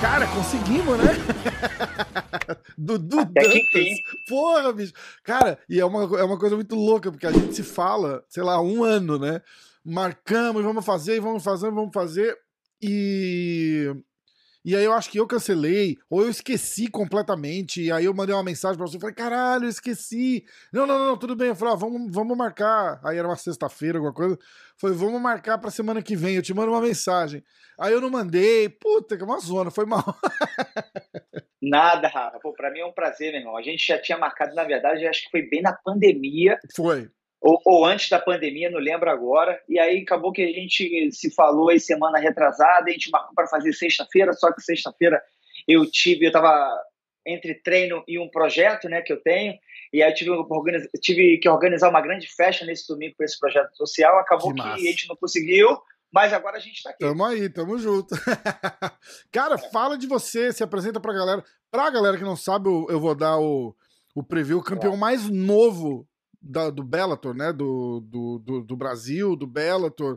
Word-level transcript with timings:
Cara, 0.00 0.26
conseguimos, 0.28 0.98
né? 0.98 1.04
Dudu 2.78 3.20
Até 3.20 3.42
Dantas. 3.42 3.98
Porra, 4.28 4.72
bicho. 4.72 4.92
Cara, 5.22 5.58
e 5.68 5.80
é 5.80 5.84
uma, 5.84 6.18
é 6.18 6.24
uma 6.24 6.38
coisa 6.38 6.54
muito 6.54 6.74
louca, 6.74 7.10
porque 7.10 7.26
a 7.26 7.32
gente 7.32 7.54
se 7.54 7.62
fala, 7.62 8.24
sei 8.28 8.42
lá, 8.42 8.60
um 8.60 8.84
ano, 8.84 9.18
né? 9.18 9.40
Marcamos, 9.84 10.62
vamos 10.62 10.84
fazer, 10.84 11.20
vamos 11.20 11.42
fazer, 11.42 11.70
vamos 11.70 11.92
fazer. 11.92 12.36
E. 12.82 13.94
E 14.64 14.74
aí 14.74 14.84
eu 14.84 14.94
acho 14.94 15.10
que 15.10 15.20
eu 15.20 15.26
cancelei, 15.26 15.98
ou 16.08 16.22
eu 16.22 16.30
esqueci 16.30 16.88
completamente, 16.88 17.82
e 17.82 17.92
aí 17.92 18.06
eu 18.06 18.14
mandei 18.14 18.34
uma 18.34 18.42
mensagem 18.42 18.78
pra 18.78 18.86
você, 18.86 18.98
falei, 18.98 19.14
caralho, 19.14 19.64
eu 19.64 19.68
esqueci. 19.68 20.42
Não, 20.72 20.86
não, 20.86 20.98
não, 20.98 21.18
tudo 21.18 21.36
bem. 21.36 21.48
Eu 21.48 21.54
falei, 21.54 21.74
ah, 21.74 21.76
vamos, 21.76 22.10
vamos 22.10 22.36
marcar. 22.36 22.98
Aí 23.04 23.18
era 23.18 23.28
uma 23.28 23.36
sexta-feira, 23.36 23.98
alguma 23.98 24.14
coisa. 24.14 24.38
Falei, 24.78 24.96
vamos 24.96 25.20
marcar 25.20 25.58
pra 25.58 25.70
semana 25.70 26.00
que 26.00 26.16
vem, 26.16 26.36
eu 26.36 26.42
te 26.42 26.54
mando 26.54 26.72
uma 26.72 26.80
mensagem. 26.80 27.44
Aí 27.78 27.92
eu 27.92 28.00
não 28.00 28.08
mandei, 28.08 28.68
puta, 28.68 29.16
que 29.16 29.22
é 29.22 29.26
uma 29.26 29.38
zona, 29.38 29.70
foi 29.70 29.84
mal. 29.84 30.04
Nada, 31.60 32.08
Rafa. 32.08 32.38
Pô, 32.40 32.52
pra 32.52 32.70
mim 32.70 32.80
é 32.80 32.86
um 32.86 32.92
prazer, 32.92 33.32
meu 33.32 33.40
irmão. 33.40 33.56
A 33.56 33.62
gente 33.62 33.86
já 33.86 33.98
tinha 33.98 34.16
marcado, 34.16 34.54
na 34.54 34.64
verdade, 34.64 35.06
acho 35.06 35.24
que 35.24 35.30
foi 35.30 35.42
bem 35.42 35.60
na 35.62 35.72
pandemia, 35.72 36.58
Foi. 36.74 37.10
Ou, 37.44 37.60
ou 37.66 37.84
antes 37.84 38.08
da 38.08 38.18
pandemia, 38.18 38.70
não 38.70 38.80
lembro 38.80 39.10
agora. 39.10 39.60
E 39.68 39.78
aí 39.78 40.00
acabou 40.00 40.32
que 40.32 40.42
a 40.42 40.46
gente 40.46 41.12
se 41.12 41.30
falou 41.30 41.68
aí 41.68 41.78
semana 41.78 42.18
retrasada, 42.18 42.88
a 42.88 42.92
gente 42.92 43.10
marcou 43.10 43.34
para 43.34 43.46
fazer 43.46 43.70
sexta-feira, 43.74 44.32
só 44.32 44.50
que 44.50 44.62
sexta-feira 44.62 45.22
eu 45.68 45.84
tive, 45.90 46.24
eu 46.24 46.32
tava 46.32 46.66
entre 47.26 47.54
treino 47.54 48.02
e 48.08 48.18
um 48.18 48.30
projeto, 48.30 48.88
né, 48.88 49.02
que 49.02 49.12
eu 49.12 49.20
tenho. 49.20 49.54
E 49.92 50.02
aí 50.02 50.10
eu 50.10 50.14
tive, 50.14 50.30
que 50.30 50.54
organizar- 50.54 50.88
tive 51.02 51.38
que 51.38 51.48
organizar 51.48 51.90
uma 51.90 52.00
grande 52.00 52.26
festa 52.34 52.64
nesse 52.64 52.88
domingo 52.88 53.14
para 53.14 53.26
esse 53.26 53.38
projeto 53.38 53.76
social. 53.76 54.18
Acabou 54.18 54.54
Que 54.54 54.62
que, 54.62 54.68
a 54.68 54.76
gente 54.78 55.06
não 55.06 55.16
conseguiu, 55.16 55.78
mas 56.10 56.32
agora 56.32 56.56
a 56.56 56.60
gente 56.60 56.76
está 56.76 56.90
aqui. 56.90 57.00
Tamo 57.00 57.24
aí, 57.26 57.50
tamo 57.50 57.78
junto. 57.78 58.14
Cara, 59.30 59.58
fala 59.58 59.98
de 59.98 60.06
você, 60.06 60.50
se 60.50 60.62
apresenta 60.62 60.98
pra 60.98 61.12
galera. 61.12 61.44
Pra 61.70 61.90
galera 61.90 62.16
que 62.16 62.24
não 62.24 62.36
sabe, 62.36 62.68
eu, 62.68 62.86
eu 62.88 62.98
vou 62.98 63.14
dar 63.14 63.38
o, 63.38 63.76
o 64.14 64.22
preview, 64.22 64.58
o 64.58 64.64
campeão 64.64 64.96
mais 64.96 65.28
novo 65.28 66.08
da- 66.44 66.70
do 66.70 66.82
Bellator, 66.82 67.34
né? 67.34 67.52
Do, 67.52 68.00
do, 68.00 68.38
do, 68.38 68.62
do 68.62 68.76
Brasil, 68.76 69.34
do 69.36 69.46
Bellator. 69.46 70.16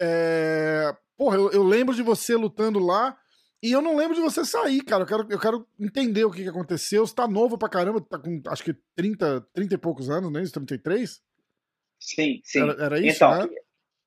É, 0.00 0.94
Porra, 1.16 1.36
eu, 1.36 1.50
eu 1.50 1.62
lembro 1.62 1.94
de 1.94 2.02
você 2.02 2.34
lutando 2.36 2.78
lá 2.78 3.16
e 3.62 3.72
eu 3.72 3.80
não 3.80 3.96
lembro 3.96 4.14
de 4.14 4.20
você 4.20 4.44
sair, 4.44 4.82
cara. 4.82 5.02
Eu 5.02 5.06
quero, 5.06 5.26
eu 5.30 5.38
quero 5.40 5.66
entender 5.80 6.24
o 6.24 6.30
que, 6.30 6.42
que 6.42 6.48
aconteceu. 6.48 7.06
Você 7.06 7.14
tá 7.14 7.26
novo 7.26 7.56
pra 7.56 7.70
caramba, 7.70 8.00
tá 8.02 8.18
com 8.18 8.42
acho 8.48 8.62
que 8.62 8.74
30, 8.94 9.40
30 9.54 9.74
e 9.74 9.78
poucos 9.78 10.10
anos, 10.10 10.30
né? 10.30 10.42
Isso, 10.42 10.52
33? 10.52 11.22
Sim, 11.98 12.40
sim. 12.44 12.60
Era, 12.60 12.84
era 12.84 12.98
isso, 13.00 13.16
então, 13.16 13.46
né? 13.46 13.48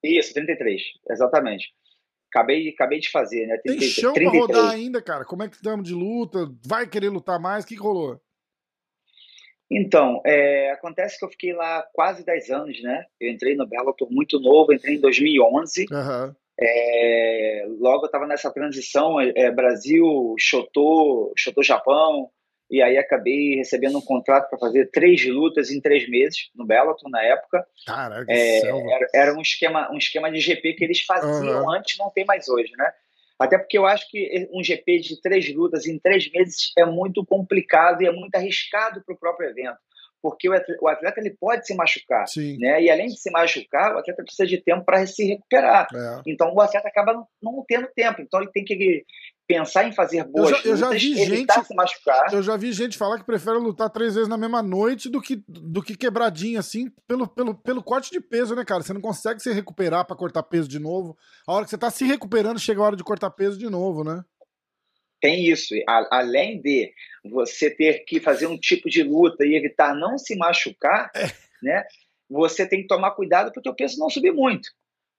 isso, 0.03 0.33
33, 0.35 0.81
exatamente. 1.09 1.73
Acabei, 2.31 2.69
acabei 2.69 2.99
de 2.99 3.09
fazer, 3.09 3.47
né? 3.47 3.57
Tem 3.57 3.75
33, 3.75 3.91
chão 3.91 4.13
pra 4.13 4.21
33. 4.21 4.41
rodar 4.57 4.71
ainda, 4.71 5.01
cara. 5.01 5.25
Como 5.25 5.41
é 5.41 5.49
que 5.49 5.55
estamos 5.55 5.87
de 5.87 5.95
luta? 5.95 6.47
Vai 6.63 6.87
querer 6.87 7.09
lutar 7.09 7.39
mais? 7.39 7.63
O 7.63 7.67
que, 7.67 7.75
que 7.75 7.81
rolou? 7.81 8.21
Então, 9.71 10.21
é, 10.25 10.71
acontece 10.71 11.17
que 11.19 11.25
eu 11.25 11.29
fiquei 11.29 11.53
lá 11.53 11.85
quase 11.93 12.25
10 12.25 12.49
anos, 12.49 12.81
né? 12.81 13.05
Eu 13.19 13.31
entrei 13.31 13.55
no 13.55 13.67
Bellator 13.67 14.11
muito 14.11 14.39
novo, 14.39 14.73
entrei 14.73 14.95
em 14.95 14.99
2011. 14.99 15.85
Aham. 15.91 16.35
É, 16.61 17.65
logo 17.79 18.03
eu 18.03 18.07
estava 18.07 18.27
nessa 18.27 18.51
transição 18.51 19.19
é, 19.21 19.49
Brasil, 19.49 20.35
Chotô, 20.37 21.31
Chotô 21.37 21.63
Japão, 21.63 22.29
e 22.69 22.81
aí 22.81 22.97
acabei 22.97 23.55
recebendo 23.55 23.97
um 23.97 24.01
contrato 24.01 24.49
para 24.49 24.59
fazer 24.59 24.91
três 24.91 25.25
lutas 25.25 25.71
em 25.71 25.79
três 25.79 26.07
meses 26.09 26.49
no 26.53 26.65
Bellator 26.65 27.09
na 27.09 27.23
época. 27.23 27.65
Caraca, 27.85 28.25
que 28.25 28.31
É, 28.31 28.67
era, 28.67 29.07
era 29.13 29.33
um 29.33 29.41
esquema 29.41 29.89
um 29.91 29.97
esquema 29.97 30.29
de 30.31 30.39
GP 30.39 30.73
que 30.73 30.83
eles 30.83 31.01
faziam 31.01 31.67
Aham. 31.69 31.77
antes, 31.77 31.97
não 31.97 32.11
tem 32.11 32.25
mais 32.25 32.49
hoje, 32.49 32.71
né? 32.77 32.91
Até 33.39 33.57
porque 33.57 33.77
eu 33.77 33.85
acho 33.85 34.09
que 34.09 34.49
um 34.51 34.61
GP 34.61 34.99
de 34.99 35.21
três 35.21 35.53
lutas 35.55 35.85
em 35.85 35.97
três 35.97 36.29
meses 36.31 36.73
é 36.77 36.85
muito 36.85 37.25
complicado 37.25 38.01
e 38.01 38.05
é 38.05 38.11
muito 38.11 38.35
arriscado 38.35 39.01
para 39.05 39.15
o 39.15 39.17
próprio 39.17 39.49
evento, 39.49 39.77
porque 40.21 40.49
o 40.49 40.87
atleta, 40.87 41.21
ele 41.21 41.37
pode 41.39 41.65
se 41.65 41.73
machucar, 41.73 42.27
Sim. 42.27 42.57
né? 42.59 42.81
E 42.83 42.89
além 42.91 43.07
de 43.07 43.17
se 43.17 43.31
machucar, 43.31 43.95
o 43.95 43.99
atleta 43.99 44.23
precisa 44.23 44.45
de 44.45 44.57
tempo 44.57 44.83
para 44.83 45.07
se 45.07 45.23
recuperar. 45.25 45.87
É. 45.93 46.21
Então 46.27 46.53
o 46.53 46.59
atleta 46.59 46.89
acaba 46.89 47.13
não, 47.13 47.27
não 47.41 47.65
tendo 47.65 47.87
tempo. 47.95 48.21
Então 48.21 48.41
ele 48.41 48.51
tem 48.51 48.65
que 48.65 49.05
pensar 49.49 49.87
em 49.87 49.91
fazer 49.91 50.23
boas 50.25 50.51
já- 50.51 50.61
eu 50.63 50.77
já 50.77 50.85
lutas, 50.89 51.01
vi 51.01 51.19
evitar 51.19 51.55
gente- 51.55 51.65
se 51.67 51.73
machucar. 51.75 52.31
Eu 52.31 52.43
já 52.43 52.55
vi 52.55 52.71
gente 52.71 52.95
falar 52.95 53.17
que 53.17 53.25
prefere 53.25 53.57
lutar 53.57 53.89
três 53.89 54.13
vezes 54.13 54.29
na 54.29 54.37
mesma 54.37 54.61
noite 54.61 55.09
do 55.09 55.19
que, 55.19 55.43
do 55.47 55.81
que 55.81 55.97
quebradinho, 55.97 56.59
assim, 56.59 56.91
pelo, 57.07 57.27
pelo, 57.27 57.55
pelo 57.55 57.81
corte 57.81 58.11
de 58.11 58.21
peso, 58.21 58.53
né, 58.55 58.63
cara? 58.63 58.83
Você 58.83 58.93
não 58.93 59.01
consegue 59.01 59.41
se 59.41 59.51
recuperar 59.51 60.05
pra 60.05 60.15
cortar 60.15 60.43
peso 60.43 60.69
de 60.69 60.77
novo. 60.77 61.17
A 61.47 61.53
hora 61.53 61.63
que 61.65 61.71
você 61.71 61.79
tá 61.79 61.89
se 61.89 62.05
recuperando, 62.05 62.59
chega 62.59 62.79
a 62.79 62.83
hora 62.85 62.95
de 62.95 63.03
cortar 63.03 63.31
peso 63.31 63.57
de 63.57 63.67
novo, 63.67 64.03
né? 64.03 64.23
Tem 65.19 65.47
isso. 65.49 65.73
A- 65.87 66.19
além 66.19 66.61
de 66.61 66.93
você 67.25 67.71
ter 67.71 68.05
que 68.05 68.19
fazer 68.19 68.45
um 68.45 68.57
tipo 68.57 68.87
de 68.87 69.01
luta 69.01 69.43
e 69.45 69.55
evitar 69.55 69.95
não 69.95 70.15
se 70.19 70.35
machucar, 70.35 71.09
É. 71.15 71.25
né? 71.63 71.83
Você 72.29 72.67
tem 72.67 72.83
que 72.83 72.87
tomar 72.87 73.11
cuidado 73.11 73.51
porque 73.51 73.67
o 73.67 73.75
peso 73.75 73.97
não 73.97 74.11
subir 74.11 74.31
muito. 74.31 74.69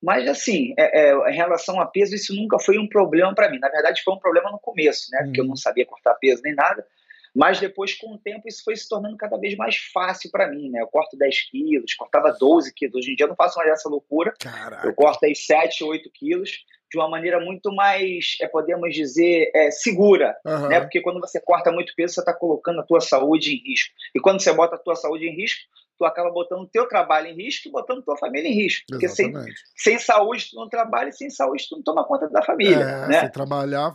Mas 0.03 0.27
assim, 0.29 0.75
é- 0.79 1.11
é, 1.11 1.31
em 1.31 1.35
relação 1.37 1.81
a 1.81 1.87
peso, 1.87 2.15
isso 2.15 2.35
nunca 2.35 2.59
foi 2.59 2.79
um 2.79 2.89
problema 2.89 3.35
para 3.35 3.51
mim. 3.51 3.59
Na 3.59 3.69
verdade, 3.69 4.03
foi 4.03 4.15
um 4.15 4.19
problema 4.19 4.51
no 4.51 4.59
começo, 4.59 5.11
né? 5.13 5.23
Porque 5.25 5.41
eu 5.41 5.45
Uhum. 5.45 5.51
não 5.51 5.57
sabia 5.57 5.85
cortar 5.87 6.15
peso 6.15 6.43
nem 6.43 6.55
nada. 6.55 6.87
Mas 7.35 7.61
depois, 7.61 7.95
com 7.95 8.15
o 8.15 8.19
tempo, 8.19 8.49
isso 8.49 8.65
foi 8.65 8.75
se 8.77 8.89
tornando 8.89 9.17
cada 9.17 9.37
vez 9.39 9.57
mais 9.57 9.77
fácil 9.77 10.31
para 10.33 10.49
mim, 10.49 10.69
né? 10.71 10.81
Eu 10.81 10.89
corto 10.89 11.17
10 11.17 11.49
quilos, 11.49 11.95
cortava 11.95 12.33
12 12.33 12.75
quilos. 12.75 12.97
Hoje 12.97 13.13
em 13.13 13.15
dia 13.15 13.25
eu 13.25 13.29
não 13.29 13.37
faço 13.37 13.57
mais 13.59 13.71
essa 13.71 13.89
loucura. 13.89 14.31
Eu 14.45 14.51
Caraca. 14.51 14.93
corto 14.95 15.25
aí 15.25 15.35
7, 15.37 15.85
8 15.85 16.11
quilos 16.11 16.65
de 16.91 16.99
uma 16.99 17.09
maneira 17.09 17.39
muito 17.39 17.73
mais, 17.73 18.37
é, 18.41 18.49
podemos 18.49 18.93
dizer, 18.93 19.49
é, 19.55 19.71
segura, 19.71 20.37
Aham. 20.45 20.69
né? 20.71 20.81
Porque 20.81 21.01
quando 21.01 21.21
você 21.21 21.41
corta 21.41 21.71
muito 21.71 21.95
peso, 21.95 22.15
você 22.15 22.21
está 22.21 22.35
colocando 22.35 22.81
a 22.81 22.83
tua 22.85 23.01
saúde 23.01 23.55
em 23.55 23.63
risco. 23.71 23.95
E 24.13 24.19
quando 24.19 24.41
você 24.41 24.53
bota 24.53 24.75
a 24.75 24.79
tua 24.79 24.97
saúde 24.97 25.29
em 25.29 25.37
risco, 25.37 25.61
tu 26.01 26.07
acaba 26.07 26.31
botando 26.31 26.63
o 26.63 26.67
teu 26.67 26.89
trabalho 26.89 27.27
em 27.27 27.35
risco 27.37 27.69
e 27.69 27.71
botando 27.71 28.03
tua 28.03 28.17
família 28.17 28.49
em 28.49 28.55
risco. 28.55 28.87
Porque 28.89 29.07
sem, 29.07 29.27
Exatamente. 29.29 29.61
sem 29.77 29.99
saúde 29.99 30.49
tu 30.51 30.57
não 30.57 30.67
trabalha 30.67 31.11
e 31.11 31.13
sem 31.13 31.29
saúde 31.29 31.67
tu 31.69 31.77
não 31.77 31.83
toma 31.83 32.07
conta 32.07 32.27
da 32.31 32.41
família, 32.43 32.83
É, 32.87 33.07
né? 33.09 33.21
se 33.21 33.31
trabalhar, 33.31 33.95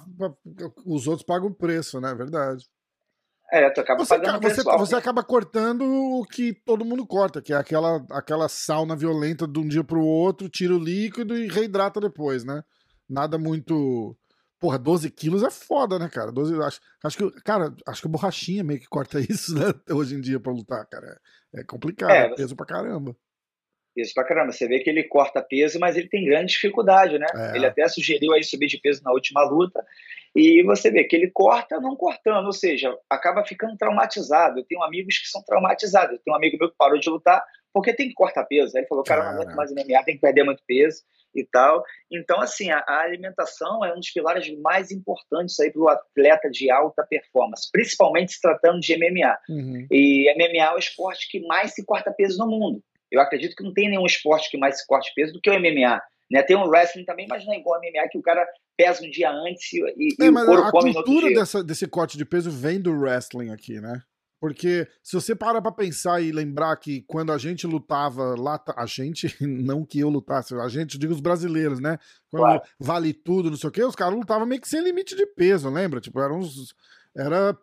os 0.86 1.08
outros 1.08 1.26
pagam 1.26 1.48
o 1.48 1.54
preço, 1.54 2.00
né? 2.00 2.14
Verdade. 2.14 2.64
É, 3.52 3.70
tu 3.72 3.82
acaba 3.82 4.06
Você, 4.06 4.14
acaba- 4.14 4.40
você, 4.40 4.64
você 4.64 4.96
acaba 4.96 5.24
cortando 5.24 5.82
o 5.84 6.24
que 6.26 6.54
todo 6.54 6.86
mundo 6.86 7.08
corta, 7.08 7.42
que 7.42 7.54
é 7.54 7.56
aquela, 7.56 8.06
aquela 8.12 8.48
sauna 8.48 8.96
violenta 8.96 9.48
de 9.48 9.60
um 9.60 9.68
dia 9.68 9.84
pro 9.84 10.02
outro, 10.04 10.48
tira 10.48 10.76
o 10.76 10.80
líquido 10.80 11.36
e 11.36 11.48
reidrata 11.48 12.00
depois, 12.00 12.44
né? 12.44 12.64
Nada 13.10 13.38
muito. 13.40 14.16
Porra, 14.66 14.80
12 14.80 15.12
quilos 15.12 15.44
é 15.44 15.52
foda, 15.52 16.00
né, 16.00 16.10
cara? 16.10 16.32
12, 16.32 16.60
acho, 16.64 16.80
acho 17.04 17.18
que, 17.18 17.32
cara, 17.44 17.72
acho 17.86 18.02
que 18.02 18.08
o 18.08 18.10
borrachinha 18.10 18.64
meio 18.64 18.80
que 18.80 18.88
corta 18.88 19.20
isso, 19.22 19.54
né? 19.54 19.72
Hoje 19.92 20.16
em 20.16 20.20
dia 20.22 20.40
pra 20.40 20.52
lutar, 20.52 20.84
cara. 20.88 21.22
É, 21.54 21.60
é 21.60 21.64
complicado, 21.64 22.12
É, 22.12 22.26
é 22.26 22.36
peso 22.36 22.56
pra 22.56 22.66
caramba. 22.66 23.16
Isso 23.96 24.14
pra 24.14 24.26
caramba. 24.26 24.52
Você 24.52 24.68
vê 24.68 24.80
que 24.80 24.90
ele 24.90 25.04
corta 25.04 25.42
peso, 25.42 25.80
mas 25.80 25.96
ele 25.96 26.10
tem 26.10 26.26
grande 26.26 26.54
dificuldade, 26.54 27.18
né? 27.18 27.28
É. 27.34 27.56
Ele 27.56 27.66
até 27.66 27.88
sugeriu 27.88 28.34
aí 28.34 28.44
subir 28.44 28.68
de 28.68 28.80
peso 28.80 29.02
na 29.04 29.12
última 29.12 29.44
luta. 29.44 29.84
E 30.36 30.62
você 30.64 30.92
vê 30.92 31.06
que 31.06 31.16
ele 31.16 31.32
corta 31.32 31.80
não 31.80 31.96
cortando, 31.96 32.46
ou 32.46 32.52
seja, 32.52 32.94
acaba 33.10 33.46
ficando 33.46 33.78
traumatizado. 33.78 34.60
Eu 34.60 34.66
tenho 34.66 34.84
amigos 34.84 35.18
que 35.18 35.28
são 35.28 35.42
traumatizados. 35.44 36.18
Eu 36.18 36.22
tenho 36.24 36.36
um 36.36 36.38
amigo 36.38 36.58
meu 36.60 36.70
que 36.70 36.76
parou 36.78 37.00
de 37.00 37.10
lutar 37.10 37.42
porque 37.76 37.94
tem 37.94 38.08
que 38.08 38.14
cortar 38.14 38.46
peso. 38.46 38.72
Aí 38.76 38.82
ele 38.82 38.88
falou, 38.88 39.04
cara, 39.04 39.24
não 39.24 39.42
aguento 39.42 39.56
mais 39.56 39.70
MMA, 39.72 40.04
tem 40.06 40.16
que 40.16 40.22
perder 40.22 40.44
muito 40.44 40.64
peso 40.66 41.04
e 41.36 41.44
tal. 41.44 41.84
Então, 42.10 42.40
assim, 42.40 42.72
a, 42.72 42.80
a 42.80 43.02
alimentação 43.02 43.84
é 43.84 43.92
um 43.92 44.00
dos 44.00 44.12
pilares 44.12 44.50
mais 44.60 44.92
importantes 44.92 45.60
aí 45.60 45.72
para 45.72 45.82
o 45.82 45.90
atleta 45.90 46.50
de 46.50 46.72
alta 46.72 47.06
performance, 47.06 47.70
principalmente 47.72 48.32
se 48.32 48.42
tratando 48.42 48.80
de 48.80 48.96
MMA. 48.98 49.38
Uhum. 49.50 49.88
E 49.92 50.34
MMA 50.38 50.64
é 50.64 50.74
o 50.74 50.78
esporte 50.78 51.30
que 51.30 51.46
mais 51.46 51.74
se 51.74 51.86
corta 51.86 52.14
peso 52.14 52.38
no 52.38 52.48
mundo. 52.48 52.82
Eu 53.16 53.22
acredito 53.22 53.56
que 53.56 53.64
não 53.64 53.74
tem 53.74 53.90
nenhum 53.90 54.06
esporte 54.06 54.50
que 54.50 54.58
mais 54.58 54.80
se 54.80 54.88
corte 54.88 55.12
peso 55.16 55.34
do 55.34 55.42
que 55.42 55.50
o 55.50 55.54
MMA. 55.60 56.02
Né? 56.32 56.42
Tem 56.44 56.56
um 56.56 56.68
wrestling 56.68 57.06
também, 57.06 57.28
mas 57.30 57.46
não 57.46 57.54
é 57.54 57.58
igual 57.60 57.76
ao 57.76 57.82
MMA, 57.82 58.10
que 58.10 58.18
o 58.18 58.22
cara 58.22 58.46
pesa 58.78 59.04
um 59.06 59.10
dia 59.10 59.32
antes 59.32 59.72
e, 59.74 59.78
e 59.98 60.24
É, 60.26 60.30
o 60.30 60.34
couro 60.34 60.64
a 60.64 60.72
come 60.72 60.92
no 60.92 60.98
outro 60.98 61.12
cultura 61.12 61.28
dia. 61.28 61.40
dessa, 61.40 61.64
desse 61.64 61.88
corte 61.88 62.18
de 62.18 62.26
peso 62.26 62.50
vem 62.52 62.80
do 62.82 62.92
wrestling 62.92 63.52
aqui, 63.52 63.80
né? 63.80 64.02
Porque 64.40 64.88
se 65.02 65.14
você 65.14 65.34
para 65.34 65.62
pra 65.62 65.72
pensar 65.72 66.22
e 66.22 66.32
lembrar 66.32 66.76
que 66.78 67.02
quando 67.08 67.32
a 67.32 67.38
gente 67.38 67.66
lutava 67.66 68.36
lá, 68.40 68.62
a 68.76 68.86
gente, 68.86 69.28
não 69.42 69.86
que 69.86 70.00
eu 70.00 70.10
lutasse, 70.10 70.54
a 70.56 70.68
gente, 70.68 70.98
digo 71.00 71.14
os 71.14 71.22
brasileiros, 71.22 71.80
né? 71.80 71.98
Quando 72.30 72.44
Claro. 72.44 72.62
vale 72.80 73.14
tudo, 73.14 73.50
não 73.50 73.58
sei 73.58 73.70
o 73.70 73.72
quê, 73.72 73.84
os 73.84 73.96
caras 73.96 74.14
lutavam 74.16 74.46
meio 74.46 74.62
que 74.62 74.68
sem 74.68 74.84
limite 74.84 75.16
de 75.16 75.26
peso, 75.26 75.70
lembra? 75.70 76.02
Tipo, 76.02 76.20
eram 76.22 76.40
uns. 76.40 76.76
Era, 77.18 77.58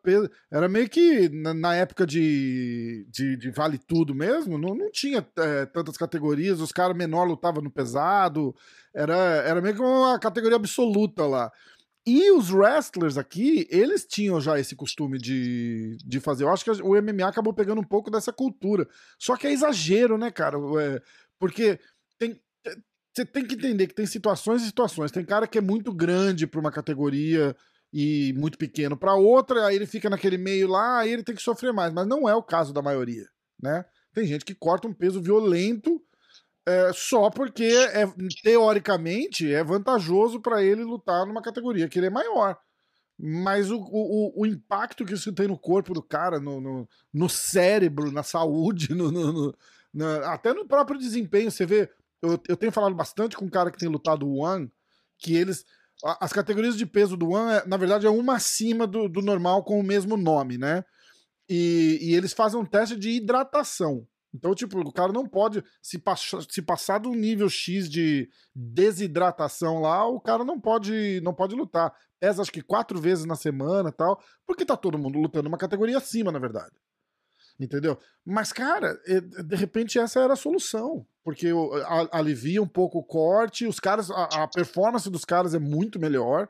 era 0.51 0.69
meio 0.69 0.89
que 0.89 1.29
na, 1.29 1.53
na 1.53 1.75
época 1.75 2.07
de, 2.07 3.07
de, 3.11 3.37
de 3.37 3.51
vale 3.51 3.77
tudo 3.77 4.15
mesmo, 4.15 4.57
não, 4.57 4.75
não 4.75 4.91
tinha 4.91 5.27
é, 5.37 5.67
tantas 5.67 5.99
categorias, 5.99 6.59
os 6.59 6.73
caras 6.73 6.97
menor 6.97 7.25
lutavam 7.25 7.63
no 7.63 7.71
pesado, 7.71 8.55
era, 8.95 9.15
era 9.15 9.61
meio 9.61 9.75
que 9.75 9.83
uma 9.83 10.19
categoria 10.19 10.57
absoluta 10.57 11.27
lá. 11.27 11.53
E 12.05 12.33
os 12.33 12.51
wrestlers 12.51 13.17
aqui, 13.19 13.69
eles 13.71 14.05
tinham 14.07 14.41
já 14.41 14.59
esse 14.59 14.75
costume 14.75 15.19
de, 15.19 15.99
de 16.05 16.19
fazer. 16.19 16.45
Eu 16.45 16.49
acho 16.51 16.65
que 16.65 16.71
o 16.71 17.01
MMA 17.01 17.29
acabou 17.29 17.53
pegando 17.53 17.81
um 17.81 17.85
pouco 17.85 18.11
dessa 18.11 18.33
cultura. 18.33 18.89
Só 19.19 19.37
que 19.37 19.47
é 19.47 19.53
exagero, 19.53 20.19
né, 20.19 20.31
cara? 20.31 20.57
É, 20.81 21.01
porque 21.39 21.79
tem, 22.19 22.41
você 23.15 23.25
tem 23.25 23.47
que 23.47 23.55
entender 23.55 23.87
que 23.87 23.95
tem 23.95 24.07
situações 24.07 24.63
e 24.63 24.67
situações. 24.67 25.13
Tem 25.13 25.25
cara 25.25 25.47
que 25.47 25.59
é 25.59 25.61
muito 25.61 25.93
grande 25.93 26.47
para 26.47 26.59
uma 26.59 26.73
categoria 26.73 27.55
e 27.93 28.33
muito 28.37 28.57
pequeno 28.57 28.97
para 28.97 29.15
outra, 29.15 29.67
aí 29.67 29.77
ele 29.77 29.87
fica 29.87 30.09
naquele 30.09 30.39
meio 30.39 30.69
lá, 30.69 31.01
aí 31.01 31.13
ele 31.13 31.23
tem 31.23 31.35
que 31.35 31.43
sofrer 31.43 31.73
mais. 31.73 31.93
Mas 31.93 32.07
não 32.07 32.29
é 32.29 32.35
o 32.35 32.43
caso 32.43 32.73
da 32.73 32.81
maioria, 32.81 33.27
né? 33.61 33.85
Tem 34.15 34.27
gente 34.27 34.45
que 34.45 34.55
corta 34.55 34.89
um 34.89 34.95
peso 34.95 35.21
violento 35.21 36.03
é, 36.67 36.93
só 36.93 37.29
porque, 37.29 37.65
é, 37.65 38.07
teoricamente, 38.43 39.53
é 39.53 39.65
vantajoso 39.65 40.41
para 40.41 40.63
ele 40.63 40.85
lutar 40.85 41.27
numa 41.27 41.43
categoria 41.43 41.89
que 41.89 41.99
ele 41.99 42.07
é 42.07 42.11
maior. 42.11 42.57
Mas 43.19 43.71
o, 43.71 43.79
o, 43.79 44.43
o 44.43 44.47
impacto 44.47 45.05
que 45.05 45.15
isso 45.15 45.33
tem 45.33 45.49
no 45.49 45.59
corpo 45.59 45.93
do 45.93 46.03
cara, 46.03 46.41
no, 46.41 46.61
no, 46.61 46.89
no 47.13 47.29
cérebro, 47.29 48.13
na 48.13 48.23
saúde, 48.23 48.95
no, 48.95 49.11
no, 49.11 49.55
até 50.25 50.53
no 50.55 50.67
próprio 50.67 50.99
desempenho. 50.99 51.51
Você 51.51 51.67
vê, 51.67 51.91
eu, 52.23 52.41
eu 52.49 52.57
tenho 52.57 52.73
falado 52.73 52.95
bastante 52.95 53.37
com 53.37 53.45
um 53.45 53.51
cara 53.51 53.71
que 53.71 53.79
tem 53.79 53.89
lutado 53.89 54.33
One, 54.33 54.71
que 55.19 55.35
eles. 55.37 55.65
As 56.21 56.33
categorias 56.33 56.77
de 56.77 56.85
peso 56.85 57.17
do 57.17 57.31
One, 57.31 57.53
é, 57.53 57.67
na 57.67 57.77
verdade, 57.77 58.07
é 58.07 58.11
uma 58.11 58.37
acima 58.37 58.87
do, 58.87 59.09
do 59.09 59.23
normal 59.23 59.63
com 59.63 59.79
o 59.79 59.83
mesmo 59.83 60.17
nome, 60.17 60.59
né? 60.59 60.85
E, 61.49 61.99
e 62.01 62.15
eles 62.15 62.33
fazem 62.33 62.59
um 62.59 62.65
teste 62.65 62.97
de 62.97 63.11
hidratação. 63.11 64.07
Então, 64.35 64.55
tipo, 64.55 64.81
o 64.81 64.93
cara 64.93 65.13
não 65.13 65.27
pode. 65.27 65.63
Se, 65.83 65.99
pass 65.99 66.31
se 66.49 66.63
passar 66.63 66.99
do 66.99 67.11
nível 67.11 67.49
X 67.49 67.89
de 67.89 68.29
desidratação 68.55 69.81
lá, 69.81 70.07
o 70.07 70.21
cara 70.21 70.45
não 70.45 70.59
pode 70.59 71.21
não 71.23 71.35
pode 71.35 71.55
lutar. 71.55 71.95
Pesa 72.19 72.41
acho 72.41 72.53
que 72.53 72.63
quatro 72.63 72.99
vezes 73.01 73.27
na 73.27 73.37
semana 73.37 73.93
tal, 73.93 74.23
porque 74.47 74.65
tá 74.65 74.77
todo 74.77 74.99
mundo 74.99 75.19
lutando 75.19 75.49
uma 75.49 75.59
categoria 75.59 75.99
acima, 75.99 76.33
na 76.33 76.39
verdade. 76.39 76.73
Entendeu? 77.63 77.97
Mas, 78.25 78.53
cara, 78.53 78.99
de 79.45 79.57
repente 79.57 79.99
essa 79.99 80.21
era 80.21 80.33
a 80.33 80.37
solução. 80.37 81.07
Porque 81.25 81.49
alivia 82.11 82.61
um 82.61 82.67
pouco 82.67 82.99
o 82.99 83.05
corte, 83.05 83.67
os 83.67 83.79
caras. 83.79 84.11
A, 84.11 84.43
a 84.43 84.49
performance 84.49 85.09
dos 85.09 85.25
caras 85.25 85.55
é 85.55 85.59
muito 85.59 86.01
melhor. 86.01 86.49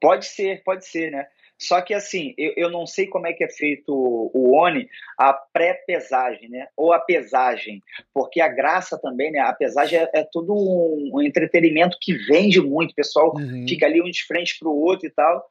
Pode 0.00 0.26
ser, 0.26 0.62
pode 0.62 0.86
ser, 0.86 1.10
né? 1.10 1.26
Só 1.58 1.80
que 1.80 1.94
assim, 1.94 2.34
eu, 2.36 2.52
eu 2.56 2.70
não 2.70 2.86
sei 2.86 3.06
como 3.06 3.26
é 3.26 3.32
que 3.32 3.42
é 3.42 3.48
feito 3.48 3.92
o 3.92 4.56
ONI, 4.56 4.88
a 5.18 5.32
pré-pesagem, 5.32 6.48
né? 6.48 6.68
Ou 6.76 6.92
a 6.92 7.00
pesagem, 7.00 7.82
porque 8.12 8.40
a 8.40 8.48
graça 8.48 8.98
também, 8.98 9.32
né? 9.32 9.40
A 9.40 9.52
pesagem 9.52 9.98
é, 9.98 10.10
é 10.14 10.24
todo 10.30 10.52
um, 10.52 11.10
um, 11.14 11.22
entretenimento 11.22 11.96
que 12.00 12.12
vende 12.12 12.60
muito, 12.60 12.92
o 12.92 12.94
pessoal 12.94 13.34
uhum. 13.34 13.66
fica 13.68 13.86
ali 13.86 14.02
um 14.02 14.10
de 14.10 14.24
frente 14.24 14.58
para 14.58 14.68
o 14.68 14.78
outro 14.78 15.06
e 15.06 15.10
tal. 15.10 15.48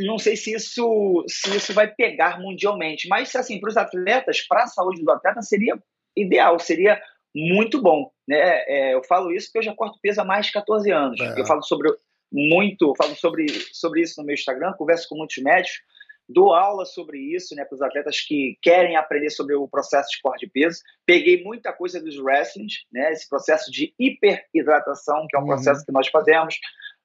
Não 0.00 0.18
sei 0.18 0.36
se 0.36 0.52
isso, 0.54 1.24
se 1.28 1.56
isso 1.56 1.72
vai 1.72 1.88
pegar 1.88 2.40
mundialmente, 2.40 3.08
mas 3.08 3.34
assim, 3.36 3.60
para 3.60 3.70
os 3.70 3.76
atletas, 3.76 4.40
para 4.46 4.64
a 4.64 4.66
saúde 4.66 5.02
do 5.02 5.10
atleta, 5.10 5.40
seria 5.40 5.78
ideal, 6.16 6.58
seria 6.58 7.00
muito 7.34 7.80
bom. 7.80 8.10
Né? 8.26 8.36
É, 8.38 8.94
eu 8.94 9.04
falo 9.04 9.32
isso 9.32 9.46
porque 9.46 9.58
eu 9.58 9.70
já 9.70 9.74
corto 9.74 9.98
peso 10.02 10.20
há 10.20 10.24
mais 10.24 10.46
de 10.46 10.52
14 10.52 10.90
anos. 10.90 11.20
É. 11.20 11.40
Eu 11.40 11.46
falo 11.46 11.62
sobre 11.62 11.90
muito, 12.30 12.92
falo 12.96 13.14
sobre, 13.14 13.46
sobre 13.72 14.02
isso 14.02 14.20
no 14.20 14.26
meu 14.26 14.34
Instagram, 14.34 14.72
converso 14.72 15.08
com 15.08 15.16
muitos 15.16 15.38
médicos, 15.38 15.80
dou 16.28 16.52
aula 16.52 16.84
sobre 16.84 17.18
isso 17.18 17.54
né, 17.54 17.64
para 17.64 17.74
os 17.74 17.80
atletas 17.80 18.20
que 18.20 18.58
querem 18.60 18.96
aprender 18.96 19.30
sobre 19.30 19.54
o 19.54 19.66
processo 19.66 20.10
de 20.10 20.20
corte 20.20 20.44
de 20.44 20.52
peso. 20.52 20.80
Peguei 21.06 21.42
muita 21.42 21.72
coisa 21.72 22.02
dos 22.02 22.18
wrestlings, 22.18 22.84
né, 22.92 23.12
esse 23.12 23.26
processo 23.28 23.70
de 23.70 23.94
hiperidratação, 23.98 25.26
que 25.28 25.36
é 25.36 25.38
um 25.38 25.42
uhum. 25.42 25.48
processo 25.48 25.84
que 25.86 25.92
nós 25.92 26.08
fazemos 26.08 26.56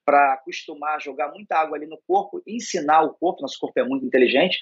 para 0.06 0.34
acostumar 0.34 0.96
a 0.96 1.00
jogar 1.00 1.32
muita 1.32 1.56
água 1.58 1.78
ali 1.78 1.86
no 1.86 1.98
corpo, 2.08 2.42
ensinar 2.46 3.04
o 3.04 3.14
corpo, 3.14 3.42
nosso 3.42 3.58
corpo 3.60 3.80
é 3.80 3.84
muito 3.84 4.06
inteligente, 4.06 4.58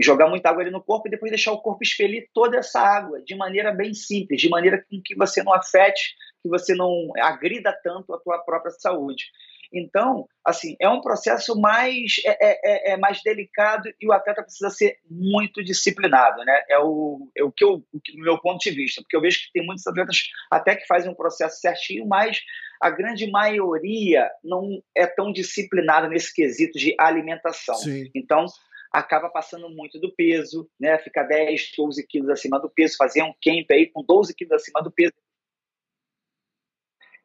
jogar 0.00 0.28
muita 0.28 0.50
água 0.50 0.62
ali 0.62 0.70
no 0.70 0.82
corpo 0.82 1.08
e 1.08 1.10
depois 1.10 1.30
deixar 1.30 1.52
o 1.52 1.60
corpo 1.60 1.82
expelir 1.82 2.28
toda 2.32 2.56
essa 2.58 2.80
água 2.80 3.22
de 3.22 3.34
maneira 3.34 3.72
bem 3.72 3.94
simples, 3.94 4.40
de 4.40 4.48
maneira 4.48 4.84
que 5.04 5.14
você 5.14 5.42
não 5.42 5.52
afete, 5.52 6.14
que 6.42 6.48
você 6.48 6.74
não 6.74 7.10
agrida 7.18 7.72
tanto 7.82 8.14
a 8.14 8.18
tua 8.18 8.38
própria 8.38 8.72
saúde. 8.72 9.26
Então, 9.72 10.26
assim, 10.44 10.76
é 10.80 10.88
um 10.88 11.00
processo 11.00 11.58
mais, 11.60 12.16
é, 12.24 12.30
é, 12.30 12.60
é, 12.64 12.92
é 12.92 12.96
mais 12.96 13.22
delicado 13.22 13.88
e 14.00 14.06
o 14.06 14.12
atleta 14.12 14.42
precisa 14.42 14.68
ser 14.70 14.98
muito 15.08 15.62
disciplinado, 15.62 16.44
né? 16.44 16.64
É 16.68 16.78
o, 16.78 17.30
é 17.36 17.44
o 17.44 17.52
que 17.52 17.64
eu, 17.64 17.74
o 17.74 18.18
meu 18.18 18.38
ponto 18.40 18.58
de 18.58 18.70
vista, 18.70 19.00
porque 19.00 19.16
eu 19.16 19.20
vejo 19.20 19.38
que 19.38 19.52
tem 19.52 19.64
muitos 19.64 19.86
atletas 19.86 20.22
até 20.50 20.74
que 20.74 20.86
fazem 20.86 21.10
um 21.10 21.14
processo 21.14 21.60
certinho, 21.60 22.06
mas 22.06 22.40
a 22.80 22.90
grande 22.90 23.30
maioria 23.30 24.28
não 24.42 24.82
é 24.96 25.06
tão 25.06 25.32
disciplinada 25.32 26.08
nesse 26.08 26.34
quesito 26.34 26.78
de 26.78 26.94
alimentação. 26.98 27.76
Sim. 27.76 28.10
Então, 28.14 28.46
acaba 28.92 29.28
passando 29.28 29.70
muito 29.70 30.00
do 30.00 30.12
peso, 30.12 30.68
né? 30.80 30.98
Fica 30.98 31.22
10, 31.22 31.72
12 31.76 32.06
quilos 32.06 32.30
acima 32.30 32.58
do 32.58 32.68
peso, 32.68 32.96
fazer 32.96 33.22
um 33.22 33.32
camp 33.32 33.70
aí 33.70 33.86
com 33.86 34.02
12 34.02 34.34
quilos 34.34 34.54
acima 34.54 34.82
do 34.82 34.90
peso. 34.90 35.14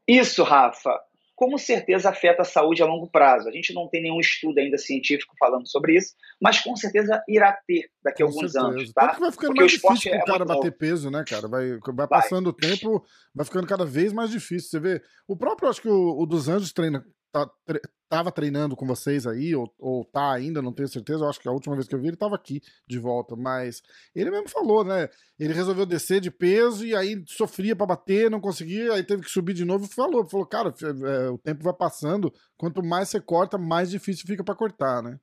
Isso, 0.07 0.44
Rafa, 0.44 1.01
com 1.35 1.57
certeza 1.57 2.09
afeta 2.09 2.43
a 2.43 2.45
saúde 2.45 2.81
a 2.81 2.85
longo 2.85 3.09
prazo. 3.09 3.49
A 3.49 3.51
gente 3.51 3.73
não 3.73 3.89
tem 3.89 4.01
nenhum 4.01 4.19
estudo 4.19 4.57
ainda 4.57 4.77
científico 4.77 5.35
falando 5.37 5.67
sobre 5.67 5.97
isso, 5.97 6.13
mas 6.41 6.61
com 6.61 6.75
certeza 6.75 7.21
irá 7.27 7.51
ter 7.67 7.89
daqui 8.03 8.23
a 8.23 8.25
alguns 8.25 8.53
certeza. 8.53 8.61
anos. 8.61 8.93
Tá? 8.93 9.01
Tanto 9.01 9.15
que 9.15 9.21
vai 9.21 9.31
ficando 9.31 9.47
Porque 9.47 9.61
mais 9.61 9.71
difícil 9.71 10.13
é 10.13 10.17
o 10.17 10.25
cara 10.25 10.45
bater 10.45 10.65
novo. 10.65 10.77
peso, 10.77 11.11
né, 11.11 11.23
cara? 11.27 11.47
Vai, 11.47 11.77
vai 11.93 12.07
passando 12.07 12.51
vai. 12.51 12.51
o 12.51 12.53
tempo, 12.53 13.05
vai 13.33 13.45
ficando 13.45 13.67
cada 13.67 13.85
vez 13.85 14.13
mais 14.13 14.31
difícil. 14.31 14.69
Você 14.69 14.79
vê, 14.79 15.01
o 15.27 15.35
próprio, 15.35 15.69
acho 15.69 15.81
que 15.81 15.89
o, 15.89 16.17
o 16.17 16.25
dos 16.25 16.47
Anjos 16.47 16.71
treina, 16.71 17.05
tá, 17.35 17.51
tre 17.65 17.81
tava 18.07 18.31
treinando 18.31 18.75
com 18.75 18.85
vocês 18.85 19.27
aí, 19.27 19.53
ou, 19.55 19.73
ou 19.77 20.05
tá 20.05 20.31
ainda, 20.31 20.61
não 20.61 20.71
tenho 20.71 20.87
certeza. 20.87 21.25
Eu 21.25 21.29
acho 21.29 21.39
que 21.39 21.49
a 21.49 21.51
última 21.51 21.75
vez 21.75 21.87
que 21.87 21.93
eu 21.93 21.99
vi 21.99 22.07
ele 22.07 22.15
tava 22.15 22.35
aqui 22.35 22.61
de 22.87 22.97
volta. 22.97 23.35
Mas 23.35 23.81
ele 24.15 24.31
mesmo 24.31 24.47
falou, 24.47 24.85
né? 24.85 25.09
Ele 25.37 25.53
resolveu 25.53 25.85
descer 25.85 26.21
de 26.21 26.31
peso 26.31 26.85
e 26.85 26.95
aí 26.95 27.21
sofria 27.27 27.75
para 27.75 27.87
bater, 27.87 28.31
não 28.31 28.39
conseguia, 28.39 28.93
aí 28.93 29.03
teve 29.03 29.23
que 29.23 29.29
subir 29.29 29.53
de 29.53 29.65
novo 29.65 29.85
e 29.85 29.93
falou: 29.93 30.25
falou, 30.25 30.45
cara, 30.45 30.73
é, 30.81 31.29
o 31.29 31.37
tempo 31.37 31.63
vai 31.63 31.73
passando, 31.73 32.33
quanto 32.55 32.81
mais 32.83 33.09
você 33.09 33.19
corta, 33.19 33.57
mais 33.57 33.89
difícil 33.89 34.25
fica 34.25 34.43
para 34.43 34.55
cortar, 34.55 35.01
né? 35.03 35.19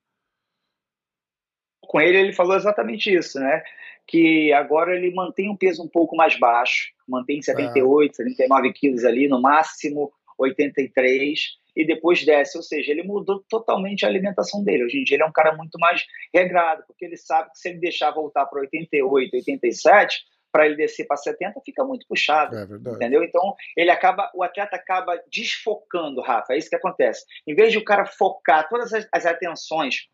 Com 1.80 2.00
ele, 2.00 2.18
ele 2.18 2.32
falou 2.32 2.56
exatamente 2.56 3.12
isso, 3.12 3.38
né? 3.38 3.62
Que 4.06 4.52
agora 4.52 4.94
ele 4.94 5.14
mantém 5.14 5.50
um 5.50 5.56
peso 5.56 5.82
um 5.82 5.88
pouco 5.88 6.14
mais 6.14 6.38
baixo, 6.38 6.92
mantém 7.08 7.40
78, 7.40 8.10
é. 8.10 8.14
79 8.14 8.72
quilos 8.72 9.04
ali, 9.04 9.28
no 9.28 9.40
máximo 9.40 10.12
83 10.38 11.61
e 11.76 11.86
depois 11.86 12.24
desce. 12.24 12.56
Ou 12.56 12.62
seja, 12.62 12.92
ele 12.92 13.02
mudou 13.02 13.42
totalmente 13.48 14.04
a 14.04 14.08
alimentação 14.08 14.62
dele. 14.62 14.84
Hoje 14.84 14.98
em 14.98 15.04
dia 15.04 15.16
ele 15.16 15.22
é 15.22 15.26
um 15.26 15.32
cara 15.32 15.56
muito 15.56 15.78
mais 15.78 16.04
regrado, 16.32 16.84
porque 16.86 17.04
ele 17.04 17.16
sabe 17.16 17.50
que 17.50 17.58
se 17.58 17.68
ele 17.68 17.78
deixar 17.78 18.10
voltar 18.10 18.46
para 18.46 18.60
88, 18.60 19.34
87, 19.34 20.22
para 20.52 20.66
ele 20.66 20.76
descer 20.76 21.06
para 21.06 21.16
70 21.16 21.60
fica 21.64 21.82
muito 21.82 22.06
puxado. 22.06 22.54
É 22.56 22.64
entendeu? 22.64 23.24
Então, 23.24 23.54
ele 23.76 23.90
acaba, 23.90 24.30
o 24.34 24.42
atleta 24.42 24.76
acaba 24.76 25.20
desfocando, 25.32 26.20
Rafa. 26.20 26.52
É 26.52 26.58
isso 26.58 26.68
que 26.68 26.76
acontece. 26.76 27.24
Em 27.46 27.54
vez 27.54 27.72
de 27.72 27.78
o 27.78 27.84
cara 27.84 28.04
focar 28.04 28.68
todas 28.68 28.92
as, 28.92 29.08
as 29.10 29.24
atenções 29.24 30.08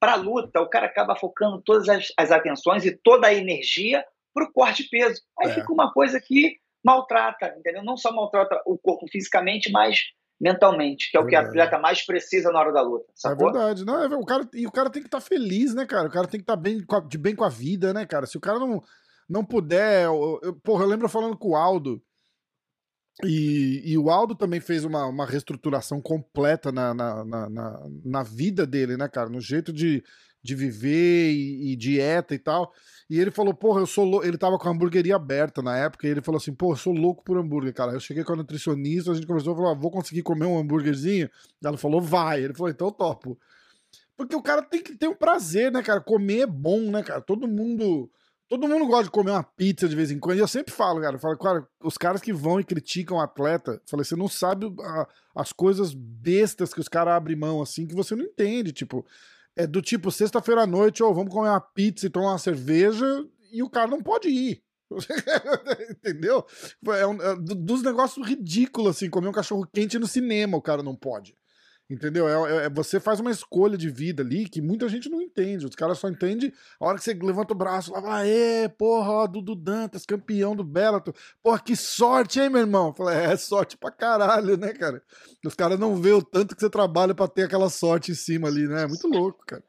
para 0.00 0.12
a 0.12 0.16
luta, 0.16 0.60
o 0.60 0.68
cara 0.68 0.86
acaba 0.86 1.14
focando 1.14 1.60
todas 1.62 1.88
as, 1.88 2.12
as 2.18 2.30
atenções 2.32 2.84
e 2.84 2.96
toda 2.96 3.28
a 3.28 3.34
energia 3.34 4.04
para 4.32 4.44
o 4.44 4.52
corte 4.52 4.82
de 4.82 4.88
peso. 4.88 5.22
Aí 5.40 5.50
é. 5.50 5.54
fica 5.54 5.72
uma 5.72 5.92
coisa 5.92 6.20
que 6.20 6.58
maltrata, 6.84 7.54
entendeu? 7.58 7.82
Não 7.82 7.96
só 7.96 8.12
maltrata 8.12 8.62
o 8.64 8.78
corpo 8.78 9.06
fisicamente, 9.10 9.70
mas 9.70 10.04
mentalmente, 10.40 11.10
que 11.10 11.16
é 11.16 11.20
o 11.20 11.26
que 11.26 11.34
a 11.34 11.40
atleta 11.40 11.78
mais 11.78 12.04
precisa 12.04 12.50
na 12.50 12.60
hora 12.60 12.72
da 12.72 12.82
luta. 12.82 13.06
É 13.08 13.12
sacou? 13.14 13.48
É 13.48 13.52
verdade. 13.52 13.84
Não, 13.84 14.02
é, 14.02 14.06
o 14.16 14.24
cara, 14.24 14.48
e 14.52 14.66
o 14.66 14.72
cara 14.72 14.90
tem 14.90 15.02
que 15.02 15.08
estar 15.08 15.20
tá 15.20 15.24
feliz, 15.24 15.74
né, 15.74 15.86
cara? 15.86 16.08
O 16.08 16.12
cara 16.12 16.28
tem 16.28 16.38
que 16.38 16.44
estar 16.44 16.56
tá 16.56 16.60
bem, 16.60 16.84
de 17.08 17.18
bem 17.18 17.34
com 17.34 17.44
a 17.44 17.48
vida, 17.48 17.92
né, 17.94 18.04
cara? 18.04 18.26
Se 18.26 18.36
o 18.36 18.40
cara 18.40 18.58
não, 18.58 18.82
não 19.28 19.44
puder. 19.44 20.04
Eu, 20.04 20.38
eu, 20.42 20.54
porra, 20.54 20.84
eu 20.84 20.88
lembro 20.88 21.08
falando 21.08 21.36
com 21.36 21.50
o 21.50 21.56
Aldo. 21.56 22.02
E, 23.24 23.82
e 23.84 23.96
o 23.96 24.10
Aldo 24.10 24.34
também 24.34 24.60
fez 24.60 24.84
uma, 24.84 25.06
uma 25.06 25.24
reestruturação 25.24 26.02
completa 26.02 26.70
na, 26.70 26.92
na, 26.92 27.24
na, 27.24 27.48
na, 27.48 27.86
na 28.04 28.22
vida 28.22 28.66
dele, 28.66 28.96
né, 28.96 29.08
cara? 29.08 29.30
No 29.30 29.40
jeito 29.40 29.72
de, 29.72 30.04
de 30.46 30.54
viver 30.54 31.30
e, 31.30 31.72
e, 31.72 31.76
dieta 31.76 32.34
e 32.34 32.38
tal. 32.38 32.72
E 33.10 33.20
ele 33.20 33.30
falou, 33.30 33.52
porra, 33.52 33.80
eu 33.80 33.86
sou 33.86 34.04
louco. 34.04 34.26
Ele 34.26 34.38
tava 34.38 34.58
com 34.58 34.68
a 34.68 34.70
hamburgueria 34.70 35.16
aberta 35.16 35.60
na 35.60 35.76
época, 35.76 36.06
e 36.06 36.10
ele 36.10 36.22
falou 36.22 36.38
assim, 36.38 36.54
porra, 36.54 36.72
eu 36.72 36.78
sou 36.78 36.92
louco 36.92 37.22
por 37.22 37.36
hambúrguer, 37.36 37.74
cara. 37.74 37.92
Eu 37.92 38.00
cheguei 38.00 38.24
com 38.24 38.32
a 38.32 38.36
nutricionista, 38.36 39.10
a 39.10 39.14
gente 39.14 39.26
conversou, 39.26 39.54
falou, 39.54 39.70
ah, 39.70 39.74
vou 39.74 39.90
conseguir 39.90 40.22
comer 40.22 40.46
um 40.46 40.58
hambúrguerzinho? 40.58 41.28
Ela 41.62 41.76
falou, 41.76 42.00
vai. 42.00 42.42
Ele 42.42 42.54
falou, 42.54 42.70
então 42.70 42.90
topo. 42.90 43.38
Porque 44.16 44.34
o 44.34 44.42
cara 44.42 44.62
tem 44.62 44.82
que 44.82 44.94
ter 44.96 45.08
um 45.08 45.14
prazer, 45.14 45.70
né, 45.70 45.82
cara? 45.82 46.00
Comer 46.00 46.40
é 46.40 46.46
bom, 46.46 46.90
né, 46.90 47.02
cara? 47.02 47.20
Todo 47.20 47.46
mundo. 47.46 48.10
Todo 48.48 48.68
mundo 48.68 48.86
gosta 48.86 49.04
de 49.04 49.10
comer 49.10 49.32
uma 49.32 49.42
pizza 49.42 49.88
de 49.88 49.96
vez 49.96 50.10
em 50.12 50.20
quando. 50.20 50.38
E 50.38 50.40
eu 50.40 50.46
sempre 50.46 50.72
falo, 50.72 51.00
cara, 51.00 51.16
eu 51.16 51.20
falo, 51.20 51.36
cara, 51.36 51.66
os 51.82 51.98
caras 51.98 52.20
que 52.20 52.32
vão 52.32 52.60
e 52.60 52.64
criticam 52.64 53.16
o 53.16 53.20
atleta, 53.20 53.82
falei, 53.90 54.04
você 54.04 54.14
não 54.14 54.28
sabe 54.28 54.72
a, 54.80 55.08
as 55.34 55.52
coisas 55.52 55.92
bestas 55.92 56.72
que 56.72 56.78
os 56.78 56.88
caras 56.88 57.14
abrem 57.14 57.36
mão, 57.36 57.60
assim, 57.60 57.86
que 57.86 57.94
você 57.94 58.14
não 58.14 58.24
entende. 58.24 58.72
Tipo, 58.72 59.04
é 59.56 59.66
do 59.66 59.80
tipo, 59.80 60.10
sexta-feira 60.10 60.62
à 60.62 60.66
noite, 60.66 61.02
ou 61.02 61.10
oh, 61.10 61.14
vamos 61.14 61.32
comer 61.32 61.48
uma 61.48 61.60
pizza 61.60 62.06
e 62.06 62.10
tomar 62.10 62.32
uma 62.32 62.38
cerveja, 62.38 63.06
e 63.50 63.62
o 63.62 63.70
cara 63.70 63.88
não 63.88 64.02
pode 64.02 64.28
ir. 64.28 64.62
Entendeu? 65.90 66.44
É 66.88 67.06
um, 67.06 67.20
é, 67.20 67.34
dos 67.36 67.82
negócios 67.82 68.26
ridículos, 68.26 68.96
assim, 68.96 69.10
comer 69.10 69.28
um 69.28 69.32
cachorro 69.32 69.66
quente 69.72 69.98
no 69.98 70.06
cinema, 70.06 70.56
o 70.56 70.62
cara 70.62 70.82
não 70.82 70.94
pode. 70.94 71.34
Entendeu? 71.88 72.28
É, 72.28 72.66
é, 72.66 72.68
você 72.68 72.98
faz 72.98 73.20
uma 73.20 73.30
escolha 73.30 73.78
de 73.78 73.88
vida 73.88 74.20
ali 74.20 74.48
que 74.48 74.60
muita 74.60 74.88
gente 74.88 75.08
não 75.08 75.22
entende. 75.22 75.66
Os 75.66 75.76
caras 75.76 75.98
só 75.98 76.08
entendem 76.08 76.52
a 76.80 76.84
hora 76.86 76.98
que 76.98 77.04
você 77.04 77.14
levanta 77.14 77.54
o 77.54 77.56
braço 77.56 77.92
lá, 77.92 78.26
ê, 78.26 78.68
porra, 78.68 79.28
Dudu 79.28 79.54
Dantas, 79.54 80.04
campeão 80.04 80.56
do 80.56 80.64
Bellator. 80.64 81.14
Porra, 81.40 81.60
que 81.60 81.76
sorte, 81.76 82.40
hein, 82.40 82.50
meu 82.50 82.62
irmão? 82.62 82.92
Fala, 82.92 83.14
é, 83.14 83.32
é 83.32 83.36
sorte 83.36 83.78
pra 83.78 83.92
caralho, 83.92 84.56
né, 84.56 84.72
cara? 84.72 85.00
Os 85.44 85.54
caras 85.54 85.78
não 85.78 85.94
vê 85.94 86.10
o 86.10 86.22
tanto 86.22 86.56
que 86.56 86.60
você 86.60 86.68
trabalha 86.68 87.14
para 87.14 87.28
ter 87.28 87.44
aquela 87.44 87.70
sorte 87.70 88.10
em 88.10 88.16
cima 88.16 88.48
ali, 88.48 88.66
né? 88.66 88.82
É 88.82 88.86
muito 88.88 89.06
louco, 89.06 89.44
cara. 89.46 89.62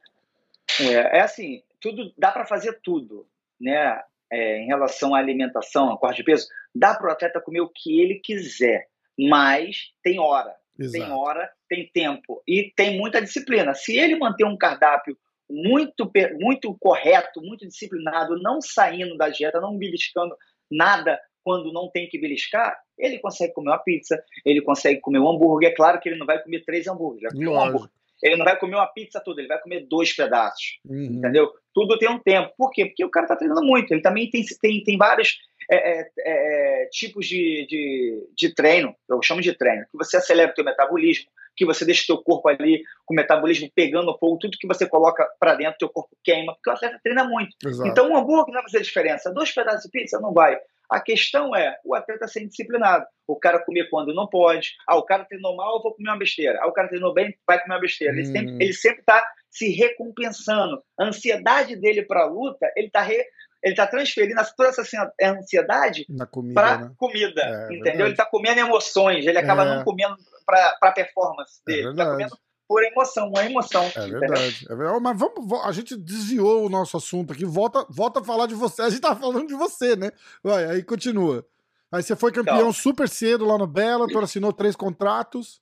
É, 0.79 1.19
é 1.19 1.21
assim, 1.21 1.61
tudo 1.79 2.11
dá 2.17 2.31
para 2.31 2.45
fazer 2.45 2.79
tudo, 2.83 3.27
né? 3.61 4.01
É, 4.31 4.57
em 4.57 4.65
relação 4.65 5.13
à 5.13 5.19
alimentação, 5.19 5.93
a 5.93 5.97
corte 5.97 6.17
de 6.17 6.23
peso, 6.23 6.47
dá 6.73 6.95
para 6.95 7.07
o 7.07 7.11
atleta 7.11 7.39
comer 7.39 7.61
o 7.61 7.69
que 7.69 8.01
ele 8.01 8.15
quiser, 8.15 8.87
mas 9.17 9.93
tem 10.03 10.19
hora. 10.19 10.53
Exato. 10.79 11.03
Tem 11.05 11.13
hora, 11.13 11.49
tem 11.69 11.89
tempo 11.93 12.41
e 12.47 12.71
tem 12.75 12.97
muita 12.97 13.21
disciplina. 13.21 13.73
Se 13.73 13.97
ele 13.97 14.15
manter 14.15 14.45
um 14.45 14.57
cardápio 14.57 15.17
muito, 15.49 16.11
muito 16.39 16.75
correto, 16.79 17.41
muito 17.41 17.65
disciplinado, 17.67 18.41
não 18.41 18.61
saindo 18.61 19.17
da 19.17 19.29
dieta, 19.29 19.61
não 19.61 19.77
beliscando 19.77 20.35
nada 20.69 21.19
quando 21.43 21.71
não 21.71 21.89
tem 21.89 22.09
que 22.09 22.19
beliscar, 22.19 22.77
ele 22.97 23.19
consegue 23.19 23.53
comer 23.53 23.69
uma 23.69 23.77
pizza, 23.77 24.21
ele 24.45 24.61
consegue 24.61 24.99
comer 24.99 25.19
um 25.19 25.29
hambúrguer. 25.29 25.69
É 25.69 25.73
claro 25.73 25.97
que 25.99 26.09
ele 26.09 26.17
não 26.17 26.25
vai 26.25 26.43
comer 26.43 26.63
três 26.65 26.87
hambúrgueres, 26.87 27.33
um 27.33 27.59
hambúrguer. 27.59 27.89
Ele 28.21 28.35
não 28.35 28.45
vai 28.45 28.57
comer 28.59 28.75
uma 28.75 28.87
pizza 28.87 29.21
toda, 29.23 29.39
ele 29.39 29.47
vai 29.47 29.61
comer 29.61 29.85
dois 29.87 30.13
pedaços. 30.13 30.79
Uhum. 30.85 31.03
Entendeu? 31.03 31.53
Tudo 31.73 31.97
tem 31.97 32.09
um 32.09 32.19
tempo. 32.19 32.51
Por 32.57 32.71
quê? 32.71 32.87
Porque 32.87 33.05
o 33.05 33.09
cara 33.09 33.25
está 33.25 33.35
treinando 33.35 33.63
muito. 33.63 33.91
Ele 33.93 34.01
também 34.01 34.29
tem, 34.29 34.43
tem, 34.59 34.83
tem 34.83 34.97
vários 34.97 35.37
é, 35.69 35.99
é, 35.99 36.09
é, 36.19 36.85
tipos 36.91 37.27
de, 37.27 37.65
de, 37.67 38.29
de, 38.35 38.53
treino, 38.53 38.95
eu 39.09 39.21
chamo 39.21 39.41
de 39.41 39.53
treino, 39.53 39.85
que 39.91 39.97
você 39.97 40.17
acelera 40.17 40.51
o 40.51 40.53
teu 40.53 40.63
metabolismo, 40.63 41.29
que 41.55 41.65
você 41.65 41.83
deixa 41.83 42.03
o 42.03 42.15
teu 42.15 42.23
corpo 42.23 42.47
ali 42.47 42.83
com 43.05 43.13
o 43.13 43.17
metabolismo 43.17 43.69
pegando 43.75 44.17
fogo, 44.17 44.37
tudo 44.39 44.57
que 44.57 44.67
você 44.67 44.87
coloca 44.87 45.27
para 45.39 45.55
dentro, 45.55 45.79
teu 45.79 45.89
corpo 45.89 46.15
queima, 46.23 46.53
porque 46.53 46.69
o 46.69 46.73
atleta 46.73 46.99
treina 47.03 47.23
muito. 47.23 47.55
Exato. 47.65 47.89
Então, 47.89 48.09
um 48.09 48.15
hambúrguer 48.15 48.53
não 48.53 48.61
vai 48.61 48.63
fazer 48.63 48.81
diferença. 48.81 49.33
Dois 49.33 49.51
pedaços 49.51 49.83
de 49.83 49.89
pizza 49.89 50.19
não 50.19 50.33
vai. 50.33 50.57
A 50.89 51.01
questão 51.01 51.53
é 51.55 51.77
o 51.83 51.93
atleta 51.95 52.27
ser 52.27 52.45
disciplinado. 52.45 53.05
O 53.27 53.35
cara 53.35 53.59
comer 53.59 53.89
quando 53.89 54.13
não 54.13 54.27
pode. 54.27 54.75
Ah, 54.87 54.95
o 54.95 55.03
cara 55.03 55.25
treinou 55.25 55.55
mal, 55.55 55.77
eu 55.77 55.83
vou 55.83 55.93
comer 55.93 56.09
uma 56.09 56.17
besteira. 56.17 56.59
Ah, 56.61 56.67
o 56.67 56.71
cara 56.71 56.87
treinou 56.87 57.13
bem, 57.13 57.35
vai 57.45 57.61
comer 57.61 57.73
uma 57.73 57.81
besteira. 57.81 58.13
Ele 58.13 58.21
hum. 58.21 58.71
sempre 58.71 59.01
está 59.01 59.25
se 59.49 59.69
recompensando. 59.69 60.81
A 60.97 61.05
ansiedade 61.05 61.75
dele 61.75 62.03
para 62.03 62.21
a 62.21 62.25
luta, 62.25 62.71
ele 62.75 62.87
está 62.87 63.01
re, 63.01 63.21
ele 63.63 63.73
está 63.73 63.87
transferindo 63.87 64.41
toda 64.55 64.69
essa 64.69 64.83
ansiedade 65.21 66.05
para 66.53 66.77
né? 66.77 66.91
comida, 66.97 67.41
é, 67.41 67.65
entendeu? 67.65 67.83
Verdade. 67.83 68.01
Ele 68.01 68.11
está 68.11 68.25
comendo 68.25 68.59
emoções, 68.59 69.25
ele 69.25 69.37
acaba 69.37 69.63
é. 69.63 69.75
não 69.75 69.83
comendo 69.83 70.15
para 70.45 70.77
a 70.81 70.91
performance 70.91 71.61
é 71.67 71.71
dele. 71.71 71.87
É 71.87 71.91
está 71.91 72.11
comendo 72.11 72.37
por 72.67 72.83
emoção, 72.83 73.29
uma 73.29 73.45
emoção. 73.45 73.83
É 73.95 74.07
verdade, 74.07 74.65
é 74.69 74.75
verdade. 74.75 74.99
Mas 75.01 75.17
vamos, 75.17 75.65
a 75.65 75.71
gente 75.71 75.95
desviou 75.95 76.65
o 76.65 76.69
nosso 76.69 76.97
assunto 76.97 77.33
aqui, 77.33 77.45
volta, 77.45 77.85
volta 77.89 78.19
a 78.19 78.23
falar 78.23 78.45
de 78.47 78.55
você. 78.55 78.81
A 78.81 78.89
gente 78.89 79.01
tá 79.01 79.15
falando 79.15 79.47
de 79.47 79.55
você, 79.55 79.95
né? 79.95 80.11
Vai, 80.43 80.65
aí 80.65 80.83
continua. 80.83 81.45
Aí 81.91 82.03
você 82.03 82.15
foi 82.15 82.31
campeão 82.33 82.57
então, 82.57 82.73
super 82.73 83.07
cedo 83.07 83.45
lá 83.45 83.57
no 83.57 83.65
Bellator, 83.65 84.23
assinou 84.23 84.51
três 84.51 84.75
contratos. 84.75 85.61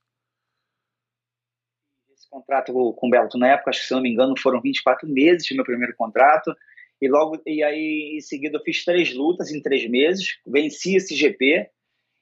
Esse 2.11 2.27
contrato 2.27 2.73
com 2.73 3.07
o 3.07 3.09
Bellator 3.09 3.39
na 3.39 3.49
época, 3.49 3.69
acho 3.69 3.81
que 3.81 3.87
se 3.87 3.93
não 3.93 4.01
me 4.01 4.11
engano, 4.11 4.33
foram 4.39 4.59
24 4.59 5.07
meses 5.07 5.45
de 5.45 5.53
meu 5.53 5.63
primeiro 5.63 5.95
contrato. 5.95 6.55
E 7.01 7.07
logo 7.07 7.41
e 7.45 7.63
aí 7.63 8.15
em 8.17 8.21
seguida 8.21 8.57
eu 8.57 8.63
fiz 8.63 8.83
três 8.83 9.13
lutas 9.13 9.51
em 9.51 9.61
três 9.61 9.89
meses, 9.89 10.37
venci 10.45 10.95
esse 10.95 11.15
GP. 11.15 11.69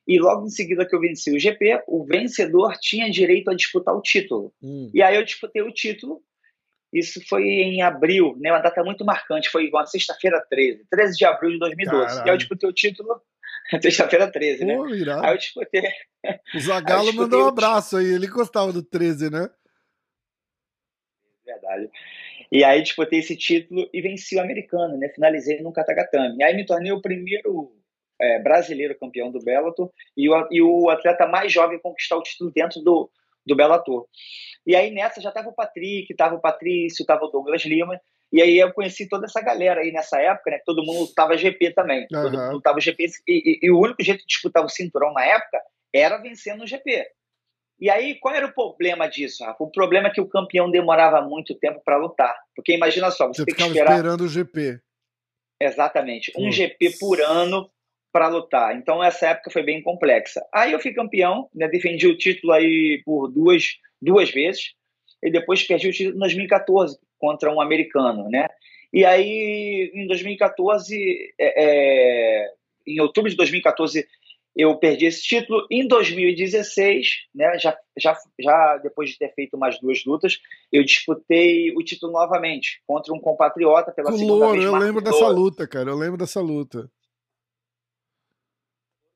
E 0.05 0.19
logo 0.19 0.45
em 0.45 0.49
seguida 0.49 0.85
que 0.85 0.93
eu 0.93 0.99
venci 0.99 1.33
o 1.33 1.39
GP, 1.39 1.83
o 1.87 2.03
vencedor 2.03 2.77
tinha 2.79 3.09
direito 3.09 3.49
a 3.49 3.55
disputar 3.55 3.95
o 3.95 4.01
título. 4.01 4.53
Hum. 4.61 4.91
E 4.93 5.01
aí 5.01 5.15
eu 5.15 5.23
disputei 5.23 5.61
o 5.61 5.71
título. 5.71 6.21
Isso 6.91 7.25
foi 7.27 7.43
em 7.43 7.81
abril, 7.81 8.35
né? 8.37 8.51
Uma 8.51 8.59
data 8.59 8.83
muito 8.83 9.05
marcante. 9.05 9.49
Foi 9.49 9.69
uma 9.69 9.85
sexta-feira 9.85 10.45
13, 10.49 10.85
13 10.89 11.17
de 11.17 11.25
abril 11.25 11.51
de 11.51 11.59
2012. 11.59 12.05
Caralho. 12.05 12.19
E 12.19 12.29
aí 12.29 12.33
eu 12.33 12.37
disputei 12.37 12.69
o 12.69 12.73
título 12.73 13.21
sexta-feira 13.81 14.31
13, 14.31 14.65
né? 14.65 14.75
Pô, 14.75 14.83
aí 14.83 15.33
eu 15.33 15.37
disputei. 15.37 15.83
O 16.53 16.59
Zagallo 16.59 17.13
mandou 17.13 17.45
um 17.45 17.47
abraço 17.47 17.97
aí, 17.97 18.05
ele 18.05 18.27
gostava 18.27 18.71
do 18.71 18.83
13, 18.83 19.29
né? 19.29 19.49
Verdade. 21.45 21.89
E 22.51 22.63
aí 22.63 22.81
disputei 22.81 23.19
esse 23.19 23.35
título 23.35 23.89
e 23.93 24.01
venci 24.01 24.35
o 24.35 24.41
americano, 24.41 24.97
né? 24.97 25.09
Finalizei 25.09 25.61
no 25.61 25.73
Katagatame. 25.73 26.37
E 26.37 26.43
aí 26.43 26.55
me 26.55 26.65
tornei 26.65 26.91
o 26.91 27.01
primeiro 27.01 27.71
é, 28.21 28.39
brasileiro 28.39 28.97
campeão 28.97 29.31
do 29.31 29.43
Bellator 29.43 29.91
e 30.15 30.29
o, 30.29 30.47
e 30.51 30.61
o 30.61 30.89
atleta 30.89 31.27
mais 31.27 31.51
jovem 31.51 31.77
a 31.77 31.81
conquistar 31.81 32.17
o 32.17 32.23
título 32.23 32.51
dentro 32.51 32.81
do, 32.81 33.09
do 33.45 33.55
Bellator. 33.55 34.07
E 34.65 34.75
aí 34.75 34.91
nessa 34.91 35.21
já 35.21 35.29
estava 35.29 35.49
o 35.49 35.55
Patrick, 35.55 36.11
estava 36.11 36.35
o 36.35 36.41
Patrício, 36.41 37.03
estava 37.03 37.25
o 37.25 37.29
Douglas 37.29 37.63
Lima, 37.65 37.99
e 38.33 38.41
aí 38.41 38.57
eu 38.57 38.73
conheci 38.73 39.07
toda 39.07 39.25
essa 39.25 39.41
galera 39.41 39.81
aí 39.81 39.91
nessa 39.91 40.19
época, 40.19 40.49
né? 40.49 40.59
Todo 40.65 40.83
mundo 40.83 41.03
estava 41.03 41.37
GP 41.37 41.71
também. 41.73 42.07
Uhum. 42.11 42.23
Todo 42.23 42.37
mundo 42.37 42.57
estava 42.57 42.79
GP. 42.79 43.05
E, 43.05 43.11
e, 43.27 43.67
e, 43.67 43.71
o 43.71 43.79
único 43.79 44.01
jeito 44.01 44.21
de 44.21 44.25
disputar 44.25 44.65
o 44.65 44.69
cinturão 44.69 45.13
na 45.13 45.23
época 45.23 45.61
era 45.93 46.17
vencendo 46.17 46.63
o 46.63 46.67
GP. 46.67 47.05
E 47.83 47.89
aí, 47.89 48.15
qual 48.15 48.33
era 48.33 48.45
o 48.45 48.53
problema 48.53 49.09
disso, 49.09 49.43
Rafa? 49.43 49.61
O 49.61 49.69
problema 49.69 50.07
é 50.07 50.09
que 50.09 50.21
o 50.21 50.25
campeão 50.25 50.71
demorava 50.71 51.21
muito 51.21 51.53
tempo 51.53 51.81
para 51.83 51.97
lutar. 51.97 52.33
Porque 52.55 52.73
imagina 52.73 53.11
só, 53.11 53.27
você, 53.27 53.41
você 53.41 53.45
tem 53.45 53.55
que 53.55 53.61
esperar. 53.61 53.91
esperando 53.91 54.21
o 54.21 54.27
GP. 54.29 54.79
Exatamente. 55.59 56.31
Um 56.37 56.49
GP 56.49 56.97
por 56.97 57.19
ano 57.19 57.69
para 58.09 58.29
lutar. 58.29 58.73
Então, 58.77 59.03
essa 59.03 59.27
época 59.27 59.51
foi 59.51 59.63
bem 59.63 59.83
complexa. 59.83 60.41
Aí 60.53 60.71
eu 60.71 60.79
fui 60.79 60.93
campeão, 60.93 61.49
né, 61.53 61.67
defendi 61.67 62.07
o 62.07 62.17
título 62.17 62.53
aí 62.53 63.01
por 63.03 63.27
duas, 63.27 63.73
duas 64.01 64.31
vezes. 64.31 64.75
E 65.21 65.29
depois 65.29 65.61
perdi 65.67 65.89
o 65.89 65.91
título 65.91 66.15
em 66.15 66.19
2014 66.19 66.97
contra 67.19 67.51
um 67.53 67.59
americano, 67.59 68.29
né? 68.29 68.47
E 68.93 69.03
aí, 69.03 69.91
em 69.93 70.07
2014, 70.07 71.33
é, 71.37 71.63
é, 71.65 72.47
em 72.87 73.01
outubro 73.01 73.29
de 73.29 73.35
2014, 73.35 74.07
eu 74.55 74.77
perdi 74.77 75.05
esse 75.05 75.21
título. 75.21 75.65
Em 75.69 75.87
2016, 75.87 77.27
né, 77.33 77.57
já, 77.57 77.77
já, 77.97 78.17
já 78.39 78.77
depois 78.77 79.09
de 79.09 79.17
ter 79.17 79.33
feito 79.33 79.57
mais 79.57 79.79
duas 79.79 80.05
lutas, 80.05 80.39
eu 80.71 80.83
disputei 80.83 81.71
o 81.75 81.83
título 81.83 82.11
novamente 82.11 82.81
contra 82.85 83.13
um 83.13 83.19
compatriota 83.19 83.91
pela 83.91 84.11
segunda 84.11 84.33
Louro, 84.33 84.51
vez. 84.53 84.63
Eu 84.65 84.75
lembro 84.75 85.01
dessa 85.01 85.27
luta, 85.27 85.67
cara. 85.67 85.89
Eu 85.89 85.97
lembro 85.97 86.17
dessa 86.17 86.39
luta. 86.39 86.89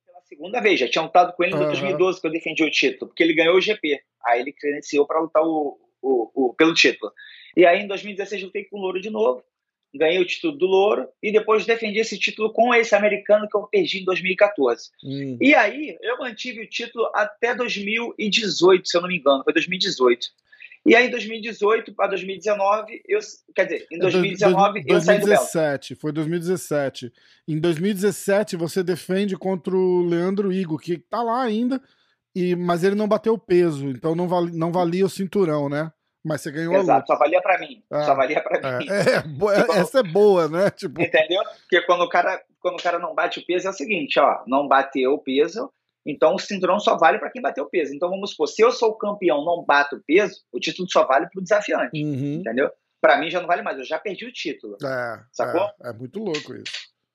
Pela 0.05 0.21
segunda 0.21 0.59
vez, 0.59 0.79
já 0.79 0.89
tinha 0.89 1.03
lutado 1.03 1.33
com 1.33 1.43
ele 1.43 1.53
em 1.53 1.59
uhum. 1.59 1.65
2012 1.65 2.21
que 2.21 2.27
eu 2.27 2.31
defendi 2.31 2.63
o 2.63 2.71
título, 2.71 3.07
porque 3.07 3.23
ele 3.23 3.35
ganhou 3.35 3.55
o 3.55 3.61
GP. 3.61 4.01
Aí 4.25 4.41
ele 4.41 4.51
credenciou 4.51 5.05
para 5.05 5.21
lutar 5.21 5.43
o, 5.43 5.77
o, 6.01 6.31
o, 6.33 6.53
pelo 6.55 6.73
título. 6.73 7.11
E 7.55 7.65
aí 7.65 7.81
em 7.81 7.87
2016 7.87 8.41
eu 8.41 8.47
lutei 8.47 8.65
com 8.65 8.77
o 8.77 8.81
Louro 8.81 8.99
de 8.99 9.09
novo 9.09 9.43
ganhei 9.97 10.19
o 10.19 10.25
título 10.25 10.57
do 10.57 10.65
Louro 10.65 11.07
e 11.21 11.31
depois 11.31 11.65
defendi 11.65 11.99
esse 11.99 12.17
título 12.17 12.51
com 12.51 12.73
esse 12.73 12.95
americano 12.95 13.47
que 13.49 13.57
eu 13.57 13.67
perdi 13.67 13.99
em 13.99 14.05
2014. 14.05 14.89
Hum. 15.03 15.37
E 15.41 15.55
aí 15.55 15.97
eu 16.01 16.17
mantive 16.17 16.61
o 16.61 16.69
título 16.69 17.09
até 17.13 17.55
2018, 17.55 18.87
se 18.87 18.97
eu 18.97 19.01
não 19.01 19.07
me 19.09 19.17
engano, 19.17 19.43
foi 19.43 19.53
2018. 19.53 20.27
E 20.87 20.95
aí, 20.95 21.07
em 21.07 21.09
2018 21.09 21.93
para 21.93 22.07
2019, 22.07 23.01
eu, 23.05 23.19
quer 23.53 23.65
dizer, 23.65 23.87
em 23.91 23.99
2019 23.99 24.79
do, 24.79 24.87
do, 24.87 24.93
eu 24.93 25.01
saí 25.01 25.19
do 25.19 25.25
2017, 25.25 25.95
foi 25.95 26.13
2017. 26.13 27.11
Em 27.45 27.59
2017 27.59 28.55
você 28.55 28.81
defende 28.81 29.35
contra 29.35 29.75
o 29.75 30.05
Leandro 30.05 30.49
Igo, 30.49 30.77
que 30.77 30.97
tá 30.97 31.21
lá 31.21 31.41
ainda, 31.41 31.81
e 32.33 32.55
mas 32.55 32.85
ele 32.85 32.95
não 32.95 33.05
bateu 33.05 33.37
peso, 33.37 33.89
então 33.89 34.15
não, 34.15 34.29
vali, 34.29 34.57
não 34.57 34.71
valia 34.71 35.05
o 35.05 35.09
cinturão, 35.09 35.67
né? 35.67 35.91
Mas 36.27 36.41
você 36.41 36.51
ganhou 36.51 36.75
Exato, 36.75 36.91
a 36.91 36.95
luta. 36.95 37.07
só 37.07 37.17
valia 37.17 37.41
para 37.41 37.57
mim. 37.57 37.81
Ah, 37.89 38.03
só 38.03 38.13
valia 38.13 38.41
para 38.41 38.57
é, 38.57 38.77
mim. 38.79 38.87
É, 38.91 39.77
é, 39.77 39.79
essa 39.79 39.99
é 39.99 40.03
boa, 40.03 40.49
né? 40.49 40.69
Tipo... 40.69 41.01
Entendeu? 41.01 41.41
Porque 41.61 41.81
quando 41.85 42.01
o, 42.01 42.09
cara, 42.09 42.41
quando 42.59 42.75
o 42.75 42.83
cara 42.83 42.99
não 42.99 43.15
bate 43.15 43.39
o 43.39 43.45
peso 43.45 43.67
é 43.67 43.69
o 43.69 43.73
seguinte, 43.73 44.19
ó, 44.19 44.43
não 44.45 44.67
bateu 44.67 45.13
o 45.13 45.19
peso, 45.19 45.71
então 46.05 46.35
o 46.35 46.39
cinturão 46.39 46.79
só 46.79 46.97
vale 46.97 47.17
para 47.17 47.29
quem 47.29 47.41
bateu 47.41 47.63
o 47.63 47.69
peso. 47.69 47.95
Então 47.95 48.09
vamos 48.09 48.31
supor, 48.31 48.47
se 48.47 48.61
eu 48.61 48.71
sou 48.71 48.89
o 48.89 48.97
campeão, 48.97 49.45
não 49.45 49.63
bato 49.63 49.95
o 49.95 50.03
peso, 50.05 50.41
o 50.51 50.59
título 50.59 50.89
só 50.91 51.05
vale 51.05 51.27
para 51.29 51.39
o 51.39 51.43
desafiante, 51.43 52.03
uhum. 52.03 52.35
entendeu? 52.41 52.69
Para 52.99 53.17
mim 53.17 53.29
já 53.29 53.39
não 53.39 53.47
vale 53.47 53.61
mais, 53.61 53.77
eu 53.77 53.85
já 53.85 53.97
perdi 53.97 54.25
o 54.25 54.33
título. 54.33 54.77
É, 54.83 55.19
sacou? 55.31 55.69
É, 55.83 55.89
é 55.89 55.93
muito 55.93 56.19
louco 56.19 56.53
isso. 56.55 56.73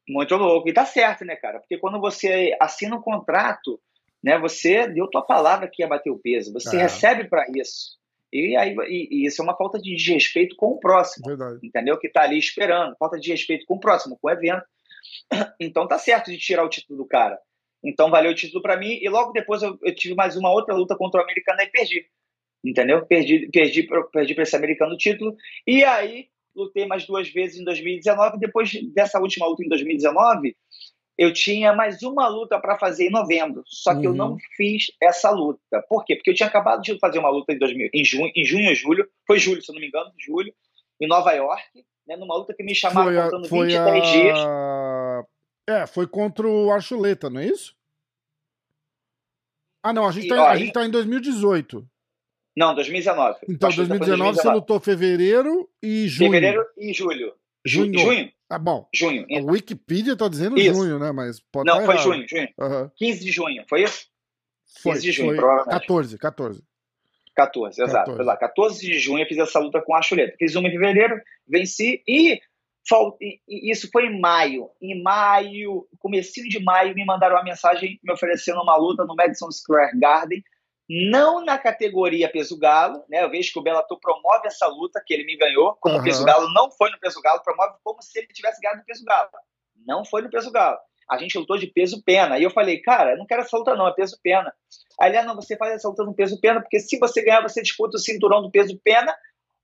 Muito 0.09 0.35
louco. 0.37 0.69
E 0.69 0.73
tá 0.73 0.87
certo, 0.87 1.25
né, 1.25 1.37
cara? 1.37 1.61
Porque 1.61 1.79
quando 1.79 2.01
você 2.01 2.57
assina 2.61 2.97
um 2.97 3.03
contrato, 3.03 3.81
né, 4.23 4.39
você 4.39 4.87
deu 4.87 5.09
tua 5.09 5.23
palavra 5.23 5.69
que 5.69 5.83
ia 5.83 5.89
bater 5.89 6.11
o 6.11 6.19
peso, 6.19 6.53
você 6.53 6.77
é. 6.77 6.83
recebe 6.83 7.29
para 7.29 7.45
isso. 7.55 8.02
E, 8.33 8.57
aí, 8.57 8.75
e, 8.89 9.09
e, 9.11 9.27
isso 9.27 9.43
é 9.43 9.45
uma 9.45 9.57
falta 9.57 9.79
de 9.79 9.95
respeito 10.13 10.57
com 10.57 10.69
o 10.69 10.79
próximo. 10.79 11.27
Verdade. 11.27 11.59
Entendeu? 11.63 11.99
Que 11.99 12.07
está 12.07 12.23
ali 12.23 12.39
esperando. 12.39 12.97
Falta 12.97 13.19
de 13.19 13.31
respeito 13.31 13.67
com 13.67 13.75
o 13.75 13.81
próximo, 13.81 14.19
com 14.21 14.29
o 14.29 14.31
evento. 14.31 14.65
Então 15.61 15.87
tá 15.87 15.99
certo 15.99 16.31
de 16.31 16.39
tirar 16.39 16.65
o 16.65 16.69
título 16.69 16.99
do 16.99 17.07
cara. 17.07 17.39
Então 17.85 18.11
valeu 18.11 18.33
o 18.33 18.35
título 18.35 18.63
para 18.63 18.77
mim. 18.77 18.99
E 19.01 19.09
logo 19.09 19.33
depois 19.33 19.63
eu, 19.63 19.79
eu, 19.83 19.95
tive 19.95 20.15
mais 20.15 20.37
uma 20.37 20.51
outra 20.51 20.75
luta 20.75 20.97
contra 20.97 21.21
o 21.21 21.25
americano 21.25 21.61
e 21.61 21.67
perdi. 21.67 22.07
Entendeu? 22.65 23.05
Perdi, 23.05 23.49
perdi, 23.51 23.89
perdi 24.13 24.35
para 24.35 24.43
esse 24.45 24.57
americano 24.57 24.95
o 24.95 24.97
título. 24.97 25.37
E 25.67 25.85
aí 25.85 26.29
lutei 26.55 26.87
mais 26.87 27.07
duas 27.07 27.29
vezes 27.29 27.59
em 27.59 27.65
2019. 27.65 28.39
Depois 28.39 28.71
dessa 28.93 29.19
última 29.21 29.47
luta 29.47 29.65
em 29.65 29.69
2019, 29.69 30.57
eu 31.23 31.33
tinha 31.33 31.73
mais 31.73 32.03
uma 32.03 32.27
luta 32.27 32.59
para 32.59 32.77
fazer 32.77 33.07
em 33.07 33.11
novembro, 33.11 33.63
só 33.65 33.93
que 33.93 34.01
uhum. 34.01 34.13
eu 34.13 34.15
não 34.15 34.37
fiz 34.57 34.91
essa 35.01 35.31
luta. 35.31 35.81
Por 35.89 36.05
quê? 36.05 36.17
Porque 36.17 36.31
eu 36.31 36.35
tinha 36.35 36.49
acabado 36.49 36.83
de 36.83 36.99
fazer 36.99 37.21
uma 37.21 37.31
luta 37.31 37.53
em, 37.53 37.59
2000, 37.59 37.91
em, 37.95 38.05
junho, 38.05 38.33
em 38.35 38.45
junho 38.45 38.75
julho, 38.75 39.09
foi 39.25 39.39
julho, 39.39 39.63
se 39.63 39.71
eu 39.71 39.75
não 39.75 39.81
me 39.81 39.87
engano, 39.87 40.13
julho, 40.19 40.53
em 41.01 41.07
Nova 41.07 41.31
York, 41.33 41.85
né, 42.09 42.17
numa 42.17 42.37
luta 42.37 42.53
que 42.53 42.65
me 42.65 42.75
chamaram 42.75 43.13
foi 43.13 43.19
a, 43.19 43.49
foi 43.49 43.67
23 43.69 44.05
a... 44.05 44.11
dias. 44.11 44.39
É, 45.69 45.87
foi 45.87 46.09
contra 46.09 46.49
o 46.49 46.73
Archuleta, 46.73 47.31
não 47.31 47.41
é 47.41 47.47
isso? 47.47 47.77
Ah, 49.81 49.93
não, 49.93 50.07
a 50.07 50.11
gente, 50.11 50.27
e, 50.27 50.29
tá, 50.29 50.51
a 50.51 50.57
gente 50.57 50.73
tá 50.73 50.85
em 50.85 50.91
2018. 50.91 51.87
Não, 52.57 52.75
2019. 52.75 53.39
Então, 53.49 53.69
2019, 53.69 53.99
2019 53.99 54.37
você 54.37 54.49
lutou 54.51 54.81
fevereiro 54.81 55.71
e 55.81 56.09
junho. 56.09 56.33
Fevereiro 56.33 56.67
e 56.77 56.93
julho. 56.93 57.33
Junho. 57.65 57.99
Junho. 57.99 58.33
Ah, 58.49 58.59
bom. 58.59 58.87
Junho. 58.95 59.27
A 59.31 59.43
Wikipedia 59.51 60.17
tá 60.17 60.29
dizendo 60.29 60.59
isso. 60.59 60.75
junho, 60.75 60.99
né? 60.99 61.11
Mas 61.13 61.41
pode 61.41 61.67
Não, 61.67 61.85
foi 61.85 61.95
errado. 61.95 62.05
junho, 62.05 62.27
junho. 62.29 62.49
Uhum. 62.59 62.91
15 62.97 63.25
de 63.25 63.33
junho, 63.33 63.65
foi 63.69 63.83
isso? 63.85 64.07
Foi, 64.83 64.93
15 64.93 65.05
de 65.05 65.13
junho, 65.13 65.29
foi 65.29 65.37
provavelmente. 65.37 65.81
14, 65.81 66.19
14. 66.19 66.65
14, 67.35 67.83
exato. 67.83 67.93
14. 68.11 68.17
Foi 68.17 68.25
lá, 68.27 68.37
14 68.37 68.81
de 68.81 68.99
junho 68.99 69.23
eu 69.23 69.27
fiz 69.27 69.39
essa 69.39 69.59
luta 69.59 69.81
com 69.81 69.95
a 69.95 70.03
Chuleta. 70.03 70.37
Fiz 70.39 70.55
uma 70.55 70.69
em 70.69 70.73
fevereiro, 70.73 71.21
venci 71.49 72.03
e, 72.07 72.41
e 73.49 73.71
isso 73.71 73.89
foi 73.91 74.07
em 74.07 74.21
maio. 74.21 74.69
Em 74.81 75.03
maio, 75.03 75.87
comecinho 75.99 76.49
de 76.49 76.63
maio, 76.63 76.95
me 76.95 77.05
mandaram 77.05 77.37
uma 77.37 77.45
mensagem 77.45 77.99
me 78.03 78.13
oferecendo 78.13 78.61
uma 78.61 78.77
luta 78.77 79.05
no 79.05 79.15
Madison 79.15 79.51
Square 79.51 79.99
Garden 79.99 80.43
não 80.95 81.43
na 81.43 81.59
categoria 81.59 82.31
peso 82.31 82.59
galo, 82.59 83.03
né? 83.09 83.23
Eu 83.23 83.31
vejo 83.31 83.51
que 83.51 83.59
o 83.59 83.63
Bellator 83.63 83.99
promove 83.99 84.47
essa 84.47 84.67
luta 84.67 85.03
que 85.05 85.15
ele 85.15 85.25
me 85.25 85.39
ganhou, 85.39 85.75
como 85.81 85.97
uhum. 85.97 86.03
peso 86.03 86.23
galo 86.23 86.53
não 86.53 86.71
foi 86.71 86.91
no 86.91 87.01
peso 87.01 87.19
galo, 87.23 87.43
promove 87.43 87.79
como 87.83 88.03
se 88.03 88.19
ele 88.19 88.27
tivesse 88.29 88.61
ganhado 88.61 88.81
no 88.81 88.85
peso 88.85 89.03
galo. 89.03 89.31
Não 89.87 90.05
foi 90.05 90.21
no 90.21 90.29
peso 90.29 90.51
galo. 90.51 90.77
A 91.09 91.17
gente 91.17 91.39
lutou 91.39 91.57
de 91.57 91.67
peso 91.67 92.03
pena. 92.05 92.39
E 92.39 92.43
eu 92.43 92.51
falei, 92.51 92.79
cara, 92.81 93.13
eu 93.13 93.17
não 93.17 93.27
quero 93.27 93.41
essa 93.41 93.57
luta 93.57 93.75
não, 93.75 93.89
é 93.89 93.95
peso 93.95 94.19
pena. 94.23 94.53
Aí 95.01 95.11
ele, 95.11 95.17
ah, 95.17 95.25
não, 95.25 95.35
você 95.35 95.57
faz 95.57 95.73
essa 95.73 95.89
luta 95.89 96.05
no 96.05 96.15
peso 96.15 96.39
pena, 96.41 96.61
porque 96.61 96.79
se 96.79 96.99
você 96.99 97.23
ganhar, 97.23 97.41
você 97.41 97.63
disputa 97.63 97.97
o 97.97 98.01
cinturão 98.01 98.43
do 98.43 98.51
peso 98.51 98.79
pena 98.85 99.15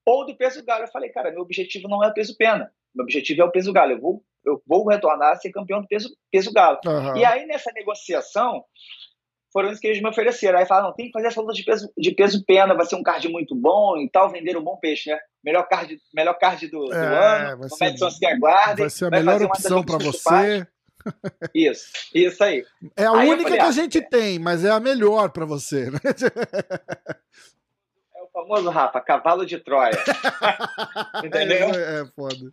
ou 0.07 0.25
do 0.25 0.35
peso 0.35 0.65
galo. 0.65 0.85
Eu 0.85 0.89
falei, 0.91 1.11
cara, 1.11 1.31
meu 1.31 1.43
objetivo 1.43 1.89
não 1.89 2.03
é 2.03 2.09
o 2.09 2.15
peso 2.15 2.35
pena. 2.39 2.73
Meu 2.95 3.05
objetivo 3.05 3.43
é 3.43 3.45
o 3.45 3.51
peso 3.51 3.71
galo. 3.71 3.93
Eu 3.93 4.01
vou, 4.01 4.25
eu 4.47 4.63
vou 4.67 4.89
retornar 4.89 5.33
a 5.33 5.37
ser 5.37 5.51
campeão 5.51 5.83
do 5.83 5.89
peso, 5.89 6.09
peso 6.33 6.51
galo. 6.53 6.79
Uhum. 6.87 7.17
E 7.17 7.25
aí, 7.25 7.45
nessa 7.45 7.71
negociação, 7.73 8.65
foram 9.53 9.71
isso 9.71 9.81
que 9.81 9.87
eles 9.87 10.03
me 10.03 10.09
ofereceram. 10.09 10.59
Aí 10.59 10.67
falaram, 10.67 10.95
tem 10.95 11.07
que 11.07 11.13
fazer 11.13 11.29
essa 11.29 11.41
luta 11.41 11.53
de 11.53 11.65
peso, 11.65 11.91
de 11.97 12.11
peso 12.13 12.45
pena, 12.45 12.75
vai 12.75 12.87
ser 12.87 12.97
um 12.97 13.03
card 13.03 13.29
muito 13.29 13.55
bom 13.55 13.97
e 13.97 14.09
tal, 14.11 14.31
vender 14.31 14.57
um 14.57 14.63
bom 14.63 14.77
peixe, 14.77 15.11
né? 15.11 15.19
Melhor 15.45 15.67
card, 15.69 15.99
melhor 16.15 16.35
card 16.35 16.69
do, 16.69 16.87
do 16.87 16.95
é, 16.95 17.49
ano, 17.49 17.59
vai 17.59 17.69
ser, 17.69 17.85
Madison 17.85 18.11
Square 18.11 18.41
Garden. 18.41 18.77
Vai 18.77 18.91
ser 18.91 19.05
a 19.07 19.11
vai 19.11 19.19
melhor 19.21 19.43
opção 19.43 19.85
para 19.85 19.99
você. 19.99 20.67
Isso, 21.55 21.91
isso 22.15 22.45
aí. 22.45 22.65
É 22.97 23.05
a 23.05 23.13
aí 23.13 23.29
única 23.29 23.45
falei, 23.45 23.59
que 23.59 23.65
a 23.65 23.69
ah, 23.69 23.73
gente 23.73 23.99
é... 23.99 24.03
tem, 24.03 24.39
mas 24.39 24.65
é 24.65 24.71
a 24.71 24.81
melhor 24.81 25.31
para 25.31 25.47
você, 25.47 25.91
né? 25.91 25.99
É 28.15 28.23
o 28.23 28.29
famoso, 28.33 28.69
Rafa, 28.69 29.01
cavalo 29.01 29.47
de 29.47 29.59
Troia. 29.59 29.93
Entendeu? 31.25 31.69
É, 31.71 32.01
é 32.03 32.07
foda. 32.15 32.53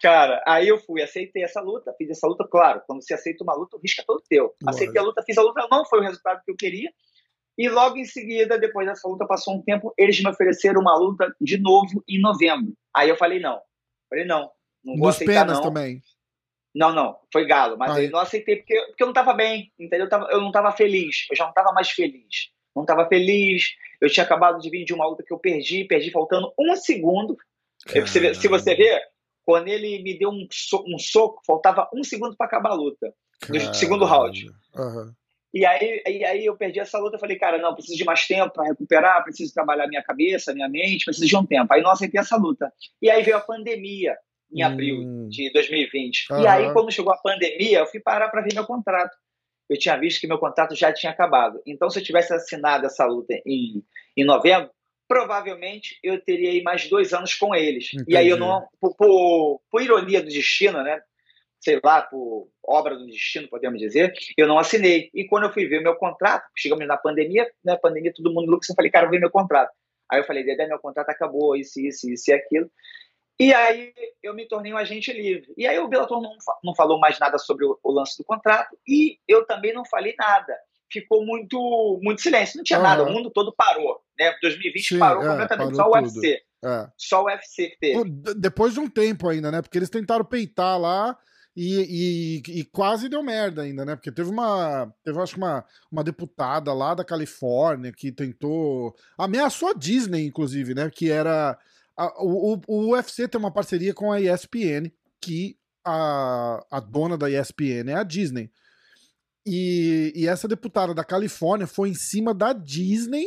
Cara, 0.00 0.42
aí 0.46 0.66
eu 0.66 0.78
fui, 0.78 1.02
aceitei 1.02 1.44
essa 1.44 1.60
luta, 1.60 1.94
fiz 1.98 2.08
essa 2.08 2.26
luta, 2.26 2.48
claro, 2.50 2.82
quando 2.86 3.02
você 3.02 3.12
aceita 3.12 3.44
uma 3.44 3.54
luta, 3.54 3.76
o 3.76 3.80
risco 3.80 4.00
é 4.00 4.04
todo 4.04 4.22
teu. 4.26 4.54
Aceitei 4.66 4.98
a 4.98 5.04
luta, 5.04 5.22
fiz 5.22 5.36
a 5.36 5.42
luta, 5.42 5.68
não 5.70 5.84
foi 5.84 6.00
o 6.00 6.02
resultado 6.02 6.40
que 6.42 6.50
eu 6.50 6.56
queria. 6.56 6.90
E 7.58 7.68
logo 7.68 7.98
em 7.98 8.06
seguida, 8.06 8.58
depois 8.58 8.86
dessa 8.86 9.06
luta, 9.06 9.26
passou 9.26 9.54
um 9.54 9.62
tempo, 9.62 9.92
eles 9.98 10.18
me 10.22 10.30
ofereceram 10.30 10.80
uma 10.80 10.96
luta 10.96 11.30
de 11.38 11.58
novo 11.58 12.02
em 12.08 12.18
novembro. 12.18 12.72
Aí 12.96 13.10
eu 13.10 13.16
falei, 13.16 13.40
não. 13.40 13.60
Falei, 14.08 14.24
não, 14.24 14.50
não 14.82 14.96
vou 14.96 15.08
Nos 15.08 15.16
aceitar 15.16 15.44
penas 15.44 15.58
não. 15.58 15.64
também. 15.64 16.02
Não, 16.74 16.92
não, 16.92 17.18
foi 17.32 17.46
galo, 17.46 17.76
mas 17.76 17.90
aí. 17.90 18.06
eu 18.06 18.10
não 18.10 18.20
aceitei 18.20 18.56
porque, 18.56 18.80
porque 18.86 19.02
eu 19.02 19.06
não 19.06 19.12
estava 19.12 19.34
bem, 19.34 19.72
entendeu? 19.78 20.06
Eu, 20.06 20.08
tava, 20.08 20.28
eu 20.30 20.40
não 20.40 20.48
estava 20.48 20.72
feliz, 20.72 21.26
eu 21.30 21.36
já 21.36 21.44
não 21.44 21.50
estava 21.50 21.72
mais 21.72 21.90
feliz. 21.90 22.50
Não 22.74 22.84
estava 22.84 23.06
feliz, 23.08 23.74
eu 24.00 24.08
tinha 24.08 24.24
acabado 24.24 24.60
de 24.60 24.70
vir 24.70 24.84
de 24.84 24.94
uma 24.94 25.06
luta 25.06 25.24
que 25.26 25.32
eu 25.32 25.38
perdi, 25.38 25.84
perdi 25.84 26.10
faltando 26.10 26.52
um 26.58 26.76
segundo. 26.76 27.36
Se, 28.06 28.34
se 28.34 28.48
você 28.48 28.74
ver, 28.74 29.02
quando 29.50 29.66
ele 29.66 30.00
me 30.00 30.16
deu 30.16 30.30
um, 30.30 30.46
so, 30.48 30.84
um 30.86 30.96
soco, 30.96 31.42
faltava 31.44 31.90
um 31.92 32.04
segundo 32.04 32.36
para 32.36 32.46
acabar 32.46 32.70
a 32.70 32.74
luta, 32.74 33.12
no 33.48 33.74
segundo 33.74 34.04
round. 34.04 34.46
Uhum. 34.76 35.12
E 35.52 35.66
aí, 35.66 36.00
e 36.06 36.24
aí 36.24 36.46
eu 36.46 36.56
perdi 36.56 36.78
essa 36.78 37.00
luta, 37.00 37.16
eu 37.16 37.20
falei, 37.20 37.36
cara, 37.36 37.58
não, 37.58 37.74
preciso 37.74 37.98
de 37.98 38.04
mais 38.04 38.24
tempo 38.28 38.52
para 38.52 38.68
recuperar, 38.68 39.24
preciso 39.24 39.52
trabalhar 39.52 39.88
minha 39.88 40.04
cabeça, 40.04 40.54
minha 40.54 40.68
mente, 40.68 41.04
preciso 41.04 41.26
de 41.26 41.36
um 41.36 41.44
tempo. 41.44 41.66
Aí 41.74 41.82
não 41.82 41.90
aceitei 41.90 42.20
essa 42.20 42.36
luta. 42.36 42.72
E 43.02 43.10
aí 43.10 43.24
veio 43.24 43.38
a 43.38 43.40
pandemia 43.40 44.16
em 44.52 44.62
abril 44.62 45.00
hum. 45.00 45.28
de 45.28 45.52
2020. 45.52 46.26
Uhum. 46.30 46.42
E 46.42 46.46
aí, 46.46 46.72
quando 46.72 46.92
chegou 46.92 47.12
a 47.12 47.16
pandemia, 47.16 47.80
eu 47.80 47.86
fui 47.86 47.98
parar 47.98 48.28
para 48.28 48.42
ver 48.42 48.54
meu 48.54 48.64
contrato. 48.64 49.16
Eu 49.68 49.76
tinha 49.76 49.96
visto 49.96 50.20
que 50.20 50.28
meu 50.28 50.38
contrato 50.38 50.76
já 50.76 50.92
tinha 50.92 51.10
acabado. 51.10 51.60
Então, 51.66 51.90
se 51.90 51.98
eu 51.98 52.04
tivesse 52.04 52.32
assinado 52.32 52.86
essa 52.86 53.04
luta 53.04 53.34
em, 53.44 53.82
em 54.16 54.24
novembro, 54.24 54.70
provavelmente 55.10 55.98
eu 56.04 56.20
teria 56.20 56.50
aí 56.50 56.62
mais 56.62 56.88
dois 56.88 57.12
anos 57.12 57.34
com 57.34 57.52
eles. 57.52 57.92
Entendi. 57.92 58.12
E 58.12 58.16
aí 58.16 58.28
eu 58.28 58.36
não, 58.36 58.68
por, 58.80 58.94
por, 58.94 59.60
por, 59.68 59.82
ironia 59.82 60.22
do 60.22 60.28
destino, 60.28 60.84
né? 60.84 61.02
Sei 61.58 61.80
lá, 61.82 62.00
por 62.00 62.48
obra 62.64 62.96
do 62.96 63.04
destino, 63.04 63.48
podemos 63.48 63.80
dizer, 63.80 64.14
eu 64.36 64.46
não 64.46 64.56
assinei. 64.56 65.10
E 65.12 65.26
quando 65.26 65.44
eu 65.44 65.52
fui 65.52 65.66
ver 65.66 65.82
meu 65.82 65.96
contrato, 65.96 66.46
chegamos 66.56 66.86
na 66.86 66.96
pandemia, 66.96 67.50
né? 67.64 67.76
Pandemia, 67.76 68.12
todo 68.14 68.32
mundo 68.32 68.48
louco, 68.48 68.64
eu 68.70 68.74
falei, 68.76 68.88
cara, 68.88 69.06
eu 69.06 69.10
vi 69.10 69.18
meu 69.18 69.32
contrato. 69.32 69.72
Aí 70.08 70.20
eu 70.20 70.24
falei, 70.24 70.44
Dedé, 70.44 70.68
meu 70.68 70.78
contrato 70.78 71.10
acabou, 71.10 71.56
isso, 71.56 71.80
isso, 71.80 72.08
isso 72.08 72.30
e 72.30 72.32
aquilo. 72.32 72.70
E 73.40 73.52
aí 73.52 73.92
eu 74.22 74.32
me 74.32 74.46
tornei 74.46 74.72
um 74.72 74.76
agente 74.76 75.12
livre. 75.12 75.52
E 75.56 75.66
aí 75.66 75.76
o 75.80 75.88
Bellator 75.88 76.22
não, 76.22 76.36
não 76.62 76.74
falou 76.74 77.00
mais 77.00 77.18
nada 77.18 77.36
sobre 77.36 77.64
o, 77.64 77.76
o 77.82 77.90
lance 77.90 78.16
do 78.16 78.24
contrato 78.24 78.78
e 78.86 79.18
eu 79.26 79.44
também 79.44 79.72
não 79.72 79.84
falei 79.84 80.14
nada 80.16 80.56
ficou 80.92 81.24
muito, 81.24 82.00
muito 82.02 82.20
silêncio. 82.20 82.56
Não 82.56 82.64
tinha 82.64 82.78
uhum. 82.78 82.84
nada, 82.84 83.02
o 83.04 83.12
mundo 83.12 83.30
todo 83.30 83.54
parou. 83.54 84.00
Né? 84.18 84.34
2020 84.42 84.88
Sim, 84.88 84.98
parou 84.98 85.22
é, 85.22 85.28
completamente, 85.28 85.76
parou 85.76 85.92
só 85.92 85.98
o 85.98 86.02
UFC. 86.02 86.42
É. 86.62 86.88
Só 86.96 87.22
o 87.22 87.26
UFC 87.26 87.68
que 87.70 87.78
teve. 87.78 88.10
Depois 88.36 88.74
de 88.74 88.80
um 88.80 88.88
tempo 88.88 89.28
ainda, 89.28 89.50
né? 89.50 89.62
Porque 89.62 89.78
eles 89.78 89.90
tentaram 89.90 90.24
peitar 90.24 90.78
lá 90.78 91.16
e, 91.56 92.42
e, 92.46 92.60
e, 92.60 92.64
quase 92.64 93.08
deu 93.08 93.22
merda 93.22 93.62
ainda, 93.62 93.84
né? 93.84 93.96
Porque 93.96 94.12
teve 94.12 94.30
uma. 94.30 94.92
Teve, 95.02 95.18
acho 95.20 95.34
que 95.34 95.40
uma, 95.40 95.64
uma 95.90 96.04
deputada 96.04 96.72
lá 96.72 96.94
da 96.94 97.04
Califórnia 97.04 97.92
que 97.92 98.12
tentou. 98.12 98.94
Ameaçou 99.18 99.70
a 99.70 99.74
Disney, 99.74 100.26
inclusive, 100.26 100.74
né? 100.74 100.90
Que 100.90 101.10
era. 101.10 101.58
A, 101.96 102.22
o, 102.22 102.60
o 102.66 102.92
UFC 102.92 103.26
tem 103.26 103.38
uma 103.38 103.52
parceria 103.52 103.92
com 103.92 104.12
a 104.12 104.20
ESPN, 104.20 104.90
que 105.20 105.56
a, 105.84 106.64
a 106.70 106.80
dona 106.80 107.18
da 107.18 107.28
ESPN 107.28 107.90
é 107.90 107.94
a 107.94 108.04
Disney. 108.04 108.50
E, 109.46 110.12
e 110.14 110.26
essa 110.26 110.46
deputada 110.46 110.94
da 110.94 111.04
Califórnia 111.04 111.66
foi 111.66 111.88
em 111.88 111.94
cima 111.94 112.34
da 112.34 112.52
Disney 112.52 113.26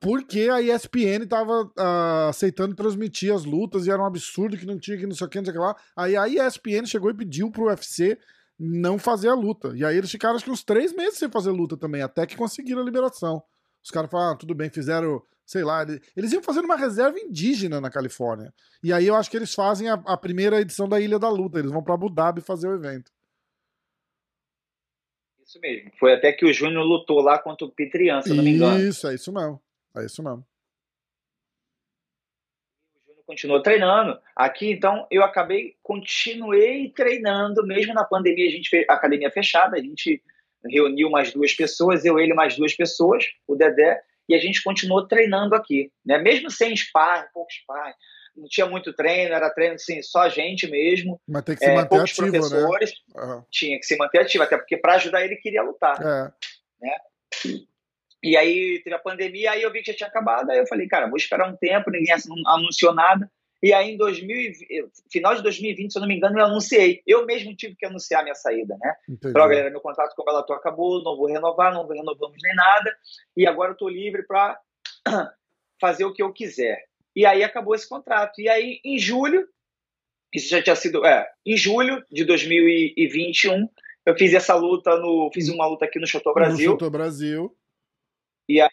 porque 0.00 0.48
a 0.48 0.62
ESPN 0.62 1.26
tava 1.28 1.64
uh, 1.64 2.28
aceitando 2.30 2.74
transmitir 2.74 3.34
as 3.34 3.44
lutas 3.44 3.86
e 3.86 3.90
era 3.90 4.00
um 4.00 4.06
absurdo 4.06 4.56
que 4.56 4.64
não 4.64 4.78
tinha 4.78 4.96
que 4.96 5.06
não 5.06 5.14
sei 5.14 5.26
o 5.26 5.30
que, 5.30 5.38
não 5.38 5.44
sei 5.44 5.52
o 5.52 5.54
que 5.54 5.60
lá. 5.60 5.76
Aí 5.94 6.16
a 6.16 6.26
ESPN 6.26 6.86
chegou 6.86 7.10
e 7.10 7.14
pediu 7.14 7.50
pro 7.50 7.66
UFC 7.66 8.18
não 8.58 8.98
fazer 8.98 9.28
a 9.28 9.34
luta. 9.34 9.72
E 9.76 9.84
aí 9.84 9.96
eles 9.96 10.10
ficaram 10.10 10.36
acho 10.36 10.44
que 10.44 10.50
uns 10.50 10.64
três 10.64 10.94
meses 10.94 11.18
sem 11.18 11.30
fazer 11.30 11.50
luta 11.50 11.76
também, 11.76 12.00
até 12.00 12.26
que 12.26 12.36
conseguiram 12.36 12.80
a 12.80 12.84
liberação. 12.84 13.42
Os 13.84 13.90
caras 13.90 14.10
falaram, 14.10 14.32
ah, 14.32 14.36
tudo 14.36 14.54
bem, 14.54 14.70
fizeram, 14.70 15.22
sei 15.46 15.64
lá, 15.64 15.84
eles 16.16 16.32
iam 16.32 16.42
fazendo 16.42 16.64
uma 16.64 16.76
reserva 16.76 17.18
indígena 17.18 17.80
na 17.80 17.90
Califórnia. 17.90 18.52
E 18.82 18.92
aí 18.92 19.06
eu 19.06 19.14
acho 19.14 19.30
que 19.30 19.36
eles 19.36 19.54
fazem 19.54 19.88
a, 19.88 19.94
a 19.94 20.16
primeira 20.16 20.60
edição 20.60 20.88
da 20.88 21.00
Ilha 21.00 21.18
da 21.18 21.28
Luta, 21.28 21.58
eles 21.58 21.70
vão 21.70 21.82
para 21.82 21.94
Abu 21.94 22.10
Dhabi 22.10 22.40
fazer 22.40 22.68
o 22.68 22.74
evento. 22.74 23.10
Isso 25.50 25.58
mesmo. 25.60 25.90
Foi 25.98 26.12
até 26.12 26.32
que 26.32 26.44
o 26.44 26.52
Júnior 26.52 26.84
lutou 26.84 27.20
lá 27.20 27.36
contra 27.36 27.66
o 27.66 27.70
Pitrian, 27.72 28.22
se 28.22 28.32
não 28.32 28.44
me 28.44 28.50
engano. 28.50 28.78
Isso, 28.78 29.08
é 29.08 29.14
isso 29.16 29.32
mesmo. 29.32 29.60
É 29.96 30.06
isso 30.06 30.22
mesmo. 30.22 30.46
O 32.94 33.00
Júnior 33.04 33.24
continuou 33.26 33.60
treinando. 33.60 34.16
Aqui, 34.36 34.70
então, 34.70 35.08
eu 35.10 35.24
acabei, 35.24 35.74
continuei 35.82 36.90
treinando, 36.90 37.66
mesmo 37.66 37.92
na 37.92 38.04
pandemia, 38.04 38.46
a 38.46 38.52
gente 38.52 38.68
fez 38.68 38.86
a 38.88 38.94
academia 38.94 39.28
fechada, 39.28 39.76
a 39.76 39.82
gente 39.82 40.22
reuniu 40.64 41.10
mais 41.10 41.32
duas 41.32 41.52
pessoas, 41.52 42.04
eu, 42.04 42.16
ele, 42.20 42.32
mais 42.32 42.56
duas 42.56 42.72
pessoas, 42.72 43.24
o 43.48 43.56
Dedé, 43.56 44.00
e 44.28 44.36
a 44.36 44.38
gente 44.38 44.62
continuou 44.62 45.08
treinando 45.08 45.56
aqui, 45.56 45.90
né? 46.06 46.16
Mesmo 46.18 46.48
sem 46.48 46.76
sparring, 46.76 47.26
pouco 47.34 47.50
sparring, 47.50 47.94
não 48.36 48.48
tinha 48.48 48.66
muito 48.66 48.92
treino, 48.92 49.34
era 49.34 49.50
treino 49.50 49.74
assim, 49.74 50.02
só 50.02 50.22
a 50.22 50.28
gente 50.28 50.68
mesmo. 50.68 51.20
Mas 51.26 51.42
tem 51.44 51.54
que 51.56 51.64
se 51.64 51.70
é, 51.70 51.74
manter 51.74 52.00
ativo, 52.00 52.22
né? 52.22 52.38
professores. 52.38 52.92
Né? 53.14 53.22
Uhum. 53.22 53.44
Tinha 53.50 53.78
que 53.78 53.86
se 53.86 53.96
manter 53.96 54.20
ativo, 54.20 54.44
até 54.44 54.56
porque 54.56 54.76
para 54.76 54.94
ajudar 54.94 55.24
ele 55.24 55.36
queria 55.36 55.62
lutar. 55.62 56.00
É. 56.00 56.32
Né? 56.80 56.96
E 58.22 58.36
aí 58.36 58.80
teve 58.84 58.94
a 58.94 58.98
pandemia, 58.98 59.52
aí 59.52 59.62
eu 59.62 59.72
vi 59.72 59.82
que 59.82 59.92
já 59.92 59.96
tinha 59.96 60.08
acabado, 60.08 60.50
aí 60.50 60.58
eu 60.58 60.66
falei, 60.66 60.86
cara, 60.86 61.08
vou 61.08 61.16
esperar 61.16 61.48
um 61.48 61.56
tempo, 61.56 61.90
ninguém 61.90 62.14
anunciou 62.46 62.94
nada. 62.94 63.30
E 63.62 63.74
aí 63.74 63.90
em 63.90 63.96
2000, 63.96 64.52
final 65.12 65.34
de 65.34 65.42
2020, 65.42 65.92
se 65.92 65.98
eu 65.98 66.00
não 66.00 66.08
me 66.08 66.16
engano, 66.16 66.38
eu 66.38 66.44
anunciei. 66.44 67.02
Eu 67.06 67.26
mesmo 67.26 67.54
tive 67.54 67.76
que 67.76 67.84
anunciar 67.84 68.22
minha 68.22 68.34
saída, 68.34 68.76
né? 68.80 68.94
Falei, 69.20 69.48
galera, 69.48 69.70
meu 69.70 69.80
contrato 69.80 70.14
com 70.14 70.22
o 70.22 70.24
Bellator 70.24 70.56
acabou, 70.56 71.02
não 71.02 71.16
vou 71.16 71.26
renovar, 71.26 71.72
não 71.72 71.86
renovamos 71.86 72.38
nem 72.42 72.54
nada. 72.54 72.96
E 73.36 73.46
agora 73.46 73.72
eu 73.72 73.76
tô 73.76 73.88
livre 73.88 74.22
para 74.22 74.58
fazer 75.78 76.04
o 76.04 76.12
que 76.12 76.22
eu 76.22 76.32
quiser. 76.32 76.86
E 77.14 77.26
aí 77.26 77.42
acabou 77.42 77.74
esse 77.74 77.88
contrato. 77.88 78.40
E 78.40 78.48
aí, 78.48 78.80
em 78.84 78.98
julho, 78.98 79.48
isso 80.32 80.48
já 80.48 80.62
tinha 80.62 80.76
sido. 80.76 81.04
É, 81.04 81.28
em 81.44 81.56
julho 81.56 82.04
de 82.10 82.24
2021, 82.24 83.68
Eu 84.06 84.16
fiz 84.16 84.32
essa 84.32 84.54
luta 84.54 84.96
no. 84.96 85.30
Fiz 85.32 85.48
uma 85.48 85.66
luta 85.66 85.84
aqui 85.84 85.98
no 85.98 86.06
Chateau 86.06 86.34
Brasil. 86.34 86.66
No 86.66 86.72
Chateau 86.72 86.90
Brasil. 86.90 87.56
E 88.48 88.60
aí, 88.60 88.70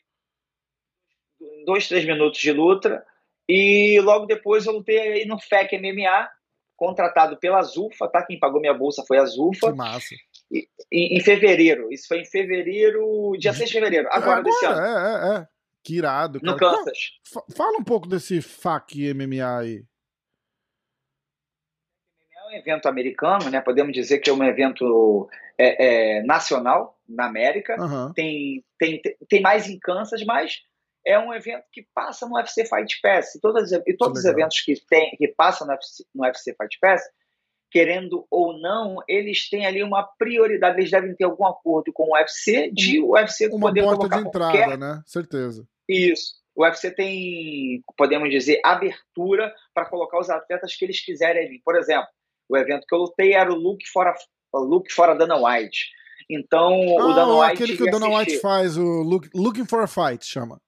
dois, 1.66 1.88
três 1.88 2.06
minutos 2.06 2.40
de 2.40 2.52
luta. 2.52 3.06
E 3.50 4.00
logo 4.02 4.26
depois 4.26 4.66
eu 4.66 4.74
lutei 4.74 5.00
aí 5.00 5.26
no 5.26 5.40
FEC 5.40 5.78
MMA, 5.78 6.30
contratado 6.76 7.38
pela 7.38 7.62
Zufa, 7.64 8.08
tá? 8.08 8.26
Quem 8.26 8.40
pagou 8.40 8.60
minha 8.60 8.74
bolsa 8.74 9.04
foi 9.08 9.18
a 9.18 9.26
Zufa. 9.26 9.72
Que 9.72 9.78
massa. 9.78 10.16
E, 10.52 10.68
em, 10.92 11.18
em, 11.18 11.22
fevereiro. 11.22 11.92
Isso 11.92 12.08
foi 12.08 12.22
em 12.22 12.26
fevereiro, 12.26 13.34
dia 13.38 13.54
6 13.54 13.70
de 13.70 13.74
fevereiro, 13.74 14.08
agora, 14.12 14.40
agora 14.40 14.44
desse 14.44 14.66
ano. 14.66 14.82
É, 14.82 14.90
é, 14.90 15.42
é. 15.42 15.48
Que 15.88 15.96
irado. 15.96 16.42
Cara. 16.42 16.52
No 16.52 16.60
Kansas. 16.60 17.12
Fala 17.56 17.78
um 17.78 17.84
pouco 17.84 18.10
desse 18.10 18.42
FAC 18.42 19.14
MMA 19.14 19.58
aí. 19.58 19.86
É 22.36 22.46
um 22.46 22.52
evento 22.52 22.90
americano, 22.90 23.50
né? 23.50 23.62
Podemos 23.62 23.94
dizer 23.94 24.20
que 24.20 24.30
é 24.30 24.34
um 24.34 24.44
evento 24.44 25.30
é, 25.58 26.18
é, 26.18 26.24
nacional 26.24 27.00
na 27.08 27.26
América. 27.26 27.82
Uhum. 27.82 28.12
Tem, 28.12 28.66
tem, 28.78 29.02
tem 29.30 29.42
mais 29.42 29.70
em 29.70 29.80
Kansas, 29.80 30.26
mas 30.26 30.58
é 31.06 31.18
um 31.18 31.34
evento 31.34 31.64
que 31.72 31.88
passa 31.96 32.28
no 32.28 32.36
UFC 32.36 32.66
Fight 32.66 33.00
Pass. 33.02 33.36
E, 33.36 33.40
todos, 33.40 33.72
e 33.72 33.96
todos 33.96 34.20
os 34.20 34.26
eventos 34.26 34.60
que, 34.60 34.74
tem, 34.90 35.12
que 35.12 35.30
passam 35.30 35.66
no 35.66 35.72
UFC, 35.72 36.04
no 36.14 36.26
UFC 36.26 36.54
Fight 36.54 36.78
Pass, 36.82 37.02
querendo 37.72 38.28
ou 38.30 38.60
não, 38.60 38.98
eles 39.08 39.50
têm 39.50 39.66
ali 39.66 39.82
uma 39.82 40.04
prioridade. 40.04 40.82
Eles 40.82 40.92
devem 40.92 41.16
ter 41.16 41.24
algum 41.24 41.48
acordo 41.48 41.94
com 41.94 42.10
o 42.10 42.14
UFC 42.14 42.70
de 42.74 43.00
o 43.00 43.12
UFC 43.12 43.48
uma 43.48 43.68
poder 43.68 43.84
porta 43.84 44.10
de 44.10 44.28
entrada, 44.28 44.52
qualquer... 44.52 44.78
né? 44.78 45.02
Certeza. 45.06 45.66
Isso. 45.88 46.36
O 46.56 46.64
UFC 46.64 46.92
tem, 46.92 47.84
podemos 47.96 48.30
dizer, 48.30 48.60
abertura 48.64 49.54
para 49.74 49.86
colocar 49.86 50.20
os 50.20 50.30
atletas 50.30 50.76
que 50.76 50.86
eles 50.86 51.04
quiserem 51.04 51.48
vir. 51.48 51.62
Por 51.64 51.76
exemplo, 51.76 52.08
o 52.50 52.58
evento 52.58 52.86
que 52.88 52.96
eu 52.96 53.00
lutei 53.00 53.34
era 53.34 53.52
o 53.52 53.56
Look 53.56 53.86
fora, 53.92 54.16
Look 54.54 54.92
fora 54.92 55.16
Dana 55.16 55.36
White. 55.36 55.92
Então, 56.30 56.74
ah, 57.00 57.06
o 57.06 57.14
Dana 57.14 57.40
White. 57.40 57.54
aquele 57.54 57.78
que 57.78 57.84
o 57.84 57.92
Dana 57.92 58.10
White 58.10 58.40
faz, 58.40 58.78
o 58.78 59.02
look, 59.02 59.30
Looking 59.34 59.66
for 59.66 59.82
a 59.82 59.88
Fight, 59.88 60.26
chama. 60.26 60.60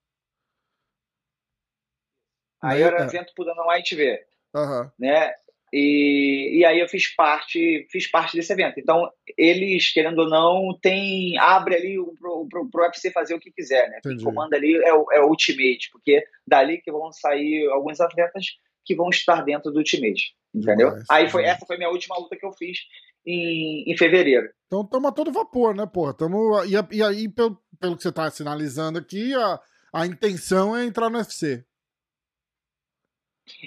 Aí 2.62 2.82
era 2.82 3.02
é. 3.02 3.06
evento 3.06 3.34
pro 3.36 3.46
Dana 3.46 3.64
White 3.68 3.96
ver. 3.96 4.28
Uhum. 4.56 4.92
Né? 5.00 5.34
E, 5.72 6.60
e 6.60 6.66
aí 6.66 6.80
eu 6.80 6.88
fiz 6.88 7.14
parte, 7.16 7.88
fiz 7.92 8.10
parte 8.10 8.36
desse 8.36 8.52
evento. 8.52 8.80
Então, 8.80 9.10
eles, 9.38 9.92
querendo 9.92 10.20
ou 10.20 10.30
não, 10.30 10.78
tem, 10.82 11.38
abre 11.38 11.76
ali 11.76 11.96
pro, 12.20 12.48
pro, 12.50 12.70
pro 12.70 12.84
UFC 12.84 13.12
fazer 13.12 13.36
o 13.36 13.40
que 13.40 13.52
quiser, 13.52 13.90
né? 13.90 14.00
Quem 14.02 14.18
comanda 14.18 14.56
ali 14.56 14.76
é 14.84 14.94
o, 14.94 15.06
é 15.12 15.22
o 15.22 15.28
Ultimate, 15.28 15.90
porque 15.92 16.24
dali 16.46 16.80
que 16.82 16.92
vão 16.92 17.12
sair 17.12 17.68
alguns 17.70 18.00
atletas 18.00 18.46
que 18.86 18.96
vão 18.96 19.10
estar 19.10 19.44
dentro 19.44 19.72
do 19.72 19.78
Ultimate, 19.78 20.34
entendeu? 20.54 20.90
Demais, 20.90 21.06
aí 21.10 21.30
foi, 21.30 21.44
essa 21.44 21.66
foi 21.66 21.78
minha 21.78 21.90
última 21.90 22.18
luta 22.18 22.36
que 22.36 22.46
eu 22.46 22.52
fiz 22.54 22.80
em, 23.26 23.84
em 23.92 23.98
fevereiro. 23.98 24.50
Então 24.66 24.82
estamos 24.82 25.10
a 25.10 25.12
todo 25.12 25.32
vapor, 25.32 25.76
né, 25.76 25.86
porra? 25.86 26.14
Tamo, 26.14 26.64
e, 26.64 26.98
e 26.98 27.04
aí, 27.04 27.30
pelo, 27.30 27.62
pelo 27.80 27.96
que 27.96 28.02
você 28.02 28.10
está 28.10 28.30
sinalizando 28.32 28.98
aqui, 28.98 29.36
a, 29.36 29.60
a 29.94 30.08
intenção 30.08 30.76
é 30.76 30.86
entrar 30.86 31.10
no 31.10 31.18
UFC 31.18 31.64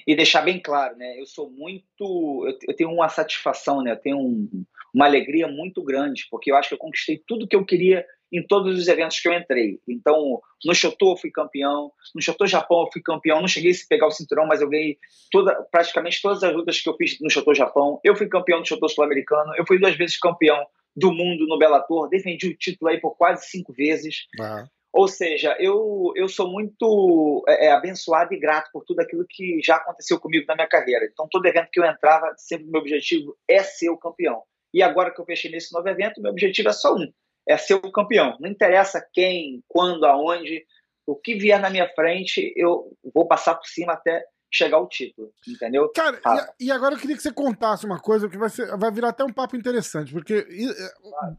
e 0.07 0.15
deixar 0.15 0.43
bem 0.43 0.61
claro, 0.61 0.97
né? 0.97 1.21
Eu 1.21 1.27
sou 1.27 1.51
muito, 1.51 2.47
eu, 2.69 2.77
tenho 2.77 2.91
uma 2.91 3.09
satisfação, 3.09 3.83
né? 3.83 3.93
Eu 3.93 3.97
tenho 3.97 4.19
um, 4.19 4.65
uma 4.95 5.07
alegria 5.07 5.49
muito 5.49 5.83
grande, 5.83 6.27
porque 6.31 6.51
eu 6.51 6.57
acho 6.57 6.69
que 6.69 6.75
eu 6.75 6.79
conquistei 6.79 7.23
tudo 7.27 7.47
que 7.47 7.57
eu 7.57 7.65
queria 7.65 8.05
em 8.33 8.43
todos 8.47 8.79
os 8.79 8.89
eventos 8.89 9.21
que 9.21 9.29
eu 9.29 9.35
entrei. 9.35 9.79
Então, 9.87 10.41
no 10.65 10.75
Shoto 10.75 11.11
eu 11.11 11.17
fui 11.17 11.31
campeão, 11.31 11.93
no 12.15 12.23
Shoto 12.23 12.47
Japão 12.47 12.83
eu 12.83 12.93
fui 12.93 13.03
campeão, 13.03 13.41
não 13.41 13.49
cheguei 13.49 13.73
a 13.73 13.75
pegar 13.89 14.07
o 14.07 14.11
cinturão, 14.11 14.47
mas 14.47 14.63
eu 14.63 14.69
ganhei 14.69 14.99
toda, 15.31 15.55
praticamente 15.71 16.23
todas 16.23 16.43
as 16.43 16.55
lutas 16.55 16.81
que 16.81 16.89
eu 16.89 16.97
fiz 16.97 17.21
no 17.21 17.29
Shoto 17.29 17.55
Japão. 17.55 18.01
Eu 18.03 18.17
fui 18.17 18.27
campeão 18.29 18.61
do 18.61 18.67
Shoto 18.67 18.89
Sul-Americano, 18.89 19.53
eu 19.57 19.67
fui 19.67 19.79
duas 19.79 19.95
vezes 19.97 20.19
campeão 20.19 20.67
do 20.97 21.13
mundo 21.13 21.47
no 21.47 21.59
Bellator, 21.59 22.09
defendi 22.09 22.49
o 22.49 22.57
título 22.57 22.91
aí 22.91 23.01
por 23.01 23.17
quase 23.17 23.47
cinco 23.47 23.73
vezes. 23.73 24.27
Ah. 24.41 24.67
Ou 24.93 25.09
seja, 25.09 25.57
eu, 25.59 26.13
eu 26.15 26.29
sou 26.29 26.51
muito 26.51 27.43
é, 27.49 27.67
é, 27.67 27.73
abençoado 27.73 28.35
e 28.35 28.39
grato 28.39 28.69
por 28.71 28.85
tudo 28.85 29.01
aquilo 29.01 29.25
que 29.27 29.61
já 29.65 29.77
aconteceu 29.77 30.21
comigo 30.21 30.45
na 30.47 30.55
minha 30.55 30.69
carreira. 30.69 31.09
Então, 31.11 31.27
todo 31.31 31.47
evento 31.47 31.71
que 31.73 31.81
eu 31.81 31.85
entrava, 31.85 32.35
sempre 32.37 32.67
o 32.67 32.71
meu 32.71 32.81
objetivo 32.83 33.35
é 33.49 33.63
ser 33.63 33.89
o 33.89 33.97
campeão. 33.97 34.43
E 34.75 34.83
agora 34.83 35.11
que 35.11 35.21
eu 35.21 35.25
fechei 35.25 35.51
nesse 35.51 35.73
novo 35.73 35.89
evento, 35.89 36.21
meu 36.21 36.31
objetivo 36.31 36.69
é 36.69 36.73
só 36.73 36.95
um: 36.95 37.11
é 37.49 37.57
ser 37.57 37.75
o 37.75 37.91
campeão. 37.91 38.37
Não 38.39 38.51
interessa 38.51 39.07
quem, 39.15 39.63
quando, 39.67 40.05
aonde, 40.05 40.63
o 41.07 41.17
que 41.17 41.35
vier 41.37 41.59
na 41.59 41.71
minha 41.71 41.89
frente, 41.95 42.53
eu 42.55 42.95
vou 43.15 43.27
passar 43.27 43.55
por 43.55 43.67
cima 43.67 43.95
até 43.95 44.23
chegar 44.53 44.77
ao 44.77 44.89
título, 44.89 45.33
entendeu? 45.49 45.91
Cara, 45.95 46.21
ah. 46.27 46.53
e, 46.61 46.71
agora 46.71 46.95
eu 46.95 46.99
queria 46.99 47.17
que 47.17 47.23
você 47.23 47.33
contasse 47.33 47.87
uma 47.87 47.99
coisa 47.99 48.29
que 48.29 48.37
vai, 48.37 48.51
ser, 48.51 48.77
vai 48.77 48.93
virar 48.93 49.09
até 49.09 49.25
um 49.25 49.33
papo 49.33 49.57
interessante, 49.57 50.13
porque 50.13 50.47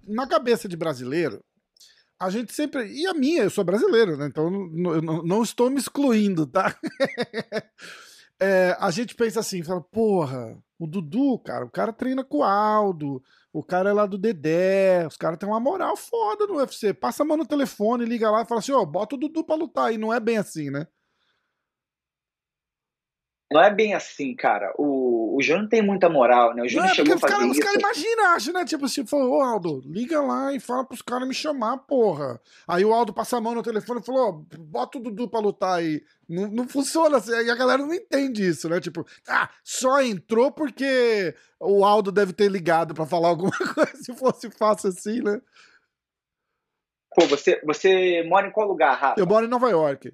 na 0.08 0.28
cabeça 0.28 0.68
de 0.68 0.76
brasileiro, 0.76 1.40
a 2.24 2.30
gente 2.30 2.54
sempre. 2.54 2.88
E 2.88 3.06
a 3.06 3.14
minha, 3.14 3.44
eu 3.44 3.50
sou 3.50 3.64
brasileiro, 3.64 4.18
né? 4.18 4.28
Então 4.28 4.50
não, 4.50 5.24
não 5.24 5.44
estou 5.44 5.70
me 5.70 5.78
excluindo, 5.78 6.48
tá? 6.48 6.76
é, 8.40 8.76
a 8.80 8.90
gente 8.92 9.16
pensa 9.16 9.42
assim, 9.42 9.64
fala, 9.64 9.82
porra, 9.82 10.58
o 10.80 10.88
Dudu, 10.88 11.40
cara, 11.40 11.66
o 11.66 11.70
cara 11.70 11.94
treina 11.94 12.24
com 12.24 12.38
o 12.38 12.44
Aldo, 12.44 13.22
o 13.52 13.64
cara 13.64 13.90
é 13.90 13.94
lá 13.94 14.06
do 14.06 14.18
Dedé, 14.18 15.06
os 15.06 15.18
caras 15.18 15.38
têm 15.38 15.48
uma 15.48 15.60
moral 15.60 15.96
foda 15.96 16.48
no 16.48 16.56
UFC. 16.56 16.94
Passa 16.94 17.24
a 17.24 17.26
mão 17.26 17.38
no 17.38 17.46
telefone, 17.46 18.06
liga 18.06 18.32
lá 18.32 18.42
e 18.42 18.48
fala 18.48 18.60
assim, 18.60 18.72
ó, 18.72 18.82
oh, 18.82 18.86
bota 18.86 19.16
o 19.16 19.18
Dudu 19.18 19.44
pra 19.44 19.56
lutar. 19.56 19.94
E 19.94 19.98
não 19.98 20.14
é 20.14 20.20
bem 20.20 20.38
assim, 20.38 20.70
né? 20.70 20.88
Não 23.52 23.62
é 23.62 23.72
bem 23.72 23.94
assim, 23.94 24.36
cara. 24.36 24.74
O, 24.80 25.13
o 25.36 25.42
Júnior 25.42 25.68
tem 25.68 25.82
muita 25.82 26.08
moral, 26.10 26.54
né? 26.54 26.62
O 26.62 26.70
Júnior 26.70 26.92
é, 26.92 26.94
chegou 26.94 27.16
a 27.16 27.18
fazer 27.18 27.34
cara, 27.34 27.48
isso. 27.48 27.60
Os 27.60 27.66
caras 27.66 27.80
imaginam, 27.80 28.26
acho, 28.28 28.54
né? 28.54 28.66
Tipo 28.66 28.86
assim, 28.86 29.06
falou, 29.06 29.40
ô 29.40 29.42
Aldo, 29.42 29.82
liga 29.84 30.22
lá 30.22 30.54
e 30.54 30.60
fala 30.60 30.86
pros 30.86 31.02
caras 31.02 31.28
me 31.28 31.34
chamar, 31.34 31.78
porra. 31.80 32.40
Aí 32.68 32.86
o 32.86 32.94
Aldo 32.94 33.12
passa 33.12 33.38
a 33.38 33.42
mão 33.42 33.56
no 33.56 33.64
telefone 33.64 34.00
e 34.00 34.06
falou, 34.06 34.30
ó, 34.30 34.58
bota 34.60 35.00
o 35.00 35.02
Dudu 35.02 35.28
pra 35.28 35.40
lutar 35.40 35.80
aí. 35.80 36.04
Não, 36.30 36.48
não 36.50 36.68
funciona 36.68 37.18
assim, 37.18 37.32
e 37.32 37.50
a 37.50 37.56
galera 37.56 37.84
não 37.84 37.94
entende 37.94 38.48
isso, 38.48 38.70
né? 38.70 38.80
Tipo, 38.80 39.06
ah, 39.28 39.50
só 39.64 40.02
entrou 40.04 40.52
porque 40.52 41.34
o 41.60 41.84
Aldo 41.84 42.12
deve 42.12 42.32
ter 42.32 42.50
ligado 42.50 42.94
pra 42.94 43.06
falar 43.06 43.30
alguma 43.30 43.52
coisa, 43.74 43.96
se 43.96 44.14
fosse 44.14 44.52
fácil 44.52 44.90
assim, 44.90 45.20
né? 45.20 45.42
Pô, 47.16 47.26
você, 47.26 47.60
você 47.66 48.24
mora 48.24 48.48
em 48.48 48.52
qual 48.52 48.68
lugar, 48.68 48.96
Rafa? 48.96 49.20
Eu 49.20 49.26
moro 49.26 49.46
em 49.46 49.50
Nova 49.50 49.70
York. 49.70 50.14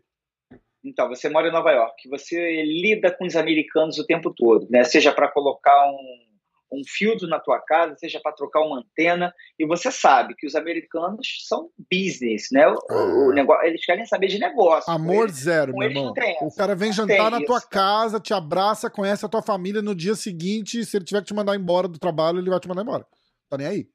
Então, 0.83 1.09
você 1.09 1.27
mora 1.27 1.47
em 1.47 1.51
Nova 1.51 1.71
York, 1.71 2.07
você 2.07 2.63
lida 2.63 3.11
com 3.11 3.25
os 3.25 3.35
americanos 3.35 3.97
o 3.97 4.05
tempo 4.05 4.33
todo, 4.33 4.67
né? 4.69 4.83
Seja 4.83 5.11
para 5.11 5.27
colocar 5.29 5.85
um, 5.91 6.77
um 6.79 6.81
filtro 6.87 7.27
na 7.27 7.39
tua 7.39 7.59
casa, 7.59 7.95
seja 7.97 8.19
para 8.21 8.31
trocar 8.31 8.61
uma 8.61 8.79
antena, 8.79 9.33
e 9.57 9.65
você 9.65 9.91
sabe 9.91 10.35
que 10.35 10.47
os 10.47 10.55
americanos 10.55 11.45
são 11.47 11.69
business, 11.91 12.47
né? 12.51 12.65
O, 12.67 13.29
o 13.29 13.33
negócio, 13.33 13.67
eles 13.67 13.85
querem 13.85 14.05
saber 14.05 14.27
de 14.27 14.39
negócio. 14.39 14.91
Amor 14.91 15.25
eles, 15.25 15.35
zero, 15.35 15.73
meu 15.75 15.89
irmão. 15.89 16.13
O 16.41 16.55
cara 16.55 16.75
vem 16.75 16.93
jantar 16.93 17.29
na 17.29 17.43
tua 17.43 17.61
casa, 17.61 18.19
te 18.19 18.33
abraça, 18.33 18.89
conhece 18.89 19.25
a 19.25 19.29
tua 19.29 19.41
família 19.41 19.81
no 19.81 19.93
dia 19.93 20.15
seguinte, 20.15 20.85
se 20.85 20.95
ele 20.95 21.05
tiver 21.05 21.19
que 21.19 21.27
te 21.27 21.33
mandar 21.33 21.55
embora 21.55 21.89
do 21.89 21.99
trabalho, 21.99 22.39
ele 22.39 22.49
vai 22.49 22.59
te 22.59 22.69
mandar 22.69 22.83
embora. 22.83 23.05
Tá 23.49 23.57
nem 23.57 23.67
aí. 23.67 23.87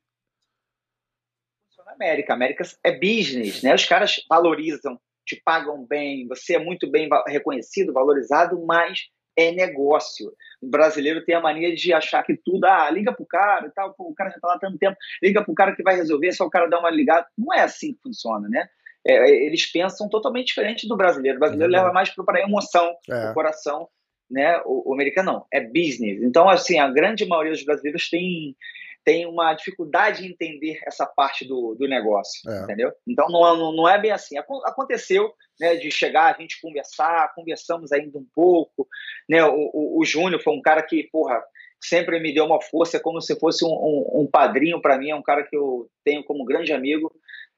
América, 1.94 2.34
América 2.34 2.64
é 2.82 2.92
business, 2.92 3.62
né? 3.62 3.72
Os 3.74 3.84
caras 3.84 4.16
valorizam 4.28 4.98
te 5.24 5.40
pagam 5.44 5.84
bem, 5.84 6.26
você 6.28 6.56
é 6.56 6.58
muito 6.58 6.90
bem 6.90 7.08
reconhecido, 7.26 7.92
valorizado, 7.92 8.64
mas 8.64 9.08
é 9.36 9.50
negócio. 9.52 10.32
O 10.60 10.68
brasileiro 10.68 11.24
tem 11.24 11.34
a 11.34 11.40
mania 11.40 11.74
de 11.74 11.92
achar 11.92 12.22
que 12.22 12.36
tudo, 12.36 12.64
ah, 12.64 12.90
liga 12.90 13.12
pro 13.12 13.26
cara 13.26 13.66
e 13.66 13.70
tal, 13.70 13.92
pô, 13.94 14.04
o 14.04 14.14
cara 14.14 14.30
já 14.30 14.38
tá 14.38 14.48
lá 14.48 14.58
tanto 14.58 14.78
tempo, 14.78 14.96
liga 15.22 15.44
pro 15.44 15.54
cara 15.54 15.74
que 15.74 15.82
vai 15.82 15.96
resolver, 15.96 16.32
só 16.32 16.44
o 16.44 16.50
cara 16.50 16.68
dá 16.68 16.78
uma 16.78 16.90
ligada. 16.90 17.26
Não 17.36 17.52
é 17.52 17.62
assim 17.62 17.94
que 17.94 18.02
funciona, 18.02 18.48
né? 18.48 18.68
É, 19.06 19.14
é 19.14 19.46
eles 19.46 19.70
pensam 19.70 20.08
totalmente 20.08 20.48
diferente 20.48 20.88
do 20.88 20.96
brasileiro. 20.96 21.36
O 21.36 21.40
brasileiro 21.40 21.72
é 21.72 21.76
leva 21.76 21.92
mais 21.92 22.10
para 22.10 22.38
a 22.38 22.42
emoção, 22.42 22.94
é. 23.08 23.30
o 23.30 23.34
coração, 23.34 23.88
né? 24.30 24.60
O, 24.64 24.90
o 24.90 24.94
americano 24.94 25.32
não, 25.32 25.46
é 25.52 25.60
business. 25.60 26.22
Então, 26.22 26.48
assim, 26.48 26.78
a 26.78 26.88
grande 26.88 27.26
maioria 27.26 27.52
dos 27.52 27.64
brasileiros 27.64 28.08
tem 28.08 28.56
tem 29.04 29.26
uma 29.26 29.52
dificuldade 29.52 30.24
em 30.24 30.30
entender 30.30 30.80
essa 30.86 31.04
parte 31.04 31.46
do, 31.46 31.76
do 31.78 31.86
negócio, 31.86 32.40
é. 32.50 32.62
entendeu? 32.62 32.90
Então 33.06 33.28
não, 33.28 33.56
não, 33.56 33.72
não, 33.72 33.88
é 33.88 34.00
bem 34.00 34.10
assim. 34.10 34.36
Aconteceu 34.38 35.32
né, 35.60 35.76
de 35.76 35.90
chegar, 35.90 36.34
a 36.34 36.40
gente 36.40 36.60
conversar, 36.60 37.32
conversamos 37.34 37.92
ainda 37.92 38.18
um 38.18 38.26
pouco, 38.34 38.88
né? 39.28 39.44
O, 39.44 39.70
o, 39.72 40.00
o 40.00 40.04
Júnior 40.04 40.42
foi 40.42 40.54
um 40.54 40.62
cara 40.62 40.82
que, 40.82 41.08
porra, 41.12 41.42
sempre 41.78 42.18
me 42.18 42.32
deu 42.32 42.46
uma 42.46 42.60
força, 42.60 42.98
como 42.98 43.20
se 43.20 43.38
fosse 43.38 43.64
um, 43.64 43.68
um, 43.68 44.22
um 44.22 44.26
padrinho 44.26 44.80
para 44.80 44.96
mim, 44.96 45.10
é 45.10 45.14
um 45.14 45.22
cara 45.22 45.44
que 45.44 45.54
eu 45.54 45.88
tenho 46.02 46.24
como 46.24 46.44
grande 46.44 46.72
amigo, 46.72 47.14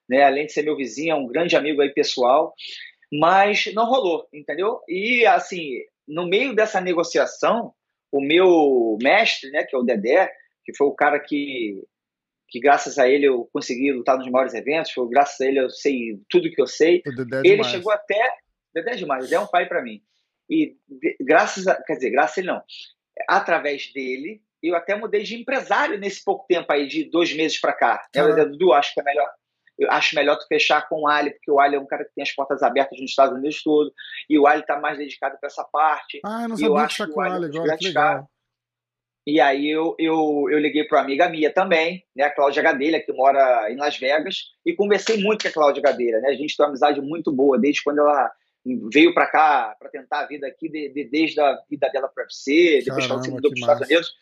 né? 0.09 0.25
Além 0.25 0.47
de 0.47 0.53
ser 0.53 0.63
meu 0.63 0.77
vizinho, 0.77 1.13
é 1.13 1.15
um 1.15 1.29
grande 1.29 1.57
amigo 1.57 1.81
aí 1.81 1.91
pessoal, 1.91 2.53
mas 3.13 3.73
não 3.73 3.87
rolou, 3.87 4.27
entendeu? 4.35 4.81
E 4.89 5.25
assim, 5.27 5.79
no 6.09 6.27
meio 6.27 6.55
dessa 6.55 6.81
negociação, 6.81 7.73
o 8.11 8.21
meu 8.21 8.99
mestre, 9.01 9.51
né, 9.51 9.65
que 9.65 9.75
é 9.75 9.79
o 9.79 9.83
Dedé, 9.83 10.31
que 10.67 10.77
foi 10.77 10.89
o 10.89 10.95
cara 10.95 11.21
que, 11.21 11.81
que 12.49 12.59
graças 12.59 12.99
a 12.99 13.09
ele 13.09 13.27
eu 13.27 13.49
consegui 13.53 13.93
lutar 13.93 14.19
nos 14.19 14.29
maiores 14.29 14.53
eventos, 14.53 14.91
foi 14.91 15.09
graças 15.09 15.41
a 15.41 15.47
ele 15.47 15.61
eu 15.61 15.71
sei 15.71 16.21
tudo 16.29 16.51
que 16.51 16.61
eu 16.61 16.67
sei. 16.67 17.03
Ele 17.07 17.25
demais. 17.25 17.67
chegou 17.69 17.93
até. 17.93 18.21
Dedé 18.75 18.93
é 18.93 18.97
demais, 18.97 19.25
Dedé 19.25 19.37
é 19.37 19.41
um 19.41 19.47
pai 19.47 19.67
para 19.67 19.81
mim. 19.81 20.03
E 20.51 20.77
de, 20.89 21.17
graças 21.21 21.69
a. 21.69 21.81
Quer 21.81 21.95
dizer, 21.95 22.11
graças 22.11 22.39
a 22.39 22.41
ele 22.41 22.49
não. 22.49 22.63
Através 23.29 23.93
dele, 23.93 24.43
eu 24.63 24.75
até 24.75 24.97
mudei 24.97 25.23
de 25.23 25.37
empresário 25.37 25.99
nesse 25.99 26.23
pouco 26.23 26.45
tempo 26.49 26.71
aí, 26.73 26.87
de 26.89 27.09
dois 27.09 27.33
meses 27.35 27.61
para 27.61 27.73
cá. 27.73 28.07
Né? 28.15 28.45
Dudu, 28.45 28.73
acho 28.73 28.93
que 28.93 29.01
é 29.01 29.05
melhor. 29.05 29.31
Eu 29.79 29.91
acho 29.91 30.17
melhor 30.17 30.37
tu 30.37 30.47
fechar 30.47 30.89
com 30.89 31.03
o 31.03 31.09
Ali, 31.09 31.31
porque 31.31 31.51
o 31.51 31.61
Ali 31.61 31.77
é 31.77 31.79
um 31.79 31.87
cara 31.87 32.05
que 32.05 32.15
tem 32.15 32.23
as 32.23 32.33
portas 32.33 32.63
abertas 32.63 32.99
nos 32.99 33.11
Estados 33.11 33.37
Unidos 33.37 33.63
todo, 33.63 33.93
e 34.29 34.39
o 34.39 34.47
Ali 34.47 34.63
está 34.63 34.81
mais 34.81 34.99
dedicado 34.99 35.37
para 35.39 35.49
essa 35.49 35.65
parte. 35.65 36.21
Ah, 36.25 36.43
eu 36.43 36.49
não 36.49 36.57
sabia 36.57 36.67
eu 36.67 36.75
que 36.75 36.81
acho 36.81 37.07
que 37.07 37.13
com 37.13 37.21
o 37.21 37.23
Ali 37.23 37.45
agora, 37.45 37.77
que 37.77 37.87
legal. 37.87 38.05
cara. 38.05 38.29
E 39.27 39.41
aí 39.41 39.69
eu, 39.69 39.97
eu, 39.99 40.47
eu 40.51 40.59
liguei 40.59 40.85
para 40.85 40.99
uma 40.99 41.05
amiga 41.05 41.29
minha 41.29 41.53
também, 41.53 42.05
né, 42.15 42.25
a 42.25 42.31
Cláudia 42.31 42.63
Gadelha, 42.63 43.03
que 43.03 43.13
mora 43.13 43.69
em 43.71 43.77
Las 43.77 43.99
Vegas, 43.99 44.53
e 44.65 44.73
conversei 44.73 45.21
muito 45.21 45.43
com 45.43 45.49
a 45.49 45.53
Cláudia 45.53 45.83
Gadelha. 45.83 46.21
Né? 46.21 46.29
A 46.29 46.35
gente 46.35 46.57
tem 46.57 46.65
uma 46.65 46.71
amizade 46.71 47.01
muito 47.01 47.33
boa, 47.33 47.59
desde 47.59 47.83
quando 47.83 47.99
ela 47.99 48.31
veio 48.93 49.13
para 49.13 49.27
cá 49.27 49.77
para 49.79 49.91
tentar 49.91 50.21
a 50.21 50.27
vida 50.27 50.47
aqui, 50.47 50.69
de, 50.69 50.89
de, 50.91 51.05
desde 51.05 51.41
a 51.41 51.59
vida 51.69 51.89
dela 51.89 52.09
para 52.09 52.23
UFC, 52.23 52.83
depois 52.85 53.07
que 53.07 53.13
ela 53.13 53.23
se 53.23 53.29
Caramba, 53.29 53.31
mudou 53.31 53.51
para 53.51 53.57
os 53.57 53.61
Estados. 53.61 53.89
Unidos. 53.89 54.13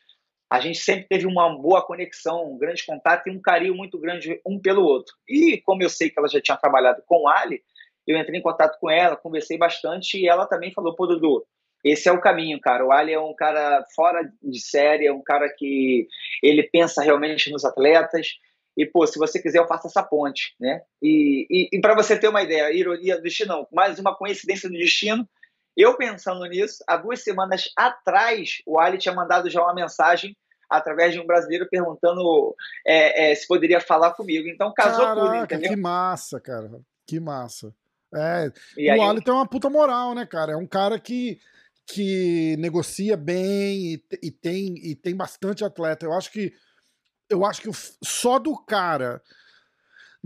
A 0.51 0.61
gente 0.61 0.79
sempre 0.79 1.07
teve 1.09 1.27
uma 1.27 1.51
boa 1.51 1.85
conexão, 1.85 2.53
um 2.53 2.59
grande 2.59 2.85
contato 2.85 3.27
e 3.27 3.31
um 3.31 3.40
carinho 3.40 3.75
muito 3.75 3.99
grande 3.99 4.40
um 4.47 4.59
pelo 4.59 4.85
outro. 4.85 5.14
E 5.29 5.61
como 5.62 5.83
eu 5.83 5.90
sei 5.90 6.11
que 6.11 6.19
ela 6.19 6.29
já 6.29 6.40
tinha 6.40 6.57
trabalhado 6.57 7.03
com 7.07 7.25
o 7.25 7.29
Ali, 7.29 7.62
eu 8.07 8.19
entrei 8.19 8.38
em 8.38 8.43
contato 8.43 8.79
com 8.79 8.90
ela, 8.90 9.17
conversei 9.17 9.59
bastante 9.59 10.19
e 10.19 10.29
ela 10.29 10.47
também 10.47 10.71
falou: 10.73 10.95
pô, 10.95 11.07
Dudu, 11.07 11.45
esse 11.85 12.09
é 12.09 12.12
o 12.12 12.20
caminho, 12.20 12.59
cara. 12.61 12.85
O 12.85 12.90
Ali 12.90 13.12
é 13.12 13.20
um 13.20 13.35
cara 13.35 13.85
fora 13.94 14.29
de 14.42 14.61
série, 14.61 15.07
é 15.07 15.12
um 15.12 15.23
cara 15.23 15.49
que 15.49 16.09
ele 16.42 16.62
pensa 16.62 17.03
realmente 17.03 17.51
nos 17.51 17.64
atletas. 17.64 18.38
E, 18.77 18.87
pô, 18.87 19.07
se 19.07 19.18
você 19.18 19.40
quiser, 19.40 19.59
eu 19.59 19.68
faço 19.68 19.87
essa 19.87 20.03
ponte, 20.03 20.55
né? 20.59 20.83
E, 21.01 21.47
e, 21.49 21.68
e 21.77 21.81
para 21.81 21.94
você 21.94 22.18
ter 22.18 22.29
uma 22.29 22.42
ideia, 22.42 22.73
ironia 22.73 23.16
do 23.16 23.23
destino, 23.23 23.55
não, 23.55 23.68
mais 23.70 23.99
uma 23.99 24.16
coincidência 24.16 24.68
do 24.68 24.77
destino, 24.77 25.29
eu 25.77 25.97
pensando 25.97 26.44
nisso, 26.47 26.83
há 26.88 26.97
duas 26.97 27.23
semanas 27.23 27.70
atrás, 27.77 28.62
o 28.66 28.79
Ali 28.79 28.99
tinha 28.99 29.14
mandado 29.14 29.51
já 29.51 29.61
uma 29.62 29.75
mensagem 29.75 30.37
através 30.68 31.12
de 31.12 31.20
um 31.20 31.27
brasileiro 31.27 31.68
perguntando 31.68 32.55
é, 32.87 33.31
é, 33.31 33.35
se 33.35 33.47
poderia 33.47 33.81
falar 33.81 34.12
comigo. 34.12 34.49
Então 34.49 34.73
casou 34.73 35.05
Caraca, 35.05 35.20
tudo, 35.20 35.37
entendeu? 35.37 35.70
que 35.70 35.77
massa, 35.77 36.40
cara. 36.40 36.70
Que 37.07 37.20
massa. 37.20 37.75
É, 38.14 38.51
E 38.77 38.88
o 38.88 38.92
aí, 38.92 39.01
Ali 39.01 39.23
tem 39.23 39.35
uma 39.35 39.47
puta 39.47 39.68
moral, 39.68 40.14
né, 40.14 40.25
cara? 40.25 40.53
É 40.53 40.57
um 40.57 40.66
cara 40.66 40.99
que, 40.99 41.38
que 41.87 42.57
negocia 42.59 43.16
bem 43.16 43.94
e, 43.94 44.05
e 44.23 44.31
tem, 44.31 44.75
e 44.77 44.94
tem 44.94 45.14
bastante 45.14 45.64
atleta. 45.64 46.07
Eu 46.07 46.12
acho 46.12 46.31
que 46.31 46.53
eu 47.29 47.44
acho 47.44 47.62
que 47.62 47.70
só 48.03 48.38
do 48.38 48.57
cara 48.64 49.20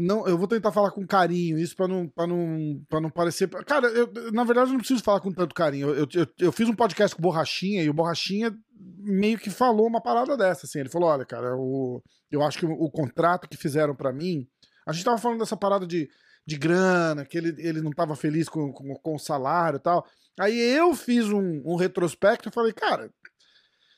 não, 0.01 0.29
eu 0.29 0.39
vou 0.39 0.47
tentar 0.47 0.71
falar 0.71 0.93
com 0.93 1.05
carinho, 1.05 1.59
isso 1.59 1.75
pra 1.75 1.89
não, 1.89 2.09
não, 2.17 3.01
não 3.01 3.11
parecer. 3.11 3.49
Cara, 3.65 3.89
eu, 3.89 4.09
na 4.33 4.45
verdade 4.45 4.69
eu 4.69 4.75
não 4.75 4.79
preciso 4.79 5.03
falar 5.03 5.19
com 5.19 5.33
tanto 5.33 5.53
carinho. 5.53 5.89
Eu, 5.89 6.07
eu, 6.15 6.27
eu 6.39 6.53
fiz 6.53 6.69
um 6.69 6.75
podcast 6.75 7.17
com 7.17 7.21
o 7.21 7.25
Borrachinha 7.25 7.83
e 7.83 7.91
o 7.91 7.93
Borrachinha 7.93 8.57
meio 9.01 9.37
que 9.39 9.51
falou 9.51 9.89
uma 9.89 10.01
parada 10.01 10.37
dessa. 10.37 10.67
Assim. 10.67 10.79
Ele 10.79 10.89
falou: 10.89 11.09
olha, 11.09 11.25
cara, 11.25 11.57
o, 11.57 12.01
eu 12.31 12.45
acho 12.45 12.59
que 12.59 12.67
o, 12.67 12.71
o 12.71 12.89
contrato 12.89 13.49
que 13.49 13.57
fizeram 13.57 13.93
pra 13.93 14.13
mim. 14.13 14.47
A 14.87 14.93
gente 14.93 15.05
tava 15.05 15.19
falando 15.19 15.41
dessa 15.41 15.57
parada 15.57 15.85
de, 15.85 16.09
de 16.47 16.57
grana, 16.57 17.25
que 17.25 17.37
ele, 17.37 17.53
ele 17.59 17.83
não 17.83 17.91
tava 17.91 18.15
feliz 18.15 18.49
com, 18.49 18.73
com, 18.73 18.95
com 18.95 19.15
o 19.17 19.19
salário 19.19 19.79
e 19.79 19.83
tal. 19.83 20.07
Aí 20.39 20.59
eu 20.59 20.95
fiz 20.95 21.29
um, 21.29 21.63
um 21.65 21.77
retrospecto 21.77 22.49
e 22.49 22.53
falei, 22.53 22.73
cara, 22.73 23.13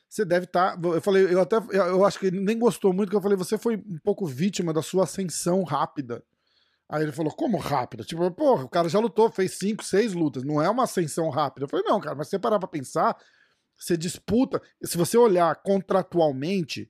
você 0.09 0.25
deve 0.25 0.45
estar. 0.45 0.77
Eu 0.83 1.01
falei, 1.01 1.33
eu 1.33 1.39
até. 1.39 1.55
Eu 1.55 1.85
eu 1.85 2.05
acho 2.05 2.19
que 2.19 2.25
ele 2.25 2.39
nem 2.39 2.59
gostou 2.59 2.93
muito, 2.93 3.09
que 3.09 3.15
eu 3.15 3.21
falei, 3.21 3.37
você 3.37 3.57
foi 3.57 3.77
um 3.77 3.99
pouco 4.03 4.25
vítima 4.25 4.73
da 4.73 4.81
sua 4.81 5.03
ascensão 5.03 5.63
rápida. 5.63 6.23
Aí 6.89 7.03
ele 7.03 7.13
falou, 7.13 7.31
como 7.33 7.57
rápida? 7.57 8.03
Tipo, 8.03 8.29
porra, 8.31 8.65
o 8.65 8.69
cara 8.69 8.89
já 8.89 8.99
lutou, 8.99 9.31
fez 9.31 9.57
cinco, 9.57 9.81
seis 9.81 10.13
lutas, 10.13 10.43
não 10.43 10.61
é 10.61 10.69
uma 10.69 10.83
ascensão 10.83 11.29
rápida. 11.29 11.63
Eu 11.63 11.69
falei, 11.69 11.85
não, 11.85 12.01
cara, 12.01 12.15
mas 12.15 12.27
se 12.27 12.31
você 12.31 12.39
parar 12.39 12.59
pra 12.59 12.67
pensar, 12.67 13.15
você 13.77 13.95
disputa. 13.95 14.61
Se 14.83 14.97
você 14.97 15.17
olhar 15.17 15.55
contratualmente, 15.63 16.89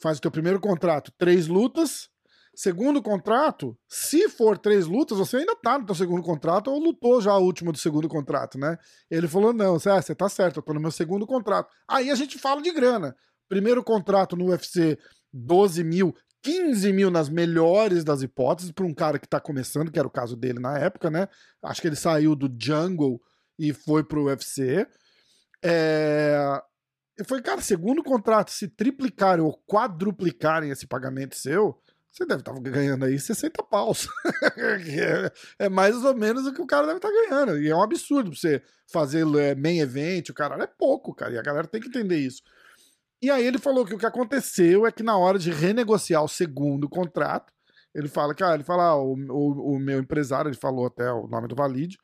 faz 0.00 0.16
o 0.16 0.20
teu 0.22 0.30
primeiro 0.30 0.58
contrato, 0.58 1.12
três 1.18 1.48
lutas. 1.48 2.08
Segundo 2.54 3.02
contrato, 3.02 3.76
se 3.88 4.28
for 4.28 4.58
três 4.58 4.86
lutas, 4.86 5.16
você 5.16 5.38
ainda 5.38 5.56
tá 5.56 5.78
no 5.78 5.86
teu 5.86 5.94
segundo 5.94 6.22
contrato 6.22 6.70
ou 6.70 6.78
lutou 6.78 7.20
já 7.20 7.32
a 7.32 7.38
última 7.38 7.72
do 7.72 7.78
segundo 7.78 8.08
contrato, 8.08 8.58
né? 8.58 8.76
Ele 9.10 9.26
falou: 9.26 9.54
não, 9.54 9.78
você, 9.78 9.88
ah, 9.88 10.02
você 10.02 10.14
tá 10.14 10.28
certo, 10.28 10.58
eu 10.58 10.62
tô 10.62 10.74
no 10.74 10.80
meu 10.80 10.90
segundo 10.90 11.26
contrato. 11.26 11.72
Aí 11.88 12.10
a 12.10 12.14
gente 12.14 12.38
fala 12.38 12.60
de 12.60 12.70
grana. 12.70 13.16
Primeiro 13.48 13.82
contrato 13.82 14.36
no 14.36 14.50
UFC, 14.50 14.98
12 15.32 15.82
mil, 15.82 16.14
15 16.42 16.92
mil 16.92 17.10
nas 17.10 17.30
melhores 17.30 18.04
das 18.04 18.20
hipóteses, 18.22 18.70
para 18.70 18.84
um 18.84 18.94
cara 18.94 19.18
que 19.18 19.28
tá 19.28 19.40
começando, 19.40 19.90
que 19.90 19.98
era 19.98 20.08
o 20.08 20.12
caso 20.12 20.36
dele 20.36 20.58
na 20.58 20.78
época, 20.78 21.10
né? 21.10 21.28
Acho 21.62 21.80
que 21.80 21.88
ele 21.88 21.96
saiu 21.96 22.36
do 22.36 22.54
Jungle 22.60 23.18
e 23.58 23.72
foi 23.72 24.04
pro 24.04 24.24
UFC. 24.24 24.86
É... 25.64 26.36
Eu 27.16 27.24
falei, 27.24 27.42
cara, 27.42 27.60
segundo 27.60 28.02
contrato, 28.02 28.50
se 28.50 28.68
triplicarem 28.68 29.44
ou 29.44 29.56
quadruplicarem 29.66 30.70
esse 30.70 30.86
pagamento 30.86 31.36
seu, 31.36 31.78
você 32.12 32.26
deve 32.26 32.40
estar 32.40 32.52
ganhando 32.60 33.06
aí 33.06 33.18
60 33.18 33.62
paus. 33.62 34.06
é, 35.58 35.64
é 35.64 35.68
mais 35.70 36.04
ou 36.04 36.14
menos 36.14 36.46
o 36.46 36.52
que 36.52 36.60
o 36.60 36.66
cara 36.66 36.86
deve 36.86 36.98
estar 36.98 37.10
ganhando. 37.10 37.58
E 37.58 37.70
é 37.70 37.74
um 37.74 37.82
absurdo 37.82 38.30
pra 38.30 38.38
você 38.38 38.62
fazer 38.86 39.26
é, 39.38 39.54
main 39.54 39.78
event, 39.78 40.28
o 40.28 40.34
cara 40.34 40.62
é 40.62 40.66
pouco, 40.66 41.14
cara. 41.14 41.32
E 41.32 41.38
a 41.38 41.42
galera 41.42 41.66
tem 41.66 41.80
que 41.80 41.88
entender 41.88 42.18
isso. 42.18 42.42
E 43.22 43.30
aí 43.30 43.46
ele 43.46 43.58
falou 43.58 43.86
que 43.86 43.94
o 43.94 43.98
que 43.98 44.04
aconteceu 44.04 44.86
é 44.86 44.92
que 44.92 45.02
na 45.02 45.16
hora 45.16 45.38
de 45.38 45.50
renegociar 45.50 46.22
o 46.22 46.28
segundo 46.28 46.86
contrato, 46.86 47.50
ele 47.94 48.08
fala 48.08 48.34
que, 48.34 48.44
ah, 48.44 48.52
ele 48.52 48.64
fala, 48.64 48.88
ah, 48.88 48.96
o, 48.96 49.14
o, 49.14 49.74
o 49.76 49.78
meu 49.78 49.98
empresário, 49.98 50.50
ele 50.50 50.56
falou 50.56 50.86
até 50.86 51.10
o 51.10 51.26
nome 51.26 51.48
do 51.48 51.54
Valide, 51.54 51.96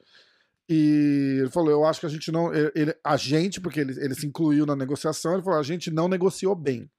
e 0.71 1.39
ele 1.41 1.51
falou, 1.51 1.71
eu 1.71 1.85
acho 1.85 2.01
que 2.01 2.07
a 2.07 2.11
gente 2.11 2.31
não, 2.31 2.53
ele, 2.55 2.95
a 3.05 3.17
gente, 3.17 3.61
porque 3.61 3.81
ele, 3.81 3.93
ele 4.03 4.15
se 4.15 4.27
incluiu 4.27 4.65
na 4.65 4.77
negociação, 4.77 5.35
ele 5.35 5.43
falou, 5.43 5.59
a 5.59 5.63
gente 5.63 5.91
não 5.91 6.09
negociou 6.09 6.55
bem 6.55 6.91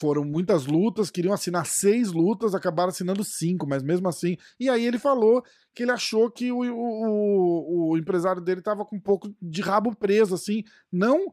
foram 0.00 0.24
muitas 0.24 0.66
lutas, 0.66 1.10
queriam 1.10 1.34
assinar 1.34 1.66
seis 1.66 2.10
lutas, 2.10 2.54
acabaram 2.54 2.88
assinando 2.88 3.22
cinco, 3.22 3.66
mas 3.66 3.82
mesmo 3.82 4.08
assim. 4.08 4.36
E 4.58 4.68
aí 4.68 4.84
ele 4.84 4.98
falou 4.98 5.44
que 5.74 5.82
ele 5.82 5.92
achou 5.92 6.30
que 6.30 6.50
o, 6.50 6.60
o, 6.60 7.90
o 7.90 7.98
empresário 7.98 8.40
dele 8.40 8.60
estava 8.60 8.84
com 8.84 8.96
um 8.96 9.00
pouco 9.00 9.34
de 9.40 9.60
rabo 9.60 9.94
preso, 9.94 10.34
assim, 10.34 10.64
não 10.90 11.32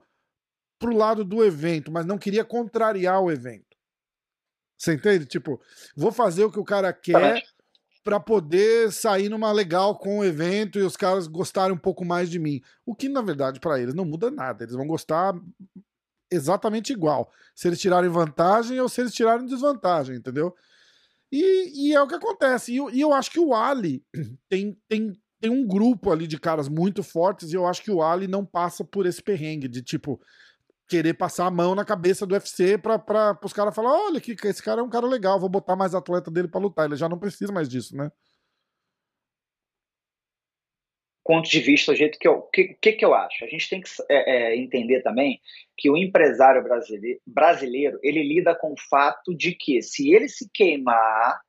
pro 0.77 0.95
lado 0.95 1.23
do 1.23 1.43
evento, 1.43 1.91
mas 1.91 2.05
não 2.05 2.17
queria 2.17 2.43
contrariar 2.43 3.21
o 3.21 3.31
evento. 3.31 3.77
Você 4.77 4.93
entende? 4.93 5.25
Tipo, 5.25 5.61
vou 5.95 6.11
fazer 6.11 6.43
o 6.43 6.51
que 6.51 6.59
o 6.59 6.65
cara 6.65 6.91
quer 6.91 7.41
para 8.03 8.19
poder 8.19 8.91
sair 8.91 9.29
numa 9.29 9.51
legal 9.53 9.97
com 9.97 10.19
o 10.19 10.25
evento 10.25 10.77
e 10.77 10.81
os 10.81 10.97
caras 10.97 11.25
gostarem 11.25 11.73
um 11.73 11.79
pouco 11.79 12.03
mais 12.03 12.29
de 12.29 12.37
mim. 12.37 12.61
O 12.85 12.93
que, 12.93 13.07
na 13.07 13.21
verdade, 13.21 13.61
para 13.61 13.79
eles 13.79 13.93
não 13.93 14.03
muda 14.03 14.29
nada. 14.29 14.65
Eles 14.65 14.75
vão 14.75 14.85
gostar 14.85 15.33
exatamente 16.33 16.93
igual. 16.93 17.31
Se 17.55 17.67
eles 17.67 17.79
tirarem 17.79 18.09
vantagem 18.09 18.79
ou 18.79 18.89
se 18.89 19.01
eles 19.01 19.13
tirarem 19.13 19.45
desvantagem, 19.45 20.15
entendeu? 20.17 20.53
E, 21.31 21.89
e 21.89 21.93
é 21.93 22.01
o 22.01 22.07
que 22.07 22.15
acontece. 22.15 22.73
E, 22.73 22.77
eu- 22.77 22.89
e 22.89 23.01
eu 23.01 23.13
acho 23.13 23.31
que 23.31 23.39
o 23.39 23.53
Ali 23.53 24.03
tem, 24.49 24.77
tem, 24.87 25.13
tem 25.41 25.51
um 25.51 25.65
grupo 25.67 26.11
ali 26.11 26.27
de 26.27 26.39
caras 26.39 26.69
muito 26.69 27.03
fortes 27.03 27.51
e 27.51 27.55
eu 27.55 27.65
acho 27.65 27.81
que 27.83 27.91
o 27.91 28.03
Ali 28.03 28.27
não 28.27 28.45
passa 28.45 28.83
por 28.83 29.05
esse 29.05 29.21
perrengue 29.21 29.67
de 29.67 29.81
tipo 29.81 30.19
querer 30.87 31.13
passar 31.15 31.47
a 31.47 31.51
mão 31.51 31.75
na 31.75 31.85
cabeça 31.85 32.25
do 32.25 32.33
UFC 32.33 32.77
pra, 32.77 33.37
os 33.43 33.53
caras 33.53 33.73
falar: 33.75 33.91
olha, 33.91 34.21
que, 34.21 34.35
esse 34.47 34.61
cara 34.61 34.81
é 34.81 34.83
um 34.83 34.89
cara 34.89 35.07
legal, 35.07 35.39
vou 35.39 35.49
botar 35.49 35.75
mais 35.75 35.95
atleta 35.95 36.29
dele 36.29 36.47
pra 36.47 36.59
lutar. 36.61 36.85
Ele 36.85 36.95
já 36.95 37.09
não 37.09 37.17
precisa 37.17 37.51
mais 37.53 37.67
disso, 37.69 37.95
né? 37.95 38.11
Ponto 41.23 41.49
de 41.49 41.59
vista, 41.59 41.91
o 41.91 41.95
jeito 41.95 42.19
que 42.19 42.27
eu, 42.27 42.41
que, 42.41 42.75
que, 42.81 42.93
que 42.93 43.05
eu 43.05 43.13
acho? 43.13 43.43
A 43.45 43.47
gente 43.47 43.69
tem 43.69 43.81
que 43.81 43.89
é, 44.09 44.51
é, 44.51 44.57
entender 44.57 45.01
também 45.01 45.39
que 45.77 45.89
o 45.89 45.97
empresário 45.97 46.63
brasileiro, 46.63 47.19
brasileiro, 47.25 47.99
ele 48.03 48.21
lida 48.23 48.53
com 48.53 48.73
o 48.73 48.79
fato 48.89 49.35
de 49.35 49.53
que 49.53 49.81
se 49.81 50.13
ele 50.13 50.27
se 50.27 50.49
queimar, 50.53 51.39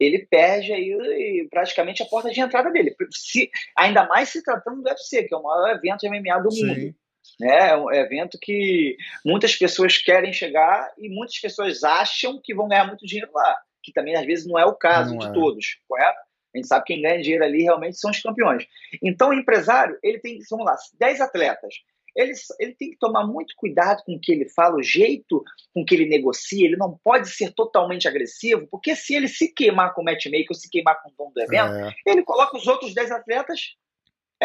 ele 0.00 0.26
perde 0.26 0.72
aí 0.72 1.46
praticamente 1.50 2.02
a 2.02 2.06
porta 2.06 2.30
de 2.30 2.40
entrada 2.40 2.70
dele. 2.70 2.94
Se, 3.10 3.50
ainda 3.76 4.06
mais 4.06 4.28
se 4.28 4.42
tratando 4.42 4.82
do 4.82 4.88
UFC, 4.88 5.24
que 5.24 5.34
é 5.34 5.36
o 5.36 5.42
maior 5.42 5.76
evento 5.76 6.00
de 6.00 6.08
MMA 6.08 6.42
do 6.42 6.50
Sim. 6.50 6.66
mundo. 6.66 6.94
Né? 7.38 7.70
É 7.70 7.76
um 7.76 7.92
evento 7.92 8.38
que 8.40 8.96
muitas 9.24 9.54
pessoas 9.54 9.98
querem 9.98 10.32
chegar 10.32 10.92
e 10.98 11.08
muitas 11.08 11.38
pessoas 11.38 11.84
acham 11.84 12.40
que 12.42 12.54
vão 12.54 12.68
ganhar 12.68 12.86
muito 12.86 13.06
dinheiro 13.06 13.30
lá, 13.32 13.56
que 13.82 13.92
também 13.92 14.16
às 14.16 14.26
vezes 14.26 14.46
não 14.46 14.58
é 14.58 14.66
o 14.66 14.74
caso 14.74 15.12
Não 15.12 15.18
de 15.18 15.26
é. 15.26 15.32
todos, 15.32 15.78
correto? 15.88 16.18
A 16.54 16.58
gente 16.58 16.68
sabe 16.68 16.84
que 16.84 16.92
quem 16.92 17.02
ganha 17.02 17.22
dinheiro 17.22 17.44
ali 17.44 17.62
realmente 17.62 17.96
são 17.96 18.10
os 18.10 18.20
campeões. 18.20 18.66
Então, 19.02 19.30
o 19.30 19.34
empresário, 19.34 19.98
ele 20.02 20.18
tem, 20.18 20.38
vamos 20.50 20.66
lá, 20.66 20.76
10 20.98 21.20
atletas. 21.20 21.74
Ele, 22.14 22.32
ele 22.60 22.74
tem 22.74 22.90
que 22.90 22.98
tomar 22.98 23.26
muito 23.26 23.54
cuidado 23.56 24.02
com 24.04 24.14
o 24.14 24.20
que 24.20 24.32
ele 24.32 24.46
fala, 24.50 24.76
o 24.76 24.82
jeito 24.82 25.42
com 25.74 25.82
que 25.84 25.94
ele 25.94 26.06
negocia. 26.06 26.66
Ele 26.66 26.76
não 26.76 26.98
pode 27.02 27.30
ser 27.30 27.52
totalmente 27.54 28.06
agressivo, 28.06 28.66
porque 28.70 28.94
se 28.94 29.14
ele 29.14 29.28
se 29.28 29.48
queimar 29.48 29.94
com 29.94 30.02
o 30.02 30.04
matchmaker 30.04 30.48
ou 30.50 30.54
se 30.54 30.68
queimar 30.68 31.02
com 31.02 31.08
o 31.08 31.12
dono 31.16 31.32
do 31.34 31.40
evento, 31.40 31.72
É. 31.72 31.94
ele 32.06 32.22
coloca 32.22 32.56
os 32.56 32.66
outros 32.66 32.92
10 32.92 33.10
atletas, 33.12 33.76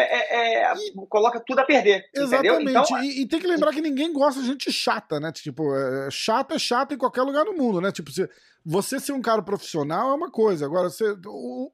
é, 0.00 0.62
é, 0.62 0.72
é, 0.72 0.74
coloca 1.08 1.40
tudo 1.44 1.58
a 1.58 1.64
perder. 1.64 2.04
Exatamente. 2.14 2.70
Então, 2.70 3.02
e, 3.02 3.22
e 3.22 3.26
tem 3.26 3.40
que 3.40 3.46
lembrar 3.46 3.72
que 3.72 3.80
ninguém 3.80 4.12
gosta 4.12 4.40
de 4.40 4.46
gente 4.46 4.70
chata, 4.72 5.18
né? 5.18 5.32
Tipo, 5.32 5.74
é, 5.74 6.10
chata 6.10 6.54
é 6.54 6.58
chata 6.58 6.94
em 6.94 6.98
qualquer 6.98 7.22
lugar 7.22 7.44
do 7.44 7.54
mundo, 7.54 7.80
né? 7.80 7.90
Tipo, 7.90 8.10
se, 8.10 8.28
você 8.64 9.00
ser 9.00 9.12
um 9.12 9.22
cara 9.22 9.42
profissional 9.42 10.10
é 10.10 10.14
uma 10.14 10.30
coisa, 10.30 10.66
agora 10.66 10.90
você, 10.90 11.16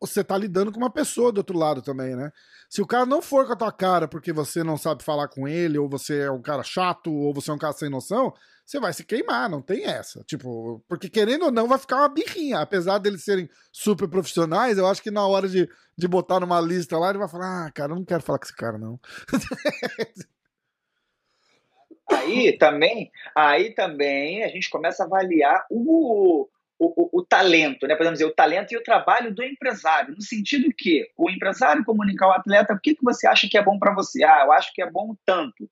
você 0.01 0.23
tá 0.23 0.39
lidando 0.39 0.71
com 0.71 0.79
uma 0.79 0.91
pessoa 0.91 1.33
do 1.33 1.39
outro 1.39 1.59
lado 1.59 1.83
também, 1.83 2.15
né? 2.15 2.31
Se 2.71 2.81
o 2.81 2.87
cara 2.87 3.05
não 3.05 3.21
for 3.21 3.47
com 3.47 3.53
a 3.53 3.57
tua 3.57 3.73
cara 3.73 4.07
porque 4.07 4.33
você 4.33 4.63
não 4.63 4.77
sabe 4.77 5.03
falar 5.03 5.29
com 5.29 5.47
ele, 5.49 5.79
ou 5.79 5.89
você 5.89 6.21
é 6.21 6.31
um 6.31 6.41
cara 6.41 6.63
chato, 6.63 7.13
ou 7.13 7.35
você 7.35 7.51
é 7.51 7.55
um 7.55 7.59
cara 7.59 7.73
sem 7.73 7.89
noção, 7.91 8.33
você 8.65 8.81
vai 8.81 8.93
se 8.93 9.05
queimar, 9.05 9.49
não 9.49 9.61
tem 9.61 9.85
essa. 9.85 10.23
Tipo, 10.25 10.83
porque 10.89 11.09
querendo 11.09 11.47
ou 11.47 11.53
não, 11.53 11.69
vai 11.69 11.79
ficar 11.79 11.97
uma 11.97 12.09
birrinha. 12.09 12.61
Apesar 12.61 12.99
deles 12.99 13.23
serem 13.23 13.49
super 13.71 14.09
profissionais, 14.09 14.79
eu 14.79 14.87
acho 14.87 15.03
que 15.03 15.11
na 15.11 15.27
hora 15.27 15.49
de, 15.49 15.69
de 15.97 16.09
botar 16.09 16.41
numa 16.41 16.61
lista 16.61 16.99
lá, 16.99 17.11
ele 17.11 17.19
vai 17.19 17.29
falar: 17.29 17.67
ah, 17.67 17.71
cara, 17.71 17.93
eu 17.93 17.97
não 17.97 18.05
quero 18.05 18.23
falar 18.23 18.39
com 18.39 18.45
esse 18.45 18.57
cara, 18.57 18.79
não. 18.79 18.99
Aí 22.11 22.57
também, 22.59 23.11
aí 23.35 23.75
também 23.75 24.45
a 24.45 24.49
gente 24.49 24.69
começa 24.69 25.03
a 25.03 25.07
avaliar 25.07 25.65
o, 25.71 26.47
o, 26.79 27.03
o, 27.03 27.21
o, 27.21 27.25
talento, 27.25 27.87
né? 27.87 27.97
Podemos 27.97 28.19
dizer, 28.19 28.31
o 28.31 28.35
talento 28.35 28.73
e 28.73 28.77
o 28.77 28.83
trabalho 28.83 29.35
do 29.35 29.43
empresário, 29.43 30.15
no 30.15 30.21
sentido 30.21 30.69
que 30.77 31.09
o 31.17 31.31
empresário 31.31 31.85
comunicar 31.85 32.27
ao 32.27 32.33
atleta 32.33 32.75
o 32.75 32.79
que, 32.79 32.95
que 32.95 33.03
você 33.03 33.27
acha 33.27 33.49
que 33.49 33.57
é 33.57 33.63
bom 33.63 33.79
para 33.79 33.95
você. 33.95 34.23
Ah, 34.23 34.43
eu 34.45 34.53
acho 34.53 34.71
que 34.75 34.83
é 34.83 34.91
bom 34.91 35.17
tanto. 35.25 35.69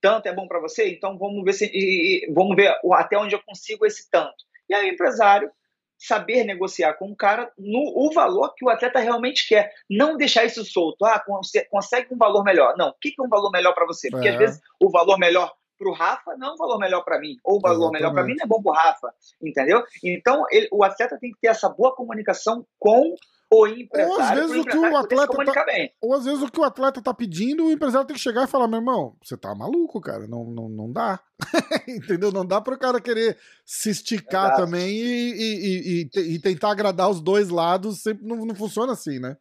Tanto 0.00 0.26
é 0.26 0.34
bom 0.34 0.46
para 0.46 0.60
você, 0.60 0.90
então 0.90 1.18
vamos 1.18 1.44
ver 1.44 1.52
se 1.52 1.70
e, 1.72 2.30
vamos 2.32 2.54
ver 2.54 2.74
até 2.92 3.18
onde 3.18 3.34
eu 3.34 3.42
consigo 3.44 3.86
esse 3.86 4.10
tanto. 4.10 4.44
E 4.68 4.74
aí 4.74 4.88
o 4.88 4.92
empresário 4.92 5.50
saber 5.98 6.44
negociar 6.44 6.94
com 6.94 7.10
o 7.10 7.16
cara 7.16 7.50
no 7.56 7.92
o 7.96 8.12
valor 8.12 8.52
que 8.54 8.64
o 8.64 8.68
atleta 8.68 8.98
realmente 8.98 9.48
quer, 9.48 9.72
não 9.88 10.16
deixar 10.16 10.44
isso 10.44 10.64
solto. 10.64 11.04
Ah, 11.04 11.22
consegue 11.70 12.12
um 12.12 12.18
valor 12.18 12.44
melhor. 12.44 12.74
Não, 12.76 12.90
o 12.90 12.94
que 13.00 13.14
é 13.18 13.22
um 13.22 13.28
valor 13.28 13.50
melhor 13.50 13.74
para 13.74 13.86
você? 13.86 14.10
Porque 14.10 14.28
é. 14.28 14.32
às 14.32 14.36
vezes 14.36 14.60
o 14.80 14.90
valor 14.90 15.18
melhor 15.18 15.52
para 15.78 15.88
o 15.88 15.92
Rafa 15.92 16.36
não 16.36 16.48
é 16.48 16.52
um 16.52 16.56
valor 16.56 16.78
melhor 16.78 17.04
para 17.04 17.18
mim, 17.18 17.36
ou 17.44 17.58
o 17.58 17.60
valor 17.60 17.76
Exatamente. 17.76 18.00
melhor 18.00 18.14
para 18.14 18.24
mim 18.24 18.34
não 18.34 18.44
é 18.44 18.48
bom 18.48 18.62
para 18.62 18.72
o 18.72 18.74
Rafa, 18.74 19.14
entendeu? 19.42 19.84
Então 20.02 20.44
ele, 20.50 20.68
o 20.72 20.82
atleta 20.82 21.18
tem 21.18 21.30
que 21.32 21.38
ter 21.40 21.48
essa 21.48 21.68
boa 21.68 21.94
comunicação 21.94 22.66
com 22.78 23.14
o 23.52 23.66
empresário. 23.66 24.12
Ou 24.12 24.20
às 24.20 24.30
vezes 24.30 24.56
o 24.56 24.64
que 24.64 24.76
o 24.76 24.96
atleta 24.96 25.44
tá, 25.44 25.64
ou 26.00 26.14
às 26.14 26.24
vezes 26.24 26.42
o 26.42 26.50
que 26.50 26.60
o 26.60 26.64
atleta 26.64 27.02
tá 27.02 27.14
pedindo, 27.14 27.64
o 27.64 27.70
empresário 27.70 28.06
tem 28.06 28.16
que 28.16 28.22
chegar 28.22 28.44
e 28.44 28.50
falar: 28.50 28.66
meu 28.66 28.80
irmão, 28.80 29.16
você 29.22 29.36
tá 29.36 29.54
maluco, 29.54 30.00
cara, 30.00 30.26
não, 30.26 30.44
não, 30.44 30.68
não 30.68 30.92
dá. 30.92 31.20
entendeu? 31.86 32.32
Não 32.32 32.44
dá 32.44 32.60
para 32.60 32.74
o 32.74 32.78
cara 32.78 33.00
querer 33.00 33.36
se 33.64 33.90
esticar 33.90 34.46
Exato. 34.46 34.62
também 34.62 34.96
e, 34.96 35.32
e, 35.32 36.10
e, 36.14 36.34
e, 36.34 36.38
tentar 36.40 36.70
agradar 36.70 37.10
os 37.10 37.20
dois 37.20 37.48
lados, 37.48 38.02
sempre 38.02 38.26
não, 38.26 38.44
não 38.44 38.54
funciona 38.54 38.92
assim, 38.92 39.18
né? 39.18 39.36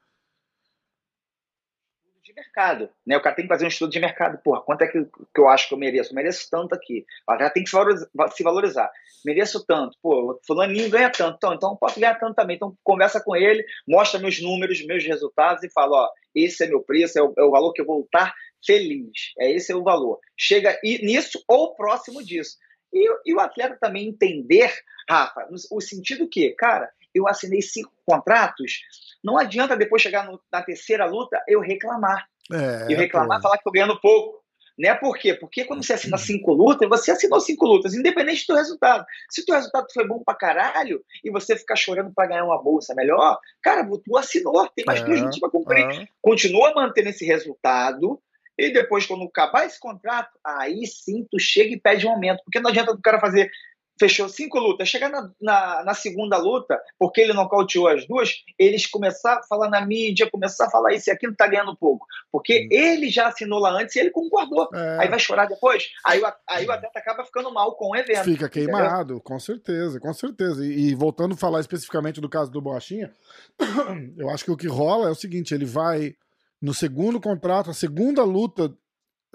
Mercado. 2.35 2.89
Né? 3.05 3.17
O 3.17 3.21
cara 3.21 3.35
tem 3.35 3.45
que 3.45 3.49
fazer 3.49 3.65
um 3.65 3.69
estudo 3.69 3.91
de 3.91 3.99
mercado. 3.99 4.37
Porra, 4.43 4.61
quanto 4.61 4.81
é 4.81 4.87
que, 4.87 5.03
que 5.03 5.39
eu 5.39 5.47
acho 5.47 5.67
que 5.67 5.73
eu 5.73 5.77
mereço? 5.77 6.11
Eu 6.11 6.15
mereço 6.15 6.47
tanto 6.49 6.73
aqui. 6.73 7.05
O 7.23 7.37
cara 7.37 7.49
tem 7.49 7.63
que 7.63 7.69
se 7.69 7.75
valorizar, 7.75 8.07
se 8.31 8.43
valorizar. 8.43 8.91
Mereço 9.25 9.65
tanto. 9.65 9.97
Pô, 10.01 10.39
fulaninho 10.45 10.89
ganha 10.89 11.09
tanto. 11.09 11.37
Então, 11.37 11.53
então 11.53 11.75
posso 11.75 11.99
ganhar 11.99 12.15
tanto 12.15 12.35
também. 12.35 12.55
Então, 12.55 12.75
conversa 12.83 13.21
com 13.23 13.35
ele, 13.35 13.65
mostra 13.87 14.19
meus 14.19 14.41
números, 14.41 14.85
meus 14.85 15.03
resultados 15.03 15.63
e 15.63 15.71
fala, 15.71 16.03
ó, 16.03 16.09
esse 16.33 16.63
é 16.63 16.67
meu 16.67 16.81
preço, 16.81 17.17
é 17.17 17.21
o, 17.21 17.33
é 17.37 17.43
o 17.43 17.51
valor 17.51 17.73
que 17.73 17.81
eu 17.81 17.85
vou 17.85 18.01
estar 18.01 18.33
feliz. 18.65 19.33
É 19.39 19.51
esse 19.51 19.71
é 19.71 19.75
o 19.75 19.83
valor. 19.83 20.19
Chega 20.37 20.77
nisso 20.83 21.43
ou 21.47 21.75
próximo 21.75 22.23
disso. 22.23 22.57
E, 22.93 23.07
e 23.25 23.33
o 23.33 23.39
atleta 23.39 23.77
também 23.79 24.07
entender, 24.07 24.73
Rafa, 25.09 25.47
o 25.71 25.81
sentido 25.81 26.29
que, 26.29 26.51
cara, 26.51 26.89
eu 27.15 27.27
assinei 27.27 27.61
cinco 27.61 27.91
contratos, 28.05 28.81
não 29.23 29.37
adianta 29.37 29.75
depois 29.75 30.01
chegar 30.01 30.25
no, 30.25 30.39
na 30.51 30.61
terceira 30.61 31.05
luta 31.05 31.41
eu 31.47 31.61
reclamar. 31.61 32.27
É, 32.51 32.93
eu 32.93 32.97
reclamar, 32.97 33.37
pô. 33.37 33.43
falar 33.43 33.55
que 33.55 33.61
estou 33.61 33.73
ganhando 33.73 33.99
pouco. 33.99 34.45
Né? 34.77 34.93
Por 34.93 35.17
quê? 35.17 35.33
Porque 35.33 35.63
quando 35.63 35.85
você 35.85 35.93
assina 35.93 36.17
cinco 36.17 36.51
lutas, 36.51 36.89
você 36.89 37.09
assinou 37.09 37.39
cinco 37.39 37.65
lutas, 37.65 37.93
independente 37.93 38.45
do 38.45 38.55
resultado. 38.55 39.05
Se 39.29 39.41
o 39.41 39.45
teu 39.45 39.55
resultado 39.55 39.87
foi 39.93 40.05
bom 40.05 40.21
pra 40.21 40.35
caralho 40.35 41.01
e 41.23 41.31
você 41.31 41.55
ficar 41.55 41.77
chorando 41.77 42.11
para 42.13 42.27
ganhar 42.27 42.43
uma 42.43 42.61
bolsa 42.61 42.93
melhor, 42.93 43.39
cara, 43.63 43.87
tu 44.03 44.17
assinou, 44.17 44.67
tem 44.75 44.83
mais 44.85 44.99
é, 44.99 45.05
duas 45.05 45.21
lutas 45.21 45.39
pra 45.39 45.49
cumprir. 45.49 45.85
É. 45.85 46.07
Continua 46.21 46.73
mantendo 46.75 47.07
esse 47.07 47.25
resultado, 47.25 48.21
e 48.57 48.71
depois, 48.71 49.05
quando 49.05 49.23
acabar 49.25 49.65
esse 49.65 49.79
contrato, 49.79 50.31
aí 50.43 50.85
sim 50.87 51.27
tu 51.29 51.37
chega 51.39 51.73
e 51.73 51.79
pede 51.79 52.07
um 52.07 52.11
aumento. 52.11 52.41
Porque 52.43 52.59
não 52.59 52.69
adianta 52.69 52.91
o 52.91 53.01
cara 53.01 53.19
fazer 53.19 53.51
fechou 53.99 54.27
cinco 54.29 54.59
lutas. 54.59 54.89
Chegar 54.89 55.09
na, 55.09 55.31
na, 55.41 55.83
na, 55.83 55.93
segunda 55.93 56.37
luta, 56.37 56.79
porque 56.99 57.21
ele 57.21 57.33
nocauteou 57.33 57.87
as 57.87 58.07
duas, 58.07 58.33
eles 58.57 58.85
começaram 58.87 59.39
a 59.39 59.47
falar 59.47 59.69
na 59.69 59.85
mídia, 59.85 60.29
começar 60.29 60.67
a 60.67 60.69
falar 60.69 60.93
isso 60.93 61.09
e 61.09 61.11
aquilo, 61.11 61.35
tá 61.35 61.47
ganhando 61.47 61.75
pouco. 61.75 62.05
Porque 62.31 62.67
ele 62.71 63.09
já 63.09 63.27
assinou 63.27 63.59
lá 63.59 63.71
antes 63.71 63.95
e 63.95 63.99
ele 63.99 64.11
concordou. 64.11 64.69
É. 64.73 64.97
Aí 65.01 65.09
vai 65.09 65.19
chorar 65.19 65.45
depois. 65.45 65.87
Aí, 66.05 66.21
o, 66.21 66.33
aí 66.49 66.65
o 66.65 66.71
atleta 66.71 66.99
acaba 66.99 67.25
ficando 67.25 67.51
mal 67.51 67.75
com 67.75 67.91
o 67.91 67.95
evento. 67.95 68.25
Fica 68.25 68.49
queimado, 68.49 69.13
entendeu? 69.13 69.21
com 69.21 69.39
certeza, 69.39 69.99
com 69.99 70.13
certeza. 70.13 70.65
E, 70.65 70.89
e, 70.89 70.95
voltando 70.95 71.33
a 71.33 71.37
falar 71.37 71.59
especificamente 71.59 72.21
do 72.21 72.29
caso 72.29 72.51
do 72.51 72.61
Borrachinha, 72.61 73.11
eu 74.17 74.29
acho 74.29 74.45
que 74.45 74.51
o 74.51 74.57
que 74.57 74.67
rola 74.67 75.07
é 75.07 75.11
o 75.11 75.15
seguinte: 75.15 75.53
ele 75.53 75.65
vai 75.65 76.15
no 76.61 76.73
segundo 76.73 77.19
contrato, 77.19 77.69
a 77.69 77.73
segunda 77.73 78.23
luta 78.23 78.73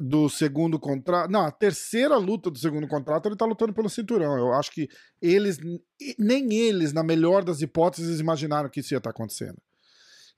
do 0.01 0.29
segundo 0.29 0.79
contrato. 0.79 1.31
Não, 1.31 1.45
a 1.47 1.51
terceira 1.51 2.17
luta 2.17 2.51
do 2.51 2.59
segundo 2.59 2.87
contrato, 2.89 3.29
ele 3.29 3.37
tá 3.37 3.45
lutando 3.45 3.73
pelo 3.73 3.89
cinturão. 3.89 4.37
Eu 4.37 4.53
acho 4.53 4.71
que 4.73 4.89
eles, 5.21 5.59
nem 6.19 6.53
eles, 6.53 6.93
na 6.93 7.03
melhor 7.03 7.45
das 7.45 7.61
hipóteses, 7.61 8.21
imaginaram 8.21 8.69
que 8.69 8.81
isso 8.81 8.95
ia 8.95 8.99
estar 8.99 9.13
tá 9.13 9.17
acontecendo. 9.17 9.61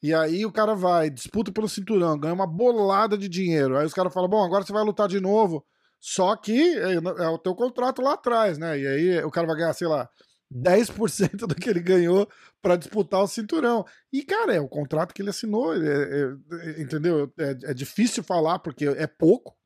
E 0.03 0.13
aí 0.13 0.45
o 0.45 0.51
cara 0.51 0.75
vai, 0.75 1.09
disputa 1.09 1.53
pelo 1.53 1.69
cinturão, 1.69 2.19
ganha 2.19 2.35
uma 2.35 2.47
bolada 2.47 3.17
de 3.17 3.29
dinheiro. 3.29 3.77
Aí 3.77 3.87
os 3.87 3.95
caras 3.95 4.13
falam: 4.13 4.29
bom, 4.29 4.45
agora 4.45 4.65
você 4.65 4.73
vai 4.73 4.85
lutar 4.85 5.09
de 5.09 5.21
novo. 5.21 5.65
Só 6.01 6.35
que 6.35 6.77
é, 6.79 6.95
é 6.95 7.29
o 7.29 7.39
teu 7.39 7.55
contrato 7.55 8.03
lá 8.03 8.15
atrás, 8.15 8.59
né? 8.59 8.77
E 8.77 8.87
aí 8.87 9.25
o 9.25 9.31
cara 9.31 9.47
vai 9.47 9.57
ganhar, 9.57 9.73
sei 9.73 9.87
lá, 9.87 10.09
10% 10.53 11.47
do 11.47 11.55
que 11.55 11.71
ele 11.71 11.81
ganhou 11.81 12.29
para 12.61 12.77
disputar 12.77 13.23
o 13.23 13.27
cinturão. 13.27 13.85
E, 14.13 14.23
cara, 14.23 14.55
é 14.55 14.61
o 14.61 14.69
contrato 14.69 15.15
que 15.15 15.23
ele 15.23 15.31
assinou, 15.31 15.75
é, 15.75 15.79
é, 15.79 16.81
entendeu? 16.81 17.33
É, 17.39 17.71
é, 17.71 17.75
difícil 17.75 18.23
falar 18.23 18.59
porque 18.59 18.87
é 18.87 19.07
pouco. 19.07 19.57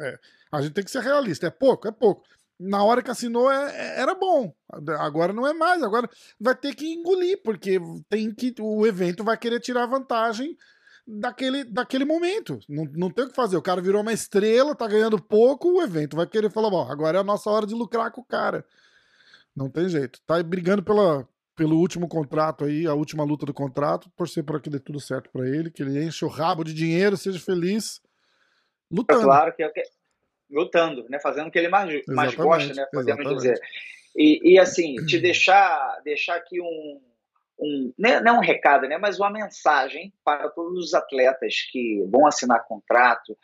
É, 0.00 0.18
a 0.52 0.60
gente 0.60 0.74
tem 0.74 0.84
que 0.84 0.90
ser 0.90 1.02
realista, 1.02 1.46
é 1.46 1.50
pouco, 1.50 1.88
é 1.88 1.92
pouco. 1.92 2.24
Na 2.58 2.82
hora 2.82 3.02
que 3.02 3.10
assinou 3.10 3.50
é, 3.50 3.74
é, 3.74 4.00
era 4.00 4.14
bom, 4.14 4.54
agora 4.98 5.32
não 5.32 5.46
é 5.46 5.52
mais, 5.52 5.82
agora 5.82 6.08
vai 6.40 6.54
ter 6.54 6.74
que 6.74 6.86
engolir, 6.92 7.40
porque 7.42 7.78
tem 8.08 8.34
que 8.34 8.54
o 8.60 8.86
evento 8.86 9.22
vai 9.22 9.36
querer 9.36 9.60
tirar 9.60 9.86
vantagem 9.86 10.56
daquele, 11.06 11.64
daquele 11.64 12.04
momento. 12.04 12.58
Não, 12.68 12.84
não 12.94 13.10
tem 13.10 13.26
o 13.26 13.28
que 13.28 13.34
fazer. 13.34 13.56
O 13.56 13.62
cara 13.62 13.80
virou 13.80 14.02
uma 14.02 14.12
estrela, 14.12 14.74
tá 14.74 14.88
ganhando 14.88 15.22
pouco, 15.22 15.68
o 15.70 15.82
evento 15.82 16.16
vai 16.16 16.26
querer 16.26 16.50
falar: 16.50 16.70
bom, 16.70 16.90
agora 16.90 17.18
é 17.18 17.20
a 17.20 17.24
nossa 17.24 17.50
hora 17.50 17.66
de 17.66 17.74
lucrar 17.74 18.10
com 18.10 18.22
o 18.22 18.24
cara. 18.24 18.64
Não 19.56 19.70
tem 19.70 19.88
jeito. 19.88 20.20
Tá 20.26 20.42
brigando 20.42 20.82
pela, 20.82 21.26
pelo 21.56 21.78
último 21.78 22.06
contrato 22.06 22.64
aí, 22.64 22.86
a 22.86 22.94
última 22.94 23.24
luta 23.24 23.46
do 23.46 23.54
contrato, 23.54 24.10
torcer 24.14 24.44
para 24.44 24.60
que 24.60 24.68
dê 24.68 24.78
tudo 24.78 25.00
certo 25.00 25.30
para 25.30 25.48
ele, 25.48 25.70
que 25.70 25.82
ele 25.82 26.04
enche 26.04 26.24
o 26.24 26.28
rabo 26.28 26.62
de 26.62 26.74
dinheiro, 26.74 27.16
seja 27.16 27.40
feliz, 27.40 28.02
lutando. 28.90 29.22
É 29.22 29.24
claro 29.24 29.54
que 29.54 29.62
é 29.62 29.66
o 29.66 29.72
que 29.72 29.82
lutando, 30.50 31.06
né, 31.08 31.18
fazendo 31.18 31.48
o 31.48 31.50
que 31.50 31.58
ele 31.58 31.68
mais, 31.68 32.02
mais 32.06 32.34
gosta, 32.34 32.72
né, 32.72 32.86
podemos 32.92 33.20
exatamente. 33.20 33.36
dizer. 33.36 33.60
E, 34.14 34.52
e 34.52 34.58
assim, 34.58 34.94
te 35.06 35.18
deixar 35.18 36.00
deixar 36.04 36.36
aqui 36.36 36.60
um 36.60 37.00
um, 37.58 37.92
né, 37.98 38.20
não 38.20 38.34
é 38.34 38.38
um 38.38 38.42
recado, 38.42 38.86
né, 38.86 38.98
mas 38.98 39.18
uma 39.18 39.30
mensagem 39.30 40.12
para 40.22 40.48
todos 40.50 40.84
os 40.84 40.94
atletas 40.94 41.62
que 41.70 42.04
vão 42.10 42.26
assinar 42.26 42.66
contrato, 42.66 43.36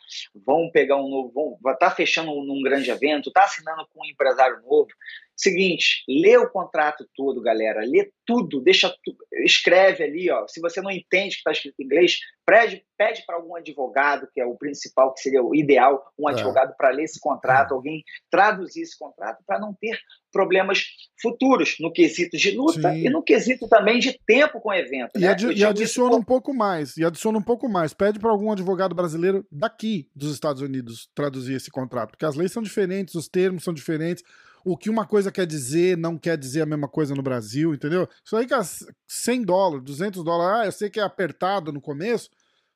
vão 0.45 0.69
pegar 0.71 0.97
um 0.97 1.09
novo, 1.09 1.31
vão 1.61 1.73
estar 1.73 1.89
tá 1.89 1.95
fechando 1.95 2.31
um, 2.31 2.41
um 2.41 2.61
grande 2.61 2.91
evento, 2.91 3.31
tá 3.31 3.43
assinando 3.43 3.87
com 3.91 4.01
um 4.01 4.05
empresário 4.05 4.61
novo. 4.61 4.89
Seguinte, 5.35 6.03
lê 6.07 6.37
o 6.37 6.49
contrato 6.49 7.07
todo, 7.15 7.41
galera, 7.41 7.81
lê 7.85 8.11
tudo, 8.25 8.61
deixa 8.61 8.89
tu, 9.03 9.15
escreve 9.43 10.03
ali, 10.03 10.29
ó. 10.29 10.47
Se 10.47 10.61
você 10.61 10.79
não 10.79 10.91
entende 10.91 11.31
que 11.31 11.37
está 11.37 11.51
escrito 11.51 11.75
em 11.79 11.85
inglês, 11.85 12.19
pede, 12.45 12.85
pede 12.95 13.25
para 13.25 13.35
algum 13.35 13.55
advogado, 13.55 14.27
que 14.31 14.39
é 14.39 14.45
o 14.45 14.55
principal, 14.55 15.11
que 15.13 15.21
seria 15.21 15.43
o 15.43 15.55
ideal, 15.55 16.03
um 16.17 16.29
é. 16.29 16.33
advogado 16.33 16.75
para 16.77 16.91
ler 16.91 17.05
esse 17.05 17.19
contrato, 17.19 17.71
é. 17.71 17.75
alguém 17.75 18.03
traduzir 18.29 18.81
esse 18.81 18.97
contrato 18.97 19.43
para 19.45 19.59
não 19.59 19.73
ter 19.73 19.99
problemas 20.31 20.85
futuros 21.19 21.75
no 21.79 21.91
quesito 21.91 22.37
de 22.37 22.51
luta 22.51 22.91
Sim. 22.91 23.07
e 23.07 23.09
no 23.09 23.23
quesito 23.23 23.67
também 23.67 23.99
de 23.99 24.19
tempo 24.25 24.61
com 24.61 24.69
o 24.69 24.73
evento. 24.73 25.11
E, 25.15 25.19
né? 25.19 25.29
adi 25.29 25.51
e 25.51 25.65
adiciona 25.65 26.15
um 26.15 26.23
pouco 26.23 26.53
mais, 26.53 26.95
e 26.95 27.03
adiciona 27.03 27.39
um 27.39 27.43
pouco 27.43 27.67
mais. 27.67 27.93
Pede 27.93 28.19
para 28.19 28.29
algum 28.29 28.51
advogado 28.51 28.93
brasileiro 28.93 29.45
daqui 29.51 30.09
dos 30.15 30.33
Estados 30.33 30.61
Unidos 30.61 31.09
traduzir 31.15 31.55
esse 31.55 31.71
contrato, 31.71 32.11
porque 32.11 32.25
as 32.25 32.35
leis 32.35 32.51
são 32.51 32.61
diferentes, 32.61 33.15
os 33.15 33.27
termos 33.27 33.63
são 33.63 33.73
diferentes 33.73 34.23
o 34.65 34.77
que 34.77 34.89
uma 34.89 35.05
coisa 35.05 35.31
quer 35.31 35.45
dizer 35.45 35.97
não 35.97 36.17
quer 36.17 36.37
dizer 36.37 36.61
a 36.61 36.65
mesma 36.65 36.87
coisa 36.87 37.13
no 37.13 37.21
Brasil, 37.21 37.73
entendeu? 37.73 38.07
Isso 38.23 38.35
aí 38.35 38.45
que 38.45 38.53
é 38.53 38.61
100 39.07 39.43
dólares, 39.43 39.85
200 39.85 40.23
dólares, 40.23 40.61
ah, 40.61 40.65
eu 40.65 40.71
sei 40.71 40.89
que 40.89 40.99
é 40.99 41.03
apertado 41.03 41.71
no 41.71 41.81
começo, 41.81 42.29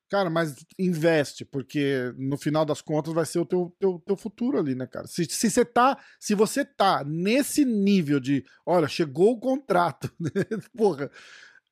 cara, 0.09 0.29
mas 0.29 0.55
investe, 0.77 1.45
porque 1.45 2.13
no 2.17 2.37
final 2.37 2.65
das 2.65 2.81
contas 2.81 3.13
vai 3.13 3.25
ser 3.25 3.39
o 3.39 3.45
teu, 3.45 3.75
teu, 3.79 4.01
teu 4.05 4.17
futuro 4.17 4.57
ali, 4.57 4.75
né, 4.75 4.87
cara? 4.87 5.07
Se, 5.07 5.25
se 5.25 5.49
você 5.49 5.65
tá, 5.65 5.97
se 6.19 6.33
você 6.33 6.63
tá 6.65 7.03
nesse 7.05 7.65
nível 7.65 8.19
de, 8.19 8.45
olha, 8.65 8.87
chegou 8.87 9.33
o 9.33 9.39
contrato, 9.39 10.11
porra, 10.75 11.09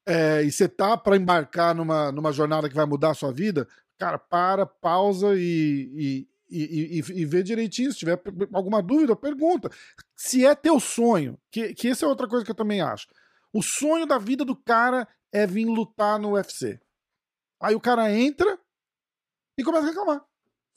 é, 0.05 0.43
e 0.43 0.51
você 0.51 0.68
tá 0.68 0.95
para 0.95 1.18
embarcar 1.18 1.74
numa, 1.74 2.11
numa 2.11 2.32
jornada 2.32 2.70
que 2.70 2.76
vai 2.76 2.86
mudar 2.86 3.11
a 3.11 3.16
sua 3.16 3.32
vida, 3.32 3.68
cara, 3.97 4.20
para, 4.20 4.66
pausa 4.66 5.36
e, 5.36 5.89
e, 5.95 6.28
e, 6.50 7.00
e 7.00 7.26
ver 7.26 7.43
direitinho. 7.43 7.91
Se 7.91 8.00
tiver 8.00 8.22
alguma 8.54 8.82
dúvida, 8.82 9.16
pergunta. 9.16 9.70
Se 10.16 10.46
é 10.46 10.54
teu 10.56 10.80
sonho, 10.80 11.38
que, 11.52 11.74
que 11.74 11.89
essa 11.89 12.06
é 12.06 12.08
outra 12.08 12.28
coisa 12.28 12.46
que 12.46 12.52
eu 12.52 12.56
também 12.56 12.82
acho. 12.82 13.08
O 13.54 13.62
sonho 13.62 14.06
da 14.06 14.18
vida 14.18 14.43
do 14.43 14.56
cara 14.56 15.08
é 15.32 15.46
vir 15.48 15.66
lutar 15.66 16.20
no 16.20 16.34
UFC. 16.34 16.80
Aí 17.62 17.74
o 17.74 17.80
cara 17.80 18.12
entra 18.12 18.60
e 19.58 19.64
começa 19.64 19.86
a 19.86 19.89
reclamar. 19.89 20.26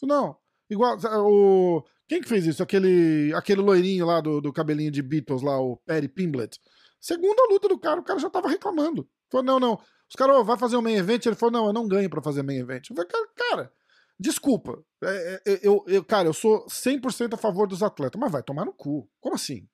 Não, 0.03 0.37
igual 0.71 0.97
o. 1.25 1.85
Quem 2.07 2.23
que 2.23 2.29
fez 2.29 2.47
isso? 2.47 2.63
Aquele, 2.63 3.35
aquele 3.35 3.61
loirinho 3.61 4.07
lá 4.07 4.21
do, 4.21 4.41
do 4.41 4.53
cabelinho 4.53 4.91
de 4.91 5.03
Beatles 5.03 5.43
lá, 5.43 5.61
o 5.61 5.77
Perry 5.77 6.09
Pimblett. 6.09 6.59
Segunda 6.99 7.43
luta 7.51 7.69
do 7.69 7.79
cara, 7.79 8.01
o 8.01 8.05
cara 8.05 8.19
já 8.19 8.31
tava 8.31 8.49
reclamando. 8.49 9.07
Falou, 9.31 9.45
não, 9.45 9.61
não. 9.61 9.75
Os 10.09 10.17
caras, 10.17 10.37
oh, 10.37 10.45
vai 10.45 10.57
fazer 10.57 10.77
um 10.79 10.83
main 10.83 10.97
event? 10.97 11.27
Ele 11.27 11.37
falou, 11.37 11.53
não, 11.53 11.67
eu 11.67 11.73
não 11.73 11.87
ganho 11.87 12.09
pra 12.09 12.23
fazer 12.23 12.43
main 12.43 12.59
event. 12.59 12.89
Eu 12.89 12.97
falei, 12.97 13.11
cara, 13.11 13.29
cara 13.37 13.73
desculpa. 14.19 14.83
É, 15.03 15.43
é, 15.47 15.61
eu, 15.63 15.85
eu, 15.87 16.05
cara, 16.05 16.29
eu 16.29 16.33
sou 16.33 16.67
100% 16.67 17.35
a 17.35 17.37
favor 17.37 17.69
dos 17.69 17.83
atletas, 17.83 18.21
mas 18.21 18.33
vai 18.33 18.43
tomar 18.43 18.65
no 18.65 18.73
cu. 18.73 19.09
Como 19.21 19.35
assim? 19.35 19.69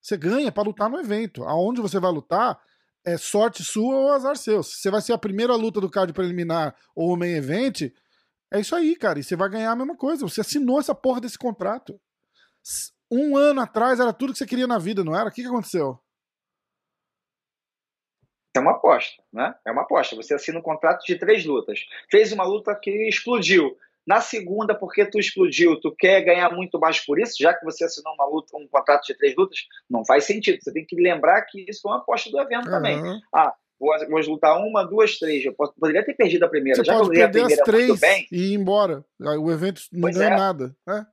Você 0.00 0.16
ganha 0.16 0.52
para 0.52 0.62
lutar 0.62 0.90
no 0.90 1.00
evento. 1.00 1.44
Aonde 1.44 1.80
você 1.80 1.98
vai 1.98 2.12
lutar 2.12 2.60
é 3.04 3.16
sorte 3.18 3.62
sua 3.62 3.94
ou 3.94 4.12
azar 4.12 4.36
seu. 4.36 4.62
Se 4.62 4.76
você 4.76 4.90
vai 4.90 5.00
ser 5.00 5.12
a 5.12 5.18
primeira 5.18 5.54
luta 5.54 5.80
do 5.80 5.90
card 5.90 6.12
preliminar 6.12 6.74
ou 6.94 7.12
o 7.12 7.16
main 7.16 7.32
event, 7.32 7.92
é 8.52 8.60
isso 8.60 8.74
aí, 8.74 8.96
cara. 8.96 9.18
E 9.18 9.22
você 9.22 9.34
vai 9.34 9.48
ganhar 9.48 9.72
a 9.72 9.76
mesma 9.76 9.96
coisa. 9.96 10.26
Você 10.26 10.40
assinou 10.40 10.78
essa 10.78 10.94
porra 10.94 11.20
desse 11.20 11.38
contrato. 11.38 12.00
Um 13.10 13.36
ano 13.36 13.60
atrás 13.60 14.00
era 14.00 14.12
tudo 14.12 14.32
que 14.32 14.38
você 14.38 14.46
queria 14.46 14.66
na 14.66 14.78
vida, 14.78 15.04
não 15.04 15.14
era? 15.14 15.28
O 15.28 15.32
que, 15.32 15.42
que 15.42 15.48
aconteceu? 15.48 15.98
É 18.56 18.60
uma 18.60 18.72
aposta, 18.72 19.22
né? 19.32 19.54
É 19.66 19.72
uma 19.72 19.82
aposta. 19.82 20.14
Você 20.14 20.34
assina 20.34 20.58
um 20.58 20.62
contrato 20.62 21.04
de 21.04 21.18
três 21.18 21.44
lutas. 21.44 21.80
Fez 22.10 22.32
uma 22.32 22.44
luta 22.44 22.74
que 22.74 22.90
explodiu. 23.08 23.76
Na 24.06 24.20
segunda, 24.20 24.74
porque 24.74 25.06
tu 25.06 25.18
explodiu, 25.18 25.80
tu 25.80 25.90
quer 25.96 26.20
ganhar 26.20 26.52
muito 26.52 26.78
mais 26.78 27.00
por 27.00 27.18
isso, 27.18 27.36
já 27.40 27.54
que 27.54 27.64
você 27.64 27.84
assinou 27.84 28.12
uma 28.12 28.26
luta, 28.26 28.56
um 28.56 28.68
contrato 28.68 29.06
de 29.06 29.14
três 29.14 29.34
lutas, 29.34 29.60
não 29.88 30.04
faz 30.04 30.24
sentido. 30.24 30.58
Você 30.62 30.72
tem 30.72 30.84
que 30.84 30.94
lembrar 30.94 31.40
que 31.42 31.64
isso 31.68 31.80
foi 31.82 31.92
uma 31.92 31.98
aposta 31.98 32.30
do 32.30 32.38
evento 32.38 32.66
uhum. 32.66 32.70
também. 32.70 33.00
Ah, 33.34 33.54
vou, 33.80 33.92
vou 34.10 34.20
lutar 34.20 34.58
uma, 34.58 34.84
duas, 34.84 35.18
três. 35.18 35.44
Eu 35.44 35.54
poderia 35.54 36.04
ter 36.04 36.14
perdido 36.14 36.44
a 36.44 36.48
primeira. 36.48 36.76
Você 36.76 36.84
já 36.84 36.98
pode 36.98 37.10
perder 37.10 37.44
as 37.44 37.56
três 37.56 37.98
bem, 37.98 38.28
e 38.30 38.52
ir 38.52 38.54
embora. 38.54 39.04
O 39.18 39.50
evento 39.50 39.80
não 39.90 40.12
ganha 40.12 40.34
é. 40.34 40.36
nada. 40.36 40.76
Né? 40.86 41.06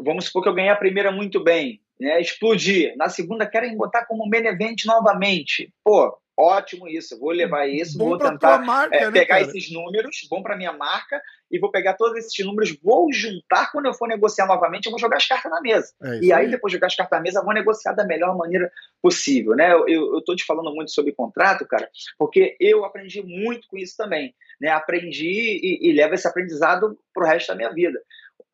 Vamos 0.00 0.24
supor 0.24 0.42
que 0.42 0.48
eu 0.48 0.54
ganhei 0.54 0.70
a 0.70 0.76
primeira 0.76 1.12
muito 1.12 1.44
bem. 1.44 1.80
Né, 2.00 2.20
explodir. 2.20 2.96
Na 2.96 3.08
segunda, 3.08 3.44
querem 3.44 3.76
botar 3.76 4.06
como 4.06 4.28
main 4.28 4.46
event 4.46 4.84
novamente. 4.86 5.74
Pô, 5.82 6.16
Ótimo 6.40 6.86
isso, 6.86 7.18
vou 7.18 7.32
levar 7.32 7.66
isso, 7.66 7.98
bom 7.98 8.10
vou 8.10 8.18
tentar 8.18 8.58
marca, 8.58 8.94
é, 8.94 9.06
né, 9.06 9.10
pegar 9.10 9.40
esses 9.40 9.72
números, 9.72 10.24
bom 10.30 10.40
para 10.40 10.56
minha 10.56 10.72
marca, 10.72 11.20
e 11.50 11.58
vou 11.58 11.68
pegar 11.68 11.94
todos 11.94 12.16
esses 12.16 12.46
números, 12.46 12.78
vou 12.80 13.12
juntar 13.12 13.72
quando 13.72 13.86
eu 13.86 13.94
for 13.94 14.06
negociar 14.06 14.46
novamente, 14.46 14.86
eu 14.86 14.92
vou 14.92 15.00
jogar 15.00 15.16
as 15.16 15.26
cartas 15.26 15.50
na 15.50 15.60
mesa. 15.60 15.92
É 16.00 16.20
e 16.20 16.32
aí, 16.32 16.44
aí, 16.44 16.50
depois 16.52 16.70
de 16.70 16.76
jogar 16.76 16.86
as 16.86 16.94
cartas 16.94 17.18
na 17.18 17.22
mesa, 17.24 17.42
vou 17.42 17.52
negociar 17.52 17.92
da 17.92 18.04
melhor 18.04 18.36
maneira 18.36 18.70
possível. 19.02 19.56
Né? 19.56 19.72
Eu, 19.72 19.88
eu 19.88 20.22
tô 20.24 20.36
te 20.36 20.44
falando 20.44 20.72
muito 20.72 20.92
sobre 20.92 21.12
contrato, 21.12 21.66
cara, 21.66 21.90
porque 22.16 22.56
eu 22.60 22.84
aprendi 22.84 23.20
muito 23.20 23.66
com 23.66 23.76
isso 23.76 23.96
também. 23.96 24.32
Né? 24.60 24.68
Aprendi 24.68 25.26
e, 25.26 25.90
e 25.90 25.92
levo 25.92 26.14
esse 26.14 26.28
aprendizado 26.28 26.96
pro 27.12 27.26
resto 27.26 27.48
da 27.48 27.56
minha 27.56 27.72
vida 27.72 28.00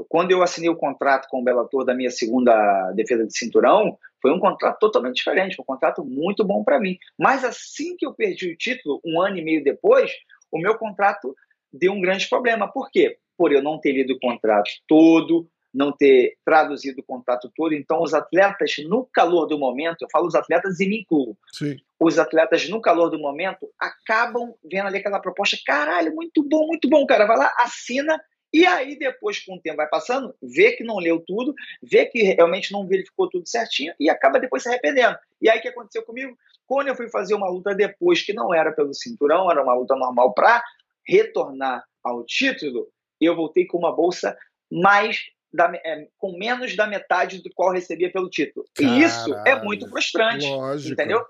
quando 0.09 0.31
eu 0.31 0.43
assinei 0.43 0.69
o 0.69 0.77
contrato 0.77 1.29
com 1.29 1.41
o 1.41 1.45
Bellator 1.45 1.85
da 1.85 1.95
minha 1.95 2.11
segunda 2.11 2.91
defesa 2.93 3.27
de 3.27 3.37
cinturão, 3.37 3.97
foi 4.25 4.33
um 4.33 4.41
contrato 4.41 4.79
totalmente 4.79 5.17
diferente, 5.17 5.61
um 5.61 5.65
contrato 5.65 6.03
muito 6.03 6.43
bom 6.43 6.65
para 6.65 6.81
mim. 6.81 6.97
Mas 7.19 7.45
assim 7.45 7.95
que 7.95 8.07
eu 8.07 8.15
perdi 8.15 8.51
o 8.51 8.57
título, 8.57 8.99
um 9.05 9.21
ano 9.21 9.37
e 9.37 9.45
meio 9.45 9.63
depois, 9.63 10.11
o 10.51 10.59
meu 10.59 10.79
contrato 10.79 11.37
deu 11.71 11.93
um 11.93 12.01
grande 12.01 12.27
problema. 12.27 12.67
Por 12.67 12.91
quê? 12.91 13.19
Por 13.37 13.53
eu 13.53 13.63
não 13.63 13.79
ter 13.79 13.93
lido 13.93 14.15
o 14.15 14.19
contrato 14.19 14.71
todo, 14.89 15.47
não 15.75 15.93
ter 15.93 16.39
traduzido 16.43 17.03
o 17.03 17.05
contrato 17.05 17.53
todo. 17.55 17.75
Então, 17.75 18.01
os 18.01 18.15
atletas, 18.15 18.77
no 18.89 19.07
calor 19.13 19.45
do 19.45 19.59
momento, 19.59 20.01
eu 20.01 20.09
falo 20.11 20.27
os 20.27 20.35
atletas 20.35 20.81
e 20.81 20.89
me 20.89 21.03
incluo. 21.03 21.37
Sim. 21.53 21.77
Os 22.01 22.19
atletas, 22.19 22.67
no 22.67 22.81
calor 22.81 23.11
do 23.11 23.19
momento, 23.19 23.69
acabam 23.79 24.55
vendo 24.65 24.87
ali 24.87 24.97
aquela 24.97 25.21
proposta. 25.21 25.59
Caralho, 25.67 26.15
muito 26.15 26.43
bom, 26.49 26.67
muito 26.67 26.89
bom, 26.89 27.05
cara. 27.05 27.27
Vai 27.27 27.37
lá, 27.37 27.53
assina 27.59 28.19
e 28.55 28.65
aí, 28.65 28.97
depois, 28.97 29.45
com 29.45 29.57
o 29.57 29.61
tempo 29.61 29.79
vai 29.79 29.89
passando, 29.89 30.33
vê 30.41 30.77
que 30.77 30.85
não 30.85 30.99
leu 30.99 31.19
tudo, 31.19 31.53
vê 31.83 32.07
que 32.07 32.23
realmente 32.23 32.73
não 32.73 32.87
verificou 32.87 33.29
tudo 33.29 33.49
certinho 33.49 33.93
e 33.99 34.09
acaba 34.09 34.39
depois 34.39 34.63
se 34.63 34.69
arrependendo. 34.69 35.19
E 35.43 35.51
aí, 35.51 35.59
o 35.59 35.61
que 35.61 35.67
aconteceu 35.67 36.05
comigo? 36.05 36.39
Quando 36.65 36.87
eu 36.87 36.95
fui 36.95 37.11
fazer 37.11 37.35
uma 37.35 37.51
luta 37.51 37.75
depois, 37.75 38.23
que 38.23 38.33
não 38.33 38.55
era 38.55 38.71
pelo 38.71 38.95
cinturão, 38.95 39.51
era 39.51 39.61
uma 39.61 39.75
luta 39.75 39.97
normal 39.97 40.33
para 40.35 40.63
retornar 41.05 41.83
ao 42.01 42.25
título, 42.25 42.87
eu 43.21 43.35
voltei 43.35 43.67
com 43.67 43.77
uma 43.77 43.91
bolsa 43.91 44.39
mais 44.71 45.25
da, 45.53 45.73
é, 45.85 46.07
com 46.17 46.39
menos 46.39 46.77
da 46.77 46.87
metade 46.87 47.43
do 47.43 47.51
qual 47.53 47.73
recebia 47.73 48.13
pelo 48.13 48.31
título. 48.31 48.65
Caralho, 48.73 48.95
e 48.95 49.03
isso 49.03 49.35
é 49.45 49.61
muito 49.61 49.91
frustrante. 49.91 50.47
Lógico. 50.47 50.93
Entendeu? 50.93 51.25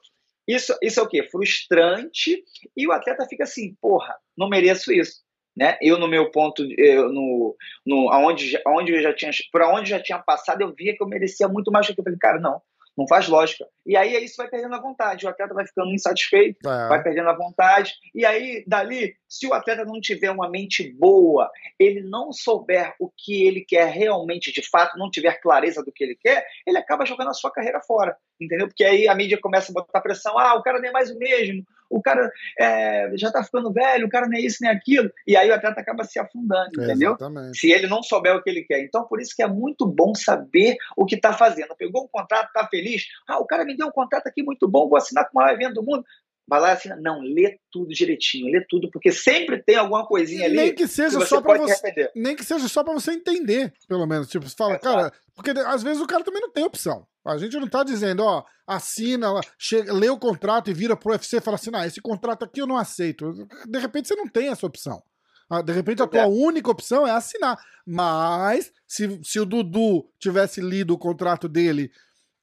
Isso, 0.46 0.76
isso 0.82 1.00
é 1.00 1.02
o 1.02 1.08
quê? 1.08 1.26
Frustrante 1.30 2.44
e 2.76 2.86
o 2.86 2.92
atleta 2.92 3.26
fica 3.26 3.44
assim, 3.44 3.74
porra, 3.80 4.14
não 4.36 4.46
mereço 4.50 4.92
isso. 4.92 5.24
Né? 5.56 5.78
Eu 5.80 5.98
no 5.98 6.08
meu 6.08 6.30
ponto, 6.30 6.64
eu, 6.76 7.12
no, 7.12 7.56
no 7.86 8.10
aonde, 8.10 8.60
aonde 8.66 8.92
eu 8.92 9.02
já 9.02 9.14
tinha, 9.14 9.30
por 9.52 9.62
onde 9.62 9.90
já 9.90 10.02
tinha 10.02 10.18
passado, 10.18 10.62
eu 10.62 10.74
via 10.74 10.96
que 10.96 11.02
eu 11.02 11.08
merecia 11.08 11.46
muito 11.46 11.70
mais 11.70 11.86
do 11.86 11.94
que 11.94 12.00
eu 12.00 12.04
falei, 12.04 12.18
cara, 12.18 12.40
não, 12.40 12.60
não 12.96 13.06
faz 13.06 13.28
lógica. 13.28 13.66
E 13.84 13.96
aí 13.96 14.24
isso 14.24 14.36
vai 14.36 14.48
perdendo 14.48 14.74
a 14.74 14.80
vontade, 14.80 15.26
o 15.26 15.28
atleta 15.28 15.52
vai 15.52 15.66
ficando 15.66 15.92
insatisfeito, 15.92 16.58
é. 16.68 16.88
vai 16.88 17.02
perdendo 17.02 17.28
a 17.28 17.36
vontade. 17.36 17.92
E 18.14 18.24
aí, 18.24 18.64
dali, 18.66 19.14
se 19.28 19.46
o 19.46 19.52
atleta 19.52 19.84
não 19.84 20.00
tiver 20.00 20.30
uma 20.30 20.48
mente 20.48 20.92
boa, 20.92 21.50
ele 21.78 22.00
não 22.02 22.32
souber 22.32 22.94
o 22.98 23.10
que 23.16 23.44
ele 23.44 23.64
quer 23.66 23.88
realmente, 23.90 24.52
de 24.52 24.66
fato, 24.68 24.98
não 24.98 25.10
tiver 25.10 25.40
clareza 25.40 25.82
do 25.82 25.92
que 25.92 26.04
ele 26.04 26.16
quer, 26.16 26.46
ele 26.66 26.78
acaba 26.78 27.04
jogando 27.04 27.30
a 27.30 27.34
sua 27.34 27.50
carreira 27.50 27.80
fora, 27.80 28.16
entendeu? 28.40 28.68
Porque 28.68 28.84
aí 28.84 29.08
a 29.08 29.14
mídia 29.14 29.38
começa 29.40 29.70
a 29.70 29.74
botar 29.74 30.00
pressão, 30.00 30.38
ah, 30.38 30.54
o 30.54 30.62
cara 30.62 30.80
nem 30.80 30.90
é 30.90 30.92
mais 30.92 31.10
o 31.10 31.18
mesmo, 31.18 31.64
o 31.88 32.02
cara 32.02 32.30
é, 32.58 33.12
já 33.14 33.30
tá 33.30 33.42
ficando 33.42 33.72
velho, 33.72 34.06
o 34.06 34.10
cara 34.10 34.26
nem 34.26 34.42
é 34.42 34.46
isso 34.46 34.58
nem 34.60 34.70
aquilo, 34.70 35.10
e 35.26 35.36
aí 35.36 35.48
o 35.48 35.54
atleta 35.54 35.80
acaba 35.80 36.04
se 36.04 36.18
afundando, 36.18 36.80
é, 36.80 36.84
entendeu? 36.84 37.12
Exatamente. 37.12 37.58
Se 37.58 37.70
ele 37.70 37.86
não 37.86 38.02
souber 38.02 38.34
o 38.34 38.42
que 38.42 38.50
ele 38.50 38.62
quer. 38.62 38.80
Então, 38.80 39.04
por 39.04 39.20
isso 39.20 39.34
que 39.34 39.42
é 39.42 39.46
muito 39.46 39.86
bom 39.86 40.14
saber 40.14 40.76
o 40.96 41.04
que 41.04 41.14
está 41.14 41.32
fazendo. 41.32 41.74
Pegou 41.76 42.04
um 42.04 42.08
contrato, 42.08 42.52
tá 42.52 42.66
feliz? 42.68 43.06
Ah, 43.28 43.38
o 43.38 43.46
cara 43.46 43.64
me 43.64 43.76
deu 43.76 43.86
um 43.86 43.92
contrato 43.92 44.26
aqui 44.26 44.42
muito 44.42 44.68
bom, 44.68 44.88
vou 44.88 44.98
assinar 44.98 45.28
com 45.30 45.38
o 45.38 45.42
maior 45.42 45.54
evento 45.54 45.74
do 45.74 45.82
mundo. 45.82 46.04
Vai 46.46 46.60
lá 46.60 46.70
e 46.70 46.72
assina. 46.72 46.96
Não, 46.96 47.20
lê 47.20 47.58
tudo 47.72 47.88
direitinho, 47.88 48.52
lê 48.52 48.64
tudo, 48.68 48.90
porque 48.90 49.10
sempre 49.10 49.62
tem 49.62 49.76
alguma 49.76 50.06
coisinha 50.06 50.44
ali. 50.44 50.56
Nem 50.56 50.74
que 50.74 50.86
seja 50.86 51.18
que 51.18 51.26
só 51.26 51.40
para 51.40 51.58
você. 51.58 52.10
Nem 52.14 52.36
que 52.36 52.44
seja 52.44 52.68
só 52.68 52.84
para 52.84 52.92
você 52.92 53.12
entender, 53.12 53.72
pelo 53.88 54.06
menos. 54.06 54.28
Tipo, 54.28 54.48
você 54.48 54.54
fala, 54.54 54.74
é, 54.74 54.78
cara, 54.78 55.12
porque 55.34 55.50
às 55.50 55.82
vezes 55.82 56.02
o 56.02 56.06
cara 56.06 56.22
também 56.22 56.42
não 56.42 56.50
tem 56.50 56.64
opção. 56.64 57.06
A 57.24 57.38
gente 57.38 57.56
não 57.58 57.66
tá 57.66 57.82
dizendo, 57.82 58.22
ó, 58.22 58.44
assina, 58.66 59.28
chega, 59.58 59.92
lê 59.94 60.10
o 60.10 60.18
contrato 60.18 60.70
e 60.70 60.74
vira 60.74 60.94
pro 60.94 61.12
UFC 61.12 61.38
e 61.38 61.40
fala 61.40 61.54
assim, 61.54 61.70
ah, 61.72 61.86
esse 61.86 62.00
contrato 62.00 62.44
aqui 62.44 62.60
eu 62.60 62.66
não 62.66 62.76
aceito. 62.76 63.32
De 63.66 63.78
repente 63.78 64.08
você 64.08 64.14
não 64.14 64.28
tem 64.28 64.48
essa 64.48 64.66
opção. 64.66 65.02
Ah, 65.48 65.62
de 65.62 65.72
repente 65.72 66.02
a 66.02 66.06
tua 66.06 66.22
é. 66.22 66.26
única 66.26 66.70
opção 66.70 67.06
é 67.06 67.10
assinar. 67.10 67.58
Mas, 67.86 68.72
se, 68.86 69.20
se 69.22 69.40
o 69.40 69.46
Dudu 69.46 70.06
tivesse 70.18 70.60
lido 70.60 70.92
o 70.92 70.98
contrato 70.98 71.48
dele 71.48 71.90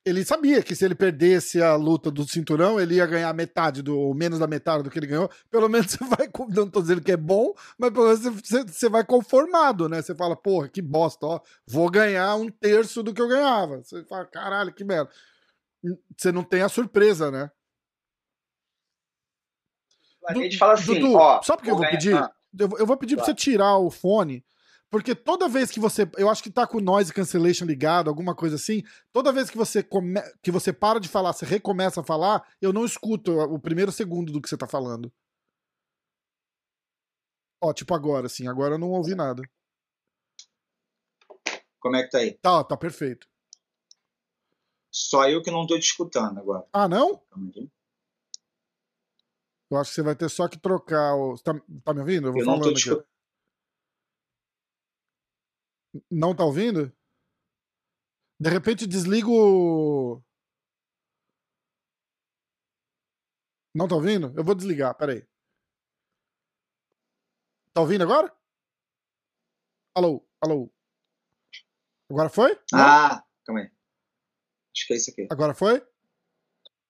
ele 0.03 0.25
sabia 0.25 0.63
que 0.63 0.75
se 0.75 0.83
ele 0.83 0.95
perdesse 0.95 1.61
a 1.61 1.75
luta 1.75 2.09
do 2.09 2.27
cinturão, 2.27 2.79
ele 2.79 2.95
ia 2.95 3.05
ganhar 3.05 3.31
metade 3.33 3.83
do, 3.83 3.97
ou 3.97 4.15
menos 4.15 4.39
da 4.39 4.47
metade 4.47 4.83
do 4.83 4.89
que 4.89 4.97
ele 4.97 5.07
ganhou. 5.07 5.29
Pelo 5.49 5.69
menos 5.69 5.91
você 5.91 6.03
vai. 6.05 6.29
Não 6.49 6.69
tô 6.69 6.81
dizendo 6.81 7.01
que 7.01 7.11
é 7.11 7.17
bom, 7.17 7.53
mas 7.77 7.91
pelo 7.91 8.05
menos 8.05 8.21
você, 8.21 8.63
você 8.63 8.89
vai 8.89 9.05
conformado, 9.05 9.87
né? 9.87 10.01
Você 10.01 10.15
fala, 10.15 10.35
porra, 10.35 10.67
que 10.67 10.81
bosta, 10.81 11.25
ó, 11.25 11.39
vou 11.67 11.89
ganhar 11.89 12.35
um 12.35 12.49
terço 12.49 13.03
do 13.03 13.13
que 13.13 13.21
eu 13.21 13.27
ganhava. 13.27 13.83
Você 13.83 14.03
fala, 14.05 14.25
caralho, 14.25 14.73
que 14.73 14.83
merda. 14.83 15.11
Você 16.17 16.31
não 16.31 16.43
tem 16.43 16.61
a 16.61 16.69
surpresa, 16.69 17.29
né? 17.29 17.51
A 20.27 20.33
gente 20.33 20.57
fala 20.57 20.73
assim, 20.73 20.99
Dudu, 20.99 21.13
ó. 21.13 21.41
Só 21.43 21.55
porque 21.55 21.69
eu 21.69 21.77
vou 21.77 21.87
pedir? 21.87 22.13
Eu, 22.13 22.69
eu 22.79 22.85
vou 22.85 22.97
pedir 22.97 23.15
claro. 23.15 23.25
pra 23.25 23.33
você 23.33 23.35
tirar 23.35 23.77
o 23.77 23.89
fone 23.89 24.43
porque 24.91 25.15
toda 25.15 25.47
vez 25.47 25.71
que 25.71 25.79
você. 25.79 26.03
Eu 26.17 26.29
acho 26.29 26.43
que 26.43 26.51
tá 26.51 26.67
com 26.67 26.77
o 26.77 26.81
noise 26.81 27.13
cancellation 27.13 27.63
ligado, 27.63 28.09
alguma 28.09 28.35
coisa 28.35 28.57
assim. 28.57 28.83
Toda 29.13 29.31
vez 29.31 29.49
que 29.49 29.57
você, 29.57 29.81
come, 29.81 30.21
que 30.43 30.51
você 30.51 30.73
para 30.73 30.99
de 30.99 31.07
falar, 31.07 31.31
você 31.31 31.45
recomeça 31.45 32.01
a 32.01 32.03
falar, 32.03 32.45
eu 32.61 32.73
não 32.73 32.83
escuto 32.83 33.31
o 33.31 33.57
primeiro 33.57 33.89
segundo 33.89 34.33
do 34.33 34.41
que 34.41 34.49
você 34.49 34.57
tá 34.57 34.67
falando. 34.67 35.09
Ó, 37.63 37.71
tipo 37.71 37.95
agora, 37.95 38.25
assim. 38.25 38.49
Agora 38.49 38.75
eu 38.75 38.77
não 38.77 38.91
ouvi 38.91 39.15
nada. 39.15 39.41
Como 41.79 41.95
é 41.95 42.03
que 42.03 42.09
tá 42.09 42.17
aí? 42.17 42.33
Tá, 42.33 42.61
tá 42.61 42.75
perfeito. 42.75 43.25
Só 44.91 45.29
eu 45.29 45.41
que 45.41 45.49
não 45.49 45.65
tô 45.65 45.79
te 45.79 45.85
escutando 45.85 46.37
agora. 46.37 46.67
Ah, 46.73 46.89
não? 46.89 47.23
Eu 49.71 49.77
acho 49.77 49.91
que 49.91 49.95
você 49.95 50.01
vai 50.01 50.17
ter 50.17 50.29
só 50.29 50.49
que 50.49 50.59
trocar 50.59 51.15
o. 51.15 51.37
Tá, 51.37 51.53
tá 51.85 51.93
me 51.93 52.01
ouvindo? 52.01 52.27
Eu 52.27 52.33
vou 52.33 52.41
eu 52.41 52.45
falando 52.45 52.69
aqui. 52.69 53.10
Não 56.09 56.35
tá 56.35 56.43
ouvindo? 56.45 56.91
De 58.39 58.49
repente 58.49 58.87
desliga 58.87 59.27
o. 59.29 60.21
Não 63.73 63.87
tá 63.87 63.95
ouvindo? 63.95 64.33
Eu 64.35 64.43
vou 64.43 64.55
desligar, 64.55 64.95
peraí. 64.95 65.25
Tá 67.73 67.81
ouvindo 67.81 68.03
agora? 68.03 68.33
Alô, 69.95 70.27
alô. 70.41 70.71
Agora 72.09 72.29
foi? 72.29 72.59
Ah, 72.73 73.23
calma 73.45 73.61
aí. 73.61 73.71
Acho 74.75 74.87
que 74.87 74.93
é 74.93 74.95
isso 74.97 75.11
aqui. 75.11 75.27
Agora 75.29 75.53
foi? 75.53 75.85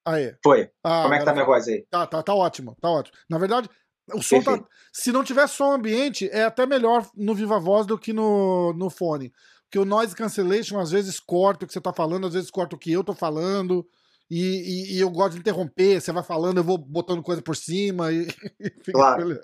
Aí. 0.06 0.36
Foi. 0.43 0.72
Ah, 0.84 1.04
Como 1.04 1.14
é 1.14 1.20
que 1.20 1.26
tá 1.26 1.34
minha 1.34 1.45
voz 1.45 1.68
aí? 1.68 1.86
Tá, 1.88 2.08
tá, 2.08 2.24
tá 2.24 2.34
ótimo, 2.34 2.76
tá 2.82 2.89
ótimo. 2.89 3.16
Na 3.30 3.38
verdade, 3.38 3.70
o 4.14 4.22
som 4.22 4.41
tá, 4.41 4.64
se 4.91 5.12
não 5.12 5.24
tiver 5.24 5.47
som 5.47 5.72
ambiente, 5.74 6.30
é 6.32 6.43
até 6.43 6.66
melhor 6.66 7.09
no 7.16 7.36
Viva 7.36 7.59
Voz 7.59 7.86
do 7.86 7.97
que 7.97 8.14
no, 8.14 8.74
no 8.74 8.89
fone. 8.89 9.32
Porque 9.64 9.80
o 9.80 9.86
noise 9.86 10.16
cancellation 10.16 10.80
às 10.80 10.91
vezes 10.91 11.20
corta 11.20 11.64
o 11.64 11.68
que 11.68 11.74
você 11.74 11.80
tá 11.80 11.93
falando, 11.93 12.28
às 12.28 12.34
vezes 12.34 12.51
corta 12.51 12.76
o 12.76 12.80
que 12.80 12.91
eu 12.91 13.03
tô 13.03 13.14
falando. 13.14 13.88
E, 14.30 14.39
e, 14.39 14.95
e 14.95 14.99
eu 14.99 15.09
gosto 15.09 15.34
de 15.34 15.39
interromper, 15.39 15.99
você 15.99 16.09
vai 16.12 16.24
falando, 16.24 16.57
eu 16.57 16.64
vou 16.64 16.78
botando 16.78 17.22
coisa 17.22 17.41
por 17.41 17.55
cima 17.55 18.14
e, 18.14 18.28
e 18.59 18.70
claro. 18.91 19.38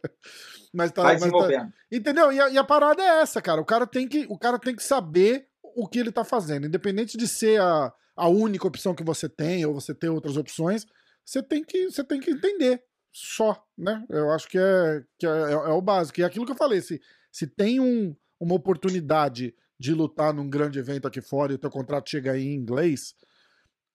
Mas 0.73 0.91
tá, 0.91 1.03
vai 1.03 1.19
mas 1.19 1.29
tá, 1.29 1.69
entendeu? 1.91 2.31
E 2.31 2.39
a, 2.39 2.49
e 2.49 2.57
a, 2.57 2.63
parada 2.63 3.03
é 3.03 3.21
essa, 3.21 3.41
cara. 3.41 3.59
O 3.59 3.65
cara 3.65 3.85
tem 3.85 4.07
que, 4.07 4.25
o 4.29 4.37
cara 4.37 4.57
tem 4.57 4.73
que 4.73 4.83
saber 4.83 5.47
o 5.61 5.87
que 5.87 5.99
ele 5.99 6.11
tá 6.11 6.23
fazendo, 6.23 6.67
independente 6.67 7.17
de 7.17 7.27
ser 7.27 7.59
a, 7.59 7.93
a 8.15 8.29
única 8.29 8.65
opção 8.65 8.95
que 8.95 9.03
você 9.03 9.27
tem 9.27 9.65
ou 9.65 9.73
você 9.73 9.93
ter 9.93 10.07
outras 10.07 10.37
opções, 10.37 10.85
você 11.23 11.43
tem 11.43 11.65
que, 11.65 11.91
você 11.91 12.03
tem 12.03 12.21
que 12.21 12.31
entender 12.31 12.81
só, 13.11 13.61
né? 13.77 14.03
Eu 14.09 14.31
acho 14.31 14.47
que 14.47 14.57
é, 14.57 15.03
que 15.19 15.27
é, 15.27 15.29
é, 15.29 15.51
é 15.51 15.71
o 15.71 15.81
básico. 15.81 16.19
E 16.19 16.23
é 16.23 16.25
aquilo 16.25 16.45
que 16.45 16.51
eu 16.51 16.57
falei, 16.57 16.81
se, 16.81 17.01
se 17.31 17.45
tem 17.45 17.79
um, 17.79 18.15
uma 18.39 18.55
oportunidade 18.55 19.53
de 19.79 19.93
lutar 19.93 20.33
num 20.33 20.49
grande 20.49 20.79
evento 20.79 21.07
aqui 21.07 21.21
fora 21.21 21.51
e 21.51 21.55
o 21.55 21.59
teu 21.59 21.69
contrato 21.69 22.09
chega 22.09 22.31
aí 22.31 22.47
em 22.47 22.55
inglês, 22.55 23.13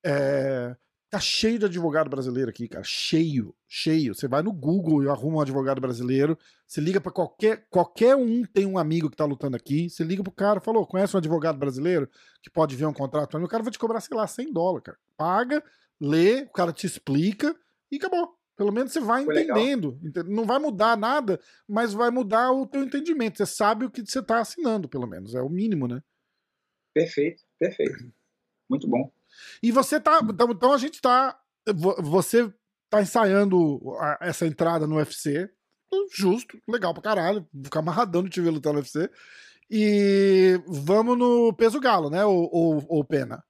é, 0.04 0.76
tá 1.10 1.18
cheio 1.18 1.58
de 1.58 1.66
advogado 1.66 2.08
brasileiro 2.08 2.48
aqui, 2.48 2.68
cara. 2.68 2.84
Cheio, 2.84 3.54
cheio. 3.66 4.14
Você 4.14 4.28
vai 4.28 4.42
no 4.42 4.52
Google 4.52 5.02
e 5.02 5.08
arruma 5.08 5.38
um 5.38 5.40
advogado 5.40 5.80
brasileiro. 5.80 6.38
Você 6.66 6.80
liga 6.80 7.00
para 7.00 7.12
qualquer. 7.12 7.66
Qualquer 7.68 8.16
um 8.16 8.44
tem 8.44 8.64
um 8.64 8.78
amigo 8.78 9.10
que 9.10 9.16
tá 9.16 9.24
lutando 9.24 9.56
aqui. 9.56 9.90
Você 9.90 10.04
liga 10.04 10.22
pro 10.22 10.32
cara 10.32 10.60
falou: 10.60 10.86
conhece 10.86 11.14
um 11.16 11.18
advogado 11.18 11.58
brasileiro 11.58 12.08
que 12.40 12.48
pode 12.48 12.76
ver 12.76 12.86
um 12.86 12.92
contrato? 12.92 13.36
O 13.36 13.48
cara 13.48 13.62
vai 13.62 13.72
te 13.72 13.78
cobrar, 13.78 14.00
sei 14.00 14.16
lá, 14.16 14.26
100 14.26 14.52
dólares, 14.52 14.84
cara. 14.84 14.98
Paga, 15.16 15.62
lê, 16.00 16.42
o 16.42 16.50
cara 16.50 16.72
te 16.72 16.86
explica 16.86 17.54
e 17.90 17.96
acabou. 17.96 18.41
Pelo 18.56 18.72
menos 18.72 18.92
você 18.92 19.00
vai 19.00 19.24
Foi 19.24 19.42
entendendo. 19.42 19.98
Legal. 20.02 20.24
Não 20.24 20.44
vai 20.44 20.58
mudar 20.58 20.96
nada, 20.96 21.40
mas 21.66 21.92
vai 21.92 22.10
mudar 22.10 22.52
o 22.52 22.66
teu 22.66 22.82
entendimento. 22.82 23.38
Você 23.38 23.46
sabe 23.46 23.86
o 23.86 23.90
que 23.90 24.04
você 24.04 24.22
tá 24.22 24.40
assinando, 24.40 24.88
pelo 24.88 25.06
menos. 25.06 25.34
É 25.34 25.40
o 25.40 25.48
mínimo, 25.48 25.88
né? 25.88 26.02
Perfeito, 26.94 27.42
perfeito. 27.58 28.12
Muito 28.68 28.86
bom. 28.86 29.10
E 29.62 29.72
você 29.72 29.98
tá. 29.98 30.20
Então, 30.22 30.50
então 30.50 30.72
a 30.72 30.78
gente 30.78 31.00
tá. 31.00 31.38
Você 32.02 32.52
tá 32.90 33.00
ensaiando 33.00 33.80
essa 34.20 34.46
entrada 34.46 34.86
no 34.86 34.96
UFC. 34.96 35.50
Justo, 36.14 36.58
legal 36.68 36.92
pra 36.92 37.02
caralho. 37.02 37.46
Ficar 37.64 37.80
amarradão 37.80 38.22
de 38.22 38.30
te 38.30 38.40
ver 38.40 38.50
lutar 38.50 38.72
no 38.72 38.78
UFC. 38.78 39.10
E 39.70 40.60
vamos 40.66 41.16
no 41.16 41.54
peso 41.54 41.80
galo, 41.80 42.10
né? 42.10 42.24
Ou, 42.24 42.48
ou, 42.52 42.84
ou 42.88 43.04
pena? 43.04 43.42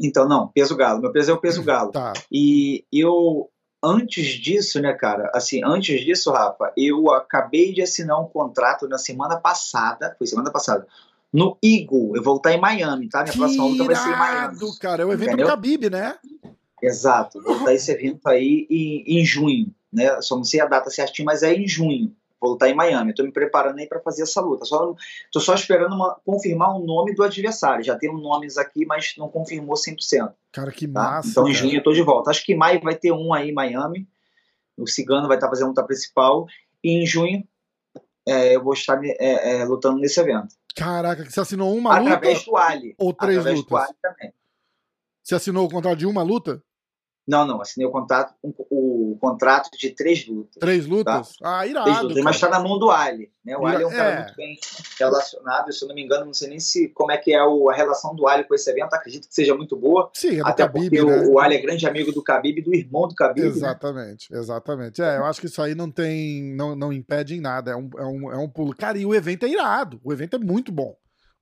Então, 0.00 0.28
não, 0.28 0.48
peso 0.48 0.76
galo. 0.76 1.00
Meu 1.00 1.12
peso 1.12 1.30
é 1.30 1.34
o 1.34 1.40
peso 1.40 1.62
galo. 1.62 1.90
Tá. 1.90 2.12
E 2.30 2.84
eu, 2.92 3.50
antes 3.84 4.26
disso, 4.40 4.80
né, 4.80 4.92
cara, 4.92 5.30
assim, 5.34 5.60
antes 5.62 6.00
disso, 6.00 6.32
Rafa, 6.32 6.72
eu 6.76 7.10
acabei 7.12 7.72
de 7.72 7.82
assinar 7.82 8.20
um 8.20 8.26
contrato 8.26 8.88
na 8.88 8.96
semana 8.96 9.36
passada, 9.36 10.14
foi 10.18 10.26
semana 10.26 10.50
passada, 10.50 10.86
no 11.32 11.58
Eagle. 11.62 12.16
Eu 12.16 12.22
vou 12.22 12.36
estar 12.36 12.52
em 12.52 12.60
Miami, 12.60 13.08
tá? 13.08 13.22
Minha 13.22 13.34
próxima 13.34 13.64
luta 13.64 13.84
vai 13.84 13.96
ser 13.96 14.08
em 14.08 14.18
Miami. 14.18 14.58
cara. 14.80 15.02
É 15.02 15.06
o 15.06 15.12
evento 15.12 15.28
Entendeu? 15.28 15.46
do 15.46 15.50
Khabib, 15.50 15.90
né? 15.90 16.16
Exato. 16.80 17.42
Vou 17.42 17.56
estar 17.56 17.74
esse 17.74 17.90
evento 17.90 18.26
aí 18.28 18.66
em, 18.70 19.18
em 19.18 19.24
junho, 19.24 19.74
né? 19.92 20.20
Só 20.20 20.36
não 20.36 20.44
sei 20.44 20.60
a 20.60 20.66
data 20.66 20.90
certinha, 20.90 21.26
mas 21.26 21.42
é 21.42 21.52
em 21.52 21.66
junho. 21.66 22.14
Vou 22.44 22.52
lutar 22.52 22.68
em 22.68 22.74
Miami. 22.74 23.10
Estou 23.10 23.24
me 23.24 23.32
preparando 23.32 23.78
aí 23.78 23.88
para 23.88 24.00
fazer 24.00 24.22
essa 24.22 24.38
luta. 24.38 24.66
Só, 24.66 24.94
tô 25.32 25.40
só 25.40 25.54
esperando 25.54 25.94
uma, 25.94 26.20
confirmar 26.26 26.76
o 26.76 26.84
nome 26.84 27.14
do 27.14 27.22
adversário. 27.22 27.82
Já 27.82 27.96
tem 27.96 28.12
nomes 28.12 28.58
aqui, 28.58 28.84
mas 28.84 29.14
não 29.16 29.30
confirmou 29.30 29.74
100%. 29.74 30.30
Cara, 30.52 30.70
que 30.70 30.86
tá? 30.86 30.92
massa. 30.92 31.30
Então, 31.30 31.48
em 31.48 31.54
junho 31.54 31.78
eu 31.78 31.82
tô 31.82 31.94
de 31.94 32.02
volta. 32.02 32.28
Acho 32.28 32.44
que 32.44 32.52
em 32.52 32.56
maio 32.56 32.82
vai 32.82 32.94
ter 32.94 33.12
um 33.12 33.32
aí 33.32 33.48
em 33.48 33.54
Miami. 33.54 34.06
O 34.76 34.86
Cigano 34.86 35.26
vai 35.26 35.38
estar 35.38 35.48
fazendo 35.48 35.64
a 35.64 35.68
luta 35.68 35.84
principal. 35.84 36.46
E 36.82 37.02
em 37.02 37.06
junho 37.06 37.42
é, 38.28 38.54
eu 38.54 38.62
vou 38.62 38.74
estar 38.74 39.02
é, 39.02 39.60
é, 39.60 39.64
lutando 39.64 39.98
nesse 39.98 40.20
evento. 40.20 40.54
Caraca, 40.76 41.24
você 41.24 41.40
assinou 41.40 41.74
uma 41.74 41.96
Através 41.96 42.10
luta? 42.10 42.16
Através 42.18 42.44
do 42.44 42.56
Ali. 42.58 42.94
Ou 42.98 43.14
três 43.14 43.38
Através 43.38 43.58
lutas? 43.58 43.70
Do 43.70 43.76
Ali 43.84 43.96
também. 44.02 44.34
Você 45.22 45.34
assinou 45.34 45.66
o 45.66 45.70
contrato 45.70 45.96
de 45.96 46.04
uma 46.04 46.22
luta? 46.22 46.62
Não, 47.26 47.46
não, 47.46 47.60
assinei 47.62 47.86
o 47.86 47.90
contrato, 47.90 48.34
o, 48.42 49.16
contrato 49.18 49.70
de 49.78 49.90
três 49.90 50.26
lutas. 50.26 50.56
Três 50.60 50.86
lutas? 50.86 51.36
Tá? 51.38 51.60
Ah, 51.60 51.66
irado. 51.66 51.84
Três 51.84 52.02
lutas, 52.02 52.22
mas 52.22 52.36
está 52.36 52.50
na 52.50 52.60
mão 52.60 52.78
do 52.78 52.90
Ali. 52.90 53.30
Né? 53.42 53.56
O 53.56 53.66
Ali 53.66 53.82
é 53.82 53.86
um 53.86 53.90
cara 53.90 54.10
é. 54.10 54.16
muito 54.18 54.36
bem 54.36 54.58
relacionado, 54.98 55.72
se 55.72 55.82
eu 55.82 55.88
não 55.88 55.94
me 55.94 56.02
engano, 56.02 56.26
não 56.26 56.34
sei 56.34 56.48
nem 56.48 56.60
se 56.60 56.88
como 56.88 57.12
é 57.12 57.16
que 57.16 57.32
é 57.32 57.42
o, 57.42 57.70
a 57.70 57.74
relação 57.74 58.14
do 58.14 58.28
Ali 58.28 58.44
com 58.44 58.54
esse 58.54 58.70
evento, 58.70 58.92
acredito 58.92 59.26
que 59.26 59.34
seja 59.34 59.54
muito 59.54 59.74
boa. 59.74 60.10
Sim, 60.12 60.38
é 60.38 60.42
até 60.44 60.64
Khabib, 60.64 60.90
porque 60.90 61.02
né? 61.02 61.26
o, 61.26 61.32
o, 61.32 61.38
Ali 61.38 61.56
é 61.56 61.62
grande 61.62 61.86
amigo 61.86 62.12
do 62.12 62.22
Khabib 62.22 62.58
e 62.58 62.62
do 62.62 62.74
irmão 62.74 63.08
do 63.08 63.14
Khabib. 63.14 63.40
Né? 63.40 63.46
Exatamente, 63.48 64.30
né? 64.30 64.38
exatamente. 64.38 65.02
É, 65.02 65.16
eu 65.16 65.24
acho 65.24 65.40
que 65.40 65.46
isso 65.46 65.62
aí 65.62 65.74
não 65.74 65.90
tem, 65.90 66.54
não, 66.54 66.76
não 66.76 66.92
impede 66.92 67.34
em 67.34 67.40
nada, 67.40 67.70
é 67.70 67.76
um, 67.76 67.88
é, 67.96 68.04
um, 68.04 68.32
é 68.32 68.36
um 68.36 68.48
pulo. 68.48 68.76
Cara, 68.76 68.98
e 68.98 69.06
o 69.06 69.14
evento 69.14 69.46
é 69.46 69.48
irado, 69.48 69.98
o 70.04 70.12
evento 70.12 70.36
é 70.36 70.38
muito 70.38 70.70
bom. 70.70 70.94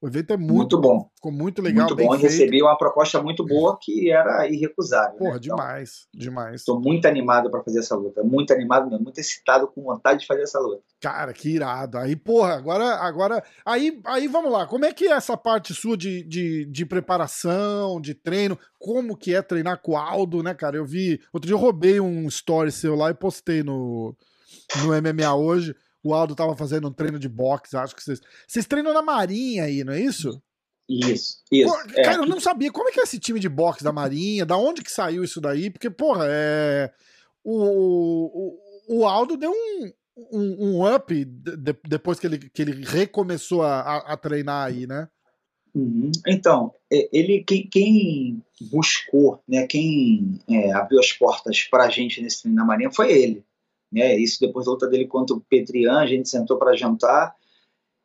O 0.03 0.09
evento 0.09 0.32
é 0.32 0.36
muito, 0.36 0.53
muito 0.53 0.80
bom. 0.80 1.09
Ficou 1.14 1.30
muito 1.30 1.62
legal. 1.62 1.86
Muito 1.86 2.05
bom. 2.05 2.16
E 2.16 2.18
recebi 2.18 2.61
uma 2.61 2.76
proposta 2.76 3.22
muito 3.22 3.46
boa 3.46 3.78
que 3.80 4.11
era 4.11 4.48
irrecusável. 4.48 5.16
Porra, 5.16 5.34
né? 5.34 5.40
então, 5.40 5.57
demais, 5.57 6.09
demais. 6.12 6.55
Estou 6.57 6.80
muito 6.80 7.07
animado 7.07 7.48
para 7.48 7.62
fazer 7.62 7.78
essa 7.78 7.94
luta. 7.94 8.20
Muito 8.24 8.53
animado 8.53 8.90
mesmo, 8.90 9.05
muito 9.05 9.20
excitado, 9.20 9.68
com 9.68 9.80
vontade 9.80 10.18
de 10.18 10.26
fazer 10.26 10.42
essa 10.42 10.59
luta. 10.59 10.82
Cara, 11.00 11.32
que 11.32 11.50
irado. 11.50 11.98
Aí, 11.98 12.16
porra, 12.16 12.55
agora. 12.55 12.96
agora 12.96 13.44
aí, 13.64 14.00
aí 14.05 14.26
vamos 14.26 14.50
lá. 14.50 14.66
Como 14.66 14.84
é 14.84 14.92
que 14.92 15.07
é 15.07 15.12
essa 15.12 15.36
parte 15.36 15.72
sua 15.72 15.96
de, 15.96 16.24
de, 16.24 16.64
de 16.64 16.84
preparação, 16.84 18.00
de 18.00 18.12
treino? 18.12 18.59
Como 18.80 19.16
que 19.16 19.32
é 19.32 19.40
treinar 19.40 19.80
com 19.80 19.92
o 19.92 19.96
Aldo, 19.96 20.42
né, 20.42 20.53
cara? 20.53 20.76
Eu 20.76 20.84
vi. 20.84 21.20
Outro 21.32 21.46
dia 21.46 21.55
eu 21.55 21.61
roubei 21.61 22.00
um 22.00 22.26
story 22.26 22.72
seu 22.72 22.96
lá 22.96 23.11
e 23.11 23.14
postei 23.14 23.62
no, 23.62 24.16
no 24.78 24.88
MMA 25.00 25.32
hoje 25.36 25.76
o 26.03 26.14
Aldo 26.14 26.34
tava 26.34 26.57
fazendo 26.57 26.88
um 26.88 26.92
treino 26.92 27.18
de 27.18 27.28
boxe, 27.28 27.76
acho 27.76 27.94
que 27.94 28.03
vocês. 28.03 28.20
Vocês 28.46 28.66
treinam 28.66 28.92
na 28.92 29.03
Marinha 29.03 29.64
aí, 29.64 29.84
não 29.84 29.92
é 29.92 30.00
isso? 30.00 30.42
Isso, 30.88 31.42
isso. 31.50 31.74
É, 31.94 32.03
cara, 32.03 32.22
eu 32.22 32.26
não 32.26 32.40
sabia 32.40 32.70
como 32.70 32.88
é 32.88 32.92
que 32.92 33.00
é 33.00 33.05
esse 33.05 33.18
time 33.18 33.38
de 33.38 33.48
boxe 33.48 33.84
da 33.84 33.92
Marinha, 33.92 34.44
da 34.44 34.57
onde 34.57 34.82
que 34.82 34.90
saiu 34.90 35.22
isso 35.24 35.40
daí, 35.40 35.70
porque, 35.70 35.88
porra, 35.88 36.26
é. 36.28 36.92
O, 37.44 38.59
o, 38.88 39.00
o 39.00 39.07
Aldo 39.07 39.36
deu 39.36 39.50
um, 39.50 39.92
um, 40.32 40.66
um 40.66 40.94
up 40.94 41.24
de, 41.24 41.76
depois 41.88 42.20
que 42.20 42.26
ele, 42.26 42.38
que 42.38 42.62
ele 42.62 42.84
recomeçou 42.84 43.62
a, 43.62 43.96
a 43.98 44.16
treinar 44.16 44.66
aí, 44.66 44.86
né? 44.86 45.09
Uhum. 45.74 46.12
Então, 46.26 46.72
ele 46.90 47.42
quem, 47.44 47.66
quem, 47.66 48.42
buscou, 48.70 49.42
né, 49.48 49.66
quem 49.66 50.38
é, 50.48 50.70
abriu 50.72 51.00
as 51.00 51.12
portas 51.12 51.64
para 51.64 51.84
a 51.84 51.88
gente 51.88 52.20
nesse 52.20 52.42
treino 52.42 52.59
na 52.59 52.64
Marinha 52.64 52.92
foi 52.92 53.11
ele 53.11 53.44
né? 53.93 54.16
Isso 54.16 54.40
depois 54.40 54.66
da 54.66 54.72
luta 54.72 54.88
dele 54.88 55.07
contra 55.07 55.36
o 55.36 55.40
Petrian, 55.40 55.99
a 55.99 56.07
gente 56.07 56.28
sentou 56.28 56.57
para 56.57 56.76
jantar 56.76 57.36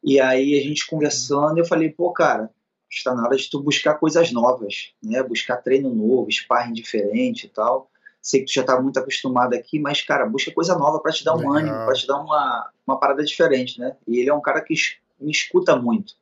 e 0.04 0.20
aí 0.20 0.58
a 0.58 0.62
gente 0.62 0.88
conversando, 0.88 1.58
eu 1.58 1.66
falei, 1.66 1.90
pô, 1.90 2.12
cara, 2.12 2.50
está 2.90 3.14
na 3.14 3.24
hora 3.24 3.36
de 3.36 3.50
tu 3.50 3.62
buscar 3.62 3.96
coisas 3.96 4.32
novas, 4.32 4.94
né? 5.04 5.22
Buscar 5.24 5.58
treino 5.58 5.94
novo, 5.94 6.32
sparring 6.32 6.74
diferente 6.74 7.46
e 7.46 7.50
tal. 7.50 7.90
Sei 8.22 8.42
que 8.42 8.48
tu 8.48 8.54
já 8.54 8.64
tá 8.64 8.82
muito 8.82 9.00
acostumado 9.00 9.54
aqui, 9.54 9.80
mas, 9.80 10.02
cara, 10.02 10.26
busca 10.26 10.52
coisa 10.52 10.78
nova 10.78 11.00
para 11.00 11.12
te 11.12 11.24
dar 11.24 11.34
um 11.34 11.40
Legal. 11.40 11.54
ânimo, 11.54 11.76
para 11.76 11.94
te 11.94 12.08
dar 12.08 12.20
uma, 12.20 12.70
uma 12.86 13.00
parada 13.00 13.24
diferente, 13.24 13.80
né? 13.80 13.96
E 14.08 14.20
ele 14.20 14.30
é 14.30 14.34
um 14.34 14.42
cara 14.42 14.62
que 14.62 14.74
me 15.20 15.32
escuta 15.32 15.76
muito, 15.76 16.14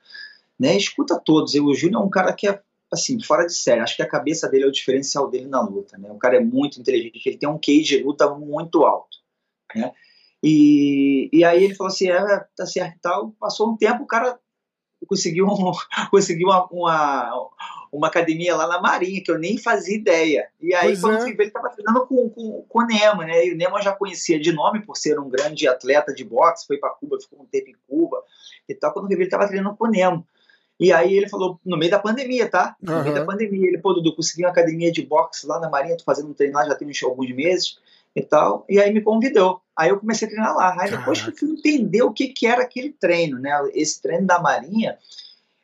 né? 0.60 0.76
Escuta 0.76 1.20
todos. 1.20 1.54
E 1.56 1.60
o 1.60 1.74
Júnior 1.74 2.04
é 2.04 2.06
um 2.06 2.10
cara 2.10 2.34
que 2.34 2.48
é, 2.48 2.60
assim, 2.92 3.22
fora 3.22 3.46
de 3.46 3.54
série. 3.54 3.82
Acho 3.82 3.96
que 3.96 4.04
a 4.04 4.10
cabeça 4.10 4.48
dele 4.50 4.66
é 4.66 4.68
o 4.68 4.72
diferencial 4.72 5.30
dele 5.30 5.48
na 5.48 5.62
luta, 5.62 5.98
né? 5.98 6.12
O 6.12 6.18
cara 6.18 6.38
é 6.38 6.40
muito 6.40 6.80
inteligente, 6.80 7.22
ele 7.26 7.38
tem 7.38 7.50
um 7.50 7.60
QI 7.60 7.82
de 7.82 8.04
luta 8.04 8.30
muito 8.34 8.84
alto 8.84 9.15
né? 9.76 9.92
E, 10.48 11.28
e 11.34 11.44
aí 11.44 11.64
ele 11.64 11.74
falou 11.74 11.92
assim, 11.92 12.08
é, 12.10 12.46
tá 12.56 12.68
certo 12.68 12.96
e 12.96 13.00
tal. 13.00 13.32
Passou 13.40 13.70
um 13.70 13.76
tempo, 13.76 14.04
o 14.04 14.08
cara 14.08 14.38
conseguiu, 15.08 15.48
um, 15.48 15.72
conseguiu 16.12 16.48
uma, 16.48 16.68
uma, 16.68 17.50
uma, 17.92 18.08
academia 18.08 18.56
lá 18.56 18.68
na 18.68 18.80
Marinha, 18.80 19.24
que 19.24 19.32
eu 19.32 19.40
nem 19.40 19.58
fazia 19.58 19.96
ideia. 19.96 20.48
E 20.62 20.74
aí, 20.76 20.90
pois 20.90 21.02
quando 21.02 21.18
é. 21.18 21.22
fui 21.22 21.34
ver, 21.34 21.44
ele 21.44 21.50
estava 21.50 21.70
treinando 21.70 22.06
com, 22.06 22.30
com, 22.30 22.66
com 22.68 22.80
o 22.80 22.86
Nemo, 22.86 23.24
né? 23.24 23.46
E 23.48 23.54
o 23.54 23.58
Nemo 23.58 23.78
eu 23.78 23.82
já 23.82 23.94
conhecia 23.94 24.40
de 24.40 24.52
nome, 24.52 24.86
por 24.86 24.96
ser 24.96 25.20
um 25.20 25.30
grande 25.30 25.68
atleta 25.68 26.14
de 26.14 26.24
boxe, 26.24 26.68
foi 26.68 26.78
para 26.78 26.92
Cuba, 26.92 27.20
ficou 27.20 27.42
um 27.42 27.46
tempo 27.46 27.70
em 27.70 27.76
Cuba 27.88 28.22
e 28.70 28.76
tal. 28.76 28.94
Quando 28.94 29.06
eu 29.06 29.10
vi, 29.10 29.16
ele 29.16 29.24
estava 29.24 29.48
treinando 29.48 29.76
com 29.76 29.86
o 29.86 29.90
Nemo. 29.90 30.28
E 30.80 30.92
aí 30.92 31.16
ele 31.16 31.30
falou, 31.30 31.60
no 31.66 31.78
meio 31.78 31.90
da 31.90 32.00
pandemia, 32.00 32.50
tá? 32.50 32.76
No 32.82 32.98
uhum. 32.98 33.04
meio 33.04 33.16
da 33.16 33.26
pandemia, 33.26 33.68
ele, 33.68 33.78
pô, 33.78 33.94
Dudu, 33.94 34.14
consegui 34.14 34.44
uma 34.44 34.52
academia 34.52 34.92
de 34.92 35.02
boxe 35.02 35.48
lá 35.48 35.60
na 35.60 35.70
Marinha, 35.70 35.96
tô 35.98 36.04
fazendo 36.04 36.30
um 36.30 36.34
treino 36.34 36.54
lá, 36.54 36.66
já 36.66 36.76
tem 36.76 36.88
alguns 37.04 37.34
meses 37.34 37.80
e 38.16 38.22
tal, 38.22 38.66
e 38.70 38.80
aí 38.80 38.94
me 38.94 39.02
convidou. 39.02 39.62
Aí 39.78 39.90
eu 39.90 40.00
comecei 40.00 40.28
a 40.28 40.32
treinar 40.32 40.56
lá. 40.56 40.76
Aí 40.80 40.90
depois 40.90 41.22
que 41.22 41.30
eu 41.30 41.36
fui 41.36 41.50
entender 41.50 42.02
o 42.02 42.14
que, 42.14 42.30
que 42.30 42.48
era 42.48 42.64
aquele 42.64 42.94
treino, 42.94 43.38
né? 43.40 43.52
Esse 43.74 44.02
treino 44.02 44.26
da 44.26 44.40
Marinha 44.40 44.98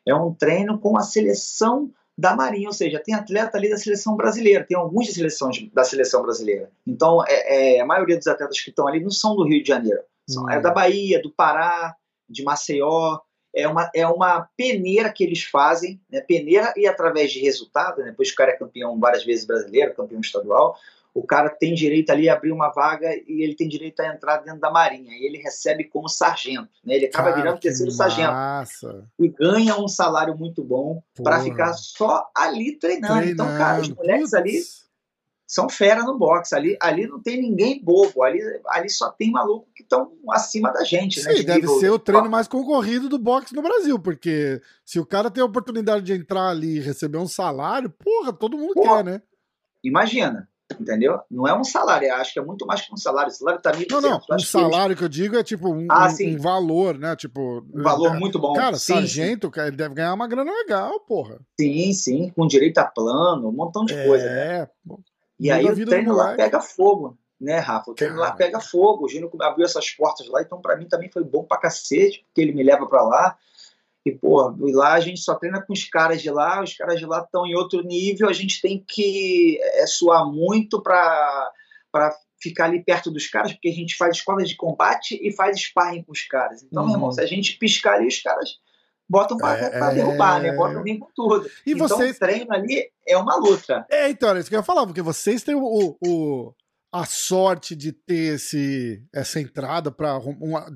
é 0.06 0.14
um 0.14 0.34
treino 0.34 0.78
com 0.78 0.98
a 0.98 1.02
seleção 1.02 1.90
da 2.16 2.36
Marinha, 2.36 2.68
ou 2.68 2.74
seja, 2.74 3.00
tem 3.02 3.14
atleta 3.14 3.56
ali 3.56 3.70
da 3.70 3.78
seleção 3.78 4.14
brasileira, 4.16 4.64
tem 4.64 4.76
alguns 4.76 5.06
de 5.06 5.14
seleções 5.14 5.66
da 5.72 5.82
seleção 5.82 6.22
brasileira. 6.22 6.70
Então, 6.86 7.24
é, 7.26 7.76
é, 7.76 7.80
a 7.80 7.86
maioria 7.86 8.18
dos 8.18 8.26
atletas 8.26 8.60
que 8.60 8.68
estão 8.68 8.86
ali 8.86 9.00
não 9.00 9.10
são 9.10 9.34
do 9.34 9.44
Rio 9.44 9.62
de 9.62 9.68
Janeiro, 9.68 10.00
são, 10.28 10.44
hum. 10.44 10.50
é 10.50 10.60
da 10.60 10.70
Bahia, 10.70 11.22
do 11.22 11.30
Pará, 11.30 11.96
de 12.28 12.42
Maceió. 12.42 13.18
é 13.54 13.66
uma, 13.66 13.90
é 13.94 14.06
uma 14.06 14.46
peneira 14.56 15.10
que 15.10 15.24
eles 15.24 15.42
fazem, 15.42 16.00
né? 16.10 16.20
peneira 16.20 16.72
e 16.76 16.86
através 16.86 17.32
de 17.32 17.40
resultado, 17.40 18.02
né? 18.02 18.10
depois 18.10 18.30
o 18.30 18.34
cara 18.34 18.50
é 18.52 18.56
campeão 18.56 18.98
várias 19.00 19.24
vezes 19.24 19.46
brasileiro, 19.46 19.94
campeão 19.94 20.20
estadual, 20.20 20.76
o 21.14 21.26
cara 21.26 21.50
tem 21.50 21.74
direito 21.74 22.10
ali 22.10 22.28
a 22.28 22.34
abrir 22.34 22.52
uma 22.52 22.70
vaga 22.70 23.14
e 23.26 23.42
ele 23.42 23.54
tem 23.54 23.68
direito 23.68 24.00
a 24.00 24.06
entrar 24.06 24.38
dentro 24.38 24.60
da 24.60 24.70
marinha, 24.70 25.12
e 25.12 25.24
ele 25.24 25.38
recebe 25.38 25.84
como 25.84 26.08
sargento, 26.08 26.70
né? 26.84 26.94
ele 26.94 27.06
acaba 27.06 27.30
cara, 27.30 27.42
virando 27.42 27.60
terceiro 27.60 27.92
massa. 27.94 28.86
sargento 28.86 29.08
e 29.18 29.28
ganha 29.28 29.78
um 29.78 29.88
salário 29.88 30.36
muito 30.36 30.64
bom 30.64 31.02
para 31.22 31.40
ficar 31.40 31.74
só 31.74 32.30
ali 32.34 32.78
treinando. 32.78 33.14
treinando. 33.14 33.32
Então, 33.32 33.46
cara, 33.58 33.80
os 33.80 33.88
moleques 33.88 34.30
Putz. 34.30 34.34
ali 34.34 34.62
são 35.52 35.68
fera 35.68 36.02
no 36.02 36.16
boxe. 36.16 36.54
Ali, 36.54 36.78
ali 36.80 37.06
não 37.06 37.20
tem 37.20 37.38
ninguém 37.38 37.82
bobo. 37.82 38.22
Ali, 38.22 38.40
ali 38.68 38.88
só 38.88 39.10
tem 39.10 39.30
maluco 39.30 39.68
que 39.74 39.82
estão 39.82 40.12
acima 40.30 40.72
da 40.72 40.82
gente, 40.82 41.20
Sim, 41.20 41.28
né? 41.28 41.34
De 41.34 41.42
deve 41.44 41.60
nível, 41.60 41.78
ser 41.78 41.90
o 41.90 41.98
treino 41.98 42.30
mais 42.30 42.48
concorrido 42.48 43.06
do 43.06 43.18
boxe 43.18 43.54
no 43.54 43.60
Brasil, 43.60 43.98
porque 43.98 44.62
se 44.82 44.98
o 44.98 45.04
cara 45.04 45.30
tem 45.30 45.42
a 45.42 45.46
oportunidade 45.46 46.06
de 46.06 46.14
entrar 46.14 46.48
ali 46.48 46.78
e 46.78 46.80
receber 46.80 47.18
um 47.18 47.28
salário, 47.28 47.90
porra, 47.90 48.32
todo 48.32 48.56
mundo 48.56 48.72
porra, 48.72 49.04
quer, 49.04 49.04
né? 49.04 49.22
Imagina. 49.84 50.48
Entendeu? 50.80 51.20
Não 51.30 51.46
é 51.46 51.58
um 51.58 51.64
salário, 51.64 52.12
acho 52.14 52.32
que 52.32 52.38
é 52.38 52.44
muito 52.44 52.66
mais 52.66 52.82
que 52.82 52.92
um 52.92 52.96
salário. 52.96 53.30
O 53.30 53.34
salário 53.34 53.60
tá 53.60 53.72
Não, 53.90 54.00
não. 54.00 54.20
Um 54.30 54.38
salário 54.38 54.96
que, 54.96 55.04
eles... 55.04 55.16
que 55.16 55.20
eu 55.20 55.24
digo 55.24 55.36
é 55.36 55.42
tipo 55.42 55.68
um, 55.68 55.86
ah, 55.90 56.08
um, 56.08 56.34
um 56.34 56.38
valor, 56.38 56.98
né? 56.98 57.14
Tipo. 57.16 57.64
Um 57.72 57.82
valor 57.82 58.16
é, 58.16 58.18
muito 58.18 58.38
bom. 58.38 58.52
Cara, 58.52 58.76
sim, 58.76 58.94
sargento, 58.94 59.50
sim. 59.52 59.60
ele 59.60 59.76
deve 59.76 59.94
ganhar 59.94 60.14
uma 60.14 60.26
grana 60.26 60.50
legal, 60.50 61.00
porra. 61.00 61.40
Sim, 61.60 61.92
sim, 61.92 62.32
com 62.34 62.46
direito 62.46 62.78
a 62.78 62.84
plano, 62.84 63.48
um 63.48 63.52
montão 63.52 63.84
de 63.84 63.94
é, 63.94 64.06
coisa. 64.06 64.24
Né? 64.24 64.68
E 65.38 65.50
aí 65.50 65.64
o 65.64 65.86
treino 65.86 66.14
lá 66.14 66.34
pega 66.34 66.60
fogo, 66.60 67.18
né, 67.40 67.58
Rafa? 67.58 67.90
O 67.90 67.94
treino 67.94 68.16
lá 68.16 68.30
pega 68.32 68.60
fogo. 68.60 69.06
O 69.06 69.08
Júnior 69.08 69.30
abriu 69.40 69.64
essas 69.64 69.90
portas 69.90 70.28
lá, 70.28 70.40
então 70.40 70.60
para 70.60 70.76
mim 70.76 70.86
também 70.86 71.10
foi 71.10 71.24
bom 71.24 71.42
pra 71.42 71.58
cacete, 71.58 72.24
porque 72.26 72.40
ele 72.40 72.52
me 72.52 72.62
leva 72.62 72.86
para 72.86 73.02
lá. 73.02 73.36
E, 74.04 74.10
pô, 74.10 74.54
lá 74.72 74.94
a 74.94 75.00
gente 75.00 75.20
só 75.20 75.34
treina 75.34 75.62
com 75.62 75.72
os 75.72 75.84
caras 75.84 76.20
de 76.20 76.30
lá, 76.30 76.62
os 76.62 76.74
caras 76.74 76.98
de 76.98 77.06
lá 77.06 77.20
estão 77.20 77.46
em 77.46 77.54
outro 77.54 77.82
nível, 77.82 78.28
a 78.28 78.32
gente 78.32 78.60
tem 78.60 78.84
que 78.86 79.60
é, 79.62 79.86
suar 79.86 80.26
muito 80.26 80.82
para 80.82 81.50
ficar 82.40 82.64
ali 82.64 82.82
perto 82.82 83.10
dos 83.10 83.28
caras, 83.28 83.52
porque 83.52 83.68
a 83.68 83.72
gente 83.72 83.96
faz 83.96 84.16
escola 84.16 84.42
de 84.42 84.56
combate 84.56 85.18
e 85.22 85.32
faz 85.32 85.60
sparring 85.60 86.02
com 86.02 86.12
os 86.12 86.22
caras. 86.22 86.62
Então, 86.64 86.82
uhum. 86.82 86.88
meu 86.88 86.96
irmão, 86.96 87.08
uhum. 87.10 87.14
se 87.14 87.20
a 87.20 87.26
gente 87.26 87.56
piscar 87.58 87.94
ali, 87.94 88.08
os 88.08 88.20
caras 88.20 88.58
botam 89.08 89.36
para 89.36 89.58
é, 89.58 89.94
derrubar, 89.94 90.42
né? 90.42 90.52
Botam 90.52 90.82
bem 90.82 90.98
com 90.98 91.08
tudo. 91.14 91.48
E 91.64 91.72
então, 91.72 91.86
vocês... 91.86 92.16
o 92.16 92.18
treino 92.18 92.52
ali 92.52 92.90
é 93.06 93.16
uma 93.16 93.36
luta. 93.36 93.86
É, 93.88 94.08
então, 94.08 94.34
é 94.34 94.40
isso 94.40 94.48
que 94.48 94.56
eu 94.56 94.60
ia 94.60 94.64
falar, 94.64 94.84
porque 94.86 95.02
vocês 95.02 95.44
têm 95.44 95.54
o, 95.54 95.96
o 96.04 96.54
a 96.92 97.06
sorte 97.06 97.74
de 97.74 97.90
ter 97.90 98.34
esse, 98.34 99.02
essa 99.14 99.40
entrada 99.40 99.90
para 99.90 100.20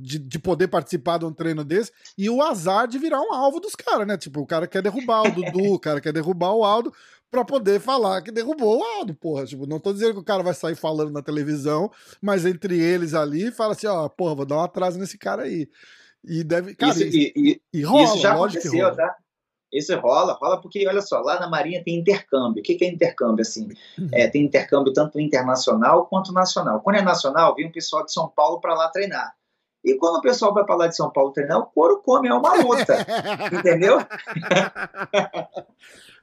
de, 0.00 0.18
de, 0.18 0.38
poder 0.38 0.66
participar 0.66 1.18
de 1.18 1.26
um 1.26 1.32
treino 1.32 1.62
desse 1.62 1.92
e 2.16 2.30
o 2.30 2.42
azar 2.42 2.88
de 2.88 2.98
virar 2.98 3.20
um 3.20 3.34
alvo 3.34 3.60
dos 3.60 3.74
caras, 3.74 4.06
né? 4.06 4.16
Tipo, 4.16 4.40
o 4.40 4.46
cara 4.46 4.66
quer 4.66 4.82
derrubar 4.82 5.24
o 5.24 5.30
Dudu, 5.30 5.74
o 5.74 5.78
cara 5.78 6.00
quer 6.00 6.14
derrubar 6.14 6.54
o 6.54 6.64
Aldo 6.64 6.90
para 7.30 7.44
poder 7.44 7.80
falar 7.80 8.22
que 8.22 8.32
derrubou 8.32 8.78
o 8.78 8.82
Aldo, 8.82 9.14
porra. 9.14 9.44
Tipo, 9.44 9.66
não 9.66 9.78
tô 9.78 9.92
dizendo 9.92 10.14
que 10.14 10.20
o 10.20 10.24
cara 10.24 10.42
vai 10.42 10.54
sair 10.54 10.74
falando 10.74 11.10
na 11.10 11.20
televisão, 11.20 11.90
mas 12.22 12.46
entre 12.46 12.80
eles 12.80 13.12
ali 13.12 13.50
fala 13.50 13.72
assim, 13.72 13.86
ó, 13.86 14.08
porra, 14.08 14.34
vou 14.34 14.46
dar 14.46 14.56
um 14.56 14.62
atraso 14.62 14.98
nesse 14.98 15.18
cara 15.18 15.42
aí. 15.42 15.68
E 16.24 16.42
deve. 16.42 16.74
Cara, 16.74 16.92
isso, 16.92 17.02
e, 17.04 17.32
e, 17.36 17.60
e 17.72 17.82
rola, 17.82 18.04
isso 18.04 18.18
já 18.18 18.32
aconteceu, 18.32 18.96
tá? 18.96 19.14
Isso 19.72 19.98
rola, 19.98 20.32
rola 20.34 20.60
porque, 20.60 20.86
olha 20.86 21.02
só, 21.02 21.20
lá 21.20 21.40
na 21.40 21.48
Marinha 21.48 21.82
tem 21.82 21.98
intercâmbio. 21.98 22.60
O 22.60 22.62
que, 22.62 22.76
que 22.76 22.84
é 22.84 22.88
intercâmbio? 22.88 23.42
Assim, 23.42 23.68
uhum. 23.98 24.08
é, 24.12 24.28
tem 24.28 24.44
intercâmbio 24.44 24.92
tanto 24.92 25.18
internacional 25.20 26.06
quanto 26.06 26.32
nacional. 26.32 26.80
Quando 26.80 26.96
é 26.96 27.02
nacional, 27.02 27.54
vem 27.54 27.66
o 27.66 27.72
pessoal 27.72 28.04
de 28.04 28.12
São 28.12 28.28
Paulo 28.28 28.60
para 28.60 28.74
lá 28.74 28.88
treinar. 28.88 29.34
E 29.84 29.94
quando 29.94 30.16
o 30.16 30.22
pessoal 30.22 30.52
vai 30.52 30.64
para 30.64 30.74
lá 30.76 30.86
de 30.86 30.96
São 30.96 31.10
Paulo 31.10 31.32
treinar, 31.32 31.58
o 31.58 31.66
couro 31.66 32.00
come, 32.02 32.28
é 32.28 32.34
uma 32.34 32.54
luta. 32.56 33.06
entendeu? 33.52 33.98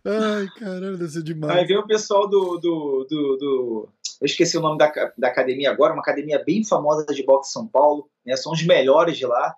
Ai, 0.06 0.48
caramba, 0.60 0.98
deve 0.98 1.10
ser 1.10 1.24
demais. 1.24 1.58
Aí 1.58 1.66
vem 1.66 1.78
o 1.78 1.88
pessoal 1.88 2.28
do, 2.28 2.58
do, 2.58 3.08
do, 3.10 3.38
do, 3.38 3.89
Eu 4.20 4.26
esqueci 4.26 4.58
o 4.58 4.62
nome 4.62 4.78
da, 4.78 4.91
da 5.18 5.28
academia 5.28 5.72
agora, 5.72 5.94
uma 5.94 6.02
academia 6.02 6.44
bem 6.44 6.64
famosa 6.64 7.06
de 7.06 7.24
boxe 7.24 7.50
em 7.50 7.54
São 7.54 7.68
Paulo, 7.68 8.10
né? 8.26 8.36
São 8.36 8.52
os 8.52 8.66
melhores 8.66 9.18
de 9.18 9.26
lá 9.26 9.56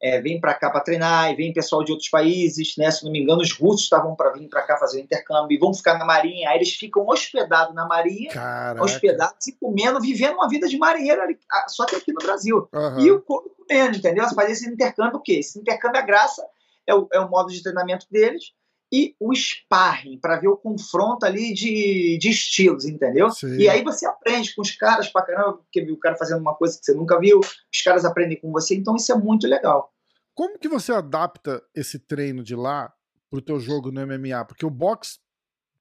é, 0.00 0.20
vem 0.20 0.40
para 0.40 0.54
cá 0.54 0.70
para 0.70 0.80
treinar, 0.80 1.30
e 1.30 1.36
vem 1.36 1.52
pessoal 1.52 1.82
de 1.82 1.90
outros 1.90 2.10
países, 2.10 2.74
né? 2.76 2.90
Se 2.90 3.04
não 3.04 3.12
me 3.12 3.20
engano, 3.20 3.40
os 3.40 3.52
russos 3.52 3.84
estavam 3.84 4.14
para 4.14 4.30
vir 4.32 4.48
para 4.48 4.62
cá 4.62 4.76
fazer 4.76 4.98
o 4.98 5.02
intercâmbio 5.02 5.54
e 5.54 5.58
vão 5.58 5.72
ficar 5.72 5.98
na 5.98 6.04
Marinha. 6.04 6.50
Aí 6.50 6.58
eles 6.58 6.72
ficam 6.72 7.06
hospedados 7.06 7.74
na 7.74 7.86
Marinha, 7.86 8.30
Caraca. 8.30 8.84
hospedados 8.84 9.46
e 9.46 9.52
comendo, 9.52 10.00
vivendo 10.00 10.34
uma 10.34 10.48
vida 10.48 10.68
de 10.68 10.76
marinheiro, 10.76 11.22
só 11.68 11.86
que 11.86 11.96
aqui 11.96 12.12
no 12.12 12.24
Brasil. 12.24 12.68
Uhum. 12.72 13.00
E 13.00 13.10
o 13.10 13.22
corpo 13.22 13.50
comendo, 13.56 13.96
entendeu? 13.96 14.28
Fazer 14.34 14.52
esse 14.52 14.68
intercâmbio, 14.68 15.16
o 15.16 15.22
quê? 15.22 15.38
Esse 15.38 15.58
intercâmbio, 15.58 16.00
a 16.00 16.02
é 16.02 16.06
graça, 16.06 16.46
é 16.86 16.94
o, 16.94 17.08
é 17.12 17.20
o 17.20 17.28
modo 17.28 17.50
de 17.50 17.62
treinamento 17.62 18.06
deles 18.10 18.52
e 18.92 19.16
o 19.18 19.34
sparring, 19.34 20.18
para 20.18 20.38
ver 20.38 20.48
o 20.48 20.56
confronto 20.56 21.26
ali 21.26 21.52
de, 21.52 22.18
de 22.18 22.30
estilos, 22.30 22.84
entendeu? 22.84 23.30
Sim. 23.30 23.56
E 23.56 23.68
aí 23.68 23.82
você 23.82 24.06
aprende 24.06 24.54
com 24.54 24.62
os 24.62 24.70
caras 24.70 25.08
pra 25.08 25.22
caramba, 25.22 25.58
porque 25.58 25.84
viu 25.84 25.94
o 25.94 25.98
cara 25.98 26.16
fazendo 26.16 26.40
uma 26.40 26.54
coisa 26.54 26.78
que 26.78 26.84
você 26.84 26.94
nunca 26.94 27.18
viu, 27.18 27.40
os 27.40 27.82
caras 27.84 28.04
aprendem 28.04 28.40
com 28.40 28.52
você, 28.52 28.76
então 28.76 28.94
isso 28.94 29.10
é 29.10 29.16
muito 29.16 29.46
legal. 29.46 29.92
Como 30.34 30.58
que 30.58 30.68
você 30.68 30.92
adapta 30.92 31.62
esse 31.74 31.98
treino 31.98 32.44
de 32.44 32.54
lá 32.54 32.92
pro 33.30 33.42
teu 33.42 33.58
jogo 33.58 33.90
no 33.90 34.06
MMA? 34.06 34.44
Porque 34.44 34.66
o 34.66 34.70
boxe 34.70 35.18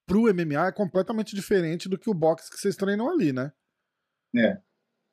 pro 0.06 0.34
MMA 0.34 0.68
é 0.68 0.72
completamente 0.72 1.36
diferente 1.36 1.90
do 1.90 1.98
que 1.98 2.10
o 2.10 2.14
boxe 2.14 2.50
que 2.50 2.58
vocês 2.58 2.76
treinam 2.76 3.10
ali, 3.10 3.34
né? 3.34 3.52
É. 4.36 4.58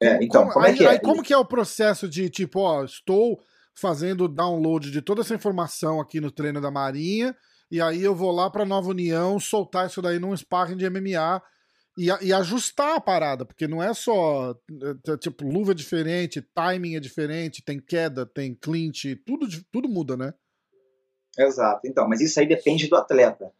É, 0.02 0.18
então, 0.22 0.42
como, 0.42 0.54
como 0.54 0.66
é 0.66 0.72
que 0.72 0.84
é? 0.84 0.88
Aí, 0.88 1.00
como 1.00 1.22
que 1.22 1.32
é 1.32 1.38
o 1.38 1.44
processo 1.44 2.08
de, 2.08 2.28
tipo, 2.28 2.60
ó, 2.60 2.84
estou 2.84 3.40
fazendo 3.74 4.28
download 4.28 4.90
de 4.90 5.00
toda 5.00 5.20
essa 5.20 5.34
informação 5.34 6.00
aqui 6.00 6.20
no 6.20 6.30
treino 6.30 6.60
da 6.60 6.70
Marinha, 6.70 7.36
e 7.72 7.80
aí 7.80 8.02
eu 8.02 8.14
vou 8.14 8.30
lá 8.30 8.50
para 8.50 8.66
Nova 8.66 8.90
União 8.90 9.40
soltar 9.40 9.86
isso 9.86 10.02
daí 10.02 10.18
num 10.18 10.36
sparring 10.36 10.76
de 10.76 10.90
MMA 10.90 11.42
e, 11.96 12.08
e, 12.20 12.30
ajustar 12.30 12.96
a 12.96 13.00
parada, 13.00 13.46
porque 13.46 13.66
não 13.66 13.82
é 13.82 13.94
só 13.94 14.54
é, 15.08 15.16
tipo 15.16 15.46
luva 15.46 15.72
é 15.72 15.74
diferente, 15.74 16.46
timing 16.54 16.96
é 16.96 17.00
diferente, 17.00 17.64
tem 17.64 17.80
queda, 17.80 18.26
tem 18.26 18.54
clinch, 18.54 19.16
tudo, 19.24 19.46
tudo 19.72 19.88
muda, 19.88 20.18
né? 20.18 20.34
Exato. 21.38 21.80
Então, 21.86 22.06
mas 22.06 22.20
isso 22.20 22.38
aí 22.38 22.46
depende 22.46 22.88
do 22.88 22.96
atleta. 22.96 23.50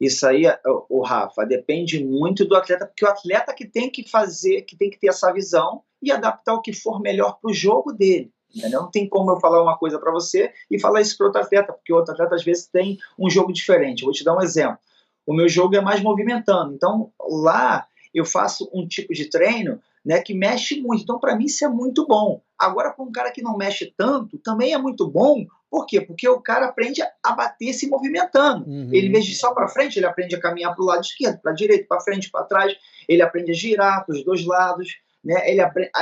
Isso 0.00 0.26
aí, 0.26 0.42
o 0.90 1.00
Rafa, 1.02 1.46
depende 1.46 2.04
muito 2.04 2.44
do 2.44 2.56
atleta, 2.56 2.84
porque 2.84 3.04
o 3.04 3.08
atleta 3.08 3.54
que 3.54 3.64
tem 3.64 3.88
que 3.88 4.08
fazer, 4.08 4.62
que 4.62 4.76
tem 4.76 4.90
que 4.90 4.98
ter 4.98 5.08
essa 5.08 5.32
visão 5.32 5.84
e 6.02 6.10
adaptar 6.10 6.54
o 6.54 6.60
que 6.60 6.72
for 6.72 7.00
melhor 7.00 7.38
para 7.40 7.50
o 7.50 7.54
jogo 7.54 7.92
dele. 7.92 8.32
Entendeu? 8.56 8.82
Não 8.82 8.90
tem 8.90 9.08
como 9.08 9.30
eu 9.30 9.40
falar 9.40 9.62
uma 9.62 9.76
coisa 9.76 9.98
para 9.98 10.10
você 10.10 10.52
e 10.70 10.80
falar 10.80 11.00
isso 11.00 11.16
para 11.16 11.26
outro 11.26 11.42
atleta, 11.42 11.72
porque 11.72 11.92
o 11.92 11.96
outro 11.96 12.14
atleta 12.14 12.34
às 12.34 12.44
vezes 12.44 12.66
tem 12.66 12.98
um 13.18 13.28
jogo 13.28 13.52
diferente. 13.52 14.00
Eu 14.00 14.06
vou 14.06 14.14
te 14.14 14.24
dar 14.24 14.36
um 14.36 14.42
exemplo. 14.42 14.78
O 15.26 15.34
meu 15.34 15.48
jogo 15.48 15.76
é 15.76 15.80
mais 15.80 16.00
movimentando. 16.00 16.72
Então, 16.72 17.10
lá 17.28 17.86
eu 18.14 18.24
faço 18.24 18.70
um 18.72 18.86
tipo 18.86 19.12
de 19.12 19.28
treino 19.28 19.80
né, 20.04 20.20
que 20.20 20.32
mexe 20.32 20.80
muito. 20.80 21.02
Então, 21.02 21.18
para 21.18 21.36
mim, 21.36 21.44
isso 21.46 21.64
é 21.64 21.68
muito 21.68 22.06
bom. 22.06 22.40
Agora, 22.56 22.92
para 22.92 23.04
um 23.04 23.10
cara 23.10 23.30
que 23.30 23.42
não 23.42 23.56
mexe 23.56 23.92
tanto, 23.96 24.38
também 24.38 24.72
é 24.72 24.78
muito 24.78 25.06
bom. 25.10 25.44
Por 25.68 25.84
quê? 25.84 26.00
Porque 26.00 26.28
o 26.28 26.40
cara 26.40 26.66
aprende 26.66 27.02
a 27.02 27.32
bater 27.32 27.74
se 27.74 27.88
movimentando. 27.88 28.64
Uhum. 28.66 28.88
Ele, 28.92 29.08
em 29.08 29.12
vez 29.12 29.26
de 29.26 29.34
só 29.34 29.52
para 29.52 29.68
frente, 29.68 29.98
ele 29.98 30.06
aprende 30.06 30.34
a 30.36 30.40
caminhar 30.40 30.74
para 30.74 30.82
o 30.82 30.86
lado 30.86 31.02
esquerdo, 31.02 31.40
para 31.40 31.50
a 31.50 31.54
direita, 31.54 31.86
para 31.88 32.00
frente, 32.00 32.30
para 32.30 32.44
trás. 32.44 32.72
Ele 33.08 33.20
aprende 33.20 33.50
a 33.50 33.54
girar 33.54 34.06
para 34.06 34.14
os 34.14 34.24
dois 34.24 34.46
lados 34.46 34.96
né, 35.24 35.50
ele, 35.50 35.60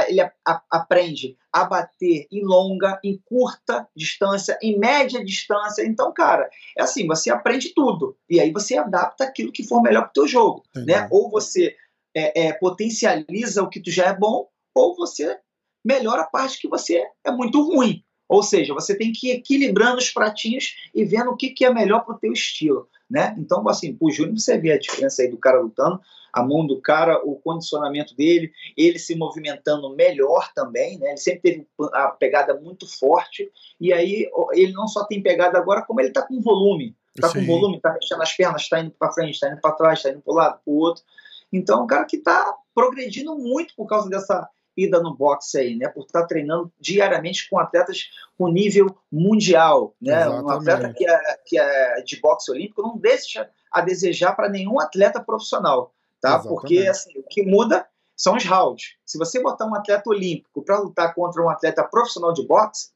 ele 0.08 0.20
a 0.20 0.62
aprende 0.70 1.36
a 1.52 1.64
bater 1.64 2.26
em 2.30 2.44
longa, 2.44 2.98
em 3.02 3.20
curta 3.24 3.88
distância, 3.96 4.58
em 4.60 4.78
média 4.78 5.24
distância. 5.24 5.86
Então, 5.86 6.12
cara, 6.12 6.50
é 6.76 6.82
assim, 6.82 7.06
você 7.06 7.30
aprende 7.30 7.72
tudo. 7.74 8.16
E 8.28 8.40
aí 8.40 8.52
você 8.52 8.76
adapta 8.76 9.24
aquilo 9.24 9.52
que 9.52 9.66
for 9.66 9.80
melhor 9.80 10.02
para 10.02 10.10
o 10.10 10.12
teu 10.12 10.28
jogo. 10.28 10.64
Né? 10.74 11.08
Ou 11.10 11.30
você 11.30 11.74
é, 12.14 12.46
é, 12.46 12.52
potencializa 12.52 13.62
o 13.62 13.68
que 13.68 13.80
tu 13.80 13.90
já 13.90 14.06
é 14.06 14.16
bom, 14.16 14.48
ou 14.74 14.96
você 14.96 15.38
melhora 15.84 16.22
a 16.22 16.26
parte 16.26 16.60
que 16.60 16.68
você 16.68 17.02
é 17.24 17.30
muito 17.30 17.62
ruim. 17.62 18.02
Ou 18.28 18.42
seja, 18.42 18.74
você 18.74 18.96
tem 18.96 19.12
que 19.12 19.28
ir 19.28 19.36
equilibrando 19.36 19.98
os 19.98 20.10
pratinhos 20.10 20.74
e 20.94 21.04
vendo 21.04 21.30
o 21.30 21.36
que, 21.36 21.50
que 21.50 21.64
é 21.64 21.72
melhor 21.72 22.04
para 22.04 22.14
o 22.14 22.18
teu 22.18 22.32
estilo. 22.32 22.88
Né? 23.08 23.34
Então, 23.38 23.66
assim, 23.68 23.96
o 24.00 24.10
Júnior 24.10 24.38
você 24.38 24.58
vê 24.58 24.72
a 24.72 24.78
diferença 24.78 25.22
aí 25.22 25.28
do 25.28 25.38
cara 25.38 25.60
lutando 25.60 26.00
a 26.34 26.42
mão 26.42 26.66
do 26.66 26.80
cara, 26.80 27.20
o 27.24 27.36
condicionamento 27.36 28.14
dele, 28.16 28.50
ele 28.76 28.98
se 28.98 29.14
movimentando 29.14 29.94
melhor 29.94 30.50
também, 30.52 30.98
né? 30.98 31.10
Ele 31.10 31.16
sempre 31.16 31.40
teve 31.40 31.68
a 31.92 32.08
pegada 32.08 32.54
muito 32.60 32.86
forte 32.98 33.48
e 33.80 33.92
aí 33.92 34.28
ele 34.52 34.72
não 34.72 34.88
só 34.88 35.04
tem 35.04 35.22
pegada 35.22 35.56
agora, 35.56 35.82
como 35.82 36.00
ele 36.00 36.08
está 36.08 36.22
com 36.22 36.40
volume, 36.40 36.96
está 37.14 37.32
com 37.32 37.46
volume, 37.46 37.76
está 37.76 37.92
mexendo 37.92 38.22
as 38.22 38.32
pernas, 38.36 38.62
está 38.62 38.80
indo 38.80 38.90
para 38.90 39.12
frente, 39.12 39.34
está 39.34 39.48
indo 39.48 39.60
para 39.60 39.76
trás, 39.76 39.98
está 40.00 40.10
indo 40.10 40.22
para 40.22 40.32
o 40.32 40.36
lado, 40.36 40.60
para 40.64 40.72
o 40.72 40.76
outro. 40.76 41.04
Então, 41.52 41.84
um 41.84 41.86
cara 41.86 42.04
que 42.04 42.16
está 42.16 42.52
progredindo 42.74 43.38
muito 43.38 43.72
por 43.76 43.86
causa 43.86 44.10
dessa 44.10 44.48
ida 44.76 45.00
no 45.00 45.16
boxe 45.16 45.56
aí, 45.56 45.76
né? 45.76 45.86
Por 45.86 46.04
estar 46.04 46.22
tá 46.22 46.26
treinando 46.26 46.72
diariamente 46.80 47.48
com 47.48 47.60
atletas 47.60 48.08
com 48.36 48.48
nível 48.48 48.98
mundial, 49.12 49.94
né? 50.02 50.22
Exatamente. 50.22 50.44
Um 50.44 50.50
atleta 50.50 50.92
que 50.92 51.08
é, 51.08 51.20
que 51.46 51.58
é 51.60 52.02
de 52.02 52.20
boxe 52.20 52.50
olímpico 52.50 52.82
não 52.82 52.98
deixa 52.98 53.48
a 53.70 53.80
desejar 53.80 54.34
para 54.34 54.48
nenhum 54.48 54.80
atleta 54.80 55.22
profissional 55.22 55.93
tá? 56.24 56.38
Porque 56.38 56.86
assim, 56.86 57.18
o 57.18 57.22
que 57.22 57.42
muda 57.42 57.86
são 58.16 58.36
os 58.36 58.44
rounds. 58.44 58.96
Se 59.04 59.18
você 59.18 59.42
botar 59.42 59.66
um 59.66 59.74
atleta 59.74 60.08
olímpico 60.08 60.64
para 60.64 60.78
lutar 60.78 61.14
contra 61.14 61.42
um 61.42 61.50
atleta 61.50 61.84
profissional 61.84 62.32
de 62.32 62.46
boxe, 62.46 62.94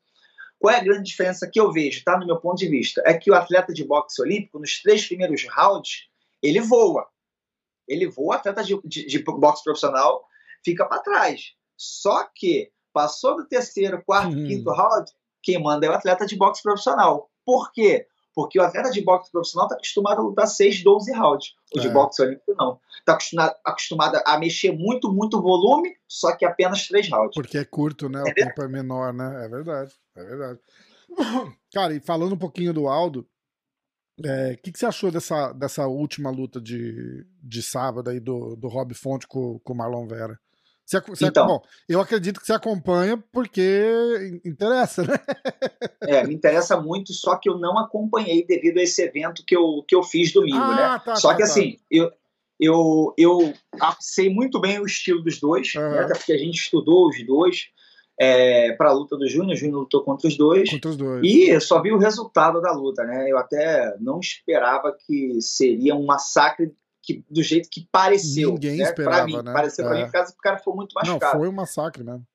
Qual 0.59 0.75
é 0.75 0.79
a 0.79 0.83
grande 0.83 1.05
diferença 1.05 1.49
que 1.49 1.61
eu 1.61 1.71
vejo, 1.71 2.03
tá? 2.05 2.19
No 2.19 2.27
meu 2.27 2.41
ponto 2.41 2.59
de 2.59 2.69
vista, 2.69 3.01
é 3.07 3.15
que 3.15 3.31
o 3.31 3.35
atleta 3.35 3.73
de 3.73 3.85
boxe 3.85 4.21
olímpico, 4.21 4.59
nos 4.59 4.83
três 4.83 5.07
primeiros 5.07 5.47
rounds, 5.49 6.09
ele 6.43 6.61
voa. 6.61 7.07
Ele 7.87 8.09
voa, 8.09 8.27
o 8.27 8.33
atleta 8.33 8.65
de, 8.65 8.79
de, 8.85 9.07
de 9.07 9.19
boxe 9.23 9.63
profissional 9.63 10.27
fica 10.65 10.85
para 10.85 11.01
trás. 11.01 11.55
Só 11.77 12.29
que 12.35 12.73
passou 12.93 13.37
do 13.37 13.47
terceiro, 13.47 14.03
quarto, 14.05 14.37
uhum. 14.37 14.47
quinto 14.49 14.71
round, 14.71 15.13
quem 15.43 15.63
manda 15.63 15.87
é 15.87 15.91
o 15.91 15.95
atleta 15.95 16.27
de 16.27 16.37
boxe 16.37 16.61
profissional. 16.61 17.31
Por 17.45 17.71
quê? 17.73 18.07
Porque 18.39 18.57
o 18.57 18.63
atleta 18.63 18.93
de 18.93 19.03
boxe 19.03 19.33
profissional 19.33 19.67
está 19.67 19.75
acostumado 19.75 20.21
a 20.21 20.23
lutar 20.23 20.47
6, 20.47 20.85
12 20.85 21.13
rounds. 21.13 21.57
O 21.75 21.81
é. 21.81 21.83
de 21.83 21.89
boxe 21.89 22.23
olímpico 22.23 22.55
não. 22.57 22.79
Está 23.01 23.15
acostumado, 23.15 23.57
acostumado, 23.65 24.23
a 24.25 24.39
mexer 24.39 24.71
muito, 24.71 25.13
muito 25.13 25.43
volume, 25.43 25.97
só 26.07 26.37
que 26.37 26.45
apenas 26.45 26.87
3 26.87 27.11
rounds. 27.11 27.35
Porque 27.35 27.59
é 27.59 27.65
curto, 27.65 28.09
né? 28.09 28.23
O 28.23 28.33
tempo 28.33 28.63
é 28.63 28.69
menor, 28.69 29.13
né? 29.13 29.45
É 29.45 29.49
verdade, 29.49 29.93
é 30.17 30.23
verdade. 30.23 30.61
Cara, 31.75 31.93
e 31.93 31.99
falando 31.99 32.37
um 32.37 32.39
pouquinho 32.39 32.73
do 32.73 32.87
Aldo, 32.87 33.27
o 34.23 34.25
é, 34.25 34.55
que, 34.55 34.71
que 34.71 34.79
você 34.79 34.87
achou 34.87 35.11
dessa, 35.11 35.53
dessa 35.53 35.89
última 35.89 36.31
luta 36.31 36.61
de, 36.61 37.27
de 37.43 37.61
sábado 37.61 38.09
aí 38.09 38.21
do, 38.21 38.55
do 38.55 38.69
Rob 38.69 38.95
Fonte 38.95 39.27
com, 39.27 39.59
com 39.59 39.73
o 39.73 39.77
Marlon 39.77 40.07
Vera? 40.07 40.39
Você, 40.89 41.01
você, 41.03 41.27
então, 41.27 41.47
bom, 41.47 41.63
eu 41.87 42.01
acredito 42.01 42.41
que 42.41 42.47
você 42.47 42.55
acompanha 42.55 43.23
porque 43.31 44.41
interessa, 44.43 45.03
né? 45.03 45.19
É, 46.01 46.27
me 46.27 46.35
interessa 46.35 46.81
muito, 46.81 47.13
só 47.13 47.37
que 47.37 47.47
eu 47.47 47.59
não 47.59 47.77
acompanhei 47.79 48.47
devido 48.47 48.79
a 48.79 48.83
esse 48.83 49.03
evento 49.03 49.45
que 49.47 49.55
eu, 49.55 49.85
que 49.87 49.95
eu 49.95 50.03
fiz 50.03 50.33
domingo, 50.33 50.57
ah, 50.57 50.95
né? 50.95 51.03
Tá, 51.05 51.17
só 51.17 51.29
tá, 51.29 51.35
que 51.35 51.43
tá. 51.43 51.45
assim, 51.45 51.77
eu, 51.91 52.11
eu, 52.59 53.13
eu 53.19 53.53
sei 54.01 54.31
muito 54.31 54.59
bem 54.59 54.81
o 54.81 54.87
estilo 54.87 55.23
dos 55.23 55.39
dois, 55.39 55.75
uhum. 55.75 55.91
né? 55.91 55.99
até 56.05 56.15
porque 56.15 56.33
a 56.33 56.39
gente 56.39 56.59
estudou 56.59 57.09
os 57.09 57.23
dois 57.27 57.69
é, 58.19 58.73
para 58.73 58.89
a 58.89 58.95
luta 58.95 59.15
do 59.15 59.29
Júnior. 59.29 59.53
O 59.53 59.57
Júnior 59.57 59.81
lutou 59.81 60.03
contra 60.03 60.27
os 60.27 60.39
dois. 60.39 60.71
Contra 60.71 60.91
os 60.91 60.97
dois. 60.97 61.21
E 61.23 61.61
só 61.61 61.83
vi 61.83 61.93
o 61.93 61.99
resultado 61.99 62.63
da 62.63 62.73
luta, 62.73 63.05
né? 63.05 63.31
Eu 63.31 63.37
até 63.37 63.95
não 64.01 64.21
esperava 64.21 64.97
que 65.07 65.39
seria 65.43 65.95
um 65.95 66.07
massacre 66.07 66.73
que, 67.09 67.25
do 67.31 67.43
jeito 67.43 67.71
que 67.71 67.89
pareceu. 67.91 68.53
Ninguém 68.53 68.77
né? 68.77 68.85
esperava, 68.85 69.25
mim, 69.25 69.43
né? 69.43 69.53
Pareceu 69.53 69.87
é. 69.87 69.89
pra 69.89 69.99
mim, 69.99 70.05
por 70.05 70.13
causa 70.13 70.33
que 70.33 70.39
o 70.39 70.43
cara 70.43 70.59
foi 70.59 70.75
muito 70.75 70.93
machucado. 70.93 71.33
Não, 71.33 71.41
foi 71.41 71.49
um 71.49 71.53
massacre 71.53 72.05
mesmo. 72.05 72.27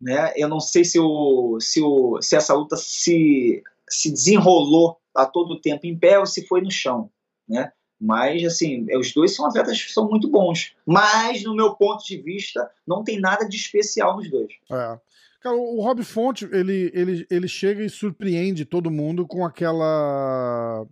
Né? 0.00 0.32
Eu 0.36 0.48
não 0.48 0.60
sei 0.60 0.84
se, 0.84 0.98
o, 0.98 1.58
se, 1.60 1.82
o, 1.82 2.22
se 2.22 2.36
essa 2.36 2.54
luta 2.54 2.76
se, 2.76 3.62
se 3.88 4.10
desenrolou 4.12 4.98
a 5.14 5.26
todo 5.26 5.60
tempo 5.60 5.86
em 5.86 5.98
pé 5.98 6.18
ou 6.18 6.24
se 6.24 6.46
foi 6.46 6.60
no 6.60 6.70
chão, 6.70 7.10
né? 7.48 7.72
Mas, 8.00 8.42
assim, 8.44 8.86
os 8.96 9.12
dois 9.12 9.34
são 9.34 9.44
atletas 9.44 9.82
que 9.82 9.92
são 9.92 10.08
muito 10.08 10.26
bons. 10.30 10.74
Mas, 10.86 11.42
no 11.42 11.54
meu 11.54 11.74
ponto 11.74 12.02
de 12.02 12.16
vista, 12.16 12.70
não 12.86 13.04
tem 13.04 13.20
nada 13.20 13.46
de 13.46 13.56
especial 13.56 14.16
nos 14.16 14.30
dois. 14.30 14.54
É. 14.70 14.98
Cara, 15.42 15.56
o 15.56 15.82
Rob 15.82 16.02
Fonte, 16.02 16.48
ele, 16.50 16.90
ele, 16.94 17.26
ele 17.30 17.48
chega 17.48 17.84
e 17.84 17.90
surpreende 17.90 18.64
todo 18.64 18.90
mundo 18.90 19.26
com 19.26 19.44
aquela 19.44 20.86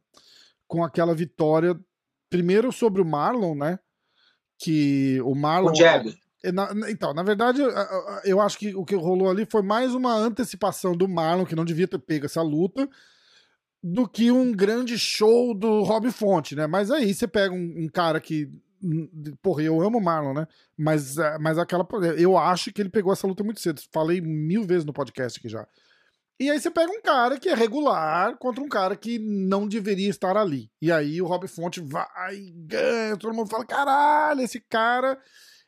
com 0.67 0.85
aquela 0.85 1.15
vitória 1.15 1.75
primeiro 2.29 2.73
sobre 2.73 3.03
o 3.03 3.05
Marlon, 3.05 3.55
né? 3.55 3.79
Que 4.59 5.21
o 5.23 5.35
Marlon. 5.35 5.71
O 5.71 5.75
Jeb. 5.75 6.17
É, 6.43 6.51
então, 6.91 7.13
na 7.13 7.23
verdade, 7.23 7.61
eu 8.25 8.41
acho 8.41 8.59
que 8.59 8.75
o 8.75 8.85
que 8.85 8.95
rolou 8.95 9.29
ali 9.29 9.45
foi 9.45 9.63
mais 9.63 9.95
uma 9.95 10.15
antecipação 10.15 10.97
do 10.97 11.09
Marlon, 11.09 11.45
que 11.45 11.57
não 11.57 11.65
devia 11.65 11.89
ter 11.89 11.99
pego 11.99 12.27
essa 12.27 12.43
luta, 12.43 12.89
do 13.83 14.09
que 14.09 14.31
um 14.31 14.53
grande 14.53 14.99
show 14.99 15.55
do 15.55 15.83
Rob 15.83 16.11
Fonte, 16.11 16.55
né? 16.55 16.67
Mas 16.67 16.91
aí 16.91 17.13
você 17.13 17.27
pega 17.27 17.55
um, 17.55 17.85
um 17.85 17.89
cara 17.89 18.21
que. 18.21 18.49
Hum, 18.81 19.09
porra, 19.43 19.63
eu 19.63 19.81
amo 19.81 19.99
o 19.99 20.03
Marlon, 20.03 20.33
né? 20.33 20.47
Mas, 20.77 21.19
é, 21.19 21.39
mas 21.39 21.59
aquela. 21.59 21.87
Eu 22.17 22.39
acho 22.39 22.73
que 22.73 22.81
ele 22.81 22.89
pegou 22.89 23.13
essa 23.13 23.27
luta 23.27 23.43
muito 23.43 23.61
cedo. 23.61 23.81
Falei 23.93 24.21
mil 24.21 24.65
vezes 24.65 24.85
no 24.85 24.93
podcast 24.93 25.39
aqui 25.39 25.49
já. 25.49 25.67
E 26.41 26.49
aí 26.49 26.61
você 26.61 26.71
pega 26.71 26.93
um 26.93 27.03
cara 27.03 27.39
que 27.39 27.49
é 27.49 27.55
regular 27.55 28.37
contra 28.39 28.63
um 28.63 28.69
cara 28.69 28.97
que 28.97 29.19
não 29.19 29.67
deveria 29.67 30.09
estar 30.09 30.37
ali. 30.37 30.71
E 30.81 30.93
aí 30.93 31.21
o 31.21 31.27
Rob 31.27 31.49
Fonte 31.49 31.81
vai, 31.81 32.53
ganha, 32.55 33.17
todo 33.17 33.35
mundo 33.35 33.51
fala: 33.51 33.67
caralho, 33.67 34.41
esse 34.43 34.61
cara 34.61 35.21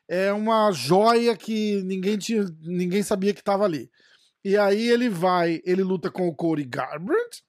é 0.08 0.32
uma 0.32 0.70
joia 0.70 1.36
que 1.36 1.82
ninguém, 1.82 2.16
tinha, 2.16 2.44
ninguém 2.62 3.02
sabia 3.02 3.34
que 3.34 3.40
estava 3.40 3.64
ali. 3.64 3.90
E 4.44 4.56
aí 4.56 4.88
ele 4.88 5.08
vai, 5.08 5.60
ele 5.64 5.82
luta 5.82 6.10
com 6.10 6.28
o 6.28 6.34
Cody 6.34 6.64
Garbrandt, 6.64 7.44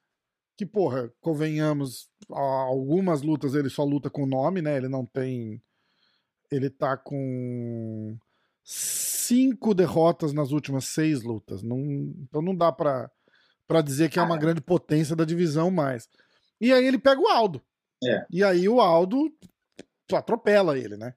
que, 0.56 0.66
porra, 0.66 1.12
convenhamos, 1.20 2.08
algumas 2.28 3.22
lutas 3.22 3.54
ele 3.54 3.70
só 3.70 3.84
luta 3.84 4.10
com 4.10 4.24
o 4.24 4.26
nome, 4.26 4.60
né? 4.60 4.76
Ele 4.76 4.88
não 4.88 5.06
tem. 5.06 5.62
Ele 6.50 6.68
tá 6.68 6.96
com 6.96 8.16
cinco 9.32 9.72
derrotas 9.72 10.32
nas 10.32 10.50
últimas 10.50 10.84
seis 10.84 11.22
lutas. 11.22 11.62
Não, 11.62 11.80
então 12.20 12.42
não 12.42 12.54
dá 12.54 12.70
pra, 12.70 13.10
pra 13.66 13.80
dizer 13.80 14.10
que 14.10 14.18
é 14.18 14.22
uma 14.22 14.36
grande 14.36 14.60
potência 14.60 15.16
da 15.16 15.24
divisão 15.24 15.70
mais. 15.70 16.06
E 16.60 16.70
aí 16.70 16.84
ele 16.84 16.98
pega 16.98 17.20
o 17.20 17.28
Aldo. 17.28 17.62
É. 18.04 18.26
E 18.30 18.44
aí 18.44 18.68
o 18.68 18.80
Aldo 18.80 19.32
atropela 20.12 20.78
ele, 20.78 20.98
né? 20.98 21.14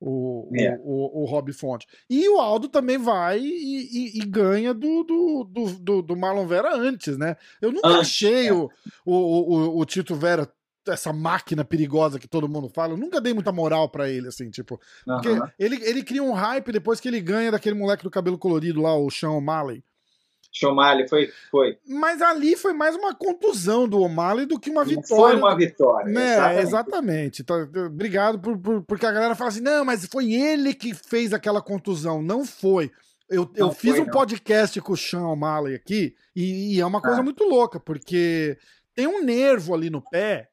O, 0.00 0.48
é. 0.54 0.74
o, 0.78 1.20
o, 1.20 1.22
o 1.22 1.24
Rob 1.26 1.52
Fonte. 1.52 1.86
E 2.08 2.26
o 2.30 2.38
Aldo 2.38 2.68
também 2.68 2.96
vai 2.96 3.38
e, 3.38 4.14
e, 4.16 4.20
e 4.20 4.24
ganha 4.24 4.72
do, 4.72 5.04
do, 5.04 5.44
do, 5.78 6.02
do, 6.02 6.16
Marlon 6.16 6.46
Vera 6.46 6.74
antes, 6.74 7.18
né? 7.18 7.36
Eu 7.60 7.70
nunca 7.70 7.88
antes, 7.88 8.00
achei 8.00 8.48
é. 8.48 8.52
o, 8.54 8.70
o, 9.04 9.14
o, 9.14 9.80
o 9.80 9.84
Tito 9.84 10.14
Vera 10.14 10.50
essa 10.88 11.12
máquina 11.12 11.64
perigosa 11.64 12.18
que 12.18 12.28
todo 12.28 12.48
mundo 12.48 12.68
fala, 12.68 12.92
eu 12.92 12.96
nunca 12.96 13.20
dei 13.20 13.34
muita 13.34 13.52
moral 13.52 13.88
para 13.88 14.08
ele, 14.08 14.28
assim, 14.28 14.50
tipo. 14.50 14.80
Uhum. 15.06 15.14
Porque 15.14 15.28
ele, 15.58 15.78
ele 15.82 16.02
cria 16.02 16.22
um 16.22 16.32
hype 16.32 16.72
depois 16.72 17.00
que 17.00 17.08
ele 17.08 17.20
ganha 17.20 17.50
daquele 17.50 17.74
moleque 17.74 18.04
do 18.04 18.10
cabelo 18.10 18.38
colorido 18.38 18.80
lá, 18.80 18.96
o 18.96 19.10
Sean 19.10 19.30
O'Malley. 19.30 19.82
Sean 20.52 20.70
O'Malley, 20.70 21.08
foi, 21.08 21.30
foi. 21.50 21.78
Mas 21.86 22.22
ali 22.22 22.56
foi 22.56 22.72
mais 22.72 22.96
uma 22.96 23.14
contusão 23.14 23.86
do 23.86 24.00
O'Malley 24.00 24.46
do 24.46 24.58
que 24.58 24.70
uma 24.70 24.82
não 24.82 24.88
vitória. 24.88 25.06
Foi 25.06 25.36
uma 25.36 25.56
vitória. 25.56 26.12
Né? 26.12 26.32
Exatamente. 26.32 26.62
exatamente. 26.62 27.42
Então, 27.42 27.86
obrigado 27.86 28.38
por, 28.38 28.58
por, 28.58 28.82
porque 28.82 29.06
a 29.06 29.12
galera 29.12 29.34
fala 29.34 29.48
assim: 29.48 29.60
não, 29.60 29.84
mas 29.84 30.06
foi 30.06 30.32
ele 30.32 30.72
que 30.72 30.94
fez 30.94 31.32
aquela 31.32 31.60
contusão. 31.60 32.22
Não 32.22 32.44
foi. 32.44 32.90
Eu, 33.28 33.42
não 33.56 33.68
eu 33.68 33.72
fiz 33.72 33.92
foi, 33.92 34.00
um 34.00 34.04
não. 34.04 34.12
podcast 34.12 34.80
com 34.80 34.92
o 34.92 34.96
Sean 34.96 35.26
O'Malley 35.26 35.74
aqui 35.74 36.14
e, 36.34 36.76
e, 36.76 36.80
é 36.80 36.86
uma 36.86 37.00
coisa 37.00 37.20
ah. 37.20 37.24
muito 37.24 37.42
louca, 37.42 37.80
porque 37.80 38.56
tem 38.94 39.06
um 39.06 39.22
nervo 39.22 39.74
ali 39.74 39.90
no 39.90 40.00
pé 40.00 40.48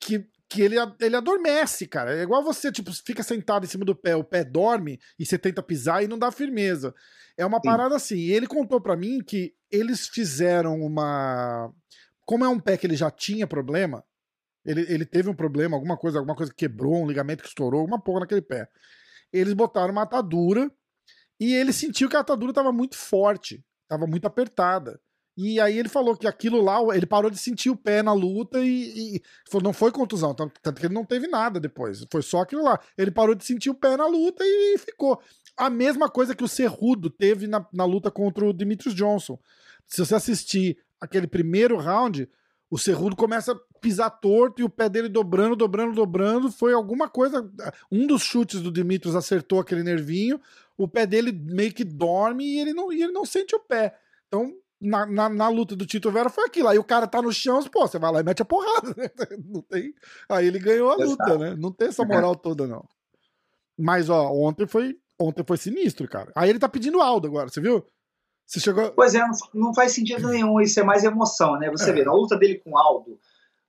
que, 0.00 0.26
que 0.48 0.62
ele, 0.62 0.76
ele 1.00 1.16
adormece, 1.16 1.86
cara. 1.86 2.16
É 2.16 2.22
igual 2.22 2.42
você, 2.42 2.72
tipo, 2.72 2.92
fica 2.92 3.22
sentado 3.22 3.64
em 3.64 3.68
cima 3.68 3.84
do 3.84 3.94
pé, 3.94 4.16
o 4.16 4.24
pé 4.24 4.44
dorme 4.44 4.98
e 5.18 5.26
você 5.26 5.38
tenta 5.38 5.62
pisar 5.62 6.02
e 6.02 6.08
não 6.08 6.18
dá 6.18 6.30
firmeza. 6.30 6.94
É 7.36 7.44
uma 7.44 7.58
Sim. 7.58 7.68
parada 7.68 7.96
assim. 7.96 8.16
E 8.16 8.32
ele 8.32 8.46
contou 8.46 8.80
para 8.80 8.96
mim 8.96 9.22
que 9.22 9.54
eles 9.70 10.08
fizeram 10.08 10.80
uma. 10.80 11.72
Como 12.26 12.44
é 12.44 12.48
um 12.48 12.60
pé 12.60 12.76
que 12.76 12.86
ele 12.86 12.96
já 12.96 13.10
tinha 13.10 13.46
problema, 13.46 14.04
ele, 14.64 14.82
ele 14.88 15.06
teve 15.06 15.30
um 15.30 15.34
problema, 15.34 15.76
alguma 15.76 15.96
coisa, 15.96 16.18
alguma 16.18 16.36
coisa 16.36 16.52
que 16.52 16.58
quebrou, 16.58 17.02
um 17.02 17.06
ligamento 17.06 17.42
que 17.42 17.48
estourou, 17.48 17.80
alguma 17.80 18.00
porra 18.00 18.20
naquele 18.20 18.42
pé. 18.42 18.68
Eles 19.32 19.54
botaram 19.54 19.92
uma 19.92 20.02
atadura 20.02 20.70
e 21.40 21.54
ele 21.54 21.72
sentiu 21.72 22.08
que 22.08 22.16
a 22.16 22.20
atadura 22.20 22.50
estava 22.50 22.72
muito 22.72 22.96
forte, 22.96 23.64
estava 23.84 24.06
muito 24.06 24.26
apertada. 24.26 25.00
E 25.40 25.60
aí 25.60 25.78
ele 25.78 25.88
falou 25.88 26.16
que 26.16 26.26
aquilo 26.26 26.60
lá, 26.60 26.80
ele 26.96 27.06
parou 27.06 27.30
de 27.30 27.38
sentir 27.38 27.70
o 27.70 27.76
pé 27.76 28.02
na 28.02 28.12
luta 28.12 28.58
e, 28.58 29.18
e 29.18 29.22
falou, 29.48 29.62
não 29.62 29.72
foi 29.72 29.92
contusão, 29.92 30.34
tanto 30.34 30.80
que 30.80 30.86
ele 30.86 30.92
não 30.92 31.04
teve 31.04 31.28
nada 31.28 31.60
depois. 31.60 32.04
Foi 32.10 32.22
só 32.22 32.40
aquilo 32.40 32.64
lá. 32.64 32.80
Ele 32.98 33.12
parou 33.12 33.36
de 33.36 33.44
sentir 33.44 33.70
o 33.70 33.74
pé 33.74 33.96
na 33.96 34.08
luta 34.08 34.42
e 34.44 34.76
ficou. 34.78 35.22
A 35.56 35.70
mesma 35.70 36.10
coisa 36.10 36.34
que 36.34 36.42
o 36.42 36.48
Cerrudo 36.48 37.08
teve 37.08 37.46
na, 37.46 37.64
na 37.72 37.84
luta 37.84 38.10
contra 38.10 38.44
o 38.44 38.52
Demetrius 38.52 38.96
Johnson. 38.96 39.38
Se 39.86 40.04
você 40.04 40.16
assistir 40.16 40.76
aquele 41.00 41.28
primeiro 41.28 41.76
round, 41.76 42.28
o 42.68 42.76
Cerrudo 42.76 43.14
começa 43.14 43.52
a 43.52 43.78
pisar 43.80 44.10
torto 44.10 44.60
e 44.60 44.64
o 44.64 44.68
pé 44.68 44.88
dele 44.88 45.08
dobrando, 45.08 45.54
dobrando, 45.54 45.94
dobrando. 45.94 46.50
Foi 46.50 46.72
alguma 46.72 47.08
coisa. 47.08 47.48
Um 47.92 48.08
dos 48.08 48.22
chutes 48.22 48.60
do 48.60 48.72
Demetrius 48.72 49.14
acertou 49.14 49.60
aquele 49.60 49.84
nervinho, 49.84 50.40
o 50.76 50.88
pé 50.88 51.06
dele 51.06 51.30
meio 51.30 51.72
que 51.72 51.84
dorme 51.84 52.44
e 52.44 52.58
ele 52.58 52.72
não, 52.72 52.92
e 52.92 53.04
ele 53.04 53.12
não 53.12 53.24
sente 53.24 53.54
o 53.54 53.60
pé. 53.60 53.96
Então, 54.26 54.52
na, 54.80 55.06
na, 55.06 55.28
na, 55.28 55.48
luta 55.48 55.74
do 55.74 55.86
Tito 55.86 56.10
Vera 56.10 56.30
foi 56.30 56.44
aquilo. 56.44 56.68
Aí 56.68 56.78
o 56.78 56.84
cara 56.84 57.06
tá 57.06 57.20
no 57.20 57.32
chão, 57.32 57.62
pô, 57.64 57.86
você 57.86 57.98
vai 57.98 58.12
lá 58.12 58.20
e 58.20 58.24
mete 58.24 58.42
a 58.42 58.44
porrada. 58.44 58.94
Né? 58.96 59.08
Não 59.44 59.60
tem... 59.62 59.92
Aí 60.28 60.46
ele 60.46 60.58
ganhou 60.58 60.90
a 60.90 60.96
luta, 60.96 61.38
né? 61.38 61.54
Não 61.58 61.72
tem 61.72 61.88
essa 61.88 62.04
moral 62.04 62.36
toda, 62.36 62.66
não. 62.66 62.84
Mas, 63.78 64.08
ó, 64.08 64.32
ontem 64.32 64.66
foi, 64.66 64.96
ontem 65.18 65.44
foi 65.46 65.56
sinistro, 65.56 66.08
cara. 66.08 66.32
Aí 66.34 66.50
ele 66.50 66.58
tá 66.58 66.68
pedindo 66.68 67.00
Aldo 67.00 67.28
agora, 67.28 67.48
você 67.48 67.60
viu? 67.60 67.84
Você 68.46 68.60
chegou... 68.60 68.90
Pois 68.92 69.14
é, 69.14 69.22
não 69.52 69.74
faz 69.74 69.92
sentido 69.92 70.28
nenhum. 70.28 70.60
Isso 70.60 70.80
é 70.80 70.82
mais 70.82 71.04
emoção, 71.04 71.58
né? 71.58 71.70
Você 71.70 71.90
é. 71.90 71.92
vê, 71.92 72.04
na 72.04 72.12
luta 72.12 72.36
dele 72.36 72.58
com 72.58 72.76
Aldo, 72.78 73.18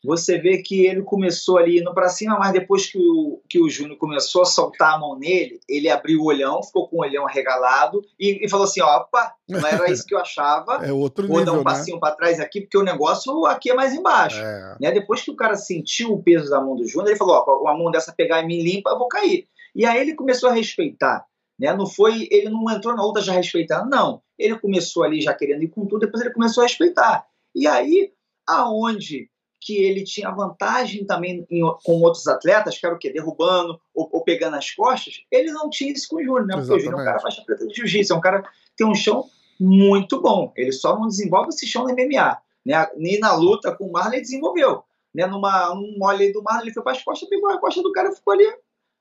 você 0.04 0.38
vê 0.38 0.62
que 0.62 0.86
ele 0.86 1.04
começou 1.04 1.58
ali 1.58 1.80
indo 1.80 1.94
para 1.94 2.08
cima, 2.08 2.38
mas 2.40 2.54
depois 2.54 2.90
que 2.90 2.98
o, 2.98 3.42
que 3.50 3.60
o 3.62 3.70
Júnior 3.70 3.98
começou 3.98 4.42
a 4.42 4.46
soltar 4.46 4.96
a 4.96 4.98
mão 4.98 5.18
nele, 5.18 5.60
ele 5.68 5.90
abriu 5.90 6.22
o 6.22 6.26
olhão, 6.26 6.64
ficou 6.64 6.88
com 6.88 6.98
o 6.98 7.02
olhão 7.02 7.28
arregalado 7.28 8.02
e, 8.18 8.46
e 8.46 8.50
falou 8.50 8.66
assim: 8.66 8.82
opa, 8.82 9.34
não 9.48 9.66
era 9.68 9.92
isso 9.92 10.06
que 10.06 10.16
eu 10.16 10.20
achava. 10.20 10.80
é 10.88 10.94
outro 10.94 11.28
Vou 11.28 11.40
nível, 11.40 11.54
dar 11.54 11.60
um 11.60 11.64
passinho 11.64 11.98
né? 11.98 12.00
para 12.00 12.16
trás 12.16 12.40
aqui, 12.40 12.62
porque 12.62 12.78
o 12.78 12.84
negócio 12.84 13.46
aqui 13.46 13.72
é 13.72 13.74
mais 13.74 13.94
embaixo. 13.94 14.40
É. 14.40 14.78
Né? 14.80 14.92
Depois 14.92 15.22
que 15.22 15.32
o 15.32 15.36
cara 15.36 15.56
sentiu 15.56 16.14
o 16.14 16.24
peso 16.24 16.50
da 16.50 16.62
mão 16.62 16.76
do 16.76 16.88
Júnior, 16.88 17.10
ele 17.10 17.18
falou: 17.18 17.44
ó, 17.46 17.62
uma 17.62 17.78
mão 17.78 17.92
dessa 17.92 18.14
pegar 18.14 18.42
e 18.42 18.48
me 18.48 18.62
limpa, 18.64 18.92
eu 18.92 18.98
vou 18.98 19.10
cair. 19.10 19.48
E 19.76 19.86
aí 19.86 20.00
ele 20.00 20.16
começou 20.16 20.50
a 20.50 20.54
respeitar. 20.54 21.26
Né? 21.60 21.74
Não 21.76 21.86
foi, 21.86 22.26
ele 22.32 22.50
não 22.50 22.70
entrou 22.72 22.96
na 22.96 23.04
luta 23.04 23.22
já 23.22 23.34
respeitando, 23.34 23.90
não. 23.90 24.22
Ele 24.38 24.58
começou 24.58 25.04
ali 25.04 25.20
já 25.20 25.34
querendo 25.34 25.62
ir 25.64 25.68
com 25.68 25.86
tudo, 25.86 26.06
depois 26.06 26.24
ele 26.24 26.34
começou 26.34 26.64
a 26.64 26.68
respeitar. 26.68 27.26
E 27.54 27.68
aí, 27.68 28.14
aonde 28.48 29.30
que 29.60 29.76
ele 29.78 30.04
tinha 30.04 30.32
vantagem 30.32 31.06
também 31.06 31.46
em, 31.50 31.62
com 31.84 32.02
outros 32.02 32.28
atletas, 32.28 32.78
que 32.78 32.86
era 32.86 32.96
o 32.96 32.98
quê? 32.98 33.12
Derrubando 33.12 33.80
ou, 33.94 34.10
ou, 34.12 34.24
pegando 34.24 34.56
as 34.56 34.72
costas, 34.72 35.22
ele 35.30 35.52
não 35.52 35.70
tinha 35.70 35.92
isso 35.92 36.08
com 36.10 36.16
o 36.16 36.24
Júnior, 36.24 36.46
né? 36.46 36.56
Porque 36.56 36.74
o 36.74 36.80
Júnior 36.80 37.00
é 37.00 37.02
um 37.02 37.06
cara 37.06 37.20
faixa 37.20 37.44
preta 37.46 37.68
de 37.68 37.74
jiu-jitsu, 37.76 38.14
é 38.14 38.16
um 38.16 38.22
cara 38.22 38.42
que 38.42 38.50
tem 38.78 38.88
um 38.88 38.96
chão 38.96 39.26
muito 39.60 40.22
bom. 40.22 40.54
Ele 40.56 40.72
só 40.72 40.98
não 40.98 41.08
desenvolve 41.08 41.50
esse 41.50 41.68
chão 41.68 41.84
no 41.84 41.94
MMA. 41.94 42.42
Né? 42.66 42.88
Nem 42.96 43.20
na 43.20 43.36
luta 43.36 43.76
com 43.76 43.88
o 43.88 43.92
Marley 43.92 44.22
desenvolveu. 44.22 44.84
Né? 45.14 45.26
Numa, 45.26 45.74
um 45.74 45.98
mole 45.98 46.32
do 46.32 46.42
Marley, 46.42 46.68
ele 46.68 46.74
foi 46.74 46.84
para 46.84 46.94
as 46.94 47.04
costas, 47.04 47.28
pegou 47.28 47.50
a 47.50 47.60
costa 47.60 47.82
do 47.82 47.92
cara 47.92 48.10
e 48.10 48.16
ficou 48.16 48.34
ali 48.34 48.46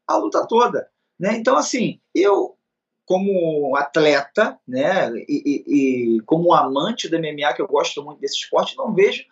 a 0.07 0.17
luta 0.17 0.47
toda. 0.47 0.89
Né? 1.19 1.37
Então, 1.37 1.57
assim, 1.57 2.01
eu, 2.15 2.57
como 3.05 3.77
atleta, 3.77 4.59
né, 4.67 5.11
e, 5.29 5.43
e, 5.45 6.17
e, 6.17 6.21
como 6.23 6.53
amante 6.53 7.09
do 7.09 7.19
MMA, 7.19 7.53
que 7.55 7.63
eu 7.63 7.69
gosto 7.69 8.03
muito 8.03 8.21
desse 8.21 8.37
esporte, 8.37 8.77
não 8.77 8.95
vejo 8.95 9.25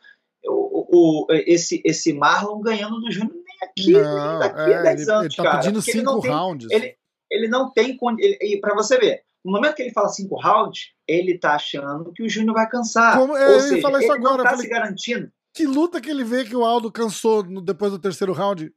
o, 0.49 0.87
o, 0.93 1.27
esse, 1.31 1.83
esse 1.85 2.13
Marlon 2.13 2.61
ganhando 2.61 3.01
do 3.01 3.11
Júnior 3.11 3.35
nem 3.35 3.69
aqui, 3.69 3.93
não, 3.93 4.31
nem 4.31 4.39
daqui 4.39 4.73
é, 4.73 4.77
a 4.77 4.83
10 4.83 5.09
anos, 5.09 5.25
ele 5.25 5.35
tá 5.37 5.43
cara. 5.43 5.59
pedindo 5.59 5.83
cinco 5.83 6.19
ele 6.19 6.29
rounds. 6.29 6.69
Tem, 6.69 6.77
ele, 6.77 6.97
ele 7.31 7.49
não 7.49 7.73
tem... 7.73 7.99
E 8.41 8.61
para 8.61 8.75
você 8.75 8.99
ver, 8.99 9.23
no 9.45 9.53
momento 9.53 9.77
que 9.77 9.83
ele 9.83 9.93
fala 9.93 10.09
cinco 10.09 10.35
rounds, 10.41 10.93
ele 11.07 11.39
tá 11.39 11.55
achando 11.55 12.13
que 12.13 12.23
o 12.23 12.29
Júnior 12.29 12.55
vai 12.55 12.69
cansar. 12.69 13.17
Como, 13.17 13.37
é, 13.37 13.55
Ou 13.55 13.61
seja, 13.61 13.77
ele 13.77 14.11
agora, 14.11 14.39
não 14.39 14.45
tá 14.45 14.51
falei, 14.51 14.65
se 14.65 14.69
garantindo. 14.69 15.33
Que 15.55 15.67
luta 15.67 16.01
que 16.01 16.11
ele 16.11 16.25
vê 16.25 16.45
que 16.45 16.57
o 16.57 16.65
Aldo 16.65 16.91
cansou 16.91 17.45
no, 17.45 17.63
depois 17.63 17.93
do 17.93 17.99
terceiro 17.99 18.33
round? 18.33 18.75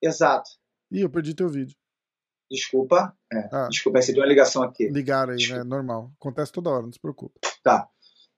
Exato. 0.00 0.48
Ih, 0.90 1.02
eu 1.02 1.10
perdi 1.10 1.34
teu 1.34 1.48
vídeo. 1.48 1.76
Desculpa. 2.50 3.14
É, 3.32 3.48
ah. 3.52 3.68
Desculpa, 3.68 3.98
recebi 3.98 4.20
uma 4.20 4.26
ligação 4.26 4.62
aqui. 4.62 4.88
Ligaram 4.88 5.32
aí, 5.32 5.38
Desculpa. 5.38 5.64
né? 5.64 5.68
Normal. 5.68 6.12
Acontece 6.18 6.52
toda 6.52 6.70
hora, 6.70 6.82
não 6.82 6.92
se 6.92 7.00
preocupe. 7.00 7.38
Tá. 7.62 7.88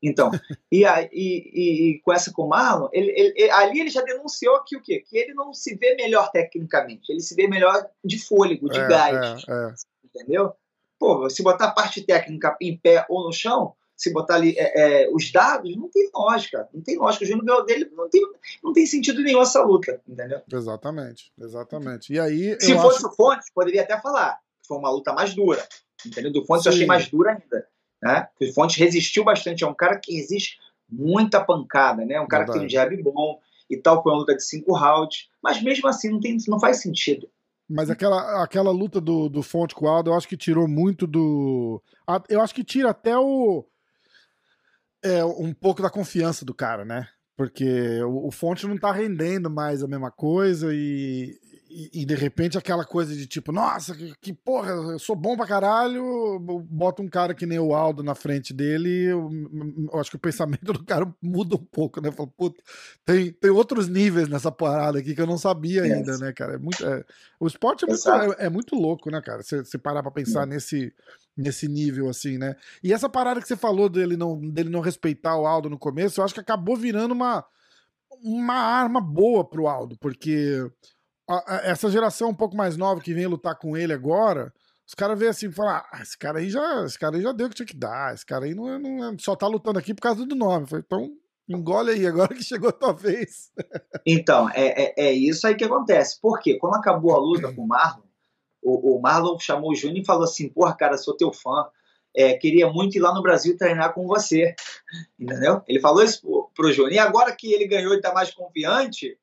Então, 0.03 0.31
e, 0.73 0.85
e, 0.85 1.11
e, 1.13 1.91
e, 1.91 2.01
com 2.01 2.13
essa 2.13 2.33
com 2.33 2.43
o 2.43 2.49
Marlon, 2.49 2.89
ele, 2.93 3.11
ele, 3.11 3.51
ali 3.51 3.81
ele 3.81 3.91
já 3.91 4.03
denunciou 4.03 4.63
que 4.65 4.77
o 4.77 4.83
quê? 4.83 5.05
Que 5.07 5.19
ele 5.19 5.35
não 5.35 5.53
se 5.53 5.75
vê 5.77 5.95
melhor 5.95 6.31
tecnicamente, 6.31 7.11
ele 7.11 7.21
se 7.21 7.35
vê 7.35 7.47
melhor 7.47 7.87
de 8.05 8.19
fôlego, 8.19 8.69
de 8.69 8.79
é, 8.79 8.89
gás. 8.89 9.45
É, 9.49 9.53
é. 9.53 9.75
Entendeu? 10.05 10.53
Pô, 10.99 11.29
se 11.31 11.43
botar 11.43 11.67
a 11.67 11.73
parte 11.73 12.03
técnica 12.03 12.57
em 12.61 12.77
pé 12.77 13.07
ou 13.09 13.25
no 13.25 13.33
chão, 13.33 13.75
se 13.97 14.13
botar 14.13 14.37
ali 14.37 14.55
é, 14.57 15.05
é, 15.05 15.11
os 15.13 15.31
dados, 15.31 15.77
não 15.77 15.91
tem 15.91 16.11
lógica. 16.15 16.69
Não 16.73 16.83
tem 16.83 16.99
lógica. 16.99 17.25
O 17.25 17.29
Júnior 17.29 17.45
ganhou 17.45 17.65
dele, 17.67 17.91
não 17.93 18.09
tem, 18.09 18.23
não 18.63 18.73
tem 18.73 18.87
sentido 18.87 19.23
nenhum 19.23 19.43
essa 19.43 19.63
luta, 19.63 20.01
entendeu? 20.09 20.41
Exatamente, 20.51 21.33
exatamente. 21.39 22.13
E 22.13 22.19
aí. 22.19 22.57
Se 22.61 22.75
fosse 22.79 22.99
acho... 22.99 23.09
o 23.09 23.15
Fontes, 23.15 23.51
poderia 23.55 23.83
até 23.83 24.01
falar 24.01 24.41
foi 24.71 24.79
uma 24.79 24.91
luta 24.91 25.13
mais 25.13 25.35
dura. 25.35 25.67
Entendeu? 26.07 26.33
Do 26.33 26.47
Fontes 26.47 26.63
Sim. 26.63 26.69
eu 26.69 26.75
achei 26.75 26.87
mais 26.87 27.09
dura 27.09 27.33
ainda. 27.33 27.67
Né? 28.03 28.29
O 28.41 28.53
Fontes 28.53 28.77
resistiu 28.77 29.25
bastante. 29.25 29.65
É 29.65 29.67
um 29.67 29.75
cara 29.75 29.99
que 29.99 30.15
resiste 30.15 30.59
muita 30.89 31.45
pancada, 31.45 32.05
né? 32.05 32.21
Um 32.21 32.27
cara 32.27 32.45
Verdade. 32.45 32.67
que 32.67 32.75
tem 32.75 32.81
jab 32.81 33.03
bom 33.03 33.39
e 33.69 33.77
tal. 33.77 34.03
Foi 34.03 34.13
uma 34.13 34.19
luta 34.19 34.35
de 34.35 34.45
cinco 34.45 34.75
rounds. 34.75 35.29
Mas 35.43 35.63
mesmo 35.63 35.89
assim, 35.89 36.11
não, 36.11 36.21
tem, 36.21 36.37
não 36.49 36.59
faz 36.59 36.81
sentido. 36.81 37.29
Mas 37.69 37.89
aquela, 37.89 38.43
aquela 38.43 38.71
luta 38.73 39.01
do, 39.01 39.29
do 39.29 39.43
Fonte 39.43 39.75
com 39.75 39.87
o 39.87 39.89
Aldo, 39.89 40.11
eu 40.11 40.15
acho 40.15 40.27
que 40.27 40.37
tirou 40.37 40.67
muito 40.67 41.07
do. 41.07 41.81
Eu 42.29 42.41
acho 42.41 42.55
que 42.55 42.65
tira 42.65 42.91
até 42.91 43.17
o 43.17 43.65
é, 45.03 45.25
um 45.25 45.53
pouco 45.53 45.83
da 45.83 45.91
confiança 45.91 46.45
do 46.45 46.55
cara, 46.55 46.85
né? 46.85 47.09
Porque 47.37 48.03
o, 48.03 48.29
o 48.29 48.31
Fonte 48.31 48.67
não 48.67 48.77
tá 48.77 48.93
rendendo 48.93 49.49
mais 49.49 49.83
a 49.83 49.89
mesma 49.89 50.11
coisa 50.11 50.75
e, 50.75 51.39
e, 51.71 52.03
e, 52.03 52.05
de 52.05 52.17
repente 52.17 52.59
aquela 52.59 52.85
coisa 52.85 53.15
de 53.15 53.27
tipo, 53.27 53.53
nossa, 53.53 53.95
que, 53.95 54.13
que, 54.21 54.33
porra, 54.33 54.71
eu 54.71 54.99
sou 54.99 55.15
bom 55.15 55.37
pra 55.37 55.47
caralho, 55.47 56.39
bota 56.69 57.01
um 57.01 57.09
cara 57.09 57.33
que 57.33 57.47
nem 57.47 57.61
o 57.61 57.73
Aldo 57.73 58.03
na 58.03 58.15
frente 58.15 58.53
dele, 58.53 59.05
eu, 59.05 59.31
eu 59.93 60.01
acho 60.01 60.11
que 60.11 60.17
o 60.17 60.21
pensamento 60.21 60.73
do 60.75 60.85
cara 60.85 61.07
muda 61.23 61.55
um 61.55 61.65
pouco, 61.65 62.01
né? 62.01 62.11
Fala, 62.11 62.29
puta, 62.37 62.61
tem, 63.05 63.33
tem 63.33 63.51
outros 63.51 63.89
níveis 63.89 64.29
nessa 64.29 64.51
parada 64.51 64.99
aqui 64.99 65.15
que 65.15 65.21
eu 65.21 65.27
não 65.27 65.39
sabia 65.39 65.85
ainda, 65.85 66.19
né, 66.19 66.33
cara? 66.33 66.55
É 66.55 66.59
muito, 66.59 66.85
é, 66.85 67.05
o 67.39 67.47
esporte 67.47 67.85
é 67.85 67.89
muito, 67.89 68.11
é, 68.11 68.47
é, 68.47 68.51
muito 68.51 68.75
louco, 68.75 69.09
né, 69.09 69.21
cara? 69.21 69.43
Você 69.43 69.79
parar 69.79 70.03
pra 70.03 70.11
pensar 70.11 70.47
nesse 70.47 70.93
nesse 71.37 71.69
nível, 71.69 72.09
assim, 72.09 72.37
né? 72.37 72.55
E 72.83 72.93
essa 72.93 73.09
parada 73.09 73.41
que 73.41 73.49
você 73.49 73.57
falou 73.57 73.89
dele 73.89 74.17
não, 74.17 74.39
dele 74.39 74.69
não 74.69 74.81
respeitar 74.81 75.39
o 75.39 75.47
Aldo 75.47 75.71
no 75.71 75.79
começo, 75.79 76.21
eu 76.21 76.25
acho 76.25 76.35
que 76.35 76.41
acabou 76.41 76.77
virando 76.77 77.13
uma, 77.13 77.45
uma 78.23 78.55
arma 78.55 79.01
boa 79.01 79.45
pro 79.45 79.67
Aldo, 79.67 79.97
porque 79.99 80.71
a, 81.31 81.45
a, 81.47 81.57
essa 81.71 81.89
geração 81.89 82.31
um 82.31 82.35
pouco 82.35 82.57
mais 82.57 82.77
nova 82.77 83.01
que 83.01 83.15
vem 83.15 83.27
lutar 83.27 83.57
com 83.57 83.77
ele 83.77 83.93
agora, 83.93 84.53
os 84.87 84.95
caras 84.95 85.17
veem 85.17 85.31
assim 85.31 85.47
e 85.47 85.53
falam: 85.53 85.75
ah, 85.75 86.01
esse 86.03 86.19
cara 86.19 86.41
aí 86.41 86.51
já, 86.51 86.85
esse 86.85 86.99
cara 86.99 87.17
aí 87.17 87.23
já 87.23 87.31
deu 87.31 87.47
o 87.47 87.51
que 87.51 87.55
tinha 87.55 87.67
que 87.67 87.77
dar, 87.77 88.13
esse 88.13 88.27
cara 88.27 88.45
aí 88.45 88.55
não, 88.55 88.69
é, 88.69 88.79
não 88.79 89.05
é, 89.05 89.17
só 89.19 89.37
tá 89.37 89.47
lutando 89.47 89.79
aqui 89.79 89.95
por 89.95 90.03
causa 90.03 90.27
do 90.27 90.35
nome. 90.35 90.67
Falei, 90.67 90.85
então 90.85 91.09
engole 91.49 91.93
aí, 91.93 92.07
agora 92.07 92.35
que 92.35 92.43
chegou 92.43 92.71
a 92.71 92.73
tua 92.73 92.93
vez. 92.93 93.51
Então, 94.07 94.49
é, 94.51 94.85
é, 94.85 95.09
é 95.09 95.13
isso 95.13 95.47
aí 95.47 95.55
que 95.55 95.65
acontece. 95.65 96.19
Porque 96.23 96.57
quando 96.59 96.77
acabou 96.77 97.15
a 97.15 97.19
luta 97.19 97.53
com 97.53 97.63
o 97.63 97.69
Marlon, 97.69 98.03
o, 98.63 98.97
o 98.97 99.01
Marlon 99.01 99.39
chamou 99.39 99.73
o 99.73 99.75
Júnior 99.75 100.03
e 100.03 100.07
falou 100.07 100.25
assim: 100.25 100.49
Porra, 100.49 100.75
cara, 100.75 100.97
sou 100.97 101.17
teu 101.17 101.33
fã. 101.33 101.69
É, 102.17 102.35
queria 102.35 102.69
muito 102.69 102.97
ir 102.97 103.01
lá 103.01 103.15
no 103.15 103.23
Brasil 103.23 103.57
treinar 103.59 103.93
com 103.93 104.07
você. 104.07 104.55
Entendeu? 105.21 105.63
Ele 105.69 105.81
falou 105.81 106.03
isso 106.03 106.23
pro, 106.23 106.51
pro 106.55 106.73
Júnior. 106.73 106.93
E 106.93 106.99
agora 106.99 107.37
que 107.37 107.53
ele 107.53 107.69
ganhou 107.69 107.95
e 107.95 108.01
tá 108.01 108.13
mais 108.13 108.33
confiante, 108.33 109.19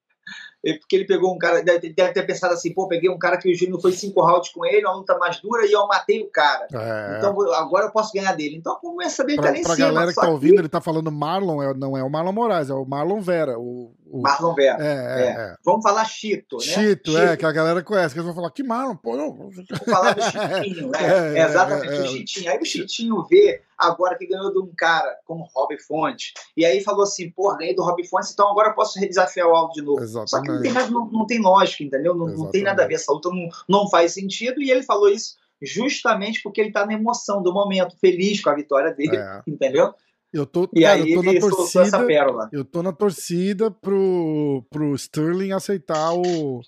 porque 0.73 0.95
ele 0.95 1.05
pegou 1.05 1.33
um 1.33 1.37
cara, 1.37 1.61
deve, 1.61 1.93
deve, 1.93 2.13
ter 2.13 2.23
pensado 2.23 2.53
assim, 2.53 2.73
pô, 2.73 2.87
peguei 2.87 3.09
um 3.09 3.17
cara 3.17 3.37
que 3.37 3.51
o 3.51 3.55
Júnior 3.55 3.81
foi 3.81 3.91
cinco 3.91 4.21
rounds 4.21 4.49
com 4.49 4.65
ele, 4.65 4.85
uma 4.85 4.95
luta 4.95 5.17
mais 5.17 5.39
dura, 5.39 5.65
e 5.65 5.71
eu 5.71 5.87
matei 5.87 6.21
o 6.21 6.29
cara. 6.29 6.67
É. 6.73 7.17
Então 7.17 7.53
agora 7.53 7.85
eu 7.85 7.91
posso 7.91 8.13
ganhar 8.13 8.33
dele. 8.35 8.57
Então 8.57 8.75
começa 8.75 9.23
a 9.23 9.25
ver 9.25 9.35
pra, 9.35 9.45
tá 9.45 9.51
pra 9.51 9.75
cima, 9.75 9.75
galera 9.75 10.13
que 10.13 10.19
tá 10.19 10.29
ouvindo, 10.29 10.59
ele 10.59 10.69
tá 10.69 10.81
falando 10.81 11.11
Marlon, 11.11 11.61
é, 11.61 11.73
não 11.73 11.97
é 11.97 12.03
o 12.03 12.09
Marlon 12.09 12.31
Moraes, 12.31 12.69
é 12.69 12.73
o 12.73 12.85
Marlon 12.85 13.21
Vera. 13.21 13.57
O, 13.57 13.93
o... 14.09 14.21
Marlon 14.21 14.53
Vera. 14.53 14.77
É, 14.83 14.87
é, 14.87 15.27
é, 15.27 15.29
é. 15.29 15.55
Vamos 15.63 15.83
falar 15.83 16.05
Chito, 16.05 16.57
né? 16.57 16.63
Chito, 16.63 17.11
Chito, 17.11 17.17
é, 17.17 17.37
que 17.37 17.45
a 17.45 17.51
galera 17.51 17.83
conhece, 17.83 18.13
que 18.13 18.19
eles 18.19 18.25
vão 18.25 18.35
falar, 18.35 18.51
que 18.51 18.63
Marlon, 18.63 18.95
pô, 18.95 19.15
não. 19.15 19.33
Vamos 19.33 19.55
falar 19.89 20.13
do 20.13 20.21
Chitinho, 20.23 20.89
né? 20.89 21.39
É, 21.39 21.43
exatamente, 21.43 21.93
o 21.93 22.07
Chitinho. 22.07 22.51
Aí 22.51 22.59
o 22.59 22.65
Chitinho 22.65 23.23
vê 23.29 23.61
agora 23.77 24.17
que 24.17 24.25
ganhou 24.25 24.51
de 24.51 24.59
um 24.59 24.71
cara 24.75 25.15
como 25.25 25.47
Rob 25.53 25.77
Fonte. 25.79 26.33
E 26.55 26.65
aí 26.65 26.81
falou 26.81 27.03
assim, 27.03 27.29
porra, 27.29 27.57
ganhei 27.57 27.75
do 27.75 27.83
Rob 27.83 28.03
Fonte, 28.07 28.31
então 28.33 28.49
agora 28.49 28.69
eu 28.69 28.73
posso 28.73 28.99
desafiar 28.99 29.47
o 29.47 29.55
Aldo 29.55 29.73
de 29.73 29.81
novo. 29.81 30.01
Exatamente. 30.01 30.29
Só 30.29 30.41
que 30.41 30.56
não 30.57 30.63
tem, 30.63 30.73
nada, 30.73 30.91
não, 30.91 31.09
não 31.09 31.25
tem 31.25 31.39
lógica, 31.39 31.83
entendeu? 31.83 32.15
Não, 32.15 32.27
não, 32.27 32.51
tem 32.51 32.63
nada 32.63 32.83
a 32.83 32.87
ver, 32.87 32.95
essa 32.95 33.11
luta 33.11 33.29
não, 33.29 33.49
não 33.67 33.89
faz 33.89 34.13
sentido. 34.13 34.61
E 34.61 34.69
ele 34.71 34.83
falou 34.83 35.09
isso 35.09 35.35
justamente 35.61 36.41
porque 36.43 36.61
ele 36.61 36.71
tá 36.71 36.85
na 36.85 36.93
emoção 36.93 37.41
do 37.41 37.53
momento, 37.53 37.97
feliz 37.99 38.41
com 38.41 38.49
a 38.49 38.55
vitória 38.55 38.93
dele, 38.93 39.17
é. 39.17 39.41
entendeu? 39.47 39.93
Eu 40.31 40.45
tô, 40.45 40.69
e 40.73 40.81
cara, 40.81 41.01
aí 41.01 41.11
eu 41.11 41.23
tô 41.23 41.31
na 41.31 41.39
torcida. 41.39 42.07
Eu 42.51 42.65
tô 42.65 42.83
na 42.83 42.91
torcida 42.91 43.71
pro, 43.71 44.63
pro 44.69 44.93
Sterling 44.93 45.51
aceitar 45.51 46.13
o, 46.13 46.61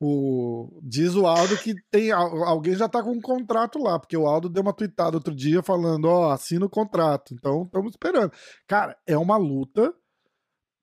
o, 0.00 0.80
diz 0.82 1.14
o 1.14 1.26
Aldo 1.26 1.56
que 1.58 1.74
tem 1.90 2.10
alguém 2.10 2.74
já 2.74 2.88
tá 2.88 3.02
com 3.02 3.12
um 3.12 3.20
contrato 3.20 3.78
lá, 3.78 3.98
porque 3.98 4.16
o 4.16 4.26
Aldo 4.26 4.48
deu 4.48 4.62
uma 4.62 4.72
tweetada 4.72 5.16
outro 5.16 5.34
dia 5.34 5.62
falando, 5.62 6.06
ó, 6.06 6.28
oh, 6.28 6.30
assina 6.30 6.64
o 6.64 6.70
contrato. 6.70 7.34
Então, 7.34 7.62
estamos 7.64 7.92
esperando. 7.92 8.32
Cara, 8.66 8.96
é 9.06 9.16
uma 9.16 9.36
luta 9.36 9.94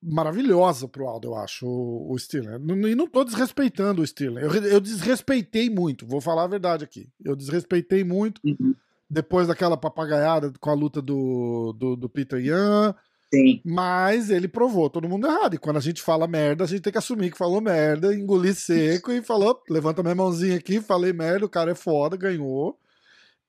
maravilhosa 0.02 0.88
pro 0.88 1.08
Aldo, 1.08 1.30
eu 1.30 1.36
acho, 1.36 1.68
o, 1.68 2.12
o 2.12 2.18
Steeler. 2.18 2.60
E 2.60 2.96
não 2.96 3.08
tô 3.08 3.24
desrespeitando 3.24 4.02
o 4.02 4.08
Steeler. 4.08 4.44
Eu, 4.44 4.54
eu, 4.64 4.80
desrespeitei 4.80 5.70
muito, 5.70 6.06
vou 6.06 6.22
falar 6.22 6.44
a 6.44 6.48
verdade 6.48 6.84
aqui. 6.84 7.08
Eu 7.24 7.36
desrespeitei 7.36 8.04
muito 8.04 8.42
uhum. 8.44 8.74
depois 9.10 9.48
daquela 9.48 9.78
papagaiada 9.78 10.52
com 10.60 10.70
a 10.70 10.74
luta 10.74 11.02
do, 11.02 11.74
do, 11.74 11.96
do 11.96 12.10
Peter 12.10 12.40
Yan 12.40 12.96
Sim. 13.34 13.62
Mas 13.64 14.30
ele 14.30 14.48
provou 14.48 14.90
todo 14.90 15.08
mundo 15.08 15.26
errado. 15.26 15.54
E 15.56 15.58
quando 15.58 15.78
a 15.78 15.82
gente 15.82 16.02
fala 16.02 16.28
merda, 16.28 16.66
a 16.66 16.68
gente 16.68 16.82
tem 16.82 16.92
que 16.92 17.00
assumir 17.00 17.32
que 17.32 17.38
falou 17.38 17.62
merda, 17.62 18.14
engolir 18.14 18.54
seco 18.54 19.12
e 19.12 19.22
falou: 19.22 19.62
levanta 19.70 20.04
minha 20.04 20.16
mãozinha 20.16 20.58
aqui, 20.58 20.82
falei 20.82 21.14
merda, 21.14 21.46
o 21.46 21.50
cara 21.50 21.72
é 21.72 21.76
foda, 21.76 22.18
ganhou. 22.18 22.78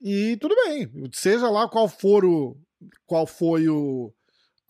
E 0.00 0.36
tudo 0.40 0.55
bem. 0.55 0.88
Seja 1.12 1.50
lá 1.50 1.68
qual 1.68 1.88
for 1.88 2.24
o. 2.24 2.57
qual 3.07 3.26
foi 3.26 3.68
o. 3.68 4.12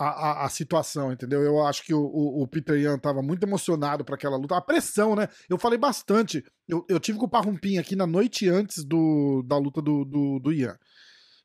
A, 0.03 0.09
a, 0.09 0.47
a 0.47 0.49
situação, 0.49 1.13
entendeu? 1.13 1.43
Eu 1.43 1.65
acho 1.65 1.85
que 1.85 1.95
o, 1.95 2.01
o, 2.01 2.43
o 2.43 2.49
Peter 2.49 2.77
Yan 2.77 2.99
tava 2.99 3.23
muito 3.23 3.45
emocionado 3.45 4.05
para 4.05 4.17
aquela 4.17 4.37
luta. 4.37 4.57
A 4.57 4.61
pressão, 4.61 5.15
né? 5.15 5.29
Eu 5.49 5.59
falei 5.59 5.79
bastante. 5.79 6.45
Eu, 6.67 6.85
eu 6.89 6.99
tive 6.99 7.19
com 7.19 7.27
o 7.27 7.31
Parrumpim 7.31 7.79
aqui 7.79 7.95
na 7.95 8.07
noite 8.07 8.49
antes 8.49 8.85
do, 8.85 9.45
da 9.47 9.57
luta 9.59 9.81
do, 9.81 10.05
do, 10.05 10.41
do 10.41 10.53
Ian. 10.53 10.77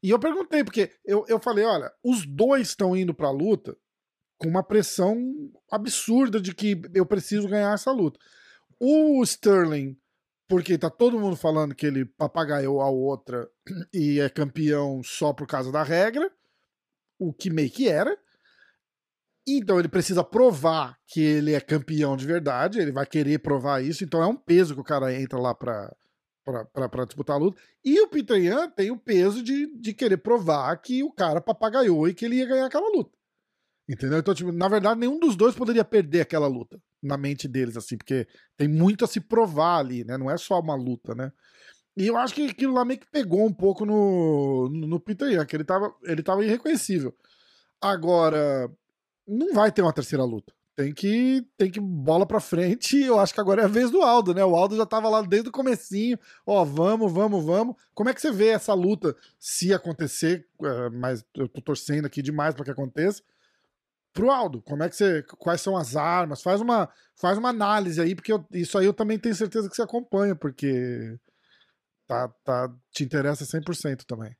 E 0.01 0.09
eu 0.09 0.19
perguntei, 0.19 0.63
porque 0.63 0.91
eu, 1.05 1.25
eu 1.27 1.39
falei: 1.39 1.65
olha, 1.65 1.91
os 2.03 2.25
dois 2.25 2.69
estão 2.69 2.95
indo 2.95 3.13
pra 3.13 3.29
luta 3.29 3.77
com 4.37 4.47
uma 4.47 4.63
pressão 4.63 5.17
absurda 5.71 6.39
de 6.39 6.53
que 6.53 6.81
eu 6.93 7.05
preciso 7.05 7.47
ganhar 7.47 7.73
essa 7.73 7.91
luta. 7.91 8.19
O 8.79 9.23
Sterling, 9.23 9.97
porque 10.47 10.77
tá 10.77 10.89
todo 10.89 11.19
mundo 11.19 11.35
falando 11.35 11.75
que 11.75 11.85
ele 11.85 12.05
papagaiou 12.05 12.81
a 12.81 12.89
outra 12.89 13.49
e 13.93 14.19
é 14.19 14.29
campeão 14.29 15.01
só 15.03 15.33
por 15.33 15.47
causa 15.47 15.71
da 15.71 15.83
regra, 15.83 16.31
o 17.19 17.33
que 17.33 17.49
meio 17.49 17.71
que 17.71 17.89
era. 17.89 18.17
Então 19.47 19.79
ele 19.79 19.87
precisa 19.87 20.23
provar 20.23 20.97
que 21.07 21.21
ele 21.21 21.53
é 21.53 21.61
campeão 21.61 22.17
de 22.17 22.25
verdade, 22.25 22.79
ele 22.79 22.91
vai 22.91 23.05
querer 23.05 23.39
provar 23.39 23.81
isso, 23.81 24.03
então 24.03 24.21
é 24.21 24.27
um 24.27 24.35
peso 24.35 24.73
que 24.73 24.81
o 24.81 24.83
cara 24.83 25.13
entra 25.13 25.39
lá 25.39 25.55
pra, 25.55 25.95
para 26.43 27.05
disputar 27.05 27.37
a 27.37 27.39
luta. 27.39 27.61
E 27.83 27.99
o 28.01 28.09
Peter 28.09 28.37
Yan 28.37 28.69
tem 28.69 28.91
o 28.91 28.97
peso 28.97 29.41
de, 29.41 29.67
de 29.79 29.93
querer 29.93 30.17
provar 30.17 30.75
que 30.77 31.01
o 31.01 31.11
cara 31.11 31.39
papagaiou 31.39 32.09
e 32.09 32.13
que 32.13 32.25
ele 32.25 32.35
ia 32.35 32.45
ganhar 32.45 32.65
aquela 32.65 32.89
luta. 32.89 33.17
Entendeu? 33.89 34.19
Então, 34.19 34.33
tipo, 34.33 34.51
na 34.51 34.67
verdade, 34.67 34.99
nenhum 34.99 35.17
dos 35.17 35.37
dois 35.37 35.55
poderia 35.55 35.85
perder 35.85 36.21
aquela 36.21 36.47
luta 36.47 36.77
na 37.01 37.15
mente 37.15 37.47
deles, 37.47 37.77
assim, 37.77 37.97
porque 37.97 38.27
tem 38.57 38.67
muito 38.67 39.05
a 39.05 39.07
se 39.07 39.21
provar 39.21 39.77
ali, 39.77 40.03
né? 40.03 40.17
Não 40.17 40.29
é 40.29 40.35
só 40.35 40.59
uma 40.59 40.75
luta, 40.75 41.15
né? 41.15 41.31
E 41.95 42.05
eu 42.05 42.17
acho 42.17 42.33
que 42.35 42.47
aquilo 42.47 42.73
lá 42.73 42.83
meio 42.83 42.99
que 42.99 43.09
pegou 43.09 43.45
um 43.45 43.53
pouco 43.53 43.85
no, 43.85 44.67
no 44.69 44.99
Peter 44.99 45.31
Yan, 45.31 45.45
que 45.45 45.55
ele 45.55 45.63
tava, 45.63 45.95
ele 46.03 46.21
tava 46.21 46.43
irreconhecível. 46.43 47.15
Agora, 47.81 48.69
não 49.27 49.53
vai 49.53 49.71
ter 49.71 49.81
uma 49.81 49.93
terceira 49.93 50.23
luta 50.23 50.53
tem 50.77 50.93
que 50.93 51.43
tem 51.57 51.71
que 51.71 51.79
bola 51.79 52.25
para 52.25 52.39
frente. 52.39 53.01
Eu 53.01 53.19
acho 53.19 53.33
que 53.33 53.41
agora 53.41 53.63
é 53.63 53.65
a 53.65 53.67
vez 53.67 53.89
do 53.89 54.03
Aldo, 54.03 54.31
né? 54.31 54.45
O 54.45 54.55
Aldo 54.55 54.77
já 54.77 54.85
tava 54.85 55.09
lá 55.09 55.23
desde 55.23 55.49
o 55.49 55.51
comecinho. 55.51 56.19
Ó, 56.45 56.63
vamos, 56.63 57.11
vamos, 57.11 57.43
vamos. 57.43 57.75
Como 57.95 58.09
é 58.09 58.13
que 58.13 58.21
você 58.21 58.31
vê 58.31 58.49
essa 58.49 58.75
luta 58.75 59.15
se 59.39 59.73
acontecer? 59.73 60.47
É, 60.63 60.89
mas 60.91 61.25
eu 61.35 61.49
tô 61.49 61.61
torcendo 61.61 62.05
aqui 62.05 62.21
demais 62.21 62.53
para 62.53 62.63
que 62.63 62.69
aconteça. 62.69 63.23
Pro 64.13 64.29
Aldo, 64.29 64.61
como 64.61 64.83
é 64.83 64.89
que 64.89 64.95
você, 64.95 65.23
quais 65.39 65.61
são 65.61 65.75
as 65.75 65.95
armas? 65.95 66.43
Faz 66.43 66.61
uma 66.61 66.87
faz 67.15 67.39
uma 67.39 67.49
análise 67.49 67.99
aí, 67.99 68.13
porque 68.13 68.31
eu, 68.31 68.45
isso 68.51 68.77
aí 68.77 68.85
eu 68.85 68.93
também 68.93 69.17
tenho 69.17 69.33
certeza 69.33 69.67
que 69.67 69.75
você 69.75 69.81
acompanha, 69.81 70.35
porque 70.35 71.17
tá, 72.05 72.27
tá 72.43 72.71
te 72.91 73.03
interessa 73.03 73.45
100% 73.45 74.05
também. 74.05 74.35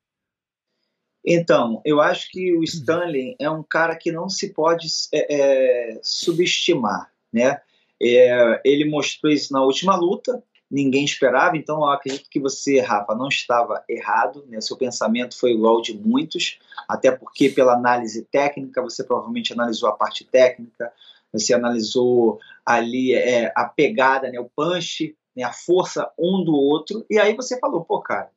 Então, 1.29 1.81
eu 1.83 1.99
acho 1.99 2.31
que 2.31 2.53
o 2.53 2.63
Stanley 2.63 3.35
é 3.37 3.49
um 3.49 3.61
cara 3.61 3.97
que 3.97 4.13
não 4.13 4.29
se 4.29 4.53
pode 4.53 4.87
é, 5.13 5.35
é, 5.35 5.99
subestimar, 6.01 7.11
né? 7.33 7.59
É, 8.01 8.61
ele 8.63 8.89
mostrou 8.89 9.33
isso 9.33 9.51
na 9.51 9.61
última 9.61 9.97
luta, 9.97 10.41
ninguém 10.71 11.03
esperava, 11.03 11.57
então 11.57 11.79
eu 11.79 11.89
acredito 11.89 12.29
que 12.29 12.39
você, 12.39 12.79
Rafa, 12.79 13.13
não 13.13 13.27
estava 13.27 13.83
errado, 13.89 14.45
né? 14.47 14.61
seu 14.61 14.77
pensamento 14.77 15.37
foi 15.37 15.51
igual 15.51 15.81
de 15.81 15.97
muitos, 15.97 16.59
até 16.87 17.11
porque 17.11 17.49
pela 17.49 17.73
análise 17.73 18.25
técnica, 18.31 18.81
você 18.81 19.03
provavelmente 19.03 19.51
analisou 19.51 19.89
a 19.89 19.97
parte 19.97 20.23
técnica, 20.23 20.93
você 21.33 21.53
analisou 21.53 22.39
ali 22.65 23.13
é, 23.13 23.51
a 23.53 23.65
pegada, 23.65 24.31
né? 24.31 24.39
o 24.39 24.49
punch, 24.55 25.13
né? 25.35 25.43
a 25.43 25.51
força 25.51 26.09
um 26.17 26.41
do 26.41 26.55
outro, 26.55 27.05
e 27.09 27.19
aí 27.19 27.35
você 27.35 27.59
falou, 27.59 27.83
pô, 27.83 27.99
cara, 27.99 28.29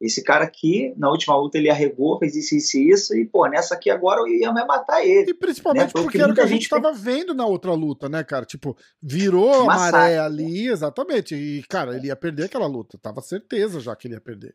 esse 0.00 0.22
cara 0.22 0.44
aqui, 0.44 0.92
na 0.96 1.08
última 1.08 1.36
luta, 1.36 1.56
ele 1.56 1.70
arregou, 1.70 2.18
fez 2.18 2.36
isso, 2.36 2.54
isso 2.54 2.76
e 2.76 2.90
isso, 2.90 3.16
e, 3.16 3.24
pô, 3.24 3.46
nessa 3.46 3.74
aqui 3.74 3.88
agora 3.88 4.22
o 4.22 4.28
Ian 4.28 4.52
vai 4.52 4.66
matar 4.66 5.04
ele. 5.04 5.30
E 5.30 5.34
principalmente 5.34 5.94
né? 5.94 6.02
porque, 6.02 6.20
era 6.20 6.32
o 6.32 6.34
que 6.34 6.40
a 6.40 6.46
gente 6.46 6.62
estava 6.62 6.92
vendo 6.92 7.32
na 7.32 7.46
outra 7.46 7.72
luta, 7.72 8.08
né, 8.08 8.22
cara? 8.22 8.44
Tipo, 8.44 8.76
virou 9.02 9.62
a 9.62 9.64
maré 9.64 10.18
ali, 10.18 10.68
exatamente. 10.68 11.34
E, 11.34 11.62
cara, 11.62 11.96
ele 11.96 12.08
ia 12.08 12.16
perder 12.16 12.44
aquela 12.44 12.66
luta. 12.66 12.98
Tava 12.98 13.22
certeza 13.22 13.80
já 13.80 13.96
que 13.96 14.06
ele 14.06 14.14
ia 14.14 14.20
perder. 14.20 14.54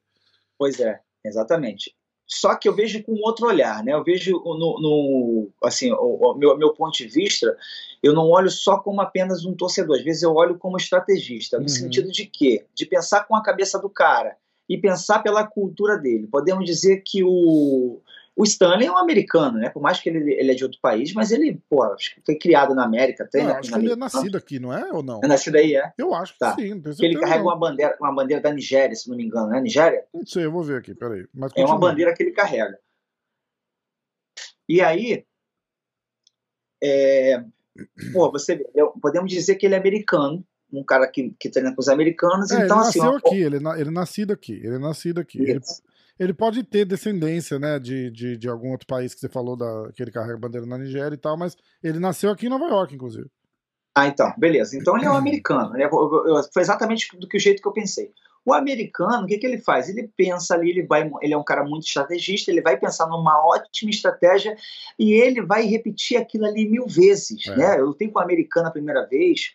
Pois 0.60 0.80
é, 0.80 1.00
exatamente. 1.26 1.96
Só 2.28 2.56
que 2.56 2.70
eu 2.70 2.76
vejo 2.76 3.04
com 3.04 3.14
outro 3.26 3.48
olhar, 3.48 3.84
né? 3.84 3.94
Eu 3.94 4.04
vejo 4.04 4.32
no, 4.32 4.80
no 4.80 5.50
assim, 5.64 5.92
o, 5.92 6.18
o 6.18 6.36
meu, 6.36 6.56
meu 6.56 6.72
ponto 6.72 6.96
de 6.96 7.08
vista, 7.08 7.58
eu 8.02 8.14
não 8.14 8.30
olho 8.30 8.50
só 8.50 8.78
como 8.78 9.02
apenas 9.02 9.44
um 9.44 9.56
torcedor. 9.56 9.98
Às 9.98 10.04
vezes 10.04 10.22
eu 10.22 10.34
olho 10.36 10.58
como 10.58 10.78
estrategista, 10.78 11.58
no 11.58 11.64
uhum. 11.64 11.68
sentido 11.68 12.12
de 12.12 12.28
quê? 12.28 12.64
De 12.76 12.86
pensar 12.86 13.26
com 13.26 13.36
a 13.36 13.44
cabeça 13.44 13.80
do 13.80 13.90
cara 13.90 14.38
e 14.70 14.78
pensar 14.78 15.20
pela 15.20 15.46
cultura 15.46 15.98
dele. 15.98 16.28
Podemos 16.28 16.66
dizer 16.66 17.04
que 17.06 17.24
o, 17.24 18.02
o 18.36 18.44
Stanley 18.44 18.88
é 18.88 18.92
um 18.92 18.98
americano, 18.98 19.58
né? 19.58 19.70
Por 19.70 19.82
mais 19.82 20.00
que 20.00 20.10
ele, 20.10 20.34
ele 20.34 20.52
é 20.52 20.56
de 20.56 20.64
outro 20.64 20.80
país, 20.82 21.14
mas 21.14 21.32
ele, 21.32 21.62
pô, 21.70 21.84
acho 21.84 22.16
que 22.16 22.22
foi 22.26 22.36
criado 22.36 22.74
na 22.74 22.86
América. 22.86 23.28
Tem, 23.30 23.46
né? 23.46 23.54
acho 23.54 23.72
que 23.72 23.78
ele 23.78 23.92
é 23.92 23.96
nascido 23.96 24.38
aqui, 24.38 24.60
não 24.60 24.74
é? 24.74 24.92
Ou 24.92 25.04
não? 25.04 25.20
É 25.24 25.28
nascido 25.28 25.58
aí, 25.58 25.76
é? 25.76 25.92
Eu 25.98 26.14
acho 26.14 26.34
que 26.34 26.40
tá. 26.40 26.56
sim. 26.56 26.82
ele 27.00 27.20
carrega 27.20 27.44
uma 27.44 27.58
bandeira, 27.58 27.98
uma 28.00 28.14
bandeira 28.14 28.42
da 28.42 28.52
Nigéria, 28.52 28.96
se 28.96 29.10
não 29.10 29.18
me 29.18 29.26
engano, 29.26 29.50
né? 29.50 29.60
Nigéria? 29.60 30.06
Não 30.14 30.26
sei, 30.26 30.46
eu 30.46 30.52
vou 30.52 30.64
ver 30.64 30.78
aqui, 30.78 30.96
peraí. 30.96 31.28
Mas 31.34 31.52
é 31.56 31.66
uma 31.66 31.78
bandeira 31.78 32.14
que 32.14 32.24
ele 32.24 32.32
carrega. 32.32 32.80
E 34.70 34.80
aí, 34.80 35.26
é, 36.82 37.44
pô, 38.14 38.32
você 38.32 38.58
podemos 39.02 39.30
dizer 39.30 39.56
que 39.56 39.66
ele 39.66 39.76
é 39.76 39.78
americano, 39.78 40.46
um 40.72 40.84
cara 40.84 41.08
que, 41.08 41.36
que 41.40 41.50
treina 41.50 41.74
com 41.74 41.82
os 41.82 41.90
americanos. 41.90 42.52
É, 42.52 42.66
então, 42.66 42.80
ele 42.80 42.88
assim, 42.88 43.00
nasceu 43.00 43.18
aqui, 43.18 43.42
ele, 43.42 43.58
ele 43.58 43.90
é 43.90 43.92
nascido 43.92 44.32
aqui, 44.32 44.54
ele 44.54 44.76
é 44.76 44.80
nascido 44.80 45.20
aqui. 45.20 45.42
Ele, 45.42 45.60
ele, 46.20 46.34
pode 46.34 46.64
ter 46.64 46.86
descendência, 46.86 47.60
né, 47.60 47.80
de, 47.80 48.10
de, 48.12 48.38
de, 48.38 48.50
algum 48.50 48.72
outro 48.72 48.88
país 48.88 49.14
que 49.14 49.20
você 49.20 49.30
falou 49.30 49.58
da, 49.58 49.92
que 49.94 50.02
ele 50.02 50.12
carrega 50.12 50.38
bandeira 50.38 50.66
na 50.66 50.78
Nigéria 50.78 51.16
e 51.16 51.20
tal, 51.20 51.38
mas 51.38 51.56
ele 51.84 52.00
nasceu 52.00 52.32
aqui 52.32 52.46
em 52.46 52.50
Nova 52.50 52.66
York, 52.66 52.94
inclusive. 52.94 53.30
Ah, 53.96 54.08
então, 54.08 54.34
beleza. 54.38 54.78
Então 54.78 54.96
ele 54.96 55.06
é 55.06 55.12
um 55.12 55.16
americano. 55.18 55.72
Né? 55.72 55.90
Foi 56.54 56.62
exatamente 56.62 57.08
do 57.18 57.28
que 57.28 57.38
o 57.38 57.40
jeito 57.40 57.62
que 57.62 57.68
eu 57.68 57.74
pensei. 57.74 58.12
O 58.44 58.54
americano, 58.54 59.24
o 59.24 59.28
que, 59.28 59.38
que 59.38 59.46
ele 59.46 59.60
faz? 59.60 59.88
Ele 59.88 60.10
pensa 60.18 60.56
ali, 60.56 60.72
ele, 60.72 60.84
vai, 60.84 61.10
ele 61.22 61.34
é 61.34 61.38
um 61.38 61.44
cara 61.44 61.64
muito 61.64 61.86
estrategista, 61.86 62.50
ele 62.50 62.62
vai 62.62 62.76
pensar 62.76 63.08
numa 63.08 63.46
ótima 63.46 63.92
estratégia 63.92 64.56
e 64.98 65.14
ele 65.14 65.44
vai 65.44 65.66
repetir 65.66 66.18
aquilo 66.18 66.46
ali 66.46 66.68
mil 66.68 66.88
vezes. 66.88 67.46
É. 67.48 67.56
Né? 67.56 67.80
Eu 67.80 67.94
tenho 67.94 68.12
com 68.12 68.20
o 68.20 68.24
americano 68.24 68.68
a 68.68 68.72
primeira 68.72 69.06
vez, 69.06 69.54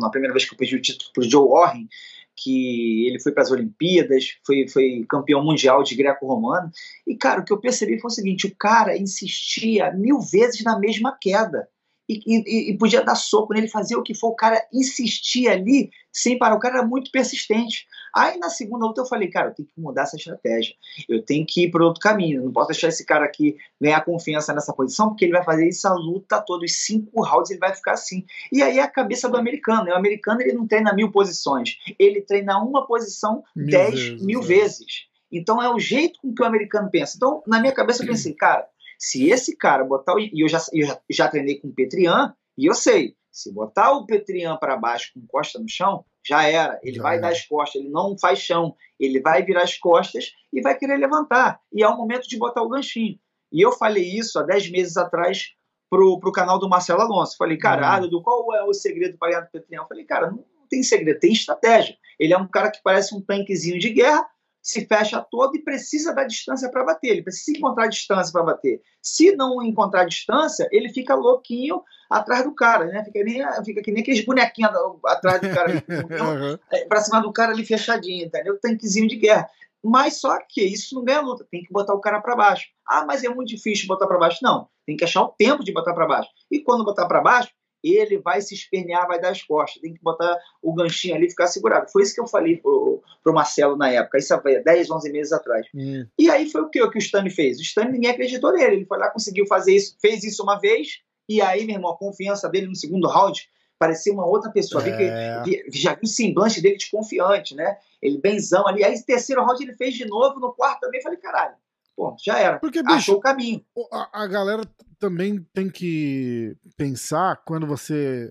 na 0.00 0.10
primeira 0.10 0.34
vez 0.34 0.44
que 0.44 0.54
eu 0.54 0.58
pedi 0.58 0.76
o 0.76 0.82
título 0.82 1.10
para 1.14 1.22
o 1.22 1.30
Joe 1.30 1.48
Warren, 1.48 1.88
que 2.36 3.08
ele 3.08 3.18
foi 3.18 3.32
para 3.32 3.42
as 3.42 3.50
Olimpíadas, 3.50 4.36
foi, 4.44 4.68
foi 4.68 5.06
campeão 5.08 5.42
mundial 5.42 5.82
de 5.82 5.94
greco-romano. 5.94 6.70
E, 7.06 7.16
cara, 7.16 7.40
o 7.40 7.44
que 7.44 7.52
eu 7.52 7.58
percebi 7.58 7.98
foi 7.98 8.10
o 8.10 8.14
seguinte: 8.14 8.46
o 8.46 8.54
cara 8.54 8.96
insistia 8.96 9.90
mil 9.92 10.20
vezes 10.20 10.62
na 10.62 10.78
mesma 10.78 11.16
queda 11.18 11.66
e, 12.08 12.20
e, 12.24 12.70
e, 12.70 12.78
podia 12.78 13.02
dar 13.02 13.16
soco 13.16 13.52
nele, 13.52 13.66
fazer 13.66 13.96
o 13.96 14.02
que 14.02 14.14
for. 14.14 14.28
O 14.28 14.36
cara 14.36 14.64
insistia 14.72 15.52
ali 15.52 15.90
sem 16.12 16.38
parar. 16.38 16.54
O 16.54 16.60
cara 16.60 16.78
era 16.78 16.86
muito 16.86 17.10
persistente. 17.10 17.86
Aí 18.14 18.38
na 18.38 18.48
segunda 18.48 18.86
luta 18.86 19.00
eu 19.00 19.06
falei, 19.06 19.28
cara, 19.28 19.48
eu 19.48 19.54
tenho 19.54 19.68
que 19.68 19.80
mudar 19.80 20.02
essa 20.02 20.16
estratégia. 20.16 20.74
Eu 21.08 21.24
tenho 21.24 21.44
que 21.44 21.64
ir 21.64 21.70
para 21.70 21.84
outro 21.84 22.00
caminho. 22.00 22.44
não 22.44 22.52
posso 22.52 22.68
deixar 22.68 22.88
esse 22.88 23.04
cara 23.04 23.24
aqui 23.24 23.56
ganhar 23.80 24.04
confiança 24.04 24.54
nessa 24.54 24.72
posição, 24.72 25.08
porque 25.08 25.24
ele 25.24 25.32
vai 25.32 25.44
fazer 25.44 25.68
essa 25.68 25.92
luta 25.94 26.40
toda. 26.40 26.64
Os 26.64 26.76
cinco 26.84 27.24
rounds 27.24 27.50
ele 27.50 27.60
vai 27.60 27.74
ficar 27.74 27.92
assim. 27.92 28.24
E 28.52 28.62
aí 28.62 28.78
é 28.78 28.82
a 28.82 28.88
cabeça 28.88 29.28
do 29.28 29.36
americano. 29.36 29.90
O 29.90 29.94
americano 29.94 30.40
ele 30.40 30.52
não 30.52 30.66
treina 30.66 30.94
mil 30.94 31.10
posições. 31.10 31.76
Ele 31.98 32.20
treina 32.20 32.62
uma 32.62 32.86
posição 32.86 33.42
mil 33.54 33.66
dez 33.66 33.94
vezes, 33.94 34.22
mil 34.22 34.42
é. 34.42 34.46
vezes. 34.46 35.06
Então 35.30 35.60
é 35.60 35.68
o 35.68 35.78
jeito 35.78 36.20
com 36.20 36.32
que 36.32 36.42
o 36.42 36.46
americano 36.46 36.88
pensa. 36.88 37.14
Então, 37.16 37.42
na 37.46 37.58
minha 37.60 37.72
cabeça, 37.72 38.02
eu 38.02 38.06
pensei, 38.06 38.32
cara, 38.32 38.66
se 38.98 39.28
esse 39.30 39.56
cara 39.56 39.84
botar 39.84 40.14
o. 40.14 40.18
E 40.18 40.42
eu 40.42 40.48
já, 40.48 40.58
eu 40.72 40.86
já, 40.86 41.00
já 41.10 41.28
treinei 41.28 41.60
com 41.60 41.68
o 41.68 41.74
Petrian, 41.74 42.34
e 42.56 42.66
eu 42.66 42.74
sei, 42.74 43.16
se 43.30 43.52
botar 43.52 43.92
o 43.92 44.06
Petrian 44.06 44.56
para 44.56 44.76
baixo 44.76 45.12
com 45.14 45.26
costa 45.26 45.58
no 45.58 45.68
chão, 45.68 46.04
já 46.26 46.48
era. 46.48 46.80
Ele 46.82 46.96
já 46.96 47.02
vai 47.02 47.18
é. 47.18 47.20
dar 47.20 47.28
as 47.28 47.46
costas, 47.46 47.80
ele 47.80 47.90
não 47.90 48.16
faz 48.18 48.38
chão, 48.38 48.74
ele 48.98 49.20
vai 49.20 49.44
virar 49.44 49.62
as 49.62 49.76
costas 49.76 50.32
e 50.52 50.62
vai 50.62 50.76
querer 50.76 50.96
levantar. 50.96 51.60
E 51.72 51.82
é 51.82 51.88
o 51.88 51.96
momento 51.96 52.26
de 52.26 52.38
botar 52.38 52.62
o 52.62 52.68
ganchinho. 52.68 53.18
E 53.52 53.60
eu 53.60 53.72
falei 53.72 54.04
isso 54.04 54.38
há 54.38 54.42
10 54.42 54.70
meses 54.70 54.96
atrás 54.96 55.54
pro, 55.90 56.18
pro 56.18 56.32
canal 56.32 56.58
do 56.58 56.68
Marcelo 56.68 57.02
Alonso. 57.02 57.36
Falei, 57.36 57.58
cara, 57.58 58.00
uhum. 58.00 58.22
qual 58.22 58.54
é 58.54 58.64
o 58.64 58.72
segredo 58.72 59.16
para 59.18 59.30
ganhar 59.30 59.40
do 59.42 59.50
Petrian? 59.50 59.80
Eu 59.82 59.86
falei, 59.86 60.04
cara, 60.04 60.30
não 60.30 60.44
tem 60.68 60.82
segredo, 60.82 61.20
tem 61.20 61.32
estratégia. 61.32 61.96
Ele 62.18 62.32
é 62.32 62.38
um 62.38 62.48
cara 62.48 62.70
que 62.70 62.80
parece 62.82 63.14
um 63.14 63.20
tanquezinho 63.20 63.78
de 63.78 63.90
guerra, 63.90 64.26
se 64.66 64.84
fecha 64.84 65.24
todo 65.30 65.54
e 65.54 65.62
precisa 65.62 66.12
da 66.12 66.24
distância 66.24 66.68
para 66.68 66.82
bater. 66.82 67.10
Ele 67.10 67.22
precisa 67.22 67.56
encontrar 67.56 67.86
distância 67.86 68.32
para 68.32 68.42
bater. 68.42 68.82
Se 69.00 69.30
não 69.36 69.62
encontrar 69.62 70.06
distância, 70.06 70.68
ele 70.72 70.88
fica 70.88 71.14
louquinho 71.14 71.80
atrás 72.10 72.42
do 72.42 72.52
cara, 72.52 72.86
né? 72.86 73.04
Fica, 73.04 73.22
nem, 73.22 73.64
fica 73.64 73.80
que 73.80 73.92
nem 73.92 74.02
aqueles 74.02 74.24
bonequinhos 74.24 74.72
atrás 75.04 75.40
do 75.40 75.50
cara. 75.50 75.70
Então, 75.88 76.58
é, 76.72 76.84
para 76.84 77.00
cima 77.00 77.22
do 77.22 77.32
cara 77.32 77.52
ali 77.52 77.64
fechadinho, 77.64 78.26
entendeu? 78.26 78.58
Tanquezinho 78.58 79.06
de 79.06 79.14
guerra. 79.14 79.48
Mas 79.84 80.18
só 80.18 80.36
que 80.48 80.64
isso 80.64 80.96
não 80.96 81.04
ganha 81.04 81.20
luta, 81.20 81.46
tem 81.48 81.62
que 81.62 81.72
botar 81.72 81.94
o 81.94 82.00
cara 82.00 82.20
para 82.20 82.34
baixo. 82.34 82.66
Ah, 82.84 83.04
mas 83.06 83.22
é 83.22 83.28
muito 83.28 83.50
difícil 83.50 83.86
botar 83.86 84.08
para 84.08 84.18
baixo. 84.18 84.40
Não, 84.42 84.68
tem 84.84 84.96
que 84.96 85.04
achar 85.04 85.22
o 85.22 85.28
tempo 85.28 85.62
de 85.62 85.72
botar 85.72 85.94
para 85.94 86.08
baixo. 86.08 86.28
E 86.50 86.58
quando 86.58 86.84
botar 86.84 87.06
para 87.06 87.20
baixo, 87.20 87.50
ele 87.94 88.18
vai 88.18 88.40
se 88.40 88.54
espernear, 88.54 89.06
vai 89.06 89.20
dar 89.20 89.30
as 89.30 89.42
costas. 89.42 89.80
Tem 89.80 89.94
que 89.94 90.02
botar 90.02 90.38
o 90.62 90.74
ganchinho 90.74 91.14
ali 91.14 91.26
e 91.26 91.30
ficar 91.30 91.46
segurado. 91.46 91.90
Foi 91.90 92.02
isso 92.02 92.14
que 92.14 92.20
eu 92.20 92.26
falei 92.26 92.56
pro, 92.56 93.02
pro 93.22 93.34
Marcelo 93.34 93.76
na 93.76 93.90
época. 93.90 94.18
Isso 94.18 94.38
foi 94.40 94.62
10, 94.62 94.90
11 94.90 95.12
meses 95.12 95.32
atrás. 95.32 95.66
Hum. 95.74 96.06
E 96.18 96.30
aí 96.30 96.50
foi 96.50 96.62
o 96.62 96.68
que, 96.68 96.82
o 96.82 96.90
que 96.90 96.98
o 96.98 97.00
Stanley 97.00 97.30
fez. 97.30 97.58
O 97.58 97.62
Stanley 97.62 97.92
ninguém 97.92 98.10
acreditou 98.10 98.52
nele. 98.52 98.76
Ele 98.76 98.86
foi 98.86 98.98
lá, 98.98 99.10
conseguiu 99.10 99.46
fazer 99.46 99.74
isso, 99.74 99.96
fez 100.00 100.24
isso 100.24 100.42
uma 100.42 100.58
vez. 100.58 101.00
E 101.28 101.42
aí, 101.42 101.66
meu 101.66 101.76
irmão, 101.76 101.92
a 101.92 101.98
confiança 101.98 102.48
dele 102.48 102.66
no 102.66 102.76
segundo 102.76 103.08
round 103.08 103.48
parecia 103.78 104.12
uma 104.12 104.26
outra 104.26 104.50
pessoa. 104.50 104.82
É. 104.86 105.42
Vi 105.42 105.62
que, 105.64 105.78
já 105.78 105.92
viu 105.92 106.04
o 106.04 106.08
semblante 106.08 106.62
dele 106.62 106.76
de 106.76 106.90
confiante, 106.90 107.54
né? 107.54 107.76
Ele 108.00 108.18
benzão 108.18 108.66
ali. 108.66 108.82
Aí, 108.82 109.00
terceiro 109.02 109.44
round 109.44 109.62
ele 109.62 109.74
fez 109.74 109.94
de 109.94 110.06
novo. 110.06 110.40
No 110.40 110.52
quarto 110.52 110.80
também, 110.80 111.02
falei, 111.02 111.18
caralho 111.18 111.54
Pô, 111.96 112.14
já 112.22 112.38
era. 112.38 112.58
Porque, 112.58 112.82
bicho, 112.82 112.94
Achou 112.94 113.16
o 113.16 113.20
caminho. 113.20 113.64
A, 113.90 114.24
a 114.24 114.26
galera 114.26 114.62
também 114.98 115.42
tem 115.54 115.70
que 115.70 116.54
pensar 116.76 117.42
quando 117.46 117.66
você 117.66 118.30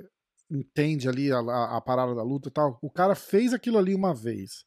entende 0.52 1.10
ali 1.10 1.32
a, 1.32 1.40
a, 1.40 1.78
a, 1.78 1.82
parada 1.82 2.14
da 2.14 2.22
luta 2.22 2.50
e 2.50 2.52
tal. 2.52 2.78
O 2.82 2.92
cara 2.92 3.16
fez 3.16 3.54
aquilo 3.54 3.80
ali 3.80 3.96
uma 3.96 4.14
vez. 4.14 4.66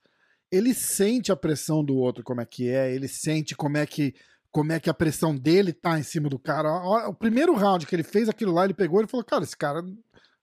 Ele 0.50 0.74
sente 0.74 1.30
a 1.30 1.36
pressão 1.36 1.84
do 1.84 1.96
outro 1.96 2.24
como 2.24 2.40
é 2.40 2.46
que 2.46 2.68
é, 2.68 2.92
ele 2.92 3.06
sente 3.06 3.54
como 3.54 3.76
é 3.76 3.86
que 3.86 4.14
como 4.50 4.72
é 4.72 4.80
que 4.80 4.88
a 4.88 4.94
pressão 4.94 5.36
dele 5.36 5.74
tá 5.74 5.98
em 5.98 6.02
cima 6.02 6.28
do 6.28 6.38
cara. 6.38 6.68
O 7.06 7.14
primeiro 7.14 7.54
round 7.54 7.86
que 7.86 7.94
ele 7.94 8.02
fez 8.02 8.28
aquilo 8.28 8.52
lá, 8.52 8.64
ele 8.64 8.74
pegou 8.74 9.02
e 9.02 9.06
falou: 9.06 9.24
"Cara, 9.24 9.44
esse 9.44 9.56
cara 9.56 9.84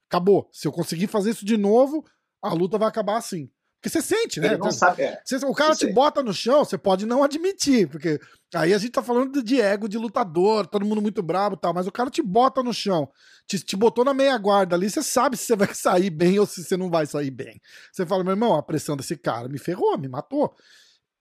acabou. 0.08 0.48
Se 0.54 0.68
eu 0.68 0.72
conseguir 0.72 1.08
fazer 1.08 1.32
isso 1.32 1.44
de 1.44 1.58
novo, 1.58 2.06
a 2.42 2.54
luta 2.54 2.78
vai 2.78 2.88
acabar 2.88 3.18
assim". 3.18 3.50
Porque 3.86 3.90
você 3.90 4.02
sente, 4.02 4.40
né? 4.40 4.48
Ele 4.48 4.58
não 4.58 4.72
sabe. 4.72 5.04
É. 5.04 5.22
Você, 5.24 5.36
o 5.46 5.54
cara 5.54 5.76
te 5.76 5.86
bota 5.86 6.24
no 6.24 6.34
chão, 6.34 6.66
você 6.66 6.76
pode 6.76 7.06
não 7.06 7.24
admitir, 7.24 7.88
porque 7.88 8.20
aí 8.56 8.74
a 8.74 8.78
gente 8.80 8.94
tá 8.94 9.04
falando 9.04 9.44
de 9.44 9.62
ego, 9.62 9.88
de 9.88 9.96
lutador, 9.96 10.66
todo 10.66 10.84
mundo 10.84 11.04
muito 11.04 11.22
brabo 11.22 11.56
e 11.56 11.60
tal, 11.60 11.72
mas 11.72 11.86
o 11.86 11.92
cara 11.92 12.10
te 12.10 12.24
bota 12.24 12.64
no 12.64 12.74
chão, 12.74 13.08
te, 13.46 13.60
te 13.60 13.76
botou 13.76 14.04
na 14.04 14.12
meia 14.12 14.36
guarda 14.40 14.76
ali, 14.76 14.90
você 14.90 15.04
sabe 15.04 15.38
se 15.38 15.46
você 15.46 15.56
vai 15.56 15.68
sair 15.76 16.10
bem 16.10 16.40
ou 16.40 16.48
se 16.48 16.64
você 16.64 16.76
não 16.76 16.90
vai 16.90 17.06
sair 17.06 17.30
bem. 17.30 17.62
Você 17.92 18.08
fala, 18.08 18.24
meu 18.24 18.34
irmão, 18.34 18.56
a 18.56 18.64
pressão 18.64 18.98
desse 18.98 19.16
cara 19.16 19.48
me 19.48 19.60
ferrou, 19.60 19.96
me 20.00 20.08
matou. 20.08 20.56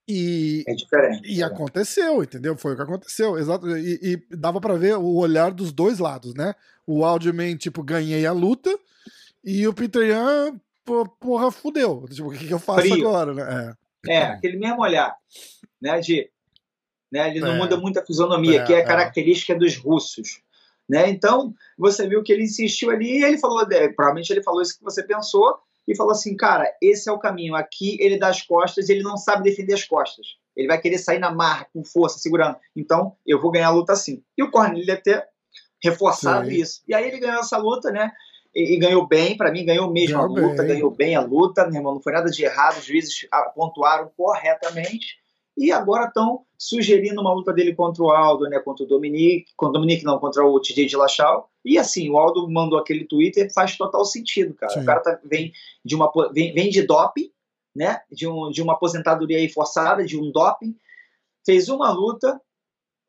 E, 0.09 0.65
é 0.67 0.75
diferente. 0.75 1.31
E 1.31 1.43
é. 1.43 1.45
aconteceu, 1.45 2.23
entendeu? 2.23 2.57
Foi 2.57 2.73
o 2.73 2.77
que 2.77 2.83
aconteceu. 2.83 3.37
Exato. 3.39 3.77
E, 3.77 3.99
e 4.03 4.37
dava 4.37 4.59
para 4.59 4.75
ver 4.77 4.97
o 4.97 5.17
olhar 5.17 5.51
dos 5.51 5.71
dois 5.71 5.99
lados, 5.99 6.33
né? 6.33 6.55
O 6.87 7.05
Audioman, 7.05 7.57
tipo, 7.57 7.83
ganhei 7.83 8.25
a 8.25 8.33
luta, 8.33 8.75
e 9.45 9.67
o 9.69 9.75
Peter 9.75 10.09
Yan, 10.09 10.59
porra, 10.85 11.51
fudeu. 11.51 12.05
Tipo, 12.11 12.28
o 12.28 12.32
que, 12.32 12.47
que 12.47 12.55
eu 12.55 12.59
faço 12.59 12.82
Frio. 12.82 13.09
agora, 13.09 13.35
né? 13.35 13.74
É. 14.07 14.14
é. 14.14 14.22
aquele 14.24 14.59
mesmo 14.59 14.82
olhar, 14.82 15.16
né? 15.80 16.01
De, 16.01 16.30
né? 17.11 17.28
Ele 17.28 17.41
não 17.41 17.53
é. 17.53 17.57
muda 17.57 17.76
muito 17.76 17.99
a 17.99 18.05
fisionomia, 18.05 18.62
é, 18.62 18.64
que 18.64 18.74
é, 18.74 18.78
é 18.78 18.85
característica 18.85 19.55
dos 19.55 19.76
russos. 19.76 20.43
Né? 20.89 21.09
Então, 21.09 21.55
você 21.78 22.07
viu 22.07 22.22
que 22.22 22.32
ele 22.32 22.45
insistiu 22.45 22.91
ali 22.91 23.20
e 23.20 23.24
ele 23.24 23.39
falou, 23.39 23.66
provavelmente 23.97 24.30
ele 24.30 24.43
falou 24.43 24.61
isso 24.61 24.76
que 24.76 24.85
você 24.85 25.03
pensou, 25.03 25.59
e 25.87 25.97
falou 25.97 26.12
assim, 26.12 26.37
cara, 26.37 26.66
esse 26.80 27.09
é 27.09 27.12
o 27.12 27.18
caminho. 27.18 27.55
Aqui 27.55 27.97
ele 28.01 28.18
dá 28.18 28.28
as 28.28 28.43
costas, 28.43 28.89
ele 28.89 29.03
não 29.03 29.16
sabe 29.16 29.45
defender 29.45 29.74
as 29.74 29.85
costas. 29.85 30.26
Ele 30.57 30.68
vai 30.68 30.80
querer 30.80 30.99
sair 30.99 31.18
na 31.18 31.30
marra, 31.30 31.66
com 31.72 31.85
força, 31.85 32.18
segurando. 32.18 32.57
Então, 32.74 33.16
eu 33.26 33.41
vou 33.41 33.51
ganhar 33.51 33.68
a 33.68 33.72
luta 33.72 33.93
assim. 33.93 34.22
E 34.37 34.43
o 34.43 34.51
Cornelius 34.51 34.87
deve 34.87 35.03
ter 35.03 35.26
reforçado 35.82 36.49
Sim. 36.49 36.55
isso. 36.55 36.82
E 36.89 36.95
aí 36.95 37.07
ele 37.07 37.18
ganhou 37.18 37.41
essa 37.41 37.59
luta, 37.59 37.91
né? 37.91 38.12
E, 38.55 38.75
e 38.75 38.77
ganhou 38.77 39.07
bem, 39.07 39.37
para 39.37 39.51
mim 39.51 39.65
ganhou 39.65 39.91
mesmo 39.91 40.19
ganhou 40.19 40.39
a 40.39 40.49
luta, 40.49 40.63
bem. 40.63 40.73
ganhou 40.73 40.91
bem 40.91 41.17
a 41.17 41.21
luta, 41.21 41.67
meu 41.67 41.77
irmão, 41.77 41.95
não 41.95 42.03
foi 42.03 42.13
nada 42.13 42.31
de 42.31 42.45
errado, 42.45 42.79
os 42.79 42.85
juízes 42.85 43.27
pontuaram 43.55 44.11
corretamente 44.17 45.19
e 45.57 45.71
agora 45.71 46.07
estão 46.07 46.45
sugerindo 46.59 47.21
uma 47.21 47.33
luta 47.33 47.53
dele 47.53 47.75
contra 47.75 48.03
o 48.03 48.11
Aldo, 48.11 48.49
né, 48.49 48.59
contra 48.59 48.85
o 48.85 48.89
Dominique, 48.89 49.53
contra 49.57 49.79
o 49.79 49.81
Dominique 49.81 50.05
não, 50.05 50.19
contra 50.19 50.45
o 50.45 50.61
TJ 50.61 50.87
de 50.87 50.97
Lachal. 50.97 51.49
E 51.65 51.79
assim, 51.79 52.11
o 52.11 52.17
Aldo 52.17 52.51
mandou 52.51 52.79
aquele 52.79 53.05
Twitter, 53.05 53.53
faz 53.53 53.77
total 53.77 54.05
sentido, 54.05 54.55
cara. 54.55 54.73
Sim. 54.73 54.81
O 54.81 54.85
cara 54.85 55.01
tá, 55.01 55.21
vem 55.25 55.53
de 55.85 55.95
uma 55.95 56.11
vem, 56.33 56.53
vem 56.53 56.71
de 56.71 56.83
doping, 56.83 57.31
né, 57.75 58.01
de, 58.11 58.27
um, 58.27 58.51
de 58.51 58.63
uma 58.63 58.73
aposentadoria 58.75 59.39
aí 59.39 59.49
forçada, 59.49 60.05
de 60.05 60.19
um 60.19 60.31
doping, 60.31 60.77
fez 61.45 61.69
uma 61.69 61.91
luta, 61.93 62.41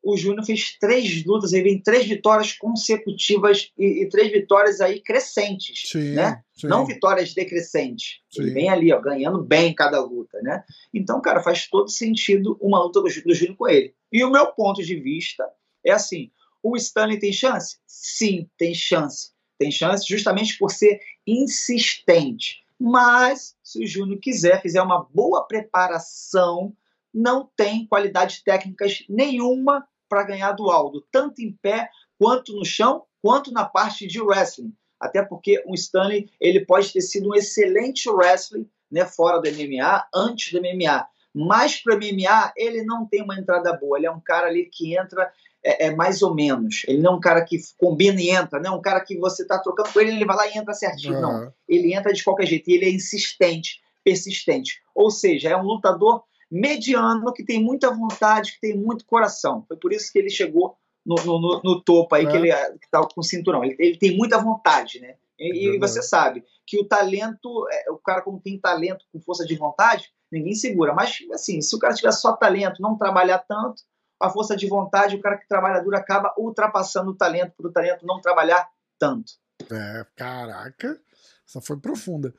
o 0.06 0.16
Júnior 0.16 0.46
fez 0.46 0.78
três 0.80 1.26
lutas, 1.26 1.52
ele 1.52 1.64
vem 1.64 1.82
três 1.82 2.06
vitórias 2.06 2.54
consecutivas 2.54 3.72
e, 3.76 4.04
e 4.04 4.10
três 4.10 4.32
vitórias 4.32 4.80
aí 4.80 5.02
crescentes, 5.02 5.90
sim, 5.90 6.12
né? 6.12 6.44
Sim. 6.54 6.68
Não 6.68 6.86
vitórias 6.86 7.34
decrescentes. 7.34 8.20
Sim. 8.30 8.44
Ele 8.44 8.52
vem 8.52 8.70
ali, 8.70 8.94
ó, 8.94 9.02
ganhando 9.02 9.44
bem 9.44 9.74
cada 9.74 10.00
luta, 10.00 10.40
né? 10.44 10.64
Então, 10.94 11.20
cara, 11.20 11.42
faz 11.42 11.68
todo 11.68 11.90
sentido 11.90 12.56
uma 12.62 12.84
luta 12.84 13.02
do, 13.02 13.08
do 13.10 13.34
Júnior 13.34 13.58
com 13.58 13.68
ele. 13.68 13.96
E 14.12 14.24
o 14.24 14.30
meu 14.30 14.46
ponto 14.54 14.84
de 14.84 14.96
vista 14.96 15.44
é 15.84 15.92
assim: 15.92 16.30
o 16.62 16.78
Stanley 16.78 17.18
tem 17.18 17.34
chance? 17.34 17.78
Sim, 17.88 18.48
tem 18.60 18.76
chance. 18.76 19.32
Tem 19.58 19.72
chance 19.72 20.06
justamente 20.08 20.56
por 20.60 20.70
ser 20.70 21.00
insistente. 21.26 22.64
Mas, 22.80 23.56
se 23.64 23.84
o 23.84 23.88
Júnior 23.88 24.20
quiser, 24.20 24.62
fizer 24.62 24.84
uma 24.84 25.04
boa 25.12 25.48
preparação, 25.48 26.76
não 27.12 27.50
tem 27.58 27.88
qualidades 27.88 28.44
técnicas 28.44 29.04
nenhuma 29.10 29.88
para 30.16 30.24
ganhar 30.24 30.54
do 30.54 30.72
Aldo, 30.72 31.06
tanto 31.12 31.42
em 31.42 31.52
pé, 31.52 31.90
quanto 32.18 32.56
no 32.56 32.64
chão, 32.64 33.04
quanto 33.22 33.52
na 33.52 33.66
parte 33.66 34.08
de 34.08 34.22
wrestling. 34.22 34.74
Até 34.98 35.22
porque 35.22 35.62
o 35.68 35.76
Stanley 35.76 36.30
ele 36.40 36.66
pode 36.66 36.94
ter 36.94 37.02
sido 37.02 37.32
um 37.32 37.36
excelente 37.36 38.10
wrestling 38.10 38.66
né, 38.90 39.04
fora 39.04 39.42
do 39.42 39.50
MMA, 39.52 40.06
antes 40.16 40.54
do 40.54 40.62
MMA. 40.62 41.06
Mas 41.34 41.84
para 41.84 41.96
o 41.96 41.98
MMA 41.98 42.54
ele 42.56 42.82
não 42.84 43.06
tem 43.06 43.22
uma 43.22 43.38
entrada 43.38 43.74
boa. 43.74 43.98
Ele 43.98 44.08
é 44.08 44.12
um 44.12 44.22
cara 44.22 44.48
ali 44.48 44.70
que 44.72 44.98
entra 44.98 45.30
é, 45.62 45.88
é, 45.88 45.92
mais 45.94 46.22
ou 46.22 46.34
menos. 46.34 46.84
Ele 46.88 47.02
não 47.02 47.12
é 47.12 47.16
um 47.18 47.20
cara 47.20 47.44
que 47.44 47.60
combina 47.78 48.22
e 48.22 48.30
entra, 48.30 48.62
não 48.62 48.76
é 48.76 48.78
um 48.78 48.82
cara 48.82 49.02
que 49.02 49.18
você 49.18 49.42
está 49.42 49.60
trocando 49.60 49.92
com 49.92 50.00
ele, 50.00 50.12
ele 50.12 50.26
vai 50.26 50.38
lá 50.38 50.48
e 50.48 50.58
entra 50.58 50.74
certinho. 50.74 51.16
Uhum. 51.16 51.22
Não. 51.22 51.54
Ele 51.68 51.94
entra 51.94 52.14
de 52.14 52.24
qualquer 52.24 52.46
jeito. 52.46 52.70
E 52.70 52.76
ele 52.76 52.86
é 52.86 52.90
insistente, 52.90 53.82
persistente. 54.02 54.82
Ou 54.96 55.12
seja, 55.12 55.50
é 55.50 55.58
um 55.58 55.64
lutador 55.64 56.24
mediano, 56.50 57.34
que 57.34 57.44
tem 57.44 57.64
muita 57.64 57.92
vontade, 57.92 58.54
que 58.54 58.60
tem 58.60 58.78
muito 58.78 59.06
coração. 59.06 59.64
Foi 59.68 59.78
por 59.78 59.92
isso 59.92 60.12
que 60.12 60.20
ele 60.20 60.30
chegou 60.30 60.78
no, 61.06 61.16
no, 61.16 61.62
no 61.64 61.82
topo 61.82 62.16
aí, 62.16 62.26
é. 62.26 62.30
que 62.30 62.38
ele 62.38 62.50
está 62.50 63.02
com 63.14 63.22
cinturão. 63.22 63.64
Ele, 63.64 63.76
ele, 63.80 63.98
tem 63.98 64.18
muita 64.18 64.38
vontade, 64.38 65.00
né? 65.00 65.16
E, 65.38 65.76
e 65.76 65.80
você 65.80 66.02
sabe 66.02 66.44
que 66.66 66.80
o 66.80 66.86
talento, 66.86 67.68
é, 67.72 67.92
o 67.92 67.98
cara 67.98 68.22
como 68.22 68.40
tem 68.40 68.60
talento 68.60 69.06
com 69.12 69.20
força 69.20 69.46
de 69.46 69.56
vontade, 69.56 70.10
ninguém 70.32 70.56
segura. 70.56 70.94
Mas, 70.94 71.18
assim, 71.34 71.62
se 71.62 71.76
o 71.76 71.80
cara 71.80 71.94
tiver 71.94 72.12
só 72.12 72.34
talento, 72.34 72.82
não 72.82 72.98
trabalhar 72.98 73.40
tanto, 73.40 73.84
a 74.20 74.30
força 74.30 74.56
de 74.56 74.68
vontade, 74.68 75.16
o 75.16 75.22
cara 75.22 75.38
que 75.38 75.48
trabalha 75.48 75.84
duro 75.84 75.98
acaba 75.98 76.34
ultrapassando 76.38 77.12
o 77.12 77.16
talento 77.16 77.54
para 77.58 77.68
o 77.68 77.72
talento 77.72 78.06
não 78.06 78.22
trabalhar 78.22 78.68
tanto. 78.98 79.34
É, 79.72 80.06
caraca, 80.16 81.00
essa 81.48 81.62
foi 81.62 81.78
profunda. 81.78 82.34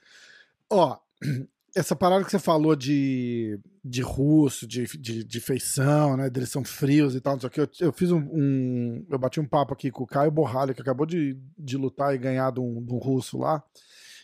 Ó, 0.71 0.99
essa 1.77 1.95
parada 1.95 2.25
que 2.25 2.31
você 2.31 2.39
falou 2.39 2.75
de, 2.75 3.61
de 3.85 4.01
russo, 4.01 4.67
de, 4.67 4.87
de, 4.99 5.23
de 5.23 5.41
feição, 5.41 6.17
né? 6.17 6.31
Eles 6.35 6.49
são 6.49 6.65
frios 6.65 7.15
e 7.15 7.21
tal, 7.21 7.35
não 7.35 7.41
sei 7.41 7.49
o 7.49 7.51
que. 7.51 7.61
Eu, 7.61 7.69
eu 7.81 7.93
fiz 7.93 8.11
um, 8.11 8.19
um, 8.19 9.07
Eu 9.11 9.19
bati 9.19 9.39
um 9.39 9.47
papo 9.47 9.75
aqui 9.75 9.91
com 9.91 10.05
o 10.05 10.07
Caio 10.07 10.31
Borralho, 10.31 10.75
que 10.75 10.81
acabou 10.81 11.05
de, 11.05 11.39
de 11.59 11.77
lutar 11.77 12.15
e 12.15 12.19
ganhar 12.19 12.51
de 12.51 12.61
um, 12.61 12.83
de 12.83 12.95
um 12.95 12.97
russo 12.97 13.37
lá. 13.37 13.63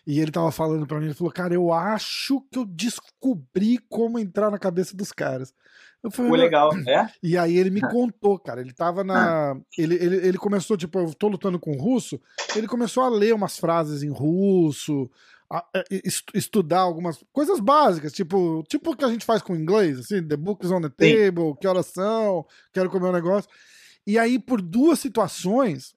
E 0.06 0.18
ele 0.18 0.32
tava 0.32 0.50
falando 0.50 0.86
para 0.86 0.98
mim, 0.98 1.04
ele 1.06 1.14
falou, 1.14 1.32
cara, 1.32 1.52
eu 1.52 1.72
acho 1.72 2.40
que 2.50 2.58
eu 2.58 2.64
descobri 2.64 3.78
como 3.86 4.18
entrar 4.18 4.50
na 4.50 4.58
cabeça 4.58 4.96
dos 4.96 5.12
caras. 5.12 5.52
Eu 6.02 6.10
falei, 6.10 6.30
Foi 6.30 6.38
legal, 6.38 6.72
é? 6.88 7.08
E 7.22 7.36
aí 7.36 7.56
ele 7.56 7.70
me 7.70 7.82
contou, 7.82 8.38
cara. 8.38 8.62
Ele 8.62 8.72
tava 8.72 9.04
na. 9.04 9.56
Ele, 9.78 9.94
ele, 9.94 10.16
ele 10.16 10.38
começou, 10.38 10.76
tipo, 10.76 10.98
eu 10.98 11.14
tô 11.14 11.28
lutando 11.28 11.60
com 11.60 11.76
russo. 11.76 12.20
Ele 12.56 12.66
começou 12.66 13.04
a 13.04 13.08
ler 13.08 13.34
umas 13.34 13.58
frases 13.58 14.02
em 14.02 14.10
russo, 14.10 15.08
estudar 16.34 16.80
algumas 16.80 17.22
coisas 17.32 17.60
básicas, 17.60 18.12
tipo, 18.12 18.62
tipo 18.68 18.90
o 18.90 18.96
que 18.96 19.04
a 19.04 19.08
gente 19.08 19.24
faz 19.24 19.42
com 19.42 19.54
inglês, 19.54 19.98
assim, 19.98 20.26
the 20.26 20.36
book 20.36 20.64
is 20.64 20.70
on 20.70 20.80
the 20.80 20.88
table, 20.88 21.50
Sim. 21.50 21.56
que 21.60 21.68
oração, 21.68 22.46
quero 22.72 22.90
comer 22.90 23.08
um 23.08 23.12
negócio. 23.12 23.50
E 24.06 24.18
aí, 24.18 24.38
por 24.38 24.60
duas 24.60 24.98
situações, 24.98 25.94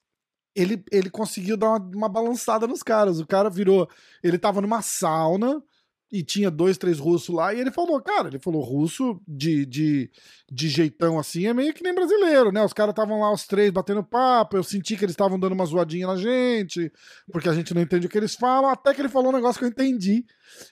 ele, 0.54 0.82
ele 0.90 1.10
conseguiu 1.10 1.56
dar 1.56 1.70
uma, 1.70 1.78
uma 1.78 2.08
balançada 2.08 2.66
nos 2.66 2.82
caras. 2.82 3.20
O 3.20 3.26
cara 3.26 3.50
virou. 3.50 3.88
Ele 4.22 4.38
tava 4.38 4.60
numa 4.60 4.80
sauna 4.80 5.62
e 6.10 6.22
tinha 6.22 6.50
dois, 6.50 6.78
três 6.78 6.98
russos 6.98 7.34
lá, 7.34 7.52
e 7.52 7.60
ele 7.60 7.70
falou, 7.70 8.00
cara, 8.00 8.28
ele 8.28 8.38
falou, 8.38 8.62
russo 8.62 9.20
de, 9.26 9.66
de, 9.66 10.10
de 10.50 10.68
jeitão 10.68 11.18
assim 11.18 11.46
é 11.46 11.54
meio 11.54 11.74
que 11.74 11.82
nem 11.82 11.94
brasileiro, 11.94 12.52
né? 12.52 12.64
Os 12.64 12.72
caras 12.72 12.92
estavam 12.92 13.20
lá, 13.20 13.32
os 13.32 13.46
três, 13.46 13.70
batendo 13.70 14.04
papo, 14.04 14.56
eu 14.56 14.62
senti 14.62 14.96
que 14.96 15.04
eles 15.04 15.14
estavam 15.14 15.38
dando 15.38 15.52
uma 15.52 15.66
zoadinha 15.66 16.06
na 16.06 16.16
gente, 16.16 16.92
porque 17.32 17.48
a 17.48 17.52
gente 17.52 17.74
não 17.74 17.82
entende 17.82 18.06
o 18.06 18.10
que 18.10 18.18
eles 18.18 18.34
falam, 18.34 18.70
até 18.70 18.94
que 18.94 19.00
ele 19.00 19.08
falou 19.08 19.30
um 19.30 19.34
negócio 19.36 19.58
que 19.58 19.64
eu 19.64 19.68
entendi. 19.68 20.24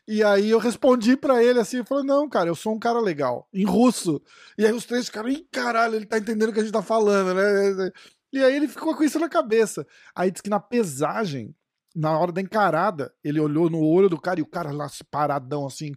E 0.07 0.23
aí 0.23 0.51
eu 0.51 0.59
respondi 0.59 1.17
para 1.17 1.43
ele 1.43 1.59
assim, 1.59 1.79
eu 1.79 1.85
falei, 1.85 2.05
não, 2.05 2.29
cara, 2.29 2.49
eu 2.49 2.55
sou 2.55 2.75
um 2.75 2.79
cara 2.79 3.01
legal, 3.01 3.49
em 3.53 3.65
russo. 3.65 4.23
E 4.57 4.65
aí 4.65 4.73
os 4.73 4.85
três 4.85 5.07
ficaram, 5.07 5.29
ih, 5.29 5.47
caralho, 5.51 5.97
ele 5.97 6.07
tá 6.07 6.19
entendendo 6.19 6.51
o 6.51 6.53
que 6.53 6.61
a 6.61 6.63
gente 6.63 6.73
tá 6.73 6.83
falando, 6.83 7.35
né? 7.35 7.91
E 8.33 8.43
aí 8.43 8.57
ele 8.57 8.67
ficou 8.67 8.97
com 8.97 9.05
isso 9.05 9.19
na 9.19 9.29
cabeça. 9.29 9.87
Aí 10.15 10.31
disse 10.31 10.43
que 10.43 10.51
na 10.51 10.59
pesagem, 10.59 11.55
na 11.95 12.19
hora 12.19 12.33
da 12.33 12.41
encarada, 12.41 13.15
ele 13.23 13.39
olhou 13.39 13.71
no 13.71 13.81
olho 13.81 14.09
do 14.09 14.21
cara 14.21 14.41
e 14.41 14.43
o 14.43 14.47
cara 14.47 14.73
lá 14.73 14.89
paradão 15.11 15.67
assim, 15.67 15.93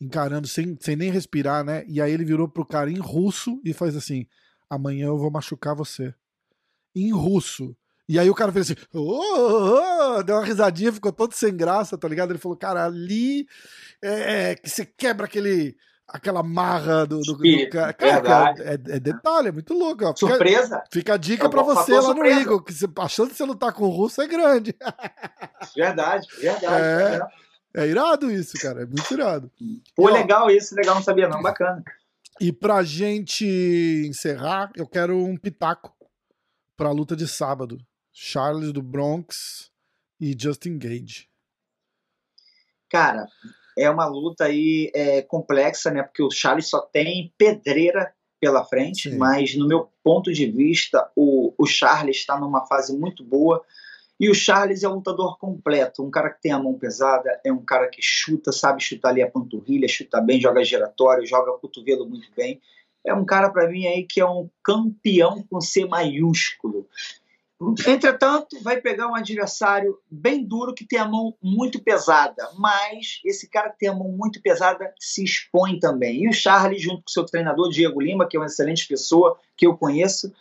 encarando 0.00 0.46
sem, 0.46 0.76
sem 0.80 0.94
nem 0.94 1.10
respirar, 1.10 1.64
né? 1.64 1.84
E 1.88 2.00
aí 2.00 2.12
ele 2.12 2.24
virou 2.24 2.48
pro 2.48 2.64
cara 2.64 2.90
em 2.90 2.98
russo 2.98 3.60
e 3.64 3.72
faz 3.72 3.96
assim: 3.96 4.26
amanhã 4.70 5.06
eu 5.06 5.18
vou 5.18 5.30
machucar 5.30 5.74
você. 5.74 6.14
Em 6.94 7.12
russo. 7.12 7.76
E 8.08 8.18
aí 8.18 8.28
o 8.28 8.34
cara 8.34 8.52
fez 8.52 8.70
assim, 8.70 8.80
oh, 8.92 9.00
oh, 9.00 10.16
oh, 10.18 10.22
deu 10.22 10.36
uma 10.36 10.44
risadinha, 10.44 10.92
ficou 10.92 11.12
todo 11.12 11.32
sem 11.32 11.56
graça, 11.56 11.96
tá 11.96 12.06
ligado? 12.06 12.30
Ele 12.30 12.38
falou, 12.38 12.58
cara, 12.58 12.84
ali 12.84 13.46
é, 14.02 14.50
é 14.50 14.54
que 14.54 14.68
você 14.68 14.84
quebra 14.84 15.26
aquele 15.26 15.76
aquela 16.06 16.42
marra 16.42 17.06
do, 17.06 17.20
do, 17.20 17.34
do 17.34 17.70
cara. 17.70 17.92
cara 17.92 18.54
é, 18.58 18.74
é, 18.74 19.00
detalhe, 19.00 19.48
é 19.48 19.52
muito 19.52 19.74
louco. 19.74 20.04
Ó. 20.04 20.14
Fica, 20.14 20.28
surpresa. 20.28 20.84
Fica 20.92 21.14
a 21.14 21.16
dica 21.16 21.48
pra 21.48 21.62
você 21.62 21.98
lá 21.98 22.14
no 22.14 22.26
Eagle, 22.26 22.62
que 22.62 22.72
a 22.98 23.08
chance 23.08 23.30
de 23.30 23.36
você 23.36 23.44
lutar 23.44 23.72
com 23.72 23.84
o 23.84 23.90
russo 23.90 24.20
é 24.20 24.26
grande. 24.26 24.74
Verdade, 25.74 26.26
verdade. 26.38 27.30
É, 27.74 27.82
é 27.82 27.86
irado 27.86 28.30
isso, 28.30 28.58
cara. 28.60 28.82
É 28.82 28.86
muito 28.86 29.12
irado. 29.12 29.50
Pô, 29.94 30.10
e, 30.10 30.12
legal 30.12 30.50
isso, 30.50 30.74
legal, 30.74 30.96
não 30.96 31.02
sabia 31.02 31.28
não, 31.28 31.40
bacana. 31.40 31.82
E 32.40 32.52
pra 32.52 32.82
gente 32.82 33.46
encerrar, 34.06 34.70
eu 34.76 34.86
quero 34.86 35.16
um 35.16 35.36
pitaco 35.36 35.94
pra 36.76 36.90
luta 36.90 37.14
de 37.16 37.26
sábado. 37.28 37.78
Charles 38.12 38.72
do 38.72 38.82
Bronx 38.82 39.70
e 40.20 40.36
Justin 40.38 40.78
Gage. 40.78 41.28
Cara, 42.90 43.26
é 43.78 43.88
uma 43.90 44.06
luta 44.06 44.44
aí 44.44 44.90
é, 44.94 45.22
complexa, 45.22 45.90
né? 45.90 46.02
Porque 46.02 46.22
o 46.22 46.30
Charles 46.30 46.68
só 46.68 46.80
tem 46.80 47.32
pedreira 47.36 48.12
pela 48.40 48.64
frente, 48.64 49.08
Sim. 49.08 49.16
mas 49.16 49.54
no 49.56 49.68
meu 49.68 49.88
ponto 50.02 50.32
de 50.32 50.46
vista, 50.46 51.08
o, 51.14 51.54
o 51.56 51.64
Charles 51.64 52.16
está 52.16 52.38
numa 52.38 52.66
fase 52.66 52.92
muito 52.96 53.22
boa 53.22 53.64
E 54.18 54.28
o 54.28 54.34
Charles 54.34 54.82
é 54.82 54.88
um 54.88 54.94
lutador 54.94 55.38
completo, 55.38 56.04
um 56.04 56.10
cara 56.10 56.30
que 56.30 56.42
tem 56.42 56.52
a 56.52 56.58
mão 56.58 56.74
pesada, 56.74 57.40
é 57.44 57.52
um 57.52 57.64
cara 57.64 57.88
que 57.88 58.02
chuta, 58.02 58.52
sabe 58.52 58.82
chutar 58.82 59.10
ali 59.10 59.22
a 59.22 59.30
panturrilha, 59.30 59.88
chuta 59.88 60.20
bem, 60.20 60.40
joga 60.40 60.64
giratório, 60.64 61.26
joga 61.26 61.52
cotovelo 61.58 62.04
muito 62.04 62.28
bem. 62.36 62.60
É 63.04 63.12
um 63.14 63.24
cara 63.24 63.50
para 63.50 63.68
mim 63.68 63.86
aí 63.86 64.04
que 64.04 64.20
é 64.20 64.26
um 64.26 64.48
campeão 64.62 65.44
com 65.50 65.60
C 65.60 65.84
maiúsculo. 65.86 66.86
Entretanto, 67.86 68.60
vai 68.62 68.80
pegar 68.80 69.08
um 69.08 69.14
adversário 69.14 69.98
bem 70.10 70.44
duro 70.44 70.74
que 70.74 70.86
tem 70.86 70.98
a 70.98 71.06
mão 71.06 71.34
muito 71.42 71.82
pesada, 71.82 72.48
mas 72.58 73.20
esse 73.24 73.48
cara 73.48 73.70
que 73.70 73.78
tem 73.78 73.88
a 73.88 73.94
mão 73.94 74.08
muito 74.08 74.40
pesada 74.42 74.92
se 74.98 75.22
expõe 75.22 75.78
também. 75.78 76.24
E 76.24 76.28
o 76.28 76.32
Charles, 76.32 76.82
junto 76.82 77.02
com 77.02 77.08
seu 77.08 77.24
treinador 77.24 77.70
Diego 77.70 78.00
Lima, 78.00 78.26
que 78.28 78.36
é 78.36 78.40
uma 78.40 78.46
excelente 78.46 78.86
pessoa 78.88 79.38
que 79.56 79.66
eu 79.66 79.76
conheço, 79.76 80.32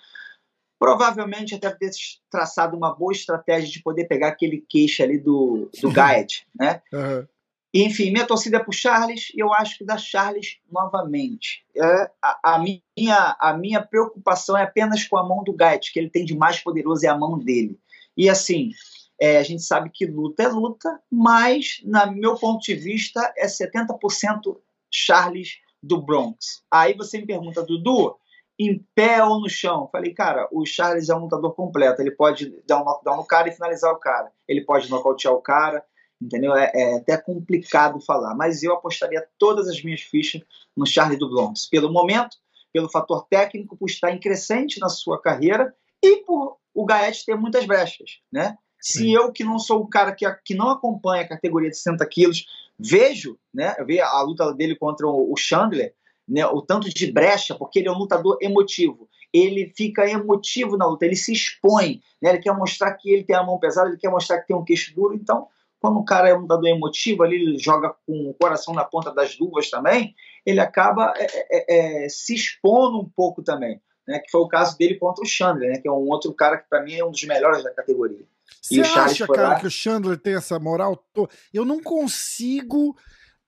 provavelmente 0.79 1.53
até 1.53 1.69
ter 1.69 1.91
traçado 2.29 2.75
uma 2.75 2.93
boa 2.93 3.11
estratégia 3.11 3.69
de 3.69 3.83
poder 3.83 4.05
pegar 4.05 4.29
aquele 4.29 4.65
queixo 4.67 5.03
ali 5.03 5.19
do, 5.19 5.69
do 5.79 5.91
Gaet, 5.93 6.47
né? 6.59 6.81
Uhum. 6.91 7.27
Enfim, 7.73 8.11
minha 8.11 8.27
torcida 8.27 8.57
é 8.57 8.59
pro 8.59 8.73
Charles 8.73 9.31
e 9.33 9.39
eu 9.39 9.53
acho 9.53 9.77
que 9.77 9.85
da 9.85 9.97
Charles 9.97 10.57
novamente. 10.69 11.65
É, 11.75 12.11
a, 12.21 12.55
a, 12.55 12.59
minha, 12.59 13.37
a 13.39 13.53
minha 13.57 13.81
preocupação 13.81 14.57
é 14.57 14.63
apenas 14.63 15.05
com 15.05 15.17
a 15.17 15.27
mão 15.27 15.41
do 15.43 15.53
Gaet, 15.53 15.93
que 15.93 15.99
ele 15.99 16.09
tem 16.09 16.25
de 16.25 16.35
mais 16.35 16.59
poderoso 16.59 17.05
é 17.05 17.09
a 17.09 17.17
mão 17.17 17.39
dele. 17.39 17.79
E 18.17 18.29
assim, 18.29 18.71
é, 19.19 19.37
a 19.37 19.43
gente 19.43 19.63
sabe 19.63 19.89
que 19.89 20.05
luta 20.05 20.43
é 20.43 20.47
luta, 20.47 20.99
mas, 21.09 21.79
no 21.85 22.11
meu 22.11 22.35
ponto 22.35 22.61
de 22.61 22.75
vista, 22.75 23.33
é 23.37 23.47
70% 23.47 24.57
Charles 24.89 25.59
do 25.81 26.01
Bronx. 26.01 26.63
Aí 26.69 26.93
você 26.93 27.19
me 27.19 27.25
pergunta, 27.25 27.63
Dudu, 27.63 28.17
em 28.59 28.85
pé 28.93 29.23
ou 29.23 29.39
no 29.39 29.49
chão? 29.49 29.87
Falei, 29.91 30.13
cara, 30.13 30.47
o 30.51 30.65
Charles 30.65 31.09
é 31.09 31.15
um 31.15 31.19
lutador 31.21 31.53
completo. 31.55 32.01
Ele 32.01 32.11
pode 32.11 32.61
dar 32.67 32.81
um 32.81 32.85
knockdown 32.85 33.17
no 33.17 33.25
cara 33.25 33.47
e 33.47 33.53
finalizar 33.53 33.93
o 33.93 33.99
cara. 33.99 34.31
Ele 34.47 34.61
pode 34.61 34.89
nocautear 34.89 35.33
o 35.33 35.41
cara 35.41 35.83
entendeu? 36.21 36.55
É, 36.55 36.71
é, 36.73 36.97
até 36.97 37.17
complicado 37.17 37.99
falar, 37.99 38.35
mas 38.35 38.61
eu 38.61 38.73
apostaria 38.73 39.25
todas 39.39 39.67
as 39.67 39.81
minhas 39.83 40.01
fichas 40.01 40.41
no 40.75 40.85
Charlie 40.85 41.17
do 41.17 41.29
Bronx, 41.29 41.67
pelo 41.67 41.91
momento, 41.91 42.37
pelo 42.71 42.89
fator 42.89 43.25
técnico, 43.29 43.75
por 43.75 43.89
estar 43.89 44.11
em 44.11 44.19
crescente 44.19 44.79
na 44.79 44.87
sua 44.87 45.21
carreira 45.21 45.73
e 46.01 46.17
por 46.17 46.57
o 46.73 46.85
Gaete 46.85 47.25
ter 47.25 47.35
muitas 47.35 47.65
brechas, 47.65 48.19
né? 48.31 48.57
Sim. 48.79 48.99
Se 48.99 49.11
eu, 49.11 49.31
que 49.31 49.43
não 49.43 49.59
sou 49.59 49.81
o 49.81 49.87
cara 49.87 50.13
que, 50.13 50.25
que 50.45 50.55
não 50.55 50.69
acompanha 50.69 51.23
a 51.23 51.27
categoria 51.27 51.69
de 51.69 51.77
60 51.77 52.05
quilos, 52.07 52.45
vejo, 52.79 53.37
né, 53.53 53.75
ver 53.85 53.99
a 53.99 54.21
luta 54.21 54.51
dele 54.53 54.75
contra 54.75 55.07
o, 55.07 55.31
o 55.31 55.37
Chandler, 55.37 55.93
né, 56.27 56.45
o 56.47 56.61
tanto 56.61 56.89
de 56.89 57.11
brecha, 57.11 57.53
porque 57.53 57.79
ele 57.79 57.89
é 57.89 57.91
um 57.91 57.97
lutador 57.97 58.37
emotivo. 58.41 59.07
Ele 59.31 59.71
fica 59.75 60.09
emotivo 60.09 60.77
na 60.77 60.87
luta, 60.87 61.05
ele 61.05 61.15
se 61.15 61.31
expõe, 61.31 62.01
né, 62.21 62.31
ele 62.31 62.39
quer 62.39 62.55
mostrar 62.55 62.93
que 62.93 63.11
ele 63.11 63.23
tem 63.23 63.35
a 63.35 63.43
mão 63.43 63.59
pesada, 63.59 63.89
ele 63.89 63.99
quer 63.99 64.09
mostrar 64.09 64.39
que 64.39 64.47
tem 64.47 64.55
um 64.55 64.63
queixo 64.63 64.95
duro, 64.95 65.13
então 65.13 65.47
quando 65.81 65.97
o 65.97 66.05
cara 66.05 66.29
é 66.29 66.35
um 66.35 66.41
lutador 66.41 66.69
emotivo, 66.69 67.23
ali 67.23 67.35
ele 67.35 67.57
joga 67.57 67.93
com 68.05 68.29
o 68.29 68.33
coração 68.35 68.71
na 68.71 68.85
ponta 68.85 69.11
das 69.11 69.37
luvas 69.39 69.69
também, 69.69 70.15
ele 70.45 70.59
acaba 70.59 71.11
é, 71.17 71.25
é, 71.49 72.05
é, 72.05 72.09
se 72.09 72.35
expondo 72.35 72.99
um 72.99 73.09
pouco 73.09 73.41
também. 73.41 73.81
Né, 74.07 74.17
que 74.17 74.31
foi 74.31 74.41
o 74.41 74.47
caso 74.47 74.75
dele 74.79 74.95
contra 74.95 75.23
o 75.23 75.27
Chandler, 75.27 75.69
né, 75.69 75.77
que 75.79 75.87
é 75.87 75.91
um 75.91 76.09
outro 76.09 76.33
cara 76.33 76.57
que 76.57 76.67
para 76.67 76.81
mim 76.81 76.95
é 76.95 77.05
um 77.05 77.11
dos 77.11 77.23
melhores 77.23 77.63
da 77.63 77.71
categoria. 77.71 78.25
Você 78.59 78.81
acha, 78.81 79.27
cara, 79.27 79.49
lá... 79.49 79.59
que 79.59 79.67
o 79.67 79.71
Chandler 79.71 80.17
tem 80.17 80.35
essa 80.35 80.59
moral? 80.59 81.05
Eu 81.53 81.63
não 81.63 81.79
consigo 81.79 82.97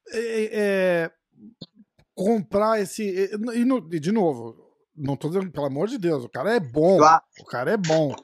é, 0.10 0.50
é, 0.54 1.12
comprar 2.14 2.80
esse. 2.80 3.04
E, 3.34 3.66
no, 3.66 3.82
de 3.82 4.12
novo, 4.12 4.56
não 4.96 5.18
tô 5.18 5.28
dizendo, 5.28 5.52
pelo 5.52 5.66
amor 5.66 5.88
de 5.88 5.98
Deus, 5.98 6.24
o 6.24 6.30
cara 6.30 6.56
é 6.56 6.60
bom. 6.60 6.98
Claro. 6.98 7.24
O 7.40 7.46
cara 7.46 7.72
é 7.72 7.78
bom. 7.78 8.16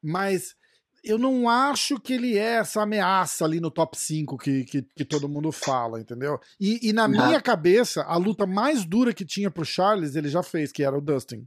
Mas 0.00 0.54
eu 1.02 1.18
não 1.18 1.48
acho 1.48 1.98
que 1.98 2.12
ele 2.12 2.38
é 2.38 2.56
essa 2.56 2.82
ameaça 2.82 3.44
ali 3.44 3.60
no 3.60 3.70
top 3.70 3.98
5 3.98 4.38
que, 4.38 4.64
que, 4.64 4.82
que 4.82 5.04
todo 5.04 5.28
mundo 5.28 5.50
fala, 5.50 6.00
entendeu? 6.00 6.38
E, 6.60 6.88
e 6.88 6.92
na 6.92 7.08
minha 7.08 7.40
cabeça, 7.40 8.02
a 8.02 8.16
luta 8.16 8.46
mais 8.46 8.84
dura 8.84 9.12
que 9.12 9.24
tinha 9.24 9.50
pro 9.50 9.64
Charles, 9.64 10.14
ele 10.14 10.28
já 10.28 10.42
fez, 10.42 10.70
que 10.70 10.84
era 10.84 10.96
o 10.96 11.00
Dustin. 11.00 11.46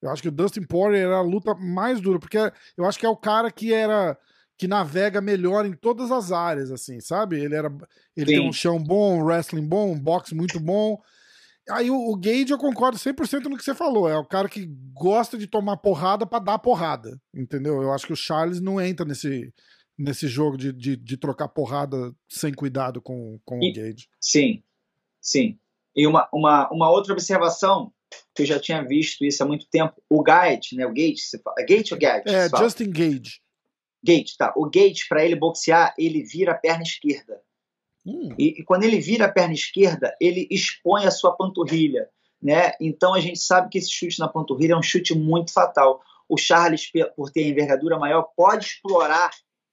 Eu 0.00 0.10
acho 0.10 0.22
que 0.22 0.28
o 0.28 0.32
Dustin 0.32 0.62
Poirier 0.62 1.06
era 1.06 1.16
a 1.16 1.22
luta 1.22 1.54
mais 1.54 2.00
dura, 2.00 2.18
porque 2.18 2.38
eu 2.76 2.84
acho 2.84 2.98
que 2.98 3.06
é 3.06 3.08
o 3.08 3.16
cara 3.16 3.50
que 3.50 3.72
era 3.72 4.16
que 4.58 4.66
navega 4.66 5.20
melhor 5.20 5.66
em 5.66 5.72
todas 5.72 6.10
as 6.10 6.32
áreas, 6.32 6.70
assim, 6.70 6.98
sabe? 7.00 7.38
Ele 7.38 7.54
era 7.54 7.68
ele 8.16 8.30
Sim. 8.30 8.38
tem 8.38 8.48
um 8.48 8.52
chão 8.52 8.82
bom, 8.82 9.18
um 9.18 9.24
wrestling 9.24 9.66
bom, 9.66 9.92
um 9.92 10.00
boxe 10.00 10.34
muito 10.34 10.58
bom. 10.58 10.98
Aí 11.70 11.90
o, 11.90 11.96
o 11.96 12.16
Gage 12.16 12.50
eu 12.50 12.58
concordo 12.58 12.98
100% 12.98 13.44
no 13.44 13.56
que 13.56 13.64
você 13.64 13.74
falou. 13.74 14.08
É 14.08 14.16
o 14.16 14.24
cara 14.24 14.48
que 14.48 14.66
gosta 14.92 15.36
de 15.36 15.46
tomar 15.46 15.76
porrada 15.78 16.26
para 16.26 16.42
dar 16.42 16.58
porrada. 16.58 17.20
Entendeu? 17.34 17.82
Eu 17.82 17.92
acho 17.92 18.06
que 18.06 18.12
o 18.12 18.16
Charles 18.16 18.60
não 18.60 18.80
entra 18.80 19.04
nesse, 19.04 19.52
nesse 19.98 20.28
jogo 20.28 20.56
de, 20.56 20.72
de, 20.72 20.96
de 20.96 21.16
trocar 21.16 21.48
porrada 21.48 22.14
sem 22.28 22.52
cuidado 22.52 23.00
com, 23.00 23.40
com 23.44 23.62
e, 23.62 23.70
o 23.70 23.74
Gage. 23.74 24.08
Sim, 24.20 24.62
sim. 25.20 25.58
E 25.94 26.06
uma, 26.06 26.28
uma, 26.32 26.68
uma 26.70 26.90
outra 26.90 27.12
observação 27.12 27.92
que 28.34 28.42
eu 28.42 28.46
já 28.46 28.60
tinha 28.60 28.82
visto 28.82 29.24
isso 29.24 29.42
há 29.42 29.46
muito 29.46 29.66
tempo. 29.68 29.94
O 30.08 30.22
Gage, 30.22 30.76
né? 30.76 30.86
O 30.86 30.92
Gage, 30.92 31.18
você 31.18 31.38
fala. 31.38 31.56
Gage 31.66 31.92
ou 31.92 31.98
Gage? 31.98 32.22
É, 32.26 32.48
Justin 32.48 32.90
Gage. 32.90 33.40
Gage, 34.04 34.36
tá. 34.38 34.52
O 34.56 34.68
Gage, 34.70 35.08
para 35.08 35.24
ele 35.24 35.34
boxear, 35.34 35.94
ele 35.98 36.22
vira 36.22 36.52
a 36.52 36.56
perna 36.56 36.82
esquerda. 36.82 37.40
Hum. 38.06 38.28
E, 38.38 38.60
e, 38.60 38.64
quando 38.64 38.84
ele 38.84 39.00
vira 39.00 39.26
a 39.26 39.32
perna 39.32 39.52
esquerda, 39.52 40.14
ele 40.20 40.46
expõe 40.50 41.04
a 41.04 41.10
sua 41.10 41.36
panturrilha. 41.36 42.08
Né? 42.40 42.72
Então 42.80 43.14
a 43.14 43.20
gente 43.20 43.40
sabe 43.40 43.68
que 43.70 43.78
esse 43.78 43.90
chute 43.90 44.20
na 44.20 44.28
panturrilha 44.28 44.74
é 44.74 44.76
um 44.76 44.82
chute 44.82 45.14
muito 45.14 45.52
fatal. 45.52 46.00
O 46.28 46.36
Charles, 46.36 46.90
por 47.16 47.30
ter 47.30 47.48
envergadura 47.48 47.98
maior, 47.98 48.28
pode 48.36 48.66
explorar 48.66 49.30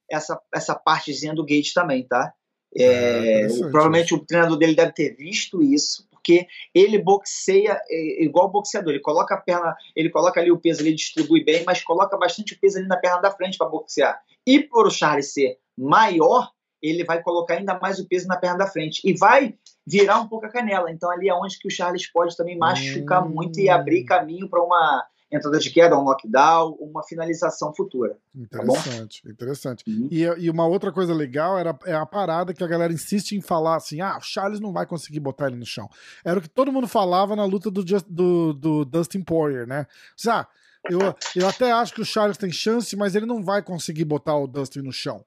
essa, 0.10 0.40
essa 0.54 0.76
partezinha 0.76 1.34
do 1.34 1.44
gate 1.44 1.74
também, 1.74 2.04
tá? 2.08 2.34
É, 2.76 3.42
é 3.44 3.48
provavelmente 3.48 4.16
o 4.16 4.26
treinador 4.26 4.58
dele 4.58 4.76
deve 4.76 4.92
ter 4.94 5.16
visto 5.16 5.62
isso, 5.62 6.08
porque 6.10 6.48
ele 6.74 6.98
boxeia 6.98 7.80
é, 7.88 8.24
igual 8.24 8.50
boxeador. 8.50 8.94
Ele 8.94 9.02
coloca 9.02 9.36
a 9.36 9.42
perna, 9.42 9.76
ele 9.96 10.10
coloca 10.10 10.40
ali 10.40 10.52
o 10.52 10.60
peso, 10.60 10.82
ele 10.82 10.96
distribui 10.96 11.44
bem, 11.44 11.64
mas 11.66 11.84
coloca 11.84 12.18
bastante 12.18 12.56
peso 12.56 12.80
ali 12.80 12.88
na 12.88 12.98
perna 12.98 13.22
da 13.22 13.32
frente 13.32 13.58
para 13.58 13.70
boxear. 13.70 14.20
E 14.46 14.60
por 14.60 14.88
o 14.88 14.92
Charles 14.92 15.34
ser 15.34 15.58
maior, 15.78 16.52
ele 16.84 17.06
vai 17.06 17.24
colocar 17.24 17.56
ainda 17.56 17.80
mais 17.80 17.98
o 17.98 18.08
peso 18.08 18.28
na 18.28 18.36
perna 18.36 18.58
da 18.58 18.68
frente 18.68 19.02
e 19.06 19.18
vai 19.18 19.56
virar 19.88 20.20
um 20.20 20.28
pouco 20.28 20.46
a 20.46 20.50
canela. 20.50 20.92
Então 20.92 21.10
ali 21.10 21.30
é 21.30 21.34
onde 21.34 21.58
que 21.58 21.68
o 21.68 21.72
Charles 21.72 22.12
pode 22.12 22.36
também 22.36 22.58
machucar 22.58 23.26
hum. 23.26 23.30
muito 23.30 23.60
e 23.60 23.70
abrir 23.70 24.04
caminho 24.04 24.50
para 24.50 24.62
uma 24.62 25.06
entrada 25.32 25.58
de 25.58 25.70
queda, 25.72 25.98
um 25.98 26.04
knockdown, 26.04 26.78
uma 26.80 27.04
finalização 27.04 27.74
futura. 27.74 28.18
Tá 28.50 28.62
interessante, 28.62 29.24
tá 29.24 29.30
interessante. 29.32 29.84
Uhum. 29.88 30.08
E, 30.12 30.22
e, 30.22 30.50
uma 30.50 30.68
outra 30.68 30.92
coisa 30.92 31.14
legal 31.14 31.58
era 31.58 31.78
é 31.86 31.94
a 31.94 32.06
parada 32.06 32.54
que 32.54 32.64
a 32.64 32.68
galera 32.68 32.94
insiste 32.94 33.32
em 33.32 33.42
falar 33.42 33.78
assim: 33.78 34.02
ah, 34.02 34.18
o 34.18 34.22
Charles 34.22 34.60
não 34.60 34.72
vai 34.72 34.86
conseguir 34.86 35.20
botar 35.20 35.48
ele 35.48 35.56
no 35.56 35.66
chão. 35.66 35.90
Era 36.24 36.38
o 36.38 36.42
que 36.42 36.50
todo 36.50 36.72
mundo 36.72 36.88
falava 36.88 37.36
na 37.36 37.46
luta 37.46 37.72
do, 37.72 37.84
do, 37.84 38.54
do 38.54 38.86
Dustin 38.86 39.22
Poirier, 39.24 39.66
né? 39.66 39.88
Ah, 40.28 40.48
eu, 40.90 41.00
eu 41.36 41.48
até 41.48 41.72
acho 41.72 41.94
que 41.94 42.02
o 42.02 42.06
Charles 42.06 42.38
tem 42.38 42.52
chance, 42.52 42.96
mas 42.96 43.16
ele 43.16 43.26
não 43.26 43.42
vai 43.42 43.64
conseguir 43.64 44.06
botar 44.06 44.38
o 44.38 44.48
Dustin 44.48 44.80
no 44.80 44.92
chão. 44.92 45.26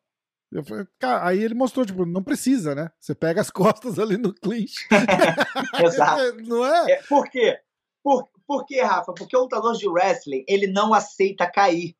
Eu 0.52 0.64
falei, 0.64 0.86
cara, 0.98 1.26
aí 1.26 1.42
ele 1.42 1.54
mostrou, 1.54 1.84
tipo, 1.84 2.06
não 2.06 2.22
precisa, 2.22 2.74
né? 2.74 2.90
Você 3.00 3.14
pega 3.14 3.40
as 3.40 3.50
costas 3.50 3.98
ali 3.98 4.16
no 4.16 4.32
clinch. 4.32 4.86
Exato. 5.84 6.36
não 6.42 6.64
é? 6.64 6.92
é? 6.92 7.02
Por 7.02 7.28
quê? 7.28 7.58
Por, 8.02 8.28
por 8.46 8.64
quê, 8.64 8.80
Rafa? 8.80 9.12
Porque 9.12 9.36
o 9.36 9.42
lutador 9.42 9.74
de 9.76 9.88
wrestling, 9.88 10.44
ele 10.46 10.66
não 10.66 10.94
aceita 10.94 11.50
cair. 11.50 11.96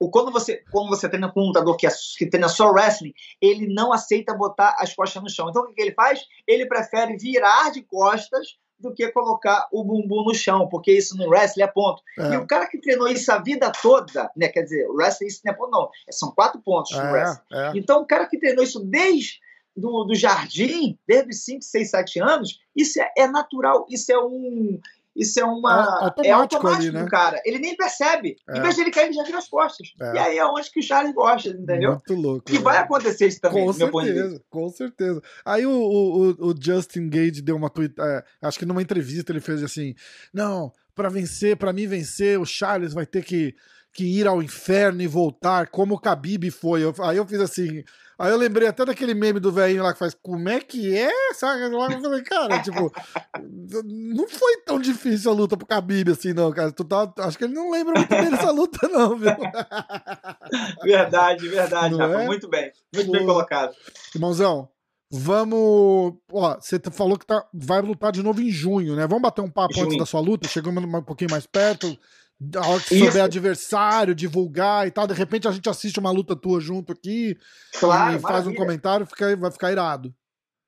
O, 0.00 0.10
quando 0.10 0.32
você, 0.32 0.64
quando 0.72 0.88
você 0.88 1.08
treina 1.08 1.30
com 1.30 1.42
um 1.42 1.46
lutador 1.48 1.76
que, 1.76 1.86
é, 1.86 1.90
que 2.18 2.26
treina 2.26 2.48
só 2.48 2.70
wrestling, 2.70 3.12
ele 3.40 3.72
não 3.72 3.92
aceita 3.92 4.34
botar 4.34 4.74
as 4.78 4.94
costas 4.94 5.22
no 5.22 5.30
chão. 5.30 5.48
Então 5.48 5.62
o 5.62 5.66
que, 5.66 5.74
que 5.74 5.82
ele 5.82 5.94
faz? 5.94 6.24
Ele 6.46 6.66
prefere 6.66 7.16
virar 7.16 7.70
de 7.70 7.82
costas 7.82 8.58
do 8.82 8.92
que 8.92 9.08
colocar 9.08 9.68
o 9.72 9.84
bumbum 9.84 10.24
no 10.24 10.34
chão, 10.34 10.68
porque 10.68 10.92
isso 10.92 11.16
no 11.16 11.28
wrestling 11.28 11.62
é 11.62 11.66
ponto. 11.66 12.02
É. 12.18 12.34
E 12.34 12.36
o 12.36 12.46
cara 12.46 12.66
que 12.66 12.78
treinou 12.78 13.08
isso 13.08 13.30
a 13.32 13.38
vida 13.38 13.72
toda, 13.80 14.30
né? 14.36 14.48
Quer 14.48 14.62
dizer, 14.62 14.88
o 14.88 14.94
wrestling 14.94 15.28
isso 15.28 15.40
não 15.44 15.52
é 15.52 15.56
ponto, 15.56 15.70
não. 15.70 15.88
São 16.10 16.30
quatro 16.32 16.60
pontos 16.60 16.90
no 16.92 17.02
é, 17.02 17.12
wrestling. 17.12 17.44
É. 17.52 17.72
Então, 17.74 18.02
o 18.02 18.06
cara 18.06 18.26
que 18.26 18.38
treinou 18.38 18.64
isso 18.64 18.80
desde 18.80 19.40
do, 19.76 20.04
do 20.04 20.14
jardim, 20.14 20.98
desde 21.06 21.30
os 21.30 21.44
5, 21.44 21.62
6, 21.62 21.90
7 21.90 22.20
anos, 22.20 22.60
isso 22.76 23.00
é, 23.00 23.10
é 23.16 23.26
natural, 23.26 23.86
isso 23.88 24.12
é 24.12 24.18
um. 24.18 24.78
Isso 25.14 25.38
é 25.38 25.44
uma. 25.44 25.70
É 25.70 25.82
automático, 25.82 26.26
é 26.26 26.30
automático 26.30 26.82
ali, 26.82 26.90
né? 26.90 27.06
cara. 27.08 27.40
Ele 27.44 27.58
nem 27.58 27.76
percebe. 27.76 28.36
É. 28.48 28.58
Em 28.58 28.62
vez 28.62 28.74
de 28.74 28.80
ele 28.80 28.90
cair, 28.90 29.06
ele 29.06 29.14
já 29.14 29.22
vira 29.24 29.38
as 29.38 29.48
costas. 29.48 29.92
É. 30.00 30.14
E 30.14 30.18
aí 30.18 30.38
é 30.38 30.46
onde 30.46 30.70
que 30.70 30.80
o 30.80 30.82
Charles 30.82 31.14
gosta, 31.14 31.50
entendeu? 31.50 31.92
Muito 31.92 32.14
louco. 32.14 32.44
Que 32.46 32.54
né? 32.54 32.60
vai 32.60 32.78
acontecer 32.78 33.26
isso 33.26 33.40
também, 33.40 33.66
com 33.66 33.72
certeza, 33.72 34.42
Com 34.48 34.68
certeza. 34.70 35.22
Aí 35.44 35.66
o, 35.66 35.70
o, 35.70 36.50
o 36.50 36.54
Justin 36.58 37.08
Gage 37.10 37.42
deu 37.42 37.56
uma 37.56 37.68
tweet. 37.68 37.94
É, 37.98 38.24
acho 38.42 38.58
que 38.58 38.66
numa 38.66 38.82
entrevista 38.82 39.32
ele 39.32 39.40
fez 39.40 39.62
assim: 39.62 39.94
Não, 40.32 40.72
para 40.94 41.08
vencer, 41.08 41.56
para 41.56 41.72
mim 41.72 41.86
vencer, 41.86 42.38
o 42.38 42.46
Charles 42.46 42.94
vai 42.94 43.04
ter 43.04 43.22
que, 43.22 43.54
que 43.92 44.04
ir 44.04 44.26
ao 44.26 44.42
inferno 44.42 45.02
e 45.02 45.06
voltar, 45.06 45.68
como 45.68 45.94
o 45.94 45.98
Khabib 45.98 46.50
foi. 46.50 46.82
Eu, 46.82 46.94
aí 47.00 47.18
eu 47.18 47.26
fiz 47.26 47.40
assim. 47.40 47.84
Aí 48.22 48.30
eu 48.30 48.36
lembrei 48.36 48.68
até 48.68 48.84
daquele 48.84 49.14
meme 49.14 49.40
do 49.40 49.50
velhinho 49.50 49.82
lá 49.82 49.92
que 49.92 49.98
faz 49.98 50.14
como 50.22 50.48
é 50.48 50.60
que 50.60 50.96
é? 50.96 51.10
Sabe? 51.34 51.64
Eu 51.64 52.00
falei, 52.00 52.22
cara, 52.22 52.56
tipo, 52.62 52.92
não 53.84 54.28
foi 54.28 54.58
tão 54.64 54.78
difícil 54.78 55.28
a 55.28 55.34
luta 55.34 55.56
pro 55.56 55.66
Khabib 55.66 56.12
assim, 56.12 56.32
não, 56.32 56.52
cara. 56.52 56.70
Tu 56.70 56.84
tá, 56.84 57.12
acho 57.18 57.36
que 57.36 57.42
ele 57.42 57.52
não 57.52 57.72
lembra 57.72 57.94
muito 57.94 58.08
bem 58.08 58.30
dessa 58.30 58.52
luta, 58.52 58.78
não, 58.86 59.16
viu? 59.18 59.32
Verdade, 60.84 61.48
verdade, 61.48 61.96
Rafa. 61.96 62.22
É? 62.22 62.26
Muito 62.26 62.48
bem. 62.48 62.70
Muito 62.94 63.06
Pô. 63.06 63.12
bem 63.12 63.26
colocado. 63.26 63.74
Irmãozão, 64.14 64.68
vamos. 65.10 66.14
Ó, 66.32 66.60
você 66.60 66.80
falou 66.92 67.18
que 67.18 67.26
tá, 67.26 67.44
vai 67.52 67.82
lutar 67.82 68.12
de 68.12 68.22
novo 68.22 68.40
em 68.40 68.50
junho, 68.50 68.94
né? 68.94 69.04
Vamos 69.08 69.22
bater 69.22 69.40
um 69.40 69.50
papo 69.50 69.74
junho. 69.74 69.86
antes 69.86 69.98
da 69.98 70.06
sua 70.06 70.20
luta, 70.20 70.46
chegando 70.46 70.80
um 70.80 71.02
pouquinho 71.02 71.30
mais 71.32 71.44
perto. 71.44 71.98
A 72.56 72.66
hora 72.66 72.82
que 72.82 72.98
souber 72.98 73.22
adversário, 73.22 74.14
divulgar 74.14 74.86
e 74.86 74.90
tal, 74.90 75.06
de 75.06 75.14
repente 75.14 75.46
a 75.46 75.52
gente 75.52 75.68
assiste 75.68 76.00
uma 76.00 76.10
luta 76.10 76.34
tua 76.34 76.60
junto 76.60 76.92
aqui 76.92 77.38
claro, 77.78 78.16
e 78.16 78.20
faz 78.20 78.22
maravilha. 78.22 78.52
um 78.52 78.54
comentário, 78.56 79.06
fica, 79.06 79.36
vai 79.36 79.50
ficar 79.50 79.70
irado. 79.70 80.12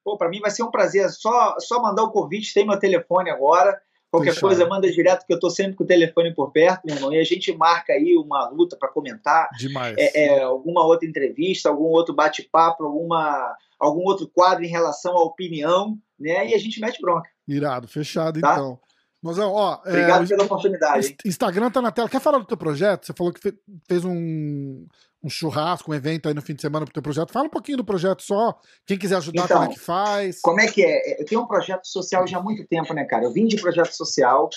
Pô, 0.04 0.16
para 0.16 0.28
mim 0.28 0.38
vai 0.40 0.50
ser 0.50 0.62
um 0.62 0.70
prazer. 0.70 1.08
Só, 1.10 1.56
só 1.58 1.80
mandar 1.82 2.04
o 2.04 2.12
convite, 2.12 2.54
tem 2.54 2.66
meu 2.66 2.78
telefone 2.78 3.30
agora. 3.30 3.80
Qualquer 4.10 4.34
Fechado. 4.34 4.48
coisa, 4.48 4.66
manda 4.68 4.88
direto, 4.88 5.26
que 5.26 5.34
eu 5.34 5.40
tô 5.40 5.50
sempre 5.50 5.74
com 5.74 5.82
o 5.82 5.86
telefone 5.86 6.32
por 6.32 6.52
perto, 6.52 6.82
meu 6.84 6.94
irmão. 6.94 7.12
E 7.12 7.18
a 7.18 7.24
gente 7.24 7.52
marca 7.56 7.92
aí 7.94 8.14
uma 8.16 8.48
luta 8.50 8.76
para 8.78 8.88
comentar. 8.88 9.48
Demais. 9.58 9.96
É, 9.98 10.26
é, 10.26 10.42
alguma 10.42 10.86
outra 10.86 11.08
entrevista, 11.08 11.68
algum 11.68 11.86
outro 11.86 12.14
bate-papo, 12.14 12.84
alguma 12.84 13.56
algum 13.76 14.02
outro 14.02 14.28
quadro 14.28 14.64
em 14.64 14.68
relação 14.68 15.16
à 15.16 15.22
opinião, 15.22 15.98
né? 16.18 16.48
E 16.48 16.54
a 16.54 16.58
gente 16.58 16.80
mete 16.80 17.00
bronca. 17.00 17.28
Irado, 17.46 17.88
fechado 17.88 18.40
tá? 18.40 18.52
então. 18.52 18.78
Mozão, 19.24 19.50
ó. 19.54 19.80
É, 19.86 19.88
Obrigado 19.88 20.24
é, 20.24 20.28
pela 20.28 20.44
oportunidade. 20.44 21.16
Instagram 21.24 21.70
tá 21.70 21.80
na 21.80 21.90
tela. 21.90 22.10
Quer 22.10 22.20
falar 22.20 22.36
do 22.36 22.44
teu 22.44 22.58
projeto? 22.58 23.06
Você 23.06 23.14
falou 23.16 23.32
que 23.32 23.54
fez 23.88 24.04
um, 24.04 24.86
um 25.22 25.30
churrasco, 25.30 25.90
um 25.90 25.94
evento 25.94 26.28
aí 26.28 26.34
no 26.34 26.42
fim 26.42 26.54
de 26.54 26.60
semana 26.60 26.84
pro 26.84 26.92
teu 26.92 27.02
projeto. 27.02 27.32
Fala 27.32 27.46
um 27.46 27.50
pouquinho 27.50 27.78
do 27.78 27.84
projeto 27.86 28.22
só. 28.22 28.60
Quem 28.84 28.98
quiser 28.98 29.16
ajudar, 29.16 29.44
então, 29.44 29.56
como 29.56 29.70
é 29.70 29.74
que 29.74 29.80
faz? 29.80 30.40
Como 30.42 30.60
é 30.60 30.66
que 30.66 30.84
é? 30.84 31.22
Eu 31.22 31.24
tenho 31.24 31.40
um 31.40 31.46
projeto 31.46 31.86
social 31.86 32.26
já 32.26 32.36
há 32.36 32.42
muito 32.42 32.66
tempo, 32.66 32.92
né, 32.92 33.06
cara? 33.06 33.24
Eu 33.24 33.32
vim 33.32 33.46
de 33.46 33.56
projeto 33.56 33.92
social. 33.92 34.50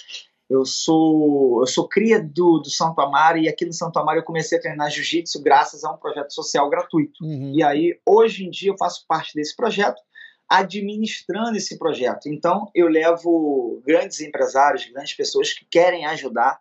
Eu 0.49 0.65
sou, 0.65 1.61
eu 1.61 1.67
sou 1.67 1.87
cria 1.87 2.21
do, 2.21 2.59
do 2.59 2.69
Santo 2.69 2.99
Amaro 2.99 3.37
e 3.37 3.47
aqui 3.47 3.65
no 3.65 3.73
Santo 3.73 3.97
Amaro 3.99 4.19
eu 4.19 4.23
comecei 4.23 4.57
a 4.57 4.61
treinar 4.61 4.89
jiu-jitsu 4.89 5.41
graças 5.41 5.85
a 5.85 5.91
um 5.93 5.97
projeto 5.97 6.33
social 6.33 6.69
gratuito. 6.69 7.23
Uhum. 7.23 7.53
E 7.55 7.63
aí, 7.63 7.97
hoje 8.05 8.45
em 8.45 8.49
dia, 8.49 8.71
eu 8.71 8.77
faço 8.77 9.05
parte 9.07 9.33
desse 9.33 9.55
projeto 9.55 10.01
administrando 10.49 11.57
esse 11.57 11.77
projeto. 11.77 12.27
Então, 12.27 12.69
eu 12.73 12.87
levo 12.87 13.81
grandes 13.85 14.21
empresários, 14.21 14.85
grandes 14.85 15.13
pessoas 15.13 15.53
que 15.53 15.65
querem 15.69 16.05
ajudar 16.05 16.59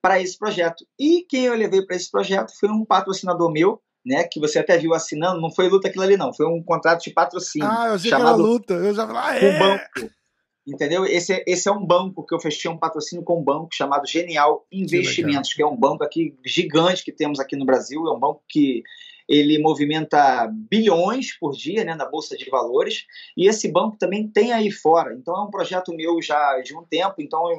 para 0.00 0.20
esse 0.20 0.38
projeto. 0.38 0.84
E 0.98 1.24
quem 1.28 1.44
eu 1.44 1.54
levei 1.54 1.82
para 1.82 1.96
esse 1.96 2.10
projeto 2.10 2.52
foi 2.58 2.68
um 2.68 2.84
patrocinador 2.84 3.50
meu, 3.50 3.80
né, 4.04 4.24
que 4.24 4.38
você 4.38 4.58
até 4.58 4.76
viu 4.76 4.92
assinando, 4.92 5.40
não 5.40 5.50
foi 5.50 5.68
luta 5.68 5.88
aquilo 5.88 6.04
ali 6.04 6.16
não, 6.16 6.32
foi 6.32 6.46
um 6.46 6.62
contrato 6.62 7.02
de 7.02 7.10
patrocínio. 7.10 7.66
Ah, 7.66 7.88
eu 7.88 7.98
sei 7.98 8.10
chamado 8.10 8.34
que 8.36 8.42
era 8.42 8.50
luta, 8.50 8.74
eu 8.74 8.94
já 8.94 9.06
falei, 9.06 9.22
ah, 9.22 9.38
é. 9.38 9.56
um 9.56 9.58
banco. 9.58 10.14
Entendeu? 10.66 11.04
Esse, 11.04 11.34
é, 11.34 11.44
esse 11.46 11.68
é 11.68 11.72
um 11.72 11.84
banco 11.84 12.24
que 12.24 12.34
eu 12.34 12.40
fechei 12.40 12.70
um 12.70 12.78
patrocínio 12.78 13.24
com 13.24 13.40
um 13.40 13.44
banco 13.44 13.68
chamado 13.72 14.06
Genial 14.06 14.66
Investimentos, 14.72 15.50
que, 15.50 15.56
que 15.56 15.62
é 15.62 15.66
um 15.66 15.76
banco 15.76 16.04
aqui 16.04 16.38
gigante 16.44 17.04
que 17.04 17.12
temos 17.12 17.38
aqui 17.40 17.56
no 17.56 17.66
Brasil, 17.66 18.06
é 18.06 18.12
um 18.12 18.20
banco 18.20 18.42
que 18.48 18.82
ele 19.28 19.58
movimenta 19.58 20.50
bilhões 20.70 21.36
por 21.38 21.52
dia 21.52 21.84
né, 21.84 21.94
na 21.94 22.04
Bolsa 22.04 22.36
de 22.36 22.48
Valores, 22.50 23.04
e 23.36 23.48
esse 23.48 23.70
banco 23.70 23.96
também 23.96 24.28
tem 24.28 24.52
aí 24.52 24.70
fora. 24.70 25.14
Então 25.14 25.34
é 25.36 25.42
um 25.42 25.50
projeto 25.50 25.94
meu 25.94 26.20
já 26.20 26.60
de 26.60 26.76
um 26.76 26.84
tempo, 26.84 27.14
então 27.18 27.50
eu, 27.50 27.58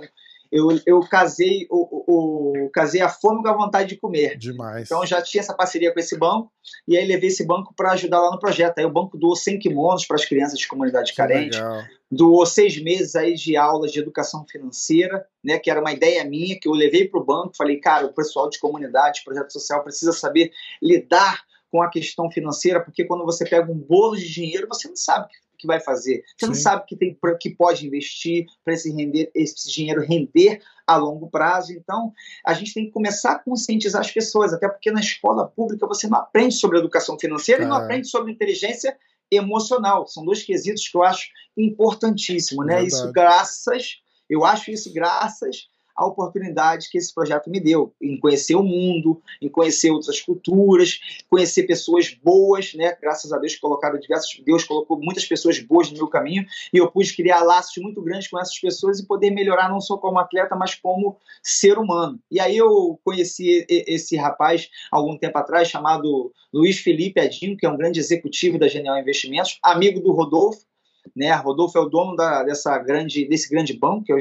eu, 0.52 0.82
eu 0.86 1.00
casei 1.02 1.66
o, 1.70 2.70
casei 2.74 3.02
a 3.02 3.10
fome 3.10 3.42
com 3.42 3.48
a 3.48 3.58
vontade 3.58 3.90
de 3.90 3.98
comer. 3.98 4.38
Demais. 4.38 4.86
Então 4.86 5.06
já 5.06 5.22
tinha 5.22 5.42
essa 5.42 5.54
parceria 5.54 5.94
com 5.94 6.00
esse 6.00 6.18
banco, 6.18 6.52
e 6.88 6.98
aí 6.98 7.06
levei 7.06 7.30
esse 7.30 7.46
banco 7.46 7.74
para 7.76 7.92
ajudar 7.94 8.20
lá 8.20 8.32
no 8.32 8.40
projeto. 8.40 8.80
Aí 8.80 8.86
o 8.86 8.92
banco 8.92 9.18
doou 9.18 9.36
100 9.36 9.60
kimonos 9.60 10.06
para 10.06 10.16
as 10.16 10.26
crianças 10.26 10.60
de 10.60 10.68
comunidade 10.68 11.12
que 11.12 11.18
carente, 11.18 11.58
legal. 11.58 11.84
doou 12.12 12.46
seis 12.46 12.82
meses 12.82 13.16
aí 13.16 13.34
de 13.34 13.58
aulas 13.58 13.92
de 13.92 14.00
educação 14.00 14.46
financeira, 14.50 15.26
né, 15.44 15.58
que 15.58 15.70
era 15.70 15.80
uma 15.82 15.94
ideia 15.94 16.24
minha, 16.24 16.60
que 16.60 16.68
eu 16.68 16.74
levei 16.74 17.08
para 17.08 17.20
o 17.20 17.26
banco, 17.26 17.56
falei, 17.58 17.78
cara, 17.78 18.06
o 18.06 18.14
pessoal 18.14 18.50
de 18.50 18.60
comunidade, 18.60 19.24
projeto 19.24 19.52
social, 19.52 19.84
precisa 19.84 20.12
saber 20.12 20.52
lidar 20.82 21.44
com 21.76 21.82
a 21.82 21.90
questão 21.90 22.32
financeira, 22.32 22.80
porque 22.80 23.04
quando 23.04 23.26
você 23.26 23.44
pega 23.44 23.70
um 23.70 23.78
bolo 23.78 24.16
de 24.16 24.32
dinheiro, 24.32 24.66
você 24.70 24.88
não 24.88 24.96
sabe 24.96 25.26
o 25.54 25.58
que 25.58 25.68
vai 25.68 25.82
fazer. 25.82 26.24
Você 26.38 26.46
Sim. 26.46 26.48
não 26.48 26.54
sabe 26.54 26.86
que 26.88 26.96
tem 26.96 27.18
que 27.38 27.50
pode 27.50 27.86
investir 27.86 28.46
para 28.64 28.74
esse 28.74 28.90
render 28.94 29.30
esse 29.36 29.70
dinheiro 29.70 30.02
render 30.02 30.62
a 30.88 30.96
longo 30.96 31.30
prazo. 31.30 31.74
Então, 31.74 32.14
a 32.46 32.54
gente 32.54 32.74
tem 32.74 32.86
que 32.86 32.92
começar 32.92 33.34
a 33.34 33.40
conscientizar 33.40 34.00
as 34.00 34.10
pessoas, 34.10 34.54
até 34.54 34.70
porque 34.70 34.90
na 34.90 35.02
escola 35.02 35.50
pública 35.50 35.86
você 35.86 36.08
não 36.08 36.20
aprende 36.20 36.56
sobre 36.56 36.80
educação 36.80 37.20
financeira 37.20 37.64
é. 37.64 37.66
e 37.66 37.68
não 37.68 37.78
é. 37.78 37.84
aprende 37.84 38.08
sobre 38.08 38.32
inteligência 38.32 38.98
emocional. 39.30 40.08
São 40.08 40.24
dois 40.24 40.44
quesitos 40.44 40.88
que 40.88 40.96
eu 40.96 41.04
acho 41.04 41.28
importantíssimo, 41.58 42.64
né? 42.64 42.86
Isso 42.86 43.12
graças, 43.12 43.98
eu 44.30 44.46
acho 44.46 44.72
isso 44.72 44.94
graças 44.94 45.68
a 45.96 46.06
oportunidade 46.06 46.90
que 46.90 46.98
esse 46.98 47.14
projeto 47.14 47.50
me 47.50 47.60
deu 47.60 47.94
em 48.02 48.20
conhecer 48.20 48.56
o 48.56 48.64
mundo, 48.64 49.22
em 49.42 49.48
conhecer 49.48 49.92
outras 49.92 50.20
culturas, 50.20 51.00
conhecer 51.30 51.64
pessoas 51.64 52.14
boas, 52.14 52.74
né? 52.74 52.96
Graças 53.02 53.32
a 53.32 53.38
Deus 53.38 53.56
colocaram 53.56 53.98
diversas, 54.00 54.38
Deus 54.46 54.64
colocou 54.64 55.00
muitas 55.00 55.26
pessoas 55.26 55.60
boas 55.60 55.90
no 55.90 55.98
meu 55.98 56.08
caminho 56.08 56.46
e 56.74 56.78
eu 56.78 56.92
pude 56.92 57.16
criar 57.16 57.44
laços 57.44 57.82
muito 57.82 58.02
grandes 58.02 58.28
com 58.28 58.40
essas 58.40 58.60
pessoas 58.60 59.00
e 59.00 59.08
poder 59.08 59.32
melhorar 59.32 59.70
não 59.70 59.80
só 59.80 59.98
como 59.98 60.20
atleta, 60.20 60.56
mas 60.56 60.76
como 60.76 61.18
ser 61.42 61.78
humano. 61.78 62.20
E 62.30 62.40
aí 62.40 62.58
eu 62.58 63.00
conheci 63.04 63.66
esse 63.70 64.18
rapaz 64.18 64.70
algum 64.92 65.18
tempo 65.18 65.38
atrás 65.38 65.70
chamado 65.70 66.32
Luiz 66.54 66.80
Felipe 66.80 67.20
Adinho, 67.20 67.56
que 67.56 67.66
é 67.66 67.70
um 67.70 67.78
grande 67.78 68.00
executivo 68.00 68.60
da 68.60 68.68
Genial 68.68 68.98
Investimentos, 69.00 69.60
amigo 69.64 70.02
do 70.02 70.12
Rodolfo, 70.12 70.66
né? 71.16 71.34
Rodolfo 71.36 71.78
é 71.78 71.82
o 71.82 71.90
dono 71.90 72.16
da, 72.16 72.44
dessa 72.44 72.78
grande, 72.78 73.28
desse 73.28 73.50
grande 73.50 73.78
banco, 73.78 74.04
que 74.04 74.12
é 74.12 74.16
o 74.16 74.20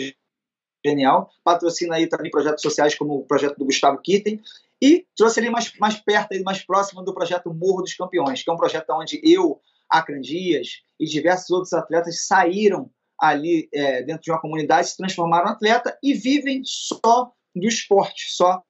genial. 0.84 1.30
Patrocina 1.42 1.96
aí 1.96 2.06
também 2.06 2.30
projetos 2.30 2.62
sociais 2.62 2.94
como 2.94 3.14
o 3.14 3.24
projeto 3.24 3.56
do 3.56 3.64
Gustavo 3.64 3.98
Kitten. 4.02 4.40
E 4.82 5.06
trouxe 5.16 5.40
ele 5.40 5.50
mais, 5.50 5.72
mais 5.78 5.96
perto, 5.96 6.42
mais 6.44 6.64
próximo 6.64 7.02
do 7.02 7.14
projeto 7.14 7.52
Morro 7.54 7.82
dos 7.82 7.94
Campeões, 7.94 8.42
que 8.42 8.50
é 8.50 8.52
um 8.52 8.58
projeto 8.58 8.90
onde 8.90 9.20
eu, 9.24 9.60
Acran 9.88 10.20
Dias 10.20 10.82
e 10.98 11.06
diversos 11.06 11.50
outros 11.50 11.72
atletas 11.72 12.26
saíram 12.26 12.90
ali 13.18 13.68
é, 13.72 14.02
dentro 14.02 14.22
de 14.22 14.30
uma 14.30 14.40
comunidade, 14.40 14.88
se 14.88 14.96
transformaram 14.96 15.48
em 15.48 15.52
atleta 15.52 15.96
e 16.02 16.14
vivem 16.14 16.62
só 16.64 17.32
do 17.54 17.66
esporte, 17.66 18.34
só 18.34 18.62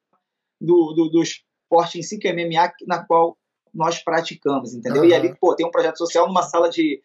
do, 0.61 0.93
do, 0.93 1.09
do 1.09 1.23
esporte 1.23 1.99
em 1.99 2.03
si, 2.03 2.17
que 2.19 2.27
é 2.27 2.33
MMA, 2.33 2.71
na 2.87 3.03
qual 3.03 3.37
nós 3.73 4.01
praticamos, 4.01 4.73
entendeu? 4.73 5.01
Uhum. 5.01 5.09
E 5.09 5.13
ali, 5.13 5.35
pô, 5.35 5.55
tem 5.55 5.65
um 5.65 5.71
projeto 5.71 5.97
social 5.97 6.27
numa 6.27 6.43
sala 6.43 6.69
de 6.69 7.01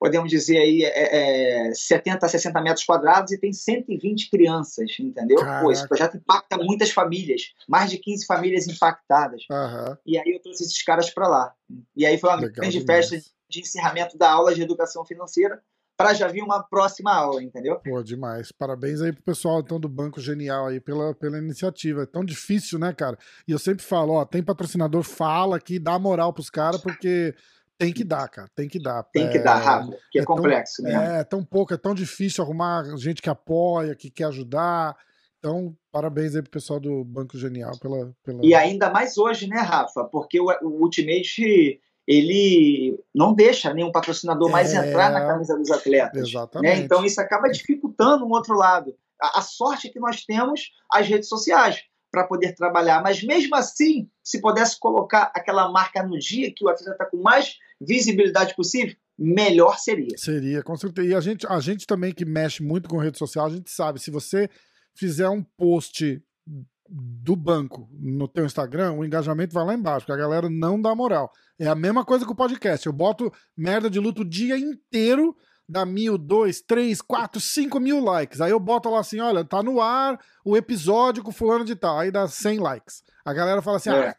podemos 0.00 0.30
dizer 0.30 0.56
aí, 0.56 0.82
é, 0.82 1.68
é, 1.68 1.74
70 1.74 2.24
a 2.24 2.28
60 2.28 2.60
metros 2.62 2.86
quadrados 2.86 3.32
e 3.32 3.38
tem 3.38 3.52
120 3.52 4.30
crianças, 4.30 4.96
entendeu? 4.98 5.36
Pô, 5.60 5.70
esse 5.70 5.86
projeto 5.86 6.16
impacta 6.16 6.56
muitas 6.56 6.90
famílias, 6.90 7.52
mais 7.68 7.90
de 7.90 7.98
15 7.98 8.24
famílias 8.24 8.66
impactadas. 8.66 9.42
Uhum. 9.50 9.96
E 10.06 10.18
aí 10.18 10.32
eu 10.32 10.40
trouxe 10.40 10.64
esses 10.64 10.82
caras 10.82 11.10
para 11.10 11.28
lá. 11.28 11.52
E 11.94 12.06
aí 12.06 12.16
foi 12.16 12.30
uma 12.30 12.36
Legal 12.36 12.52
grande 12.54 12.78
demais. 12.78 13.10
festa 13.10 13.30
de 13.50 13.60
encerramento 13.60 14.16
da 14.16 14.30
aula 14.30 14.54
de 14.54 14.62
educação 14.62 15.04
financeira 15.04 15.60
para 15.98 16.14
já 16.14 16.28
vir 16.28 16.42
uma 16.42 16.62
próxima 16.62 17.12
aula, 17.12 17.42
entendeu? 17.42 17.78
Pô, 17.84 18.02
demais. 18.02 18.50
Parabéns 18.50 19.02
aí 19.02 19.12
pro 19.12 19.22
pessoal 19.22 19.60
então 19.60 19.78
do 19.78 19.86
Banco 19.86 20.18
Genial 20.18 20.68
aí 20.68 20.80
pela, 20.80 21.14
pela 21.14 21.36
iniciativa. 21.36 22.04
É 22.04 22.06
tão 22.06 22.24
difícil, 22.24 22.78
né, 22.78 22.94
cara? 22.94 23.18
E 23.46 23.52
eu 23.52 23.58
sempre 23.58 23.84
falo, 23.84 24.14
ó, 24.14 24.24
tem 24.24 24.42
patrocinador, 24.42 25.02
fala 25.02 25.56
aqui, 25.56 25.78
dá 25.78 25.98
moral 25.98 26.32
pros 26.32 26.48
caras, 26.48 26.80
porque 26.80 27.34
tem 27.80 27.94
que 27.94 28.04
dar, 28.04 28.28
cara. 28.28 28.50
Tem 28.54 28.68
que 28.68 28.78
dar. 28.78 29.02
Tem 29.04 29.30
que 29.30 29.38
é, 29.38 29.42
dar, 29.42 29.54
Rafa, 29.54 29.96
que 30.12 30.18
é, 30.18 30.22
é 30.22 30.24
complexo, 30.24 30.82
tão, 30.82 30.92
né? 30.92 31.20
É, 31.20 31.24
tão 31.24 31.42
pouco, 31.42 31.72
é 31.72 31.78
tão 31.78 31.94
difícil 31.94 32.44
arrumar 32.44 32.84
gente 32.98 33.22
que 33.22 33.30
apoia, 33.30 33.96
que 33.96 34.10
quer 34.10 34.24
ajudar. 34.24 34.94
Então, 35.38 35.74
parabéns 35.90 36.36
aí 36.36 36.42
pro 36.42 36.50
pessoal 36.50 36.78
do 36.78 37.02
Banco 37.02 37.38
Genial 37.38 37.72
pela. 37.80 38.12
pela... 38.22 38.44
E 38.44 38.54
ainda 38.54 38.90
mais 38.90 39.16
hoje, 39.16 39.46
né, 39.46 39.60
Rafa? 39.60 40.04
Porque 40.04 40.38
o, 40.38 40.48
o 40.62 40.82
Ultimate 40.82 41.80
ele 42.06 43.02
não 43.14 43.32
deixa 43.32 43.72
nenhum 43.72 43.90
patrocinador 43.90 44.50
mais 44.50 44.74
é... 44.74 44.86
entrar 44.86 45.10
na 45.10 45.26
camisa 45.26 45.56
dos 45.56 45.70
atletas. 45.70 46.20
Né? 46.20 46.28
Exatamente. 46.28 46.78
Né? 46.78 46.84
Então 46.84 47.02
isso 47.02 47.18
acaba 47.18 47.48
dificultando 47.48 48.26
um 48.26 48.30
outro 48.30 48.54
lado. 48.54 48.94
A, 49.18 49.38
a 49.38 49.42
sorte 49.42 49.88
é 49.88 49.90
que 49.90 50.00
nós 50.00 50.22
temos 50.24 50.70
as 50.92 51.06
redes 51.06 51.30
sociais 51.30 51.80
para 52.10 52.26
poder 52.26 52.54
trabalhar. 52.54 53.02
Mas 53.02 53.22
mesmo 53.22 53.54
assim, 53.54 54.10
se 54.22 54.40
pudesse 54.40 54.78
colocar 54.78 55.30
aquela 55.34 55.70
marca 55.70 56.02
no 56.02 56.18
dia 56.18 56.52
que 56.54 56.64
o 56.64 56.68
atleta 56.68 56.92
está 56.92 57.06
com 57.06 57.18
mais 57.18 57.56
visibilidade 57.80 58.54
possível, 58.54 58.94
melhor 59.18 59.78
seria. 59.78 60.16
Seria, 60.16 60.62
com 60.62 60.76
certeza. 60.76 61.08
E 61.08 61.14
a 61.14 61.20
gente, 61.20 61.46
a 61.46 61.60
gente 61.60 61.86
também 61.86 62.12
que 62.12 62.24
mexe 62.24 62.62
muito 62.62 62.88
com 62.88 62.98
rede 62.98 63.18
social, 63.18 63.46
a 63.46 63.50
gente 63.50 63.70
sabe, 63.70 64.00
se 64.00 64.10
você 64.10 64.48
fizer 64.94 65.28
um 65.28 65.42
post 65.42 66.22
do 66.88 67.36
banco 67.36 67.88
no 67.92 68.26
teu 68.26 68.44
Instagram, 68.44 68.92
o 68.92 69.04
engajamento 69.04 69.54
vai 69.54 69.64
lá 69.64 69.74
embaixo, 69.74 70.04
porque 70.04 70.20
a 70.20 70.22
galera 70.22 70.50
não 70.50 70.80
dá 70.80 70.94
moral. 70.94 71.30
É 71.58 71.68
a 71.68 71.74
mesma 71.74 72.04
coisa 72.04 72.24
que 72.24 72.32
o 72.32 72.36
podcast. 72.36 72.86
Eu 72.86 72.92
boto 72.92 73.32
merda 73.56 73.88
de 73.88 74.00
luto 74.00 74.22
o 74.22 74.28
dia 74.28 74.58
inteiro 74.58 75.36
dá 75.70 75.86
mil, 75.86 76.18
dois, 76.18 76.60
três, 76.60 77.00
quatro, 77.00 77.40
cinco 77.40 77.78
mil 77.78 78.02
likes. 78.02 78.40
Aí 78.40 78.50
eu 78.50 78.58
boto 78.58 78.90
lá 78.90 78.98
assim, 78.98 79.20
olha, 79.20 79.44
tá 79.44 79.62
no 79.62 79.80
ar 79.80 80.18
o 80.44 80.56
episódio 80.56 81.22
com 81.22 81.30
fulano 81.30 81.64
de 81.64 81.76
tal. 81.76 81.98
Aí 81.98 82.10
dá 82.10 82.26
100 82.26 82.58
likes. 82.58 83.02
A 83.24 83.32
galera 83.32 83.62
fala 83.62 83.76
assim, 83.76 83.90
é. 83.90 84.08
ah, 84.08 84.16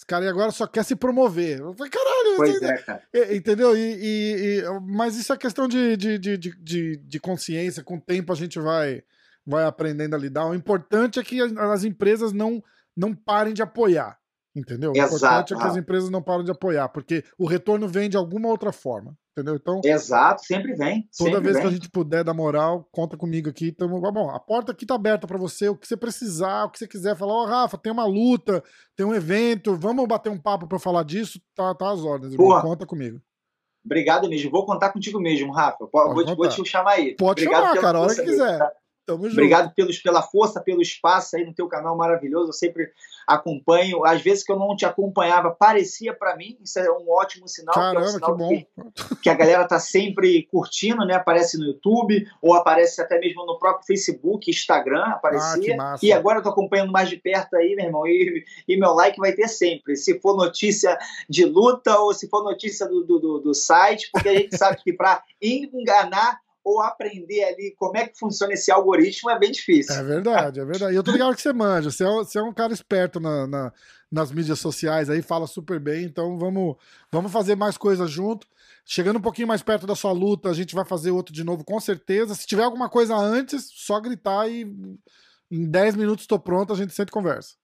Esse 0.00 0.06
cara 0.06 0.30
agora 0.30 0.50
só 0.50 0.66
quer 0.66 0.82
se 0.82 0.96
promover. 0.96 1.58
Eu 1.60 1.74
falei, 1.74 1.90
caralho, 1.90 2.36
pois 2.38 2.62
é, 2.62 2.78
cara. 2.78 3.02
entendeu? 3.36 3.76
E, 3.76 3.80
e, 3.80 4.60
e, 4.60 4.80
mas 4.80 5.14
isso 5.14 5.30
é 5.30 5.36
questão 5.36 5.68
de, 5.68 5.94
de, 5.94 6.18
de, 6.18 6.38
de, 6.38 6.96
de 6.96 7.20
consciência. 7.20 7.84
Com 7.84 7.96
o 7.96 8.00
tempo 8.00 8.32
a 8.32 8.34
gente 8.34 8.58
vai, 8.58 9.02
vai 9.46 9.64
aprendendo 9.64 10.16
a 10.16 10.18
lidar. 10.18 10.46
O 10.46 10.54
importante 10.54 11.20
é 11.20 11.22
que 11.22 11.38
as 11.42 11.84
empresas 11.84 12.32
não, 12.32 12.64
não 12.96 13.14
parem 13.14 13.52
de 13.52 13.60
apoiar. 13.60 14.18
Entendeu? 14.54 14.92
Exato. 14.94 15.12
O 15.12 15.16
importante 15.16 15.54
é 15.54 15.56
que 15.56 15.62
as 15.62 15.76
empresas 15.76 16.10
não 16.10 16.20
param 16.20 16.42
de 16.42 16.50
apoiar, 16.50 16.88
porque 16.88 17.24
o 17.38 17.46
retorno 17.46 17.86
vem 17.86 18.10
de 18.10 18.16
alguma 18.16 18.48
outra 18.48 18.72
forma. 18.72 19.16
Entendeu? 19.30 19.54
Então. 19.54 19.80
Exato, 19.84 20.44
sempre 20.44 20.74
vem. 20.74 21.08
Toda 21.16 21.30
sempre 21.30 21.44
vez 21.44 21.54
vem. 21.54 21.62
que 21.62 21.68
a 21.68 21.72
gente 21.72 21.88
puder 21.88 22.24
dar 22.24 22.34
moral, 22.34 22.88
conta 22.90 23.16
comigo 23.16 23.48
aqui. 23.48 23.70
Tamo, 23.70 24.00
bom, 24.12 24.28
a 24.28 24.40
porta 24.40 24.72
aqui 24.72 24.84
tá 24.84 24.96
aberta 24.96 25.26
para 25.26 25.38
você, 25.38 25.68
o 25.68 25.76
que 25.76 25.86
você 25.86 25.96
precisar, 25.96 26.64
o 26.64 26.70
que 26.70 26.78
você 26.78 26.88
quiser 26.88 27.16
falar, 27.16 27.32
ó, 27.32 27.42
oh, 27.44 27.46
Rafa, 27.46 27.78
tem 27.78 27.92
uma 27.92 28.04
luta, 28.04 28.62
tem 28.96 29.06
um 29.06 29.14
evento, 29.14 29.76
vamos 29.76 30.06
bater 30.06 30.30
um 30.30 30.38
papo 30.38 30.66
para 30.66 30.80
falar 30.80 31.04
disso, 31.04 31.40
tá, 31.54 31.72
tá 31.74 31.92
às 31.92 32.00
ordens, 32.00 32.32
irmão. 32.32 32.60
Conta 32.60 32.84
comigo. 32.84 33.20
Obrigado 33.84 34.28
mesmo. 34.28 34.50
Vou 34.50 34.66
contar 34.66 34.90
contigo 34.90 35.18
mesmo, 35.20 35.52
Rafa. 35.52 35.86
Pode 35.86 36.26
vou, 36.26 36.36
vou, 36.36 36.48
te 36.48 36.64
chamar 36.64 36.92
aí. 36.92 37.14
Pode 37.16 37.42
Obrigado 37.42 37.68
chamar, 37.68 37.80
cara, 37.80 37.98
a 37.98 38.00
hora 38.02 38.14
que 38.14 38.22
quiser. 38.22 38.58
Tá? 38.58 38.72
Tamo 39.06 39.24
junto. 39.24 39.32
Obrigado 39.32 39.74
pelos, 39.74 39.98
pela 39.98 40.22
força, 40.22 40.60
pelo 40.60 40.80
espaço 40.80 41.36
aí 41.36 41.44
no 41.44 41.54
teu 41.54 41.66
canal 41.68 41.96
maravilhoso. 41.96 42.50
Eu 42.50 42.52
sempre 42.52 42.92
acompanho. 43.26 44.04
Às 44.04 44.20
vezes 44.22 44.44
que 44.44 44.52
eu 44.52 44.58
não 44.58 44.76
te 44.76 44.84
acompanhava, 44.84 45.50
parecia 45.50 46.14
para 46.14 46.36
mim. 46.36 46.58
Isso 46.62 46.78
é 46.78 46.90
um 46.90 47.10
ótimo 47.10 47.48
sinal. 47.48 47.74
Caramba, 47.74 48.00
que, 48.00 48.06
é 48.06 48.08
um 48.08 48.12
sinal 48.12 48.36
que 48.36 48.38
bom. 48.38 48.48
Que, 48.48 49.16
que, 49.22 49.30
a 49.30 49.34
galera 49.34 49.66
tá 49.66 49.78
sempre 49.78 50.44
curtindo, 50.44 51.04
né? 51.04 51.14
Aparece 51.14 51.58
no 51.58 51.66
YouTube 51.66 52.26
ou 52.40 52.54
aparece 52.54 53.00
até 53.00 53.18
mesmo 53.18 53.44
no 53.46 53.58
próprio 53.58 53.86
Facebook, 53.86 54.50
Instagram, 54.50 55.04
aparecia. 55.04 55.76
Ah, 55.80 55.96
e 56.02 56.12
agora 56.12 56.38
eu 56.38 56.42
tô 56.42 56.50
acompanhando 56.50 56.92
mais 56.92 57.08
de 57.08 57.16
perto 57.16 57.54
aí, 57.56 57.74
meu 57.74 57.86
irmão. 57.86 58.06
E, 58.06 58.44
e, 58.68 58.76
meu 58.76 58.92
like 58.92 59.18
vai 59.18 59.32
ter 59.32 59.48
sempre. 59.48 59.96
Se 59.96 60.20
for 60.20 60.36
notícia 60.36 60.96
de 61.28 61.44
luta 61.44 61.98
ou 61.98 62.12
se 62.12 62.28
for 62.28 62.42
notícia 62.42 62.86
do, 62.86 63.04
do, 63.04 63.38
do 63.38 63.54
site, 63.54 64.10
porque 64.12 64.28
a 64.28 64.34
gente 64.34 64.56
sabe 64.56 64.76
que 64.82 64.92
para 64.92 65.22
enganar 65.40 66.40
ou 66.64 66.80
aprender 66.80 67.44
ali 67.44 67.74
como 67.76 67.96
é 67.96 68.06
que 68.06 68.18
funciona 68.18 68.52
esse 68.52 68.70
algoritmo 68.70 69.30
é 69.30 69.38
bem 69.38 69.50
difícil. 69.50 69.94
É 69.94 70.02
verdade, 70.02 70.60
é 70.60 70.64
verdade. 70.64 70.92
E 70.92 70.96
eu 70.96 71.02
tô 71.02 71.10
ligado 71.10 71.34
que 71.34 71.42
você 71.42 71.52
manja, 71.52 71.90
você 71.90 72.04
é, 72.04 72.08
você 72.08 72.38
é 72.38 72.42
um 72.42 72.52
cara 72.52 72.72
esperto 72.72 73.18
na, 73.18 73.46
na, 73.46 73.72
nas 74.10 74.30
mídias 74.30 74.58
sociais 74.58 75.08
aí, 75.08 75.22
fala 75.22 75.46
super 75.46 75.80
bem, 75.80 76.04
então 76.04 76.38
vamos, 76.38 76.76
vamos 77.10 77.32
fazer 77.32 77.56
mais 77.56 77.76
coisas 77.76 78.10
junto. 78.10 78.46
Chegando 78.84 79.18
um 79.18 79.22
pouquinho 79.22 79.48
mais 79.48 79.62
perto 79.62 79.86
da 79.86 79.94
sua 79.94 80.12
luta, 80.12 80.50
a 80.50 80.54
gente 80.54 80.74
vai 80.74 80.84
fazer 80.84 81.10
outro 81.10 81.32
de 81.34 81.44
novo, 81.44 81.64
com 81.64 81.78
certeza. 81.78 82.34
Se 82.34 82.46
tiver 82.46 82.64
alguma 82.64 82.88
coisa 82.88 83.14
antes, 83.16 83.70
só 83.72 84.00
gritar 84.00 84.48
e 84.48 84.62
em 85.50 85.70
10 85.70 85.96
minutos 85.96 86.26
tô 86.26 86.38
pronto, 86.38 86.72
a 86.72 86.76
gente 86.76 86.94
sempre 86.94 87.12
conversa. 87.12 87.54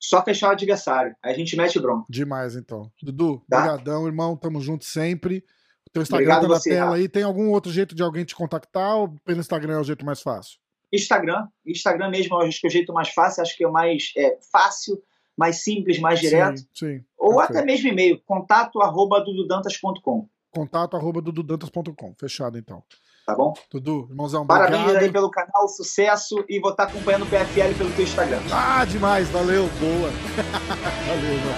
Só 0.00 0.22
fechar 0.22 0.48
o 0.48 0.52
adversário. 0.52 1.14
A 1.22 1.32
gente 1.32 1.56
mete 1.56 1.78
o 1.78 1.82
bronco. 1.82 2.06
Demais, 2.08 2.54
então. 2.54 2.90
Dudu, 3.02 3.42
tá? 3.48 3.60
brigadão, 3.60 4.06
irmão. 4.06 4.36
Tamo 4.36 4.60
junto 4.60 4.84
sempre. 4.84 5.44
Teu 5.92 6.02
Instagram 6.02 6.24
Obrigado 6.24 6.42
tá 6.42 6.48
na 6.48 6.60
você, 6.60 6.70
tela 6.70 6.96
aí. 6.96 7.08
Tem 7.08 7.22
algum 7.22 7.50
outro 7.50 7.72
jeito 7.72 7.94
de 7.94 8.02
alguém 8.02 8.24
te 8.24 8.34
contactar 8.34 8.96
ou 8.96 9.14
pelo 9.24 9.40
Instagram 9.40 9.74
é 9.74 9.80
o 9.80 9.84
jeito 9.84 10.04
mais 10.04 10.20
fácil? 10.20 10.58
Instagram. 10.92 11.46
Instagram 11.66 12.10
mesmo, 12.10 12.36
acho 12.38 12.60
que 12.60 12.66
é 12.66 12.70
o 12.70 12.72
jeito 12.72 12.92
mais 12.92 13.10
fácil, 13.10 13.42
acho 13.42 13.56
que 13.56 13.64
é 13.64 13.68
o 13.68 13.72
mais 13.72 14.12
é, 14.16 14.38
fácil, 14.50 15.00
mais 15.36 15.62
simples, 15.62 15.98
mais 15.98 16.20
direto. 16.20 16.58
Sim, 16.58 16.66
sim. 16.74 17.04
Ou 17.16 17.40
até 17.40 17.64
mesmo 17.64 17.88
e-mail, 17.88 18.20
contato 18.24 18.80
arroba 18.80 19.20
dududantas.com. 19.20 20.28
Contato 20.50 20.96
arroba 20.96 21.20
dududantas.com. 21.20 22.14
Fechado, 22.18 22.58
então. 22.58 22.82
Tá 23.26 23.34
bom? 23.34 23.52
Dudu, 23.70 24.06
irmãozão, 24.08 24.46
Parabéns 24.46 24.80
obrigado. 24.80 25.02
aí 25.02 25.12
pelo 25.12 25.30
canal, 25.30 25.68
sucesso 25.68 26.42
e 26.48 26.58
vou 26.58 26.70
estar 26.70 26.84
acompanhando 26.84 27.24
o 27.24 27.26
PFL 27.26 27.76
pelo 27.76 27.92
teu 27.92 28.04
Instagram. 28.04 28.40
Ah, 28.50 28.86
demais, 28.86 29.28
valeu, 29.28 29.68
boa. 29.78 30.10
valeu, 31.06 31.34
irmão. 31.34 31.54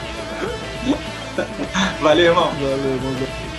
Valeu, 2.01 2.27
irmão. 2.27 2.51
Valeu, 2.51 2.95
irmãozão. 2.97 3.50